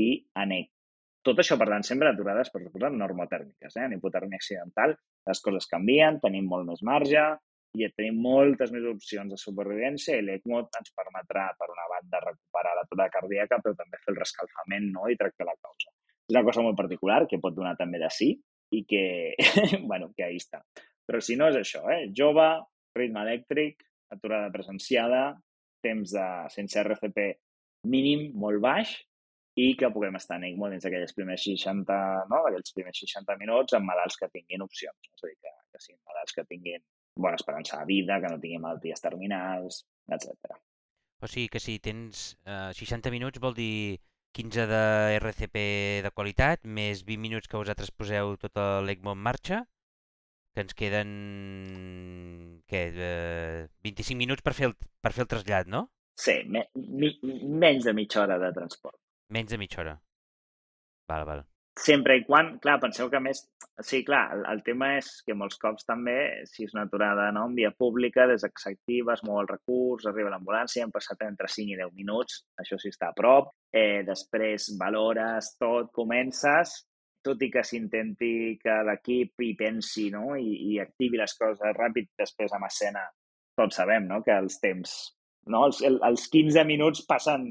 i 0.00 0.08
en 0.40 0.56
ECMO. 0.62 0.81
Tot 1.22 1.38
això, 1.38 1.54
per 1.58 1.68
tant, 1.70 1.84
sempre 1.86 2.10
aturades, 2.10 2.50
per 2.50 2.64
suposar, 2.64 2.90
normotèrmiques. 2.98 3.76
Eh? 3.76 3.86
En 3.86 3.94
hipotèrmia 3.96 4.40
accidental 4.40 4.96
les 5.28 5.40
coses 5.44 5.68
canvien, 5.70 6.18
tenim 6.22 6.48
molt 6.50 6.66
més 6.66 6.82
marge 6.86 7.26
i 7.78 7.88
tenim 7.96 8.18
moltes 8.20 8.72
més 8.74 8.84
opcions 8.90 9.30
de 9.32 9.38
supervivència 9.40 10.18
i 10.18 10.24
l'ECMO 10.26 10.58
ens 10.64 10.90
permetrà, 10.98 11.46
per 11.56 11.68
una 11.72 11.86
banda, 11.88 12.20
recuperar 12.26 12.74
l'aturada 12.76 13.14
cardíaca, 13.14 13.60
però 13.64 13.76
també 13.78 14.00
fer 14.02 14.12
el 14.12 14.18
rescalfament 14.18 14.90
no? 14.92 15.06
i 15.08 15.16
tractar 15.20 15.46
la 15.48 15.56
causa. 15.56 15.94
És 16.26 16.34
una 16.34 16.44
cosa 16.48 16.64
molt 16.66 16.76
particular 16.76 17.22
que 17.30 17.40
pot 17.40 17.54
donar 17.56 17.76
també 17.78 18.02
de 18.02 18.10
sí 18.12 18.34
i 18.76 18.82
que, 18.88 19.04
bueno, 19.90 20.10
que 20.16 20.26
ahí 20.26 20.42
està. 20.42 20.60
Però 21.06 21.22
si 21.22 21.38
no 21.38 21.48
és 21.52 21.56
això, 21.62 21.86
eh? 21.92 22.10
jove, 22.18 22.50
ritme 22.98 23.24
elèctric, 23.24 23.86
aturada 24.12 24.52
presenciada, 24.52 25.22
temps 25.82 26.12
de, 26.14 26.26
sense 26.52 26.82
RCP 26.82 27.30
mínim, 27.88 28.28
molt 28.38 28.60
baix, 28.62 28.92
i 29.60 29.74
que 29.76 29.90
puguem 29.92 30.16
estar 30.16 30.38
en 30.38 30.46
ECMO 30.48 30.70
dins 30.72 30.84
d'aquells 30.86 31.14
primers 31.16 31.44
60, 31.44 31.96
no? 32.30 32.40
aquells 32.48 32.72
primers 32.76 33.02
60 33.04 33.36
minuts 33.40 33.76
amb 33.76 33.88
malalts 33.90 34.16
que 34.20 34.30
tinguin 34.32 34.64
opcions. 34.64 35.10
És 35.12 35.24
a 35.24 35.28
dir, 35.28 35.36
que, 35.36 35.52
que 35.72 35.82
siguin 35.84 36.00
malalts 36.08 36.36
que 36.36 36.46
tinguin 36.48 36.84
bona 37.20 37.36
esperança 37.36 37.80
de 37.82 37.88
vida, 37.90 38.20
que 38.20 38.30
no 38.32 38.40
tinguin 38.40 38.64
malalties 38.64 39.04
terminals, 39.04 39.82
etc. 40.08 40.56
O 41.22 41.28
sigui 41.28 41.50
que 41.52 41.60
si 41.60 41.76
tens 41.84 42.32
eh, 42.48 42.72
60 42.78 43.12
minuts 43.14 43.42
vol 43.42 43.54
dir 43.58 44.00
15 44.32 44.64
de 44.70 44.84
RCP 45.20 45.58
de 46.06 46.14
qualitat, 46.16 46.64
més 46.64 47.04
20 47.04 47.20
minuts 47.20 47.48
que 47.48 47.60
vosaltres 47.60 47.92
poseu 47.92 48.34
tot 48.40 48.56
l'ECMO 48.86 49.12
en 49.12 49.20
marxa, 49.28 49.60
que 50.52 50.64
ens 50.64 50.76
queden 50.76 51.12
què, 52.68 52.82
eh, 52.96 53.68
25 53.84 54.18
minuts 54.18 54.44
per 54.44 54.56
fer, 54.56 54.70
el, 54.70 54.76
per 55.04 55.12
fer 55.12 55.26
el 55.26 55.30
trasllat, 55.34 55.68
no? 55.68 55.86
Sí, 56.18 56.40
me, 56.48 56.66
mi, 56.76 57.12
menys 57.22 57.88
de 57.88 57.94
mitja 57.96 58.22
hora 58.24 58.38
de 58.40 58.52
transport. 58.56 58.98
Menys 59.32 59.50
de 59.50 59.58
mitja 59.58 59.80
hora. 59.80 59.96
Val, 61.08 61.24
val. 61.28 61.42
Sempre 61.80 62.18
i 62.18 62.24
quan, 62.26 62.58
clar, 62.60 62.76
penseu 62.82 63.08
que 63.08 63.20
més... 63.24 63.46
Sí, 63.80 64.02
clar, 64.04 64.26
el, 64.34 64.42
el 64.52 64.60
tema 64.66 64.90
és 64.98 65.08
que 65.24 65.36
molts 65.38 65.56
cops 65.60 65.86
també, 65.88 66.44
si 66.50 66.66
és 66.66 66.74
una 66.76 66.84
aturada 66.84 67.30
no, 67.32 67.46
en 67.48 67.56
via 67.56 67.70
pública, 67.72 68.26
des 68.28 68.44
que 68.44 68.60
s'activa, 68.60 69.14
es 69.16 69.24
mou 69.24 69.40
el 69.40 69.48
recurs, 69.48 70.04
arriba 70.06 70.34
l'ambulància, 70.34 70.84
han 70.84 70.92
passat 70.92 71.24
entre 71.24 71.48
5 71.48 71.72
i 71.72 71.80
10 71.80 71.96
minuts, 71.96 72.42
això 72.60 72.76
sí 72.78 72.92
està 72.92 73.08
a 73.08 73.16
prop, 73.16 73.54
eh, 73.72 74.04
després 74.04 74.68
valores 74.80 75.54
tot, 75.56 75.88
comences, 75.96 76.76
tot 77.24 77.40
i 77.40 77.48
que 77.54 77.64
s'intenti 77.64 78.58
que 78.60 78.78
l'equip 78.84 79.40
hi 79.46 79.52
pensi 79.56 80.08
no? 80.12 80.36
I, 80.36 80.74
i 80.74 80.78
activi 80.82 81.20
les 81.20 81.34
coses 81.38 81.76
ràpid, 81.78 82.12
després 82.20 82.52
amb 82.52 82.68
escena 82.68 83.06
tots 83.56 83.78
sabem 83.78 84.08
no? 84.10 84.20
que 84.26 84.34
els 84.34 84.58
temps, 84.60 84.96
no? 85.52 85.66
els, 85.68 85.80
els 85.88 86.26
15 86.32 86.66
minuts 86.68 87.06
passen, 87.08 87.46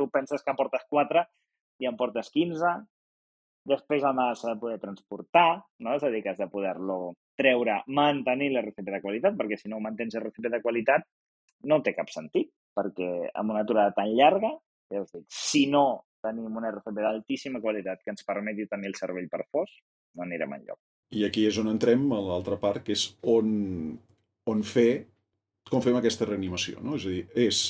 tu 0.00 0.08
penses 0.08 0.40
que 0.40 0.54
en 0.54 0.56
portes 0.56 0.88
4 0.88 1.26
i 1.84 1.88
en 1.88 2.00
portes 2.00 2.32
15, 2.32 2.72
després 3.68 4.04
el 4.04 4.16
mal 4.16 4.36
s'ha 4.36 4.54
de 4.54 4.60
poder 4.60 4.78
transportar, 4.80 5.60
no? 5.84 5.94
és 5.94 6.04
a 6.04 6.10
dir, 6.12 6.22
que 6.24 6.32
has 6.32 6.40
de 6.40 6.48
poder-lo 6.48 7.14
treure, 7.40 7.80
mantenir 7.92 8.50
la 8.54 8.64
recepta 8.64 8.96
de 8.96 9.02
qualitat, 9.04 9.36
perquè 9.36 9.58
si 9.60 9.68
no 9.72 9.80
mantens 9.84 10.16
la 10.16 10.24
recepta 10.26 10.52
de 10.56 10.62
qualitat 10.64 11.04
no 11.68 11.80
té 11.84 11.92
cap 11.96 12.08
sentit, 12.12 12.48
perquè 12.76 13.30
amb 13.36 13.52
una 13.52 13.64
aturada 13.66 13.92
tan 13.96 14.12
llarga, 14.16 14.54
ja 14.90 15.02
us 15.04 15.12
dic, 15.12 15.26
si 15.28 15.66
no 15.70 16.04
tenim 16.24 16.56
una 16.56 16.72
recepta 16.72 17.04
d'altíssima 17.04 17.60
qualitat 17.60 18.02
que 18.04 18.12
ens 18.12 18.24
permeti 18.28 18.68
tenir 18.68 18.90
el 18.90 18.96
cervell 18.98 19.28
per 19.32 19.44
fos, 19.48 19.76
no 20.16 20.24
anirem 20.24 20.56
enlloc. 20.56 20.80
I 21.16 21.24
aquí 21.26 21.46
és 21.48 21.58
on 21.58 21.70
entrem 21.70 22.04
a 22.14 22.20
l'altra 22.22 22.58
part, 22.60 22.84
que 22.86 22.94
és 22.94 23.06
on, 23.26 23.50
on 24.50 24.64
fer, 24.66 24.90
com 25.70 25.82
fem 25.84 25.96
aquesta 25.98 26.28
reanimació, 26.28 26.80
no? 26.84 26.96
És 26.98 27.06
a 27.06 27.14
dir, 27.14 27.24
és 27.48 27.62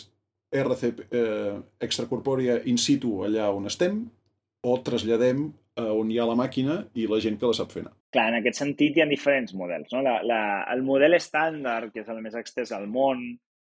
RC 0.51 1.07
eh, 1.15 1.59
extracorpòrea 1.87 2.61
in 2.71 2.79
situ 2.79 3.21
allà 3.27 3.51
on 3.55 3.71
estem 3.71 4.03
o 4.67 4.77
traslladem 4.85 5.47
a 5.79 5.87
on 5.95 6.11
hi 6.11 6.19
ha 6.19 6.27
la 6.29 6.37
màquina 6.39 6.81
i 6.99 7.07
la 7.09 7.21
gent 7.23 7.39
que 7.41 7.49
la 7.49 7.57
sap 7.57 7.71
fer 7.73 7.85
anar. 7.85 7.95
Clar, 8.11 8.27
en 8.33 8.41
aquest 8.41 8.59
sentit 8.59 8.97
hi 8.97 9.05
ha 9.05 9.09
diferents 9.09 9.55
models. 9.57 9.93
No? 9.95 10.03
La, 10.03 10.17
la, 10.27 10.41
el 10.75 10.83
model 10.85 11.15
estàndard, 11.17 11.93
que 11.95 12.03
és 12.03 12.11
el 12.11 12.21
més 12.25 12.35
extès 12.37 12.73
al 12.75 12.89
món, 12.91 13.23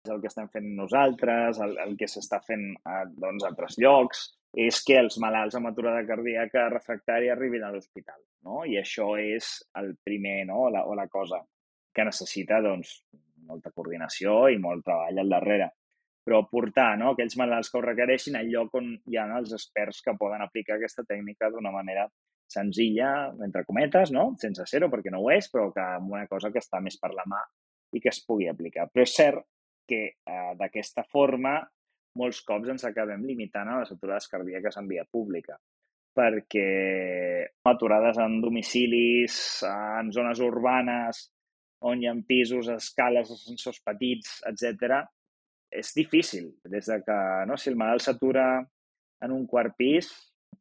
és 0.04 0.12
el 0.12 0.20
que 0.22 0.30
estem 0.30 0.50
fent 0.52 0.68
nosaltres, 0.76 1.58
el, 1.64 1.72
el 1.82 1.96
que 1.98 2.08
s'està 2.10 2.42
fent 2.44 2.68
a 2.84 3.02
doncs, 3.08 3.46
altres 3.48 3.80
llocs, 3.82 4.26
és 4.66 4.78
que 4.86 5.00
els 5.00 5.16
malalts 5.20 5.56
amb 5.58 5.70
aturada 5.72 6.04
cardíaca 6.08 6.68
refractària 6.72 7.34
arribin 7.34 7.64
a 7.64 7.72
l'hospital. 7.72 8.20
No? 8.46 8.62
I 8.68 8.78
això 8.82 9.14
és 9.20 9.56
el 9.80 9.94
primer, 10.04 10.44
no? 10.52 10.68
la, 10.70 10.84
o 10.86 10.94
la 10.94 11.08
cosa 11.08 11.40
que 11.96 12.04
necessita 12.04 12.60
doncs, 12.64 13.00
molta 13.48 13.72
coordinació 13.72 14.46
i 14.52 14.60
molt 14.60 14.84
treball 14.84 15.22
al 15.22 15.32
darrere 15.32 15.72
però 16.26 16.40
portar 16.50 16.96
no, 16.98 17.12
aquells 17.14 17.36
malalts 17.38 17.70
que 17.70 17.78
ho 17.78 17.84
requereixin 17.84 18.38
al 18.38 18.48
lloc 18.50 18.74
on 18.80 18.88
hi 19.06 19.18
ha 19.18 19.26
els 19.38 19.52
experts 19.54 20.02
que 20.02 20.16
poden 20.18 20.42
aplicar 20.42 20.76
aquesta 20.76 21.04
tècnica 21.06 21.52
d'una 21.54 21.70
manera 21.74 22.08
senzilla, 22.50 23.10
entre 23.46 23.62
cometes, 23.66 24.10
no? 24.14 24.32
sense 24.42 24.66
ser-ho 24.66 24.90
perquè 24.90 25.12
no 25.14 25.22
ho 25.22 25.30
és, 25.34 25.46
però 25.52 25.68
que 25.74 25.84
amb 25.84 26.10
una 26.14 26.26
cosa 26.30 26.50
que 26.50 26.62
està 26.62 26.82
més 26.82 26.98
per 26.98 27.12
la 27.14 27.26
mà 27.30 27.42
i 27.94 28.02
que 28.02 28.10
es 28.10 28.20
pugui 28.26 28.50
aplicar. 28.50 28.88
Però 28.90 29.06
és 29.06 29.14
cert 29.14 29.46
que 29.86 30.02
eh, 30.10 30.52
d'aquesta 30.58 31.06
forma 31.06 31.60
molts 32.18 32.42
cops 32.48 32.74
ens 32.74 32.86
acabem 32.88 33.22
limitant 33.28 33.70
a 33.70 33.80
les 33.80 33.94
aturades 33.94 34.26
cardíaques 34.30 34.78
en 34.80 34.90
via 34.90 35.06
pública 35.06 35.58
perquè 36.16 36.68
aturades 37.68 38.16
en 38.24 38.38
domicilis, 38.40 39.36
en 39.68 40.08
zones 40.16 40.40
urbanes, 40.40 41.26
on 41.84 42.00
hi 42.00 42.08
ha 42.08 42.14
pisos, 42.26 42.70
escales, 42.72 43.30
ascensors 43.34 43.82
petits, 43.84 44.38
etc, 44.48 45.02
és 45.70 45.92
difícil, 45.96 46.50
des 46.64 46.88
de 46.88 47.00
que 47.04 47.18
no, 47.48 47.58
si 47.58 47.70
el 47.72 47.78
malalt 47.80 48.04
s'atura 48.04 48.46
en 49.24 49.32
un 49.34 49.46
quart 49.50 49.74
pis, 49.78 50.10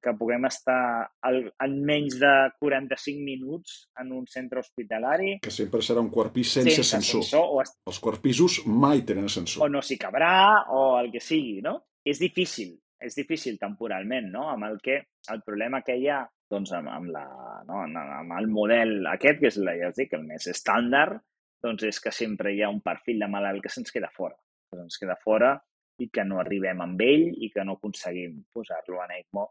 que 0.05 0.13
puguem 0.13 0.45
estar 0.45 1.07
al, 1.25 1.39
en 1.65 1.75
menys 1.85 2.19
de 2.21 2.31
45 2.59 3.23
minuts 3.25 3.77
en 4.01 4.11
un 4.13 4.27
centre 4.29 4.61
hospitalari. 4.61 5.39
Que 5.41 5.53
sempre 5.53 5.81
serà 5.85 6.03
un 6.03 6.11
quart 6.13 6.33
pis 6.35 6.51
sense, 6.59 6.75
sense 6.75 6.85
ascensor. 6.85 7.23
ascensor 7.25 7.53
o 7.55 7.61
est... 7.63 7.79
Els 7.89 8.01
quarts 8.03 8.21
pisos 8.21 8.59
mai 8.69 9.01
tenen 9.07 9.29
ascensor. 9.29 9.65
O 9.65 9.71
no 9.71 9.81
s'hi 9.85 9.97
cabrà, 10.01 10.35
o 10.75 10.83
el 10.99 11.09
que 11.13 11.23
sigui, 11.23 11.59
no? 11.65 11.79
És 12.05 12.21
difícil. 12.21 12.75
és 13.05 13.13
difícil 13.13 13.57
temporalment, 13.61 14.31
no? 14.33 14.47
Amb 14.49 14.65
el 14.65 14.79
que 14.81 14.95
el 15.29 15.41
problema 15.45 15.81
que 15.85 15.97
hi 15.99 16.07
ha 16.09 16.23
doncs, 16.49 16.71
amb, 16.73 16.89
amb, 16.89 17.11
la, 17.13 17.25
no? 17.67 17.83
amb 17.85 18.33
el 18.37 18.47
model 18.49 19.05
aquest, 19.11 19.41
que 19.41 19.51
és 19.51 19.59
la, 19.61 19.75
ja 19.77 19.91
us 19.91 19.99
dic, 19.99 20.13
el 20.17 20.25
més 20.25 20.47
estàndard, 20.49 21.19
doncs 21.61 21.85
és 21.89 21.99
que 22.01 22.13
sempre 22.13 22.53
hi 22.53 22.63
ha 22.63 22.71
un 22.71 22.81
perfil 22.85 23.21
de 23.21 23.29
malalt 23.29 23.63
que 23.63 23.71
se'ns 23.73 23.93
queda 23.93 24.11
fora. 24.15 24.37
Que 24.75 24.83
se'ns 24.83 24.99
queda 25.01 25.15
fora 25.23 25.55
i 26.03 26.09
que 26.11 26.25
no 26.27 26.41
arribem 26.41 26.81
amb 26.83 27.01
ell 27.01 27.29
i 27.39 27.49
que 27.53 27.63
no 27.63 27.77
aconseguim 27.79 28.41
posar-lo 28.53 28.99
en 29.05 29.15
ECMO 29.15 29.45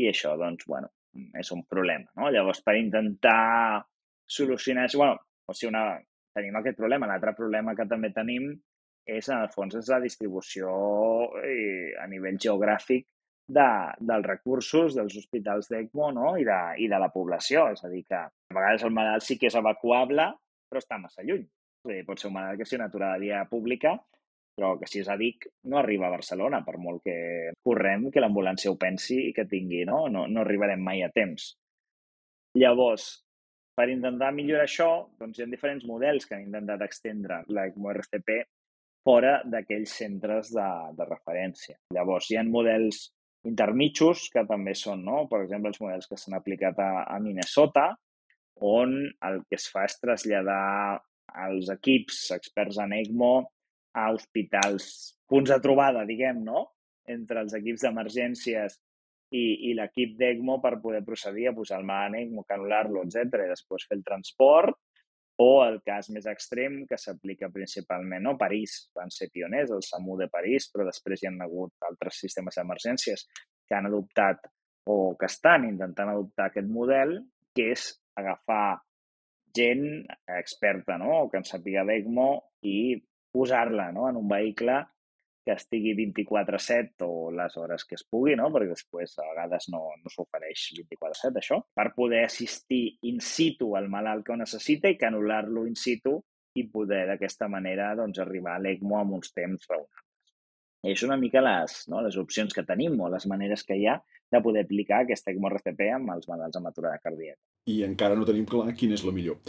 i 0.00 0.08
això, 0.08 0.32
doncs, 0.40 0.64
bueno, 0.66 0.88
és 1.36 1.50
un 1.52 1.66
problema, 1.68 2.08
no? 2.16 2.30
Llavors, 2.32 2.62
per 2.64 2.78
intentar 2.80 3.82
solucionar 4.30 4.86
això, 4.86 5.02
bueno, 5.02 5.18
o 5.44 5.56
sigui, 5.56 5.74
una, 5.74 5.84
tenim 6.36 6.56
aquest 6.56 6.78
problema. 6.78 7.08
L'altre 7.10 7.34
problema 7.36 7.74
que 7.76 7.86
també 7.90 8.12
tenim 8.16 8.50
és, 9.04 9.28
en 9.28 9.40
el 9.40 9.50
fons, 9.52 9.76
és 9.76 9.90
la 9.92 10.00
distribució 10.00 10.70
eh, 11.42 11.96
a 12.00 12.06
nivell 12.08 12.38
geogràfic 12.40 13.06
de, 13.50 13.70
dels 14.12 14.28
recursos 14.28 14.94
dels 14.96 15.16
hospitals 15.18 15.70
d'ECMO 15.70 16.12
no? 16.14 16.34
I, 16.38 16.46
de, 16.46 16.60
i 16.84 16.88
de 16.90 17.00
la 17.02 17.10
població. 17.12 17.66
És 17.74 17.82
a 17.84 17.90
dir, 17.92 18.04
que 18.08 18.20
a 18.22 18.56
vegades 18.56 18.86
el 18.86 18.94
malalt 18.94 19.26
sí 19.26 19.36
que 19.40 19.50
és 19.50 19.58
evacuable, 19.58 20.30
però 20.70 20.82
està 20.82 21.00
massa 21.02 21.26
lluny. 21.26 21.44
És 21.80 21.90
a 21.90 21.96
dir, 21.96 22.06
pot 22.06 22.22
ser 22.22 22.30
un 22.30 22.38
malalt 22.38 22.60
que 22.60 22.68
sigui 22.68 22.80
una 22.80 22.90
aturada 22.92 23.18
de 23.18 23.26
via 23.26 23.42
pública, 23.50 23.96
però 24.56 24.74
que 24.80 24.88
si 24.90 25.00
és 25.00 25.08
a 25.08 25.16
Vic 25.20 25.46
no 25.70 25.78
arriba 25.80 26.08
a 26.08 26.14
Barcelona, 26.14 26.62
per 26.66 26.76
molt 26.78 27.02
que 27.06 27.16
correm 27.64 28.10
que 28.12 28.22
l'ambulància 28.22 28.72
ho 28.72 28.78
pensi 28.80 29.18
i 29.28 29.32
que 29.36 29.48
tingui, 29.48 29.84
no? 29.88 30.04
No, 30.12 30.26
no 30.28 30.44
arribarem 30.44 30.82
mai 30.84 31.04
a 31.06 31.10
temps. 31.14 31.54
Llavors, 32.58 33.10
per 33.78 33.88
intentar 33.92 34.32
millorar 34.36 34.66
això, 34.66 34.90
doncs 35.20 35.38
hi 35.38 35.44
ha 35.44 35.50
diferents 35.50 35.86
models 35.88 36.26
que 36.26 36.36
han 36.36 36.48
intentat 36.48 36.82
extendre 36.84 37.40
l'ECMO 37.48 37.94
RCP 37.94 38.42
fora 39.06 39.38
d'aquells 39.46 39.94
centres 40.02 40.50
de, 40.52 40.68
de 40.98 41.06
referència. 41.08 41.78
Llavors, 41.96 42.28
hi 42.28 42.36
ha 42.36 42.44
models 42.44 43.06
intermitjos 43.48 44.26
que 44.34 44.44
també 44.48 44.74
són, 44.76 45.06
no? 45.06 45.24
per 45.30 45.44
exemple, 45.44 45.72
els 45.72 45.80
models 45.80 46.10
que 46.10 46.18
s'han 46.20 46.36
aplicat 46.36 46.82
a, 46.82 46.90
a 47.08 47.16
Minnesota, 47.24 47.86
on 48.60 48.92
el 49.28 49.40
que 49.48 49.56
es 49.56 49.70
fa 49.72 49.86
és 49.88 49.96
traslladar 50.02 51.00
els 51.46 51.70
equips 51.72 52.26
experts 52.36 52.80
en 52.82 52.92
ECMO 52.98 53.32
a 53.96 54.10
hospitals, 54.14 55.16
punts 55.28 55.50
de 55.50 55.58
trobada, 55.62 56.04
diguem, 56.06 56.44
no? 56.46 56.68
entre 57.10 57.40
els 57.42 57.54
equips 57.56 57.82
d'emergències 57.82 58.76
i, 59.34 59.70
i 59.70 59.72
l'equip 59.74 60.14
d'ECMO 60.18 60.60
per 60.62 60.76
poder 60.82 61.00
procedir 61.06 61.48
a 61.50 61.54
posar 61.56 61.80
el 61.80 61.88
ECMO, 62.22 62.44
canular-lo, 62.46 63.02
etc 63.02 63.46
i 63.46 63.50
després 63.50 63.86
fer 63.88 63.98
el 63.98 64.04
transport, 64.06 64.78
o 65.40 65.62
el 65.64 65.78
cas 65.86 66.10
més 66.12 66.26
extrem 66.28 66.82
que 66.88 66.98
s'aplica 67.00 67.48
principalment 67.52 68.26
no? 68.26 68.36
París, 68.38 68.90
van 68.94 69.10
ser 69.14 69.30
pioners, 69.32 69.72
el 69.72 69.82
SAMU 69.86 70.18
de 70.20 70.28
París, 70.28 70.68
però 70.72 70.84
després 70.84 71.22
hi 71.22 71.30
han 71.30 71.40
hagut 71.40 71.88
altres 71.88 72.20
sistemes 72.20 72.58
d'emergències 72.58 73.24
que 73.64 73.76
han 73.78 73.88
adoptat 73.88 74.50
o 74.90 75.16
que 75.16 75.30
estan 75.30 75.64
intentant 75.68 76.12
adoptar 76.12 76.50
aquest 76.50 76.68
model, 76.68 77.16
que 77.56 77.70
és 77.72 77.86
agafar 78.20 78.80
gent 79.56 79.86
experta, 80.36 80.98
no? 81.00 81.24
que 81.30 81.40
en 81.40 81.48
sàpiga 81.48 81.86
d'ECMO 81.88 82.30
i 82.68 82.80
posar-la 83.32 83.90
no? 83.92 84.08
en 84.08 84.18
un 84.20 84.28
vehicle 84.28 84.80
que 85.44 85.54
estigui 85.56 85.94
24-7 85.96 87.06
o 87.06 87.30
les 87.32 87.56
hores 87.56 87.84
que 87.88 87.96
es 87.96 88.04
pugui, 88.04 88.34
no? 88.36 88.50
perquè 88.52 88.74
després 88.74 89.16
a 89.18 89.28
vegades 89.30 89.70
no, 89.72 89.82
no 90.02 90.12
s'ofereix 90.12 90.66
24-7 90.76 91.40
això, 91.40 91.60
per 91.74 91.88
poder 91.96 92.24
assistir 92.26 92.82
in 93.08 93.22
situ 93.24 93.72
al 93.76 93.88
malalt 93.92 94.26
que 94.26 94.34
ho 94.34 94.38
necessita 94.40 94.92
i 94.92 94.98
canular-lo 95.00 95.64
in 95.68 95.78
situ 95.78 96.18
i 96.60 96.66
poder 96.68 97.06
d'aquesta 97.08 97.48
manera 97.48 97.94
doncs, 97.96 98.20
arribar 98.20 98.58
a 98.58 98.62
l'ECMO 98.62 99.00
amb 99.00 99.18
uns 99.20 99.32
temps 99.32 99.68
raonables. 99.70 100.06
Això 100.90 101.06
una 101.06 101.18
mica 101.20 101.42
les, 101.44 101.82
no, 101.92 102.00
les 102.04 102.16
opcions 102.20 102.54
que 102.56 102.64
tenim 102.64 102.96
o 103.00 103.10
les 103.12 103.26
maneres 103.28 103.64
que 103.68 103.76
hi 103.76 103.86
ha 103.86 103.98
de 104.32 104.40
poder 104.40 104.64
aplicar 104.64 105.02
aquesta 105.04 105.32
ECMO 105.32 105.50
RCP 105.52 105.90
amb 105.94 106.14
els 106.14 106.28
malalts 106.30 106.56
amb 106.56 106.70
aturada 106.70 107.00
cardíaca. 107.02 107.40
I 107.68 107.82
encara 107.86 108.16
no 108.16 108.28
tenim 108.28 108.48
clar 108.48 108.72
quina 108.78 108.96
és 108.96 109.04
la 109.04 109.14
millor 109.14 109.40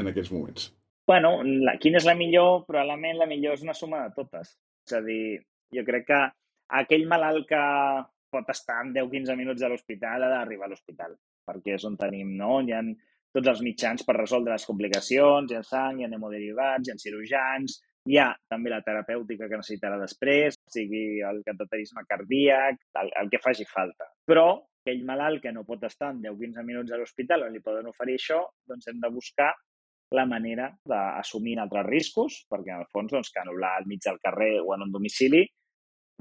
en 0.00 0.10
aquests 0.12 0.32
moments. 0.34 0.70
Bueno, 1.12 1.42
la, 1.44 1.74
quina 1.76 1.98
és 2.00 2.06
la 2.08 2.14
millor? 2.16 2.62
Probablement 2.64 3.18
la 3.20 3.26
millor 3.28 3.58
és 3.58 3.62
una 3.66 3.74
suma 3.76 3.98
de 4.06 4.14
totes. 4.16 4.54
És 4.88 4.94
a 4.96 5.00
dir, 5.04 5.42
jo 5.76 5.82
crec 5.84 6.06
que 6.08 6.20
aquell 6.78 7.04
malalt 7.10 7.44
que 7.50 7.64
pot 8.32 8.48
estar 8.54 8.78
en 8.80 8.94
10-15 8.94 9.36
minuts 9.36 9.60
a 9.60 9.68
l'hospital 9.68 10.24
ha 10.24 10.30
d'arribar 10.32 10.70
a 10.70 10.72
l'hospital, 10.72 11.18
perquè 11.44 11.74
és 11.76 11.84
on 11.84 11.98
tenim, 12.00 12.30
no? 12.38 12.62
Hi 12.64 12.72
ha 12.72 12.80
tots 13.36 13.50
els 13.52 13.60
mitjans 13.66 14.06
per 14.08 14.14
resoldre 14.16 14.54
les 14.54 14.64
complicacions, 14.70 15.52
hi 15.52 15.58
ha 15.58 15.64
sang, 15.68 16.00
hi 16.00 16.06
ha 16.06 16.10
hemoderivats, 16.16 16.88
hi 16.88 16.94
ha 16.94 17.02
cirurgians, 17.02 17.76
hi 18.08 18.16
ha 18.22 18.30
també 18.54 18.72
la 18.72 18.80
terapèutica 18.86 19.50
que 19.50 19.60
necessitarà 19.60 19.98
després, 20.00 20.56
sigui 20.76 21.20
el 21.28 21.42
cateterisme 21.44 22.06
cardíac, 22.08 22.80
el, 23.02 23.12
el 23.20 23.28
que 23.34 23.42
faci 23.48 23.68
falta. 23.68 24.08
Però 24.24 24.46
aquell 24.56 25.04
malalt 25.12 25.44
que 25.44 25.52
no 25.52 25.66
pot 25.68 25.84
estar 25.90 26.14
en 26.16 26.24
10-15 26.24 26.64
minuts 26.70 26.96
a 26.96 27.02
l'hospital 27.02 27.44
on 27.50 27.52
li 27.52 27.60
poden 27.68 27.92
oferir 27.92 28.16
això, 28.16 28.40
doncs 28.72 28.88
hem 28.88 29.04
de 29.04 29.12
buscar 29.12 29.52
la 30.14 30.26
manera 30.28 30.68
d'assumir 30.88 31.58
altres 31.62 31.86
riscos, 31.88 32.42
perquè 32.50 32.74
en 32.74 32.84
el 32.84 32.90
fons 32.92 33.12
doncs, 33.12 33.32
que 33.32 33.42
anul·lar 33.42 33.74
al 33.78 33.88
mig 33.90 34.02
del 34.04 34.20
carrer 34.22 34.54
o 34.60 34.74
en 34.76 34.86
un 34.86 34.94
domicili 34.94 35.46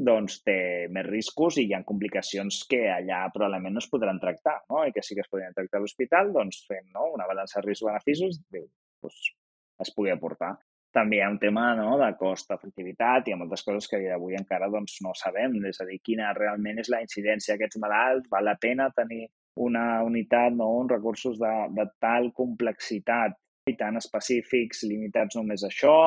doncs 0.01 0.39
té 0.47 0.87
més 0.89 1.05
riscos 1.05 1.57
i 1.59 1.67
hi 1.67 1.75
ha 1.75 1.83
complicacions 1.85 2.63
que 2.69 2.81
allà 2.89 3.21
probablement 3.33 3.75
no 3.75 3.83
es 3.83 3.89
podran 3.91 4.19
tractar, 4.19 4.57
no? 4.71 4.85
i 4.87 4.93
que 4.95 5.03
sí 5.05 5.15
que 5.15 5.21
es 5.25 5.29
podrien 5.29 5.53
tractar 5.53 5.79
a 5.79 5.83
l'hospital, 5.83 6.31
doncs 6.33 6.63
fent 6.67 6.87
no? 6.95 7.11
una 7.13 7.27
balança 7.29 7.61
risc-beneficis, 7.61 8.41
doncs, 8.51 9.21
es 9.81 9.93
pugui 9.95 10.13
aportar. 10.13 10.55
També 10.91 11.17
hi 11.17 11.21
ha 11.23 11.29
un 11.31 11.37
tema 11.39 11.69
no, 11.77 11.93
de 11.99 12.09
cost-efectivitat, 12.19 13.27
i 13.27 13.31
hi 13.31 13.35
ha 13.35 13.39
moltes 13.39 13.63
coses 13.63 13.87
que 13.87 14.01
avui 14.11 14.35
encara 14.35 14.67
doncs, 14.71 14.97
no 15.05 15.13
sabem, 15.15 15.53
és 15.69 15.79
a 15.79 15.87
dir, 15.87 16.01
quina 16.03 16.33
realment 16.35 16.81
és 16.83 16.89
la 16.91 16.99
incidència 17.05 17.55
d'aquests 17.55 17.79
malalts, 17.79 18.27
val 18.31 18.47
la 18.49 18.57
pena 18.59 18.89
tenir 18.95 19.29
una 19.63 20.01
unitat, 20.03 20.51
no, 20.55 20.67
uns 20.81 20.91
recursos 20.91 21.39
de, 21.39 21.53
de 21.77 21.87
tal 22.03 22.31
complexitat 22.35 23.37
i 23.69 23.75
tan 23.77 23.99
específics, 23.99 24.85
limitats 24.89 25.37
només 25.37 25.63
a 25.63 25.69
això, 25.69 25.97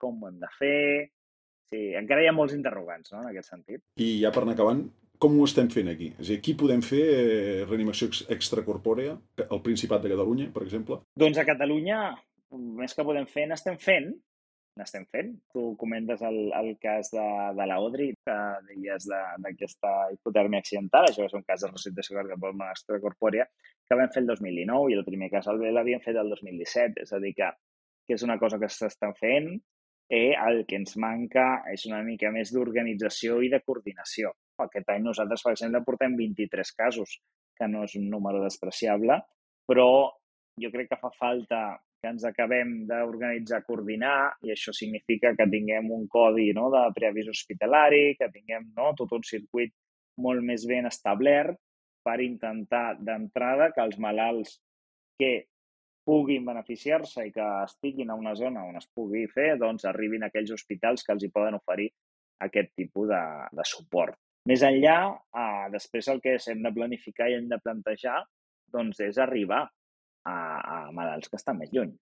com 0.00 0.20
ho 0.20 0.30
hem 0.30 0.38
de 0.42 0.52
fer... 0.58 1.10
Sí, 1.70 1.92
encara 1.94 2.24
hi 2.24 2.26
ha 2.26 2.34
molts 2.34 2.54
interrogants, 2.56 3.12
no?, 3.12 3.20
en 3.22 3.28
aquest 3.30 3.52
sentit. 3.52 3.82
I 4.02 4.16
ja 4.24 4.32
per 4.34 4.42
anar 4.42 4.56
acabant, 4.56 4.80
com 5.22 5.36
ho 5.38 5.44
estem 5.46 5.68
fent 5.70 5.90
aquí? 5.92 6.08
És 6.16 6.24
a 6.24 6.28
dir, 6.32 6.38
aquí 6.40 6.56
podem 6.58 6.82
fer 6.82 7.02
eh, 7.12 7.60
reanimació 7.68 8.08
extracorpòrea, 8.34 9.12
al 9.46 9.62
Principat 9.62 10.02
de 10.02 10.10
Catalunya, 10.10 10.48
per 10.54 10.64
exemple? 10.64 10.98
Doncs 11.22 11.38
a 11.38 11.46
Catalunya, 11.46 12.00
més 12.80 12.96
que 12.96 13.06
podem 13.06 13.28
fer, 13.30 13.46
n'estem 13.46 13.78
fent, 13.78 14.10
n'estem 14.78 15.06
fent. 15.12 15.32
Tu 15.52 15.62
comentes 15.80 16.22
el, 16.26 16.38
el 16.56 16.70
cas 16.82 17.10
de, 17.14 17.26
de 17.56 17.66
la 17.66 17.78
Odri, 17.82 18.10
que 18.26 18.36
deies 18.68 19.08
d'aquesta 19.10 19.94
hipotèrmia 20.14 20.62
accidental, 20.62 21.08
això 21.08 21.26
és 21.26 21.34
un 21.36 21.44
cas 21.46 21.64
de 21.64 21.72
resuscitació 21.72 22.18
cardiopulmonar 22.20 22.70
extracorpòrea, 22.76 23.48
que 23.88 23.98
vam 23.98 24.12
fer 24.14 24.22
el 24.22 24.30
2009 24.30 24.92
i 24.92 24.98
el 24.98 25.06
primer 25.08 25.30
cas 25.32 25.50
l'havíem 25.50 26.02
fet 26.04 26.20
el 26.20 26.30
2017. 26.36 27.04
És 27.06 27.12
a 27.12 27.20
dir, 27.22 27.34
que, 27.38 27.50
que 28.06 28.16
és 28.18 28.26
una 28.26 28.38
cosa 28.42 28.60
que 28.62 28.70
s'estan 28.70 29.16
fent 29.18 29.52
i 30.10 30.22
el 30.34 30.64
que 30.66 30.78
ens 30.80 30.96
manca 30.98 31.62
és 31.70 31.84
una 31.86 32.00
mica 32.02 32.32
més 32.34 32.50
d'organització 32.54 33.40
i 33.46 33.50
de 33.50 33.60
coordinació. 33.62 34.32
Aquest 34.60 34.88
any 34.90 35.04
nosaltres, 35.04 35.44
per 35.46 35.52
exemple, 35.54 35.84
portem 35.86 36.16
23 36.18 36.72
casos, 36.78 37.20
que 37.56 37.68
no 37.70 37.84
és 37.86 37.94
un 38.00 38.08
número 38.10 38.42
despreciable, 38.42 39.20
però 39.68 39.86
jo 40.60 40.70
crec 40.72 40.90
que 40.90 40.98
fa 41.00 41.12
falta 41.14 41.60
que 42.00 42.08
ens 42.08 42.24
acabem 42.24 42.72
d'organitzar, 42.88 43.62
coordinar, 43.66 44.32
i 44.46 44.54
això 44.54 44.72
significa 44.76 45.34
que 45.36 45.46
tinguem 45.52 45.90
un 45.92 46.06
codi 46.08 46.50
no, 46.56 46.70
de 46.72 46.82
preavís 46.96 47.28
hospitalari, 47.32 48.16
que 48.18 48.30
tinguem 48.32 48.70
no, 48.76 48.94
tot 48.98 49.12
un 49.18 49.26
circuit 49.26 49.74
molt 50.20 50.44
més 50.44 50.64
ben 50.68 50.88
establert 50.88 51.58
per 52.04 52.18
intentar 52.24 52.96
d'entrada 52.98 53.70
que 53.74 53.84
els 53.84 53.98
malalts 54.00 54.56
que 55.20 55.32
puguin 56.08 56.46
beneficiar-se 56.48 57.26
i 57.28 57.32
que 57.34 57.46
estiguin 57.66 58.10
a 58.10 58.16
una 58.18 58.32
zona 58.34 58.64
on 58.66 58.80
es 58.80 58.88
pugui 58.96 59.26
fer, 59.30 59.52
doncs 59.60 59.84
arribin 59.88 60.24
a 60.24 60.30
aquells 60.32 60.54
hospitals 60.56 61.04
que 61.04 61.12
els 61.14 61.26
hi 61.26 61.30
poden 61.34 61.58
oferir 61.60 61.90
aquest 62.40 62.72
tipus 62.80 63.10
de, 63.12 63.22
de 63.52 63.66
suport. 63.68 64.16
Més 64.48 64.64
enllà, 64.64 64.96
eh, 65.36 65.66
després 65.74 66.08
el 66.08 66.22
que 66.24 66.38
hem 66.40 66.64
de 66.64 66.72
planificar 66.72 67.28
i 67.28 67.36
hem 67.36 67.50
de 67.50 67.60
plantejar 67.60 68.22
doncs, 68.72 69.02
és 69.04 69.18
arribar 69.20 69.66
a, 70.26 70.36
a 70.60 70.76
malalts 70.96 71.30
que 71.30 71.38
estan 71.40 71.58
més 71.60 71.72
lluny. 71.74 71.92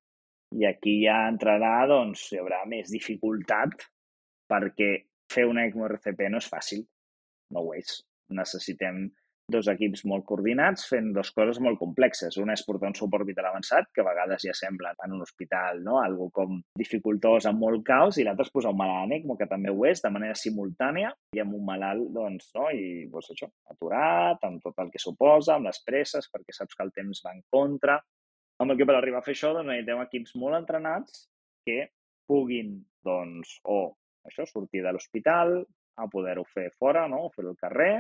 I 0.58 0.64
aquí 0.64 0.94
ja 1.04 1.26
entrarà, 1.28 1.74
doncs, 1.90 2.28
hi 2.32 2.40
haurà 2.40 2.62
més 2.68 2.92
dificultat 2.92 3.84
perquè 4.48 4.90
fer 5.32 5.44
una 5.44 5.66
ECMO 5.68 5.88
RCP 5.90 6.30
no 6.32 6.40
és 6.40 6.48
fàcil, 6.48 6.84
no 7.52 7.64
ho 7.64 7.74
és. 7.76 7.98
Necessitem 8.32 9.04
dos 9.48 9.68
equips 9.72 10.02
molt 10.08 10.26
coordinats 10.28 10.84
fent 10.90 11.08
dues 11.16 11.30
coses 11.32 11.58
molt 11.64 11.78
complexes. 11.80 12.36
Una 12.42 12.52
és 12.58 12.64
portar 12.66 12.90
un 12.90 12.96
suport 12.98 13.24
vital 13.26 13.48
avançat, 13.48 13.88
que 13.94 14.02
a 14.02 14.06
vegades 14.06 14.44
ja 14.44 14.54
sembla 14.56 14.92
en 15.06 15.14
un 15.16 15.24
hospital, 15.24 15.80
no? 15.84 15.96
algo 16.02 16.28
com 16.36 16.58
dificultós, 16.78 17.48
amb 17.48 17.64
molt 17.64 17.84
caos, 17.86 18.18
i 18.18 18.26
l'altre 18.26 18.44
és 18.44 18.52
posar 18.52 18.74
un 18.74 18.80
malalt 18.80 19.08
en 19.08 19.16
ECMO, 19.16 19.38
que 19.40 19.48
també 19.48 19.72
ho 19.72 19.86
és, 19.88 20.02
de 20.04 20.12
manera 20.12 20.36
simultània, 20.36 21.14
i 21.36 21.40
amb 21.40 21.56
un 21.56 21.64
malalt, 21.64 22.10
doncs, 22.12 22.50
no? 22.58 22.68
i 22.76 23.08
doncs 23.08 23.32
això, 23.32 23.48
aturat, 23.72 24.44
amb 24.50 24.60
tot 24.64 24.84
el 24.84 24.92
que 24.92 25.02
suposa, 25.02 25.56
amb 25.56 25.70
les 25.70 25.80
presses, 25.86 26.28
perquè 26.34 26.56
saps 26.56 26.76
que 26.76 26.84
el 26.84 26.92
temps 27.00 27.24
va 27.24 27.32
en 27.32 27.40
contra. 27.48 27.96
Amb 28.60 28.74
el 28.74 28.80
que 28.80 28.88
per 28.90 28.98
arribar 28.98 29.22
a 29.22 29.24
fer 29.24 29.36
això, 29.38 29.54
doncs, 29.56 29.70
necessitem 29.70 30.04
equips 30.04 30.36
molt 30.36 30.60
entrenats 30.60 31.24
que 31.64 31.86
puguin, 32.28 32.76
doncs, 33.06 33.56
o 33.64 33.80
això, 34.28 34.44
sortir 34.44 34.84
de 34.84 34.92
l'hospital, 34.92 35.62
a 35.98 36.06
poder-ho 36.12 36.44
fer 36.52 36.68
fora, 36.78 37.08
no? 37.10 37.24
fer-ho 37.34 37.56
al 37.56 37.60
carrer, 37.60 37.92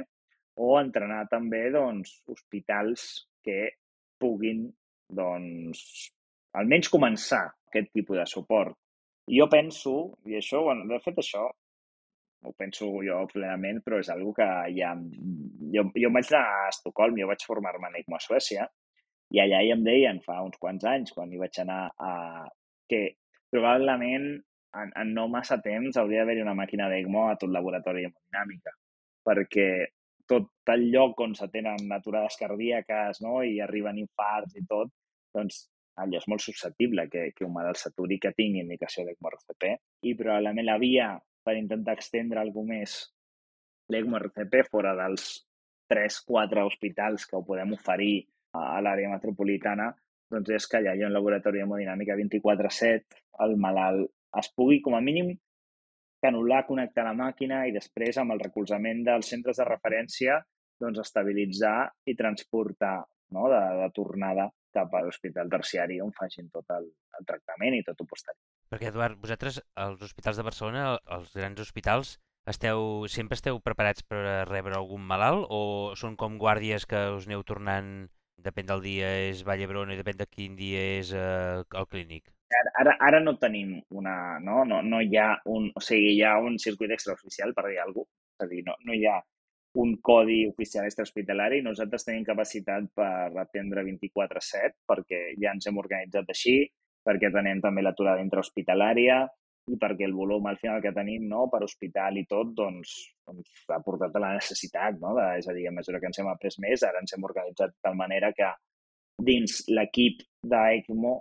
o 0.58 0.74
entrenar 0.80 1.24
també 1.30 1.68
doncs, 1.74 2.18
hospitals 2.30 3.06
que 3.44 3.70
puguin 4.18 4.66
doncs, 5.08 5.80
almenys 6.58 6.90
començar 6.92 7.44
aquest 7.70 7.92
tipus 7.94 8.18
de 8.18 8.26
suport. 8.26 8.74
I 9.28 9.38
jo 9.40 9.46
penso, 9.52 9.94
i 10.26 10.38
això, 10.38 10.64
bueno, 10.66 10.86
de 10.88 10.98
fet 11.04 11.20
això 11.20 11.46
ho 12.46 12.52
penso 12.56 12.88
jo 13.04 13.22
plenament, 13.32 13.80
però 13.84 13.98
és 14.02 14.10
una 14.14 14.34
que 14.34 14.48
ja... 14.78 14.94
Jo, 15.74 15.84
jo 16.00 16.10
vaig 16.14 16.30
anar 16.32 16.44
a 16.48 16.68
Estocolm, 16.70 17.18
jo 17.20 17.26
vaig 17.28 17.42
formar-me 17.44 17.90
en 17.90 17.98
ECMO 18.00 18.16
a 18.16 18.22
Suècia, 18.24 18.62
i 19.34 19.40
allà 19.42 19.58
ja 19.66 19.74
em 19.76 19.82
deien 19.84 20.20
fa 20.24 20.38
uns 20.44 20.56
quants 20.62 20.86
anys, 20.88 21.12
quan 21.12 21.32
hi 21.32 21.40
vaig 21.40 21.58
anar, 21.60 21.82
a, 22.00 22.12
que 22.88 23.02
probablement 23.52 24.30
en, 24.80 24.92
en 25.02 25.12
no 25.16 25.26
massa 25.28 25.58
temps 25.64 25.98
hauria 26.00 26.22
d'haver-hi 26.22 26.44
una 26.46 26.56
màquina 26.56 26.88
d'ECMO 26.88 27.26
a 27.28 27.36
tot 27.40 27.52
laboratori 27.52 28.06
hemodinàmica, 28.08 28.72
perquè 29.28 29.68
tot 30.28 30.72
el 30.74 30.86
lloc 30.92 31.20
on 31.24 31.34
s'atenen 31.38 31.92
aturades 31.96 32.36
cardíaques 32.40 33.22
no? 33.24 33.40
i 33.42 33.58
arriben 33.64 33.98
infarts 34.02 34.56
i 34.60 34.64
tot, 34.68 34.92
doncs 35.34 35.64
allò 35.98 36.20
és 36.20 36.28
molt 36.30 36.44
susceptible 36.44 37.08
que, 37.10 37.30
que 37.34 37.46
un 37.46 37.54
malalt 37.54 37.80
s'aturi 37.80 38.20
que 38.22 38.34
tingui 38.36 38.62
indicació 38.62 39.04
d'ECMO-RCP 39.06 39.70
i 40.06 40.14
probablement 40.18 40.68
la 40.68 40.78
via 40.82 41.12
per 41.44 41.56
intentar 41.58 41.96
extendre 41.96 42.42
alguna 42.42 42.78
més 42.78 42.98
l'ECMO-RCP 43.92 44.66
fora 44.68 44.94
dels 44.98 45.30
3-4 45.88 46.66
hospitals 46.68 47.24
que 47.26 47.38
ho 47.38 47.44
podem 47.44 47.72
oferir 47.72 48.28
a 48.58 48.80
l'àrea 48.84 49.10
metropolitana, 49.12 49.88
doncs 50.32 50.52
és 50.56 50.66
que 50.68 50.78
allà 50.78 50.94
hi 50.94 51.02
ha 51.02 51.08
un 51.08 51.16
laboratori 51.16 51.62
hemodinàmica 51.64 52.16
24-7, 52.20 53.20
el 53.44 53.56
malalt 53.60 54.10
es 54.38 54.50
pugui, 54.52 54.82
com 54.84 54.96
a 54.98 55.02
mínim, 55.04 55.32
canular, 56.24 56.64
connectar 56.66 57.04
la 57.06 57.16
màquina 57.16 57.64
i 57.68 57.74
després, 57.74 58.18
amb 58.18 58.34
el 58.34 58.42
recolzament 58.42 59.04
dels 59.06 59.30
centres 59.30 59.60
de 59.60 59.66
referència, 59.68 60.38
doncs 60.82 61.00
estabilitzar 61.02 61.88
i 62.06 62.14
transportar 62.18 62.98
no? 63.34 63.48
de, 63.52 63.60
de 63.82 63.88
tornada 63.94 64.48
cap 64.74 64.94
a 64.94 65.02
l'hospital 65.04 65.50
terciari 65.50 65.98
on 66.04 66.12
facin 66.16 66.48
tot 66.54 66.70
el, 66.76 66.88
el 67.18 67.26
tractament 67.28 67.78
i 67.78 67.84
tot 67.86 68.00
el 68.02 68.08
posterior. 68.10 68.42
Perquè, 68.68 68.90
Eduard, 68.92 69.18
vosaltres, 69.22 69.62
als 69.80 70.02
hospitals 70.04 70.38
de 70.38 70.44
Barcelona, 70.46 70.84
als 71.16 71.32
grans 71.36 71.62
hospitals, 71.64 72.18
esteu, 72.48 73.06
sempre 73.08 73.38
esteu 73.38 73.60
preparats 73.64 74.04
per 74.04 74.22
rebre 74.48 74.76
algun 74.76 75.04
malalt 75.08 75.48
o 75.50 75.62
són 76.00 76.16
com 76.20 76.38
guàrdies 76.40 76.86
que 76.88 77.08
us 77.16 77.28
aneu 77.28 77.44
tornant, 77.48 78.08
depèn 78.38 78.68
del 78.68 78.84
dia 78.84 79.10
és 79.28 79.42
Vall 79.46 79.62
d'Hebron 79.62 79.92
i 79.92 79.98
depèn 79.98 80.20
de 80.20 80.28
quin 80.30 80.56
dia 80.58 80.84
és 80.98 81.14
eh, 81.16 81.64
el 81.80 81.88
clínic? 81.90 82.28
Ara, 82.48 82.70
ara, 82.80 82.94
ara 83.08 83.20
no 83.20 83.36
tenim 83.36 83.74
una... 83.90 84.38
No, 84.40 84.62
no, 84.64 84.80
no 84.82 85.00
hi 85.04 85.18
ha 85.20 85.32
un... 85.52 85.68
O 85.76 85.82
sigui, 85.84 86.14
hi 86.16 86.22
ha 86.24 86.38
un 86.40 86.56
circuit 86.62 86.94
extraoficial, 86.96 87.52
per 87.56 87.66
dir 87.68 87.82
alguna 87.82 88.06
cosa. 88.06 88.14
És 88.38 88.46
a 88.46 88.48
dir, 88.52 88.62
no, 88.66 88.76
no 88.86 88.94
hi 88.94 89.04
ha 89.10 89.18
un 89.82 89.96
codi 90.02 90.40
oficial 90.48 90.86
extrahospitalari. 90.88 91.60
Nosaltres 91.62 92.06
tenim 92.06 92.24
capacitat 92.26 92.88
per 92.96 93.36
atendre 93.42 93.84
24-7 93.86 94.78
perquè 94.88 95.20
ja 95.42 95.52
ens 95.54 95.68
hem 95.68 95.80
organitzat 95.80 96.30
així 96.32 96.60
perquè 97.08 97.30
tenim 97.32 97.60
també 97.64 97.84
l'aturada 97.84 98.24
intrahospitalària 98.24 99.22
i 99.68 99.76
perquè 99.80 100.06
el 100.08 100.16
volum 100.16 100.46
al 100.48 100.56
final 100.60 100.80
que 100.84 100.92
tenim 100.96 101.26
no, 101.28 101.46
per 101.52 101.60
hospital 101.64 102.16
i 102.16 102.24
tot 102.28 102.54
doncs, 102.56 102.94
doncs 103.28 103.66
ha 103.74 103.80
portat 103.84 104.16
a 104.16 104.22
la 104.24 104.32
necessitat. 104.38 104.96
No? 105.02 105.12
De, 105.16 105.26
és 105.40 105.48
a 105.48 105.54
dir, 105.56 105.66
a 105.68 105.74
mesura 105.76 106.00
que 106.00 106.08
ens 106.08 106.20
hem 106.20 106.30
après 106.32 106.56
més, 106.64 106.84
ara 106.84 107.02
ens 107.02 107.14
hem 107.14 107.28
organitzat 107.28 107.74
de 107.74 107.84
tal 107.84 107.96
manera 107.98 108.32
que 108.36 108.48
dins 109.28 109.60
l'equip 109.68 110.22
d'ECMO 110.46 111.14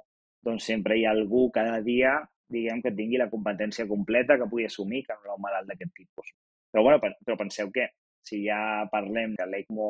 doncs 0.48 0.72
sempre 0.72 0.98
hi 0.98 1.06
ha 1.06 1.14
algú 1.16 1.48
cada 1.54 1.80
dia 1.86 2.18
diguem 2.48 2.82
que 2.84 2.96
tingui 2.96 3.20
la 3.20 3.30
competència 3.32 3.88
completa 3.88 4.38
que 4.40 4.48
pugui 4.50 4.68
assumir 4.68 5.04
que 5.06 5.16
no 5.20 5.36
un 5.36 5.44
malalt 5.44 5.68
d'aquest 5.68 5.94
tipus. 5.96 6.32
Però, 6.72 6.84
bueno, 6.84 7.00
però 7.26 7.36
penseu 7.40 7.72
que 7.76 7.90
si 8.28 8.44
ja 8.46 8.88
parlem 8.92 9.36
que 9.40 9.48
l'ECMO 9.48 9.90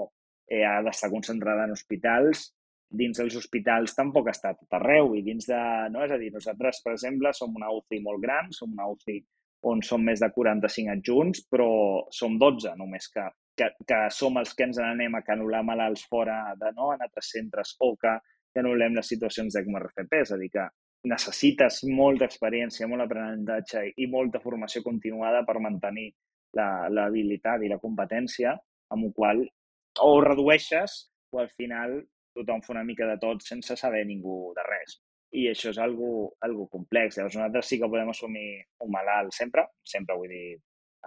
eh, 0.49 0.63
ha 0.65 0.79
d'estar 0.85 1.11
concentrada 1.13 1.65
en 1.67 1.75
hospitals, 1.75 2.47
dins 2.89 3.19
dels 3.19 3.35
hospitals 3.35 3.95
tampoc 3.97 4.29
està 4.31 4.53
tot 4.55 4.77
arreu 4.79 5.13
i 5.17 5.23
dins 5.25 5.49
de... 5.49 5.59
No? 5.93 6.05
És 6.05 6.13
a 6.13 6.19
dir, 6.21 6.31
nosaltres, 6.33 6.81
per 6.85 6.95
exemple, 6.95 7.33
som 7.35 7.55
una 7.57 7.71
UCI 7.75 7.99
molt 8.05 8.23
gran, 8.23 8.53
som 8.55 8.71
una 8.73 8.87
UCI 8.93 9.19
on 9.67 9.81
som 9.83 10.03
més 10.05 10.21
de 10.21 10.29
45 10.31 10.93
adjunts, 10.93 11.43
però 11.51 11.69
som 12.13 12.37
12 12.39 12.75
només 12.79 13.09
que, 13.11 13.25
que, 13.57 13.71
que 13.89 13.99
som 14.13 14.37
els 14.39 14.53
que 14.55 14.67
ens 14.69 14.79
anem 14.79 15.17
a 15.17 15.23
canular 15.25 15.63
malalts 15.65 16.05
fora 16.07 16.37
de, 16.61 16.71
no, 16.77 16.91
en 16.93 17.03
altres 17.03 17.31
centres 17.33 17.73
o 17.83 17.95
que 17.99 18.13
canulem 18.57 18.97
les 18.97 19.09
situacions 19.13 19.55
d'ECMO-RCP, 19.55 20.21
és 20.25 20.33
a 20.33 20.41
dir, 20.41 20.49
que 20.53 20.65
necessites 21.07 21.83
molta 21.87 22.25
experiència, 22.27 22.89
molt 22.89 23.05
aprenentatge 23.05 23.83
i 24.01 24.07
molta 24.11 24.41
formació 24.43 24.83
continuada 24.85 25.43
per 25.47 25.61
mantenir 25.63 26.09
l'habilitat 26.57 27.63
i 27.63 27.71
la 27.71 27.79
competència, 27.81 28.55
amb 28.93 29.07
el 29.07 29.13
qual 29.15 29.43
o 30.03 30.13
redueixes 30.23 30.97
o 31.33 31.41
al 31.41 31.49
final 31.59 31.99
tothom 32.37 32.61
fa 32.63 32.73
una 32.75 32.85
mica 32.85 33.07
de 33.09 33.17
tot 33.21 33.43
sense 33.45 33.75
saber 33.79 34.05
ningú 34.05 34.53
de 34.57 34.65
res. 34.67 34.97
I 35.35 35.49
això 35.51 35.73
és 35.73 35.79
algo, 35.83 36.09
algo 36.45 36.67
complex. 36.71 37.17
Llavors, 37.17 37.35
nosaltres 37.35 37.67
sí 37.67 37.79
que 37.81 37.89
podem 37.91 38.11
assumir 38.13 38.47
un 38.85 38.91
malalt 38.93 39.35
sempre, 39.35 39.65
sempre 39.83 40.15
vull 40.15 40.31
dir, 40.31 40.57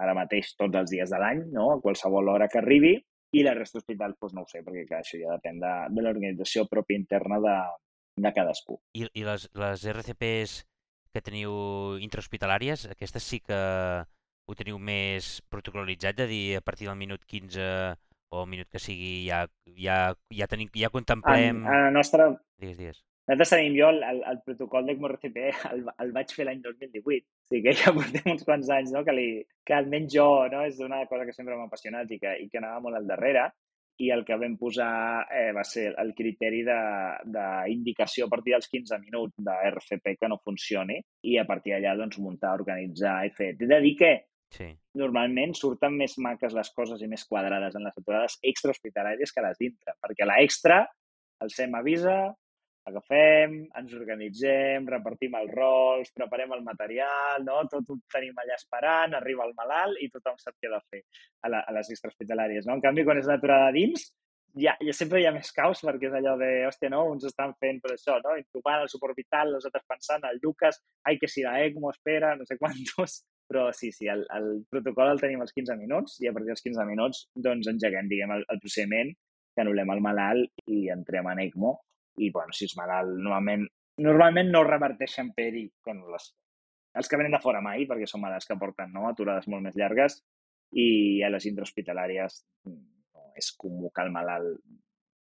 ara 0.00 0.16
mateix 0.16 0.52
tots 0.58 0.76
els 0.76 0.90
dies 0.92 1.12
de 1.12 1.20
l'any, 1.22 1.46
no? 1.54 1.70
a 1.72 1.80
qualsevol 1.80 2.28
hora 2.34 2.48
que 2.50 2.60
arribi, 2.60 2.94
i 3.36 3.44
la 3.46 3.54
resta 3.54 3.78
d'hospitals 3.78 4.18
doncs 4.18 4.34
no 4.34 4.44
ho 4.44 4.50
sé, 4.50 4.64
perquè 4.66 4.86
clar, 4.88 5.02
això 5.04 5.20
ja 5.20 5.36
depèn 5.36 5.60
de, 5.62 5.72
de 5.94 6.04
l'organització 6.04 6.66
pròpia 6.70 6.98
interna 6.98 7.38
de, 7.44 7.56
de 8.26 8.32
cadascú. 8.36 8.80
I, 8.98 9.06
i 9.14 9.26
les, 9.26 9.46
les 9.54 9.86
RCPs 9.94 10.56
que 11.14 11.22
teniu 11.26 11.52
intrahospitalàries, 12.02 12.86
aquestes 12.90 13.26
sí 13.26 13.40
que 13.42 13.58
ho 14.50 14.56
teniu 14.58 14.78
més 14.82 15.38
protocolitzat, 15.50 16.18
de 16.18 16.26
dir 16.30 16.44
a 16.58 16.64
partir 16.64 16.90
del 16.90 16.98
minut 16.98 17.24
15 17.26 17.66
o 18.30 18.44
un 18.44 18.50
minut 18.50 18.70
que 18.70 18.82
sigui, 18.82 19.26
ja, 19.26 19.44
ja, 19.78 20.00
ja, 20.34 20.46
tenim, 20.50 20.70
ja 20.74 20.90
contemplem... 20.94 21.64
En, 21.64 21.66
en 21.66 21.86
la 21.88 21.94
nostra... 21.94 22.28
Digues, 22.62 22.78
digues. 22.78 23.00
Nosaltres 23.28 23.52
tenim 23.52 23.76
jo 23.76 23.88
el, 23.92 24.00
el, 24.02 24.20
el 24.26 24.38
protocol 24.46 24.86
d'ECMO-RCP 24.88 25.40
el, 25.70 25.82
el 26.04 26.12
vaig 26.16 26.32
fer 26.34 26.46
l'any 26.48 26.62
2018. 26.64 27.26
O 27.26 27.50
sigui 27.52 27.62
que 27.66 27.74
ja 27.78 27.92
portem 27.96 28.32
uns 28.32 28.46
quants 28.46 28.70
anys 28.76 28.94
no? 28.96 29.04
que, 29.06 29.14
li, 29.16 29.26
que 29.66 29.76
almenys 29.76 30.14
jo 30.14 30.28
no? 30.52 30.62
és 30.66 30.80
una 30.84 31.04
cosa 31.10 31.26
que 31.28 31.36
sempre 31.36 31.58
m'ha 31.58 31.68
apassionat 31.70 32.10
i 32.10 32.18
que, 32.22 32.36
i 32.44 32.48
que 32.50 32.62
anava 32.62 32.80
molt 32.86 32.98
al 32.98 33.10
darrere 33.10 33.50
i 34.00 34.08
el 34.14 34.24
que 34.24 34.38
vam 34.40 34.54
posar 34.56 35.26
eh, 35.28 35.50
va 35.52 35.62
ser 35.68 35.90
el 36.00 36.14
criteri 36.16 36.62
d'indicació 36.64 38.26
a 38.26 38.32
partir 38.32 38.54
dels 38.56 38.70
15 38.72 38.98
minuts 39.02 39.44
de 39.44 39.56
RCP 39.74 40.16
que 40.16 40.30
no 40.32 40.40
funcioni 40.40 40.96
i 41.28 41.36
a 41.36 41.44
partir 41.44 41.74
d'allà 41.74 41.92
doncs, 41.98 42.16
muntar, 42.24 42.54
organitzar 42.56 43.18
i 43.28 43.34
fer. 43.36 43.52
T'he 43.58 43.68
de 43.68 43.80
dir 43.84 43.96
que 44.00 44.12
Sí. 44.50 44.66
Normalment 44.98 45.52
surten 45.54 45.94
més 45.94 46.16
maques 46.18 46.54
les 46.56 46.70
coses 46.74 47.02
i 47.04 47.08
més 47.10 47.22
quadrades 47.28 47.76
en 47.78 47.84
les 47.86 47.98
aturades 48.00 48.34
extrahospitalàries 48.50 49.30
que 49.30 49.44
les 49.44 49.60
dintre, 49.60 49.94
perquè 50.02 50.26
la 50.26 50.40
extra, 50.42 50.80
el 51.44 51.52
SEM 51.54 51.76
avisa, 51.78 52.16
agafem, 52.88 53.56
ens 53.80 53.92
organitzem, 53.96 54.86
repartim 54.88 55.36
els 55.40 55.52
rols, 55.54 56.12
preparem 56.16 56.54
el 56.56 56.64
material, 56.64 57.44
no? 57.44 57.60
tot 57.72 57.92
ho 57.92 57.98
tenim 58.12 58.38
allà 58.40 58.56
esperant, 58.56 59.16
arriba 59.16 59.46
el 59.46 59.54
malalt 59.58 60.00
i 60.00 60.08
tothom 60.12 60.38
sap 60.40 60.56
què 60.56 60.70
ha 60.70 60.78
de 60.78 60.80
fer 60.88 61.02
a, 61.02 61.52
la, 61.52 61.60
a 61.60 61.76
les 61.76 61.92
extrahospitalàries. 61.92 62.66
No? 62.66 62.78
En 62.78 62.84
canvi, 62.84 63.04
quan 63.06 63.20
és 63.20 63.28
l'aturada 63.30 63.70
dins, 63.76 64.08
ja, 64.58 64.74
ja 64.82 64.94
sempre 64.96 65.20
hi 65.20 65.26
ha 65.28 65.34
més 65.34 65.52
caos 65.54 65.82
perquè 65.84 66.08
és 66.08 66.16
allò 66.18 66.36
de, 66.40 66.50
hòstia, 66.68 66.90
no, 66.92 67.04
uns 67.12 67.26
estan 67.28 67.52
fent 67.62 67.80
per 67.82 67.94
això, 67.94 68.16
no? 68.24 68.36
Intubant 68.40 68.82
el 68.84 68.90
suport 68.92 69.18
vital, 69.18 69.54
els 69.54 69.68
altres 69.68 69.86
pensant, 69.88 70.24
el 70.26 70.40
Lucas, 70.42 70.80
ai, 71.06 71.18
que 71.20 71.28
si 71.30 71.44
la 71.46 71.58
ECMO 71.66 71.92
espera, 71.94 72.34
no 72.38 72.48
sé 72.48 72.58
quantos, 72.58 73.20
però 73.50 73.68
sí, 73.76 73.92
sí, 73.92 74.08
el, 74.10 74.24
el 74.34 74.50
protocol 74.70 75.12
el 75.12 75.22
tenim 75.22 75.42
als 75.42 75.54
15 75.56 75.76
minuts 75.78 76.18
i 76.22 76.30
a 76.30 76.34
partir 76.34 76.52
dels 76.52 76.64
15 76.66 76.86
minuts 76.88 77.24
doncs 77.34 77.70
engeguem, 77.70 78.10
diguem, 78.10 78.34
el, 78.38 78.44
el 78.48 78.62
procediment, 78.62 79.14
que 79.54 79.64
anul·lem 79.64 79.90
el 79.90 80.02
malalt 80.04 80.68
i 80.70 80.84
entrem 80.94 81.26
en 81.26 81.40
ECMO 81.42 81.72
i, 82.20 82.30
bueno, 82.34 82.54
si 82.56 82.68
és 82.68 82.76
malalt, 82.78 83.16
normalment, 83.16 83.64
normalment 84.04 84.52
no 84.52 84.66
reverteixen 84.66 85.32
peri 85.36 85.66
com 85.84 86.04
les, 86.12 86.30
els 87.00 87.08
que 87.08 87.18
venen 87.20 87.36
de 87.36 87.42
fora 87.42 87.62
mai, 87.64 87.86
perquè 87.88 88.08
són 88.08 88.22
malalts 88.24 88.48
que 88.48 88.58
porten 88.60 88.92
no, 88.94 89.08
aturades 89.08 89.48
molt 89.48 89.64
més 89.66 89.78
llargues 89.80 90.20
i 90.76 90.86
a 91.26 91.30
les 91.32 91.48
intrahospitalàries 91.50 92.42
no 92.70 93.26
és 93.40 93.50
comú 93.58 93.90
que 93.94 94.04
el 94.04 94.12
malalt 94.14 94.60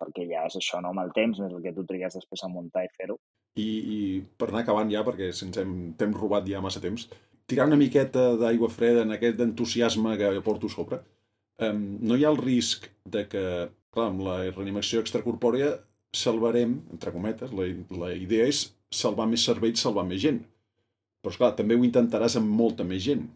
perquè 0.02 0.26
ja 0.30 0.46
és 0.50 0.58
això, 0.58 0.80
no? 0.82 0.94
amb 0.96 1.04
el 1.04 1.12
temps, 1.14 1.38
més 1.38 1.52
el 1.54 1.62
que 1.62 1.74
tu 1.76 1.86
trigues 1.86 2.18
després 2.18 2.42
a 2.44 2.50
muntar 2.50 2.86
i 2.88 2.90
fer-ho. 2.96 3.20
I, 3.62 3.68
I 3.68 4.00
per 4.40 4.50
anar 4.50 4.64
acabant 4.64 4.90
ja, 4.90 5.04
perquè 5.06 5.30
se'ns 5.36 5.60
hem, 5.62 5.76
hem 5.94 6.16
robat 6.18 6.48
ja 6.50 6.64
massa 6.64 6.82
temps, 6.84 7.06
tirar 7.52 7.68
una 7.70 7.78
miqueta 7.78 8.32
d'aigua 8.40 8.72
freda 8.72 9.04
en 9.06 9.14
aquest 9.14 9.44
entusiasme 9.44 10.16
que 10.18 10.32
porto 10.46 10.72
sobre, 10.72 11.02
um, 11.68 11.84
no 12.02 12.18
hi 12.18 12.26
ha 12.26 12.32
el 12.34 12.40
risc 12.42 12.88
de 13.16 13.28
que, 13.30 13.46
clar, 13.94 14.08
amb 14.10 14.26
la 14.26 14.38
reanimació 14.50 15.04
extracorpòrea 15.04 15.76
salvarem, 16.16 16.80
entre 16.92 17.14
cometes, 17.16 17.54
la, 17.56 17.68
la 18.04 18.12
idea 18.16 18.48
és 18.52 18.66
salvar 18.92 19.28
més 19.32 19.46
cervells, 19.48 19.84
salvar 19.84 20.06
més 20.08 20.22
gent. 20.24 20.42
Però, 21.22 21.34
esclar, 21.34 21.54
també 21.58 21.78
ho 21.78 21.86
intentaràs 21.86 22.38
amb 22.40 22.52
molta 22.62 22.86
més 22.88 23.04
gent, 23.06 23.28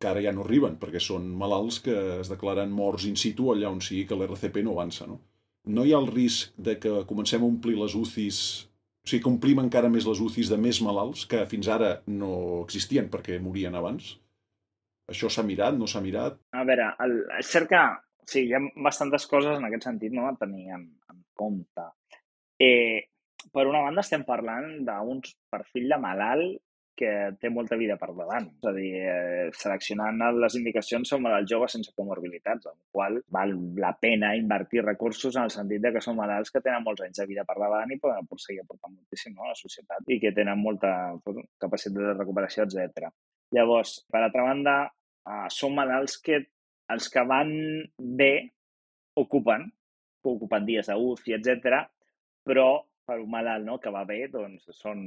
que 0.00 0.08
ara 0.10 0.22
ja 0.24 0.32
no 0.34 0.44
arriben, 0.44 0.76
perquè 0.80 1.00
són 1.00 1.28
malalts 1.40 1.80
que 1.84 1.96
es 2.20 2.30
declaren 2.32 2.72
morts 2.72 3.06
in 3.08 3.16
situ 3.16 3.50
allà 3.52 3.70
on 3.72 3.80
sigui 3.84 4.04
que 4.08 4.18
l'RCP 4.18 4.62
no 4.64 4.76
avança, 4.76 5.08
no? 5.08 5.20
No 5.66 5.84
hi 5.84 5.92
ha 5.94 6.00
el 6.02 6.10
risc 6.10 6.52
de 6.62 6.76
que 6.78 6.92
comencem 7.10 7.42
a 7.42 7.48
omplir 7.48 7.78
les 7.78 7.94
UCIs 7.98 8.40
o 9.06 9.08
sigui 9.08 9.22
que 9.22 9.30
omplim 9.30 9.60
encara 9.62 9.86
més 9.86 10.06
les 10.08 10.18
UCIs 10.18 10.48
de 10.50 10.56
més 10.58 10.80
malalts 10.82 11.28
que 11.30 11.44
fins 11.46 11.68
ara 11.70 11.92
no 12.10 12.30
existien 12.64 13.06
perquè 13.12 13.36
morien 13.38 13.76
abans? 13.78 14.16
Això 15.12 15.30
s'ha 15.30 15.44
mirat, 15.46 15.76
no 15.78 15.86
s'ha 15.86 16.02
mirat? 16.02 16.40
A 16.58 16.64
veure, 16.66 16.88
el, 17.04 17.14
és 17.38 17.52
cert 17.54 17.70
que 17.70 17.82
sí, 18.26 18.48
hi 18.48 18.56
ha 18.56 18.60
bastantes 18.82 19.28
coses 19.30 19.60
en 19.60 19.68
aquest 19.68 19.86
sentit 19.86 20.16
no, 20.16 20.26
a 20.26 20.34
tenir 20.40 20.74
en, 20.74 20.88
en 21.12 21.22
compte. 21.38 21.86
Eh, 22.58 23.08
per 23.52 23.66
una 23.68 23.82
banda 23.84 24.04
estem 24.04 24.24
parlant 24.26 24.70
d'un 24.86 25.20
perfil 25.52 25.92
de 25.92 25.98
malalt 26.00 26.62
que 26.96 27.10
té 27.36 27.50
molta 27.52 27.76
vida 27.76 27.98
per 28.00 28.08
davant. 28.16 28.46
És 28.56 28.68
a 28.70 28.72
dir, 28.72 28.88
eh, 29.04 29.50
seleccionant 29.52 30.22
les 30.40 30.56
indicacions 30.56 31.12
són 31.12 31.22
malalts 31.26 31.50
joves 31.52 31.76
sense 31.76 31.92
comorbilitats, 31.98 32.70
amb 32.70 32.80
qual 32.90 33.20
val 33.36 33.52
la 33.84 33.92
pena 34.00 34.32
invertir 34.34 34.82
recursos 34.82 35.36
en 35.36 35.44
el 35.44 35.52
sentit 35.52 35.82
de 35.84 35.92
que 35.92 36.00
són 36.00 36.16
malalts 36.16 36.50
que 36.50 36.62
tenen 36.64 36.82
molts 36.86 37.04
anys 37.04 37.20
de 37.20 37.26
vida 37.28 37.44
per 37.44 37.58
davant 37.60 37.92
i 37.92 38.00
poden 38.00 38.26
seguir 38.40 38.62
aportant 38.64 38.96
moltíssim 38.96 39.36
no, 39.36 39.44
a 39.44 39.52
la 39.52 39.60
societat 39.60 40.08
i 40.08 40.18
que 40.22 40.32
tenen 40.32 40.58
molta 40.58 40.92
capacitat 41.60 42.00
de 42.00 42.16
recuperació, 42.16 42.64
etc. 42.64 43.12
Llavors, 43.52 43.98
per 44.10 44.22
altra 44.22 44.48
banda, 44.48 44.76
eh, 45.28 45.46
són 45.52 45.76
malalts 45.76 46.16
que 46.24 46.40
els 46.88 47.10
que 47.12 47.26
van 47.28 47.52
bé 47.98 48.32
ocupen, 49.20 49.68
ocupen 50.26 50.64
dies 50.66 50.88
d'UCI, 50.88 51.36
etc. 51.36 51.84
però 52.46 52.68
per 53.06 53.18
un 53.22 53.30
malalt 53.30 53.66
no, 53.66 53.78
que 53.82 53.92
va 53.94 54.04
bé, 54.06 54.24
doncs 54.32 54.70
són, 54.74 55.02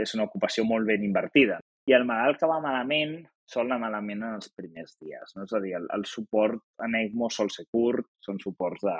és 0.00 0.16
una 0.16 0.26
ocupació 0.28 0.64
molt 0.68 0.88
ben 0.88 1.04
invertida. 1.04 1.60
I 1.88 1.96
el 1.96 2.04
malalt 2.08 2.38
que 2.40 2.48
va 2.48 2.60
malament 2.62 3.20
sol 3.52 3.68
anar 3.68 3.80
malament 3.82 4.22
en 4.22 4.38
els 4.38 4.50
primers 4.56 4.96
dies. 5.00 5.34
No? 5.36 5.44
És 5.46 5.52
a 5.56 5.60
dir, 5.62 5.74
el, 5.78 5.88
el 5.96 6.06
suport 6.08 6.62
en 6.86 6.96
ECMO 7.02 7.28
sol 7.32 7.50
ser 7.52 7.66
curt, 7.72 8.08
són 8.24 8.40
suports 8.40 8.84
de 8.86 8.96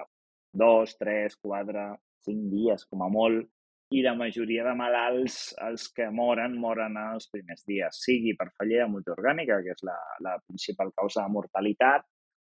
dos, 0.63 0.97
tres, 1.01 1.39
quatre, 1.41 1.87
cinc 2.27 2.49
dies, 2.53 2.85
com 2.91 3.05
a 3.07 3.11
molt, 3.13 3.49
i 3.93 4.01
la 4.05 4.15
majoria 4.17 4.65
de 4.65 4.73
malalts, 4.77 5.39
els 5.67 5.89
que 5.97 6.09
moren, 6.13 6.55
moren 6.61 6.97
en 6.97 7.15
els 7.17 7.29
primers 7.33 7.65
dies, 7.69 8.01
sigui 8.07 8.33
per 8.39 8.49
fallida 8.57 8.89
multiorgànica, 8.89 9.61
que 9.65 9.75
és 9.77 9.85
la, 9.85 9.97
la 10.25 10.39
principal 10.47 10.93
causa 10.97 11.25
de 11.25 11.35
mortalitat, 11.35 12.07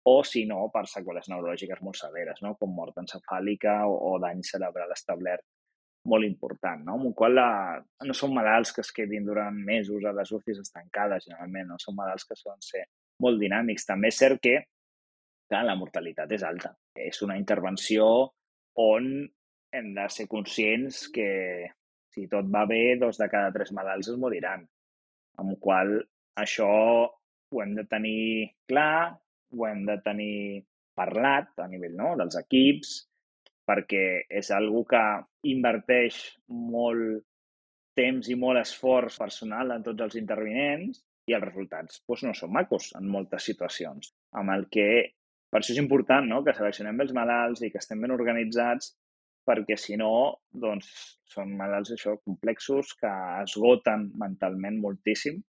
o, 0.09 0.21
si 0.25 0.47
no, 0.49 0.67
per 0.73 0.87
seqüeles 0.89 1.29
neurològiques 1.29 1.81
molt 1.85 1.99
severes, 2.01 2.41
no? 2.45 2.55
com 2.61 2.73
mort 2.75 2.97
encefàlica 3.03 3.83
o, 3.87 3.97
o 4.13 4.19
dany 4.23 4.41
cerebral 4.47 4.93
establert 4.95 5.45
molt 6.09 6.25
important, 6.25 6.87
no? 6.87 6.97
amb 6.97 7.11
el 7.11 7.15
qual 7.17 7.37
la... 7.37 7.51
no 8.09 8.17
són 8.17 8.33
malalts 8.33 8.73
que 8.73 8.81
es 8.81 8.93
quedin 8.97 9.27
durant 9.27 9.57
mesos 9.67 10.07
a 10.09 10.15
les 10.17 10.33
UCIs 10.33 10.63
estancades, 10.63 11.27
generalment, 11.29 11.69
no 11.75 11.81
són 11.83 11.99
malalts 11.99 12.25
que 12.25 12.39
solen 12.39 12.63
ser 12.65 12.87
molt 13.21 13.41
dinàmics. 13.43 13.85
També 13.89 14.09
és 14.09 14.21
cert 14.23 14.41
que 14.41 14.57
clar, 15.51 15.65
la 15.67 15.77
mortalitat 15.77 16.33
és 16.33 16.47
alta. 16.47 16.73
És 16.95 17.21
una 17.27 17.37
intervenció 17.41 18.07
on 18.81 19.11
hem 19.75 19.93
de 19.97 20.07
ser 20.13 20.27
conscients 20.31 21.07
que 21.15 21.31
si 22.11 22.27
tot 22.31 22.49
va 22.51 22.65
bé, 22.67 22.97
dos 22.99 23.19
de 23.21 23.29
cada 23.31 23.53
tres 23.55 23.75
malalts 23.77 24.11
es 24.13 24.19
moriran. 24.19 24.65
Amb 25.39 25.55
el 25.55 25.59
qual 25.63 25.93
això 26.39 26.71
ho 27.11 27.63
hem 27.63 27.75
de 27.77 27.85
tenir 27.91 28.51
clar, 28.71 29.19
ho 29.57 29.67
hem 29.69 29.85
de 29.89 29.97
tenir 30.05 30.65
parlat 30.97 31.63
a 31.63 31.69
nivell 31.71 31.97
no, 31.99 32.15
dels 32.19 32.37
equips, 32.41 32.95
perquè 33.71 34.05
és 34.41 34.51
algo 34.55 34.83
que 34.89 35.03
inverteix 35.51 36.19
molt 36.73 37.23
temps 37.99 38.29
i 38.31 38.37
molt 38.39 38.61
esforç 38.61 39.19
personal 39.21 39.75
en 39.75 39.85
tots 39.87 40.07
els 40.07 40.17
intervinents 40.21 41.03
i 41.29 41.37
els 41.37 41.45
resultats 41.45 42.01
doncs, 42.01 42.25
no 42.27 42.35
són 42.35 42.53
macos 42.57 42.91
en 42.99 43.09
moltes 43.11 43.47
situacions. 43.51 44.13
Amb 44.41 44.55
el 44.55 44.67
que, 44.73 44.89
per 45.51 45.61
això 45.61 45.75
és 45.75 45.83
important 45.83 46.27
no? 46.27 46.43
que 46.47 46.55
seleccionem 46.57 46.99
bé 46.99 47.07
els 47.07 47.15
malalts 47.17 47.63
i 47.63 47.71
que 47.71 47.81
estem 47.83 48.03
ben 48.03 48.15
organitzats 48.17 48.95
perquè 49.47 49.77
si 49.81 49.97
no, 49.99 50.13
doncs, 50.65 50.91
són 51.31 51.55
malalts 51.59 51.95
això, 51.95 52.17
complexos 52.27 52.93
que 53.01 53.11
esgoten 53.43 54.11
mentalment 54.21 54.79
moltíssim 54.83 55.41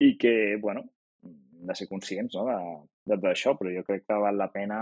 i 0.00 0.14
que, 0.20 0.34
bueno, 0.62 0.86
de 1.66 1.76
ser 1.76 1.88
conscients 1.90 2.36
no, 2.38 2.46
de, 2.48 2.58
de 3.10 3.18
tot 3.18 3.28
això, 3.32 3.56
però 3.58 3.72
jo 3.74 3.84
crec 3.86 4.06
que 4.06 4.22
val 4.22 4.38
la 4.40 4.50
pena 4.52 4.80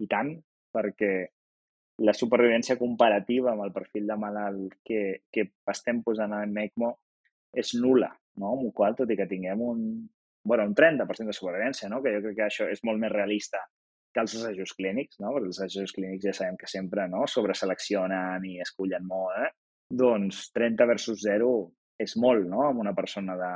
i 0.00 0.08
tant 0.10 0.34
perquè 0.72 1.12
la 2.02 2.14
supervivència 2.16 2.78
comparativa 2.80 3.52
amb 3.52 3.66
el 3.66 3.72
perfil 3.74 4.08
de 4.08 4.16
malalt 4.18 4.78
que, 4.86 5.02
que 5.32 5.46
estem 5.70 6.00
posant 6.02 6.32
en 6.38 6.56
ECMO 6.64 6.90
és 7.62 7.74
nula, 7.76 8.08
no? 8.40 8.54
amb 8.54 8.66
el 8.66 8.72
qual, 8.74 8.96
tot 8.96 9.10
i 9.12 9.18
que 9.18 9.28
tinguem 9.28 9.60
un, 9.60 9.84
bueno, 10.48 10.64
un 10.70 10.74
30% 10.74 11.28
de 11.28 11.36
supervivència, 11.36 11.90
no? 11.92 12.00
que 12.02 12.14
jo 12.14 12.22
crec 12.24 12.38
que 12.38 12.48
això 12.48 12.68
és 12.72 12.82
molt 12.88 13.00
més 13.02 13.12
realista 13.12 13.60
que 14.12 14.20
els 14.20 14.34
assajos 14.36 14.74
clínics, 14.76 15.20
no? 15.20 15.32
perquè 15.34 15.50
els 15.50 15.60
assajos 15.60 15.94
clínics 15.96 16.26
ja 16.26 16.34
sabem 16.36 16.56
que 16.60 16.68
sempre 16.68 17.06
no? 17.12 17.26
sobreseleccionen 17.28 18.48
i 18.48 18.58
escullen 18.64 19.06
molt, 19.08 19.36
eh? 19.44 19.52
doncs 20.02 20.46
30 20.56 20.88
versus 20.88 21.20
0 21.24 21.52
és 22.00 22.16
molt 22.20 22.48
no? 22.48 22.64
amb 22.70 22.80
una 22.82 22.96
persona 22.96 23.36
de 23.40 23.52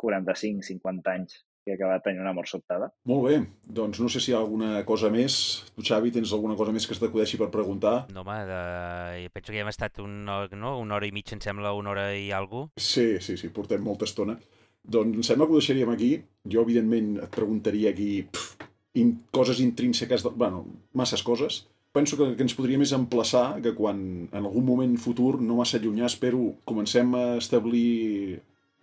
45-50 0.00 1.14
anys 1.16 1.40
que 1.70 1.78
acaba 1.78 1.98
de 1.98 2.04
tenir 2.04 2.20
una 2.20 2.34
mort 2.36 2.50
sobtada. 2.50 2.90
Molt 3.08 3.26
bé, 3.28 3.40
doncs 3.80 4.02
no 4.02 4.10
sé 4.12 4.20
si 4.20 4.32
hi 4.32 4.36
ha 4.36 4.42
alguna 4.42 4.84
cosa 4.88 5.10
més. 5.14 5.38
Tu, 5.76 5.86
Xavi, 5.86 6.12
tens 6.14 6.34
alguna 6.36 6.58
cosa 6.58 6.74
més 6.74 6.86
que 6.86 6.96
es 6.96 7.02
t'acudeixi 7.02 7.40
per 7.40 7.50
preguntar? 7.54 7.94
No, 8.12 8.24
home, 8.26 8.38
de... 8.50 9.28
penso 9.32 9.52
que 9.52 9.60
ja 9.60 9.64
hem 9.64 9.72
estat 9.72 10.02
un, 10.02 10.24
no? 10.26 10.76
una 10.82 10.98
hora 10.98 11.08
i 11.08 11.14
mitja, 11.14 11.36
em 11.38 11.44
sembla, 11.44 11.74
una 11.78 11.94
hora 11.94 12.08
i 12.16 12.30
alguna 12.34 12.70
Sí, 12.80 13.20
sí, 13.22 13.36
sí, 13.38 13.50
portem 13.54 13.82
molta 13.84 14.08
estona. 14.08 14.36
Doncs 14.82 15.20
em 15.20 15.26
sembla 15.26 15.46
que 15.46 15.54
ho 15.54 15.60
deixaríem 15.60 15.92
aquí. 15.92 16.10
Jo, 16.48 16.64
evidentment, 16.64 17.12
et 17.24 17.34
preguntaria 17.34 17.92
aquí 17.92 18.10
pff, 18.26 18.70
in, 19.00 19.12
coses 19.30 19.60
intrínseques, 19.60 20.24
de, 20.24 20.32
bueno, 20.34 20.64
masses 20.92 21.22
coses. 21.22 21.64
Penso 21.92 22.16
que, 22.16 22.34
que 22.38 22.46
ens 22.46 22.54
podria 22.54 22.78
més 22.78 22.92
emplaçar 22.94 23.60
que 23.64 23.74
quan 23.74 24.02
en 24.30 24.44
algun 24.44 24.66
moment 24.66 24.92
futur, 25.02 25.40
no 25.42 25.58
massa 25.58 25.80
llunyà, 25.82 26.06
espero, 26.06 26.52
comencem 26.64 27.14
a 27.18 27.24
establir 27.40 28.40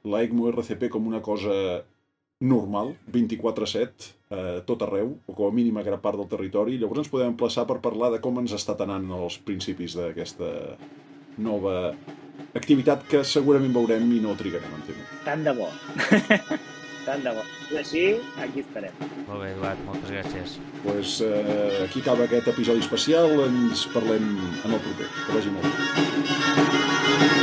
la 0.08 0.24
ECMO 0.24 0.50
RCP 0.52 0.90
com 0.92 1.08
una 1.08 1.22
cosa 1.24 1.54
normal, 2.40 2.94
24-7, 3.12 4.14
eh, 4.30 4.62
tot 4.66 4.82
arreu, 4.86 5.18
o 5.26 5.34
com 5.34 5.50
a 5.50 5.52
mínim 5.54 5.78
a 5.78 5.84
gran 5.84 6.02
part 6.02 6.18
del 6.18 6.30
territori. 6.30 6.78
Llavors 6.78 7.06
ens 7.06 7.12
podem 7.12 7.34
emplaçar 7.34 7.66
per 7.66 7.80
parlar 7.82 8.12
de 8.14 8.22
com 8.22 8.38
ens 8.40 8.54
està 8.54 8.78
anant 8.86 9.10
els 9.18 9.40
principis 9.40 9.98
d'aquesta 9.98 10.78
nova 11.38 11.94
activitat 12.58 13.06
que 13.10 13.24
segurament 13.26 13.74
veurem 13.74 14.06
i 14.14 14.22
no 14.22 14.36
trigarem 14.38 14.74
en 14.74 14.86
tema. 14.88 15.06
Tant 15.26 15.46
de 15.46 15.54
bo. 15.58 15.70
Tant 17.08 17.24
de 17.24 17.32
bo. 17.32 17.44
I 17.72 17.80
així, 17.82 18.04
aquí 18.44 18.62
estarem. 18.66 18.94
Molt 19.30 19.42
bé, 19.42 19.54
Eduard, 19.54 19.82
moltes 19.88 20.12
gràcies. 20.12 20.58
Doncs 20.60 20.84
pues, 20.84 21.16
eh, 21.24 21.84
aquí 21.86 22.04
acaba 22.04 22.28
aquest 22.28 22.52
episodi 22.54 22.84
especial, 22.84 23.40
ens 23.48 23.88
parlem 23.96 24.30
en 24.38 24.78
el 24.78 24.86
proper. 24.90 25.10
Que 25.26 25.40
vagi 25.40 25.56
molt 25.56 25.66
bé. 25.72 27.37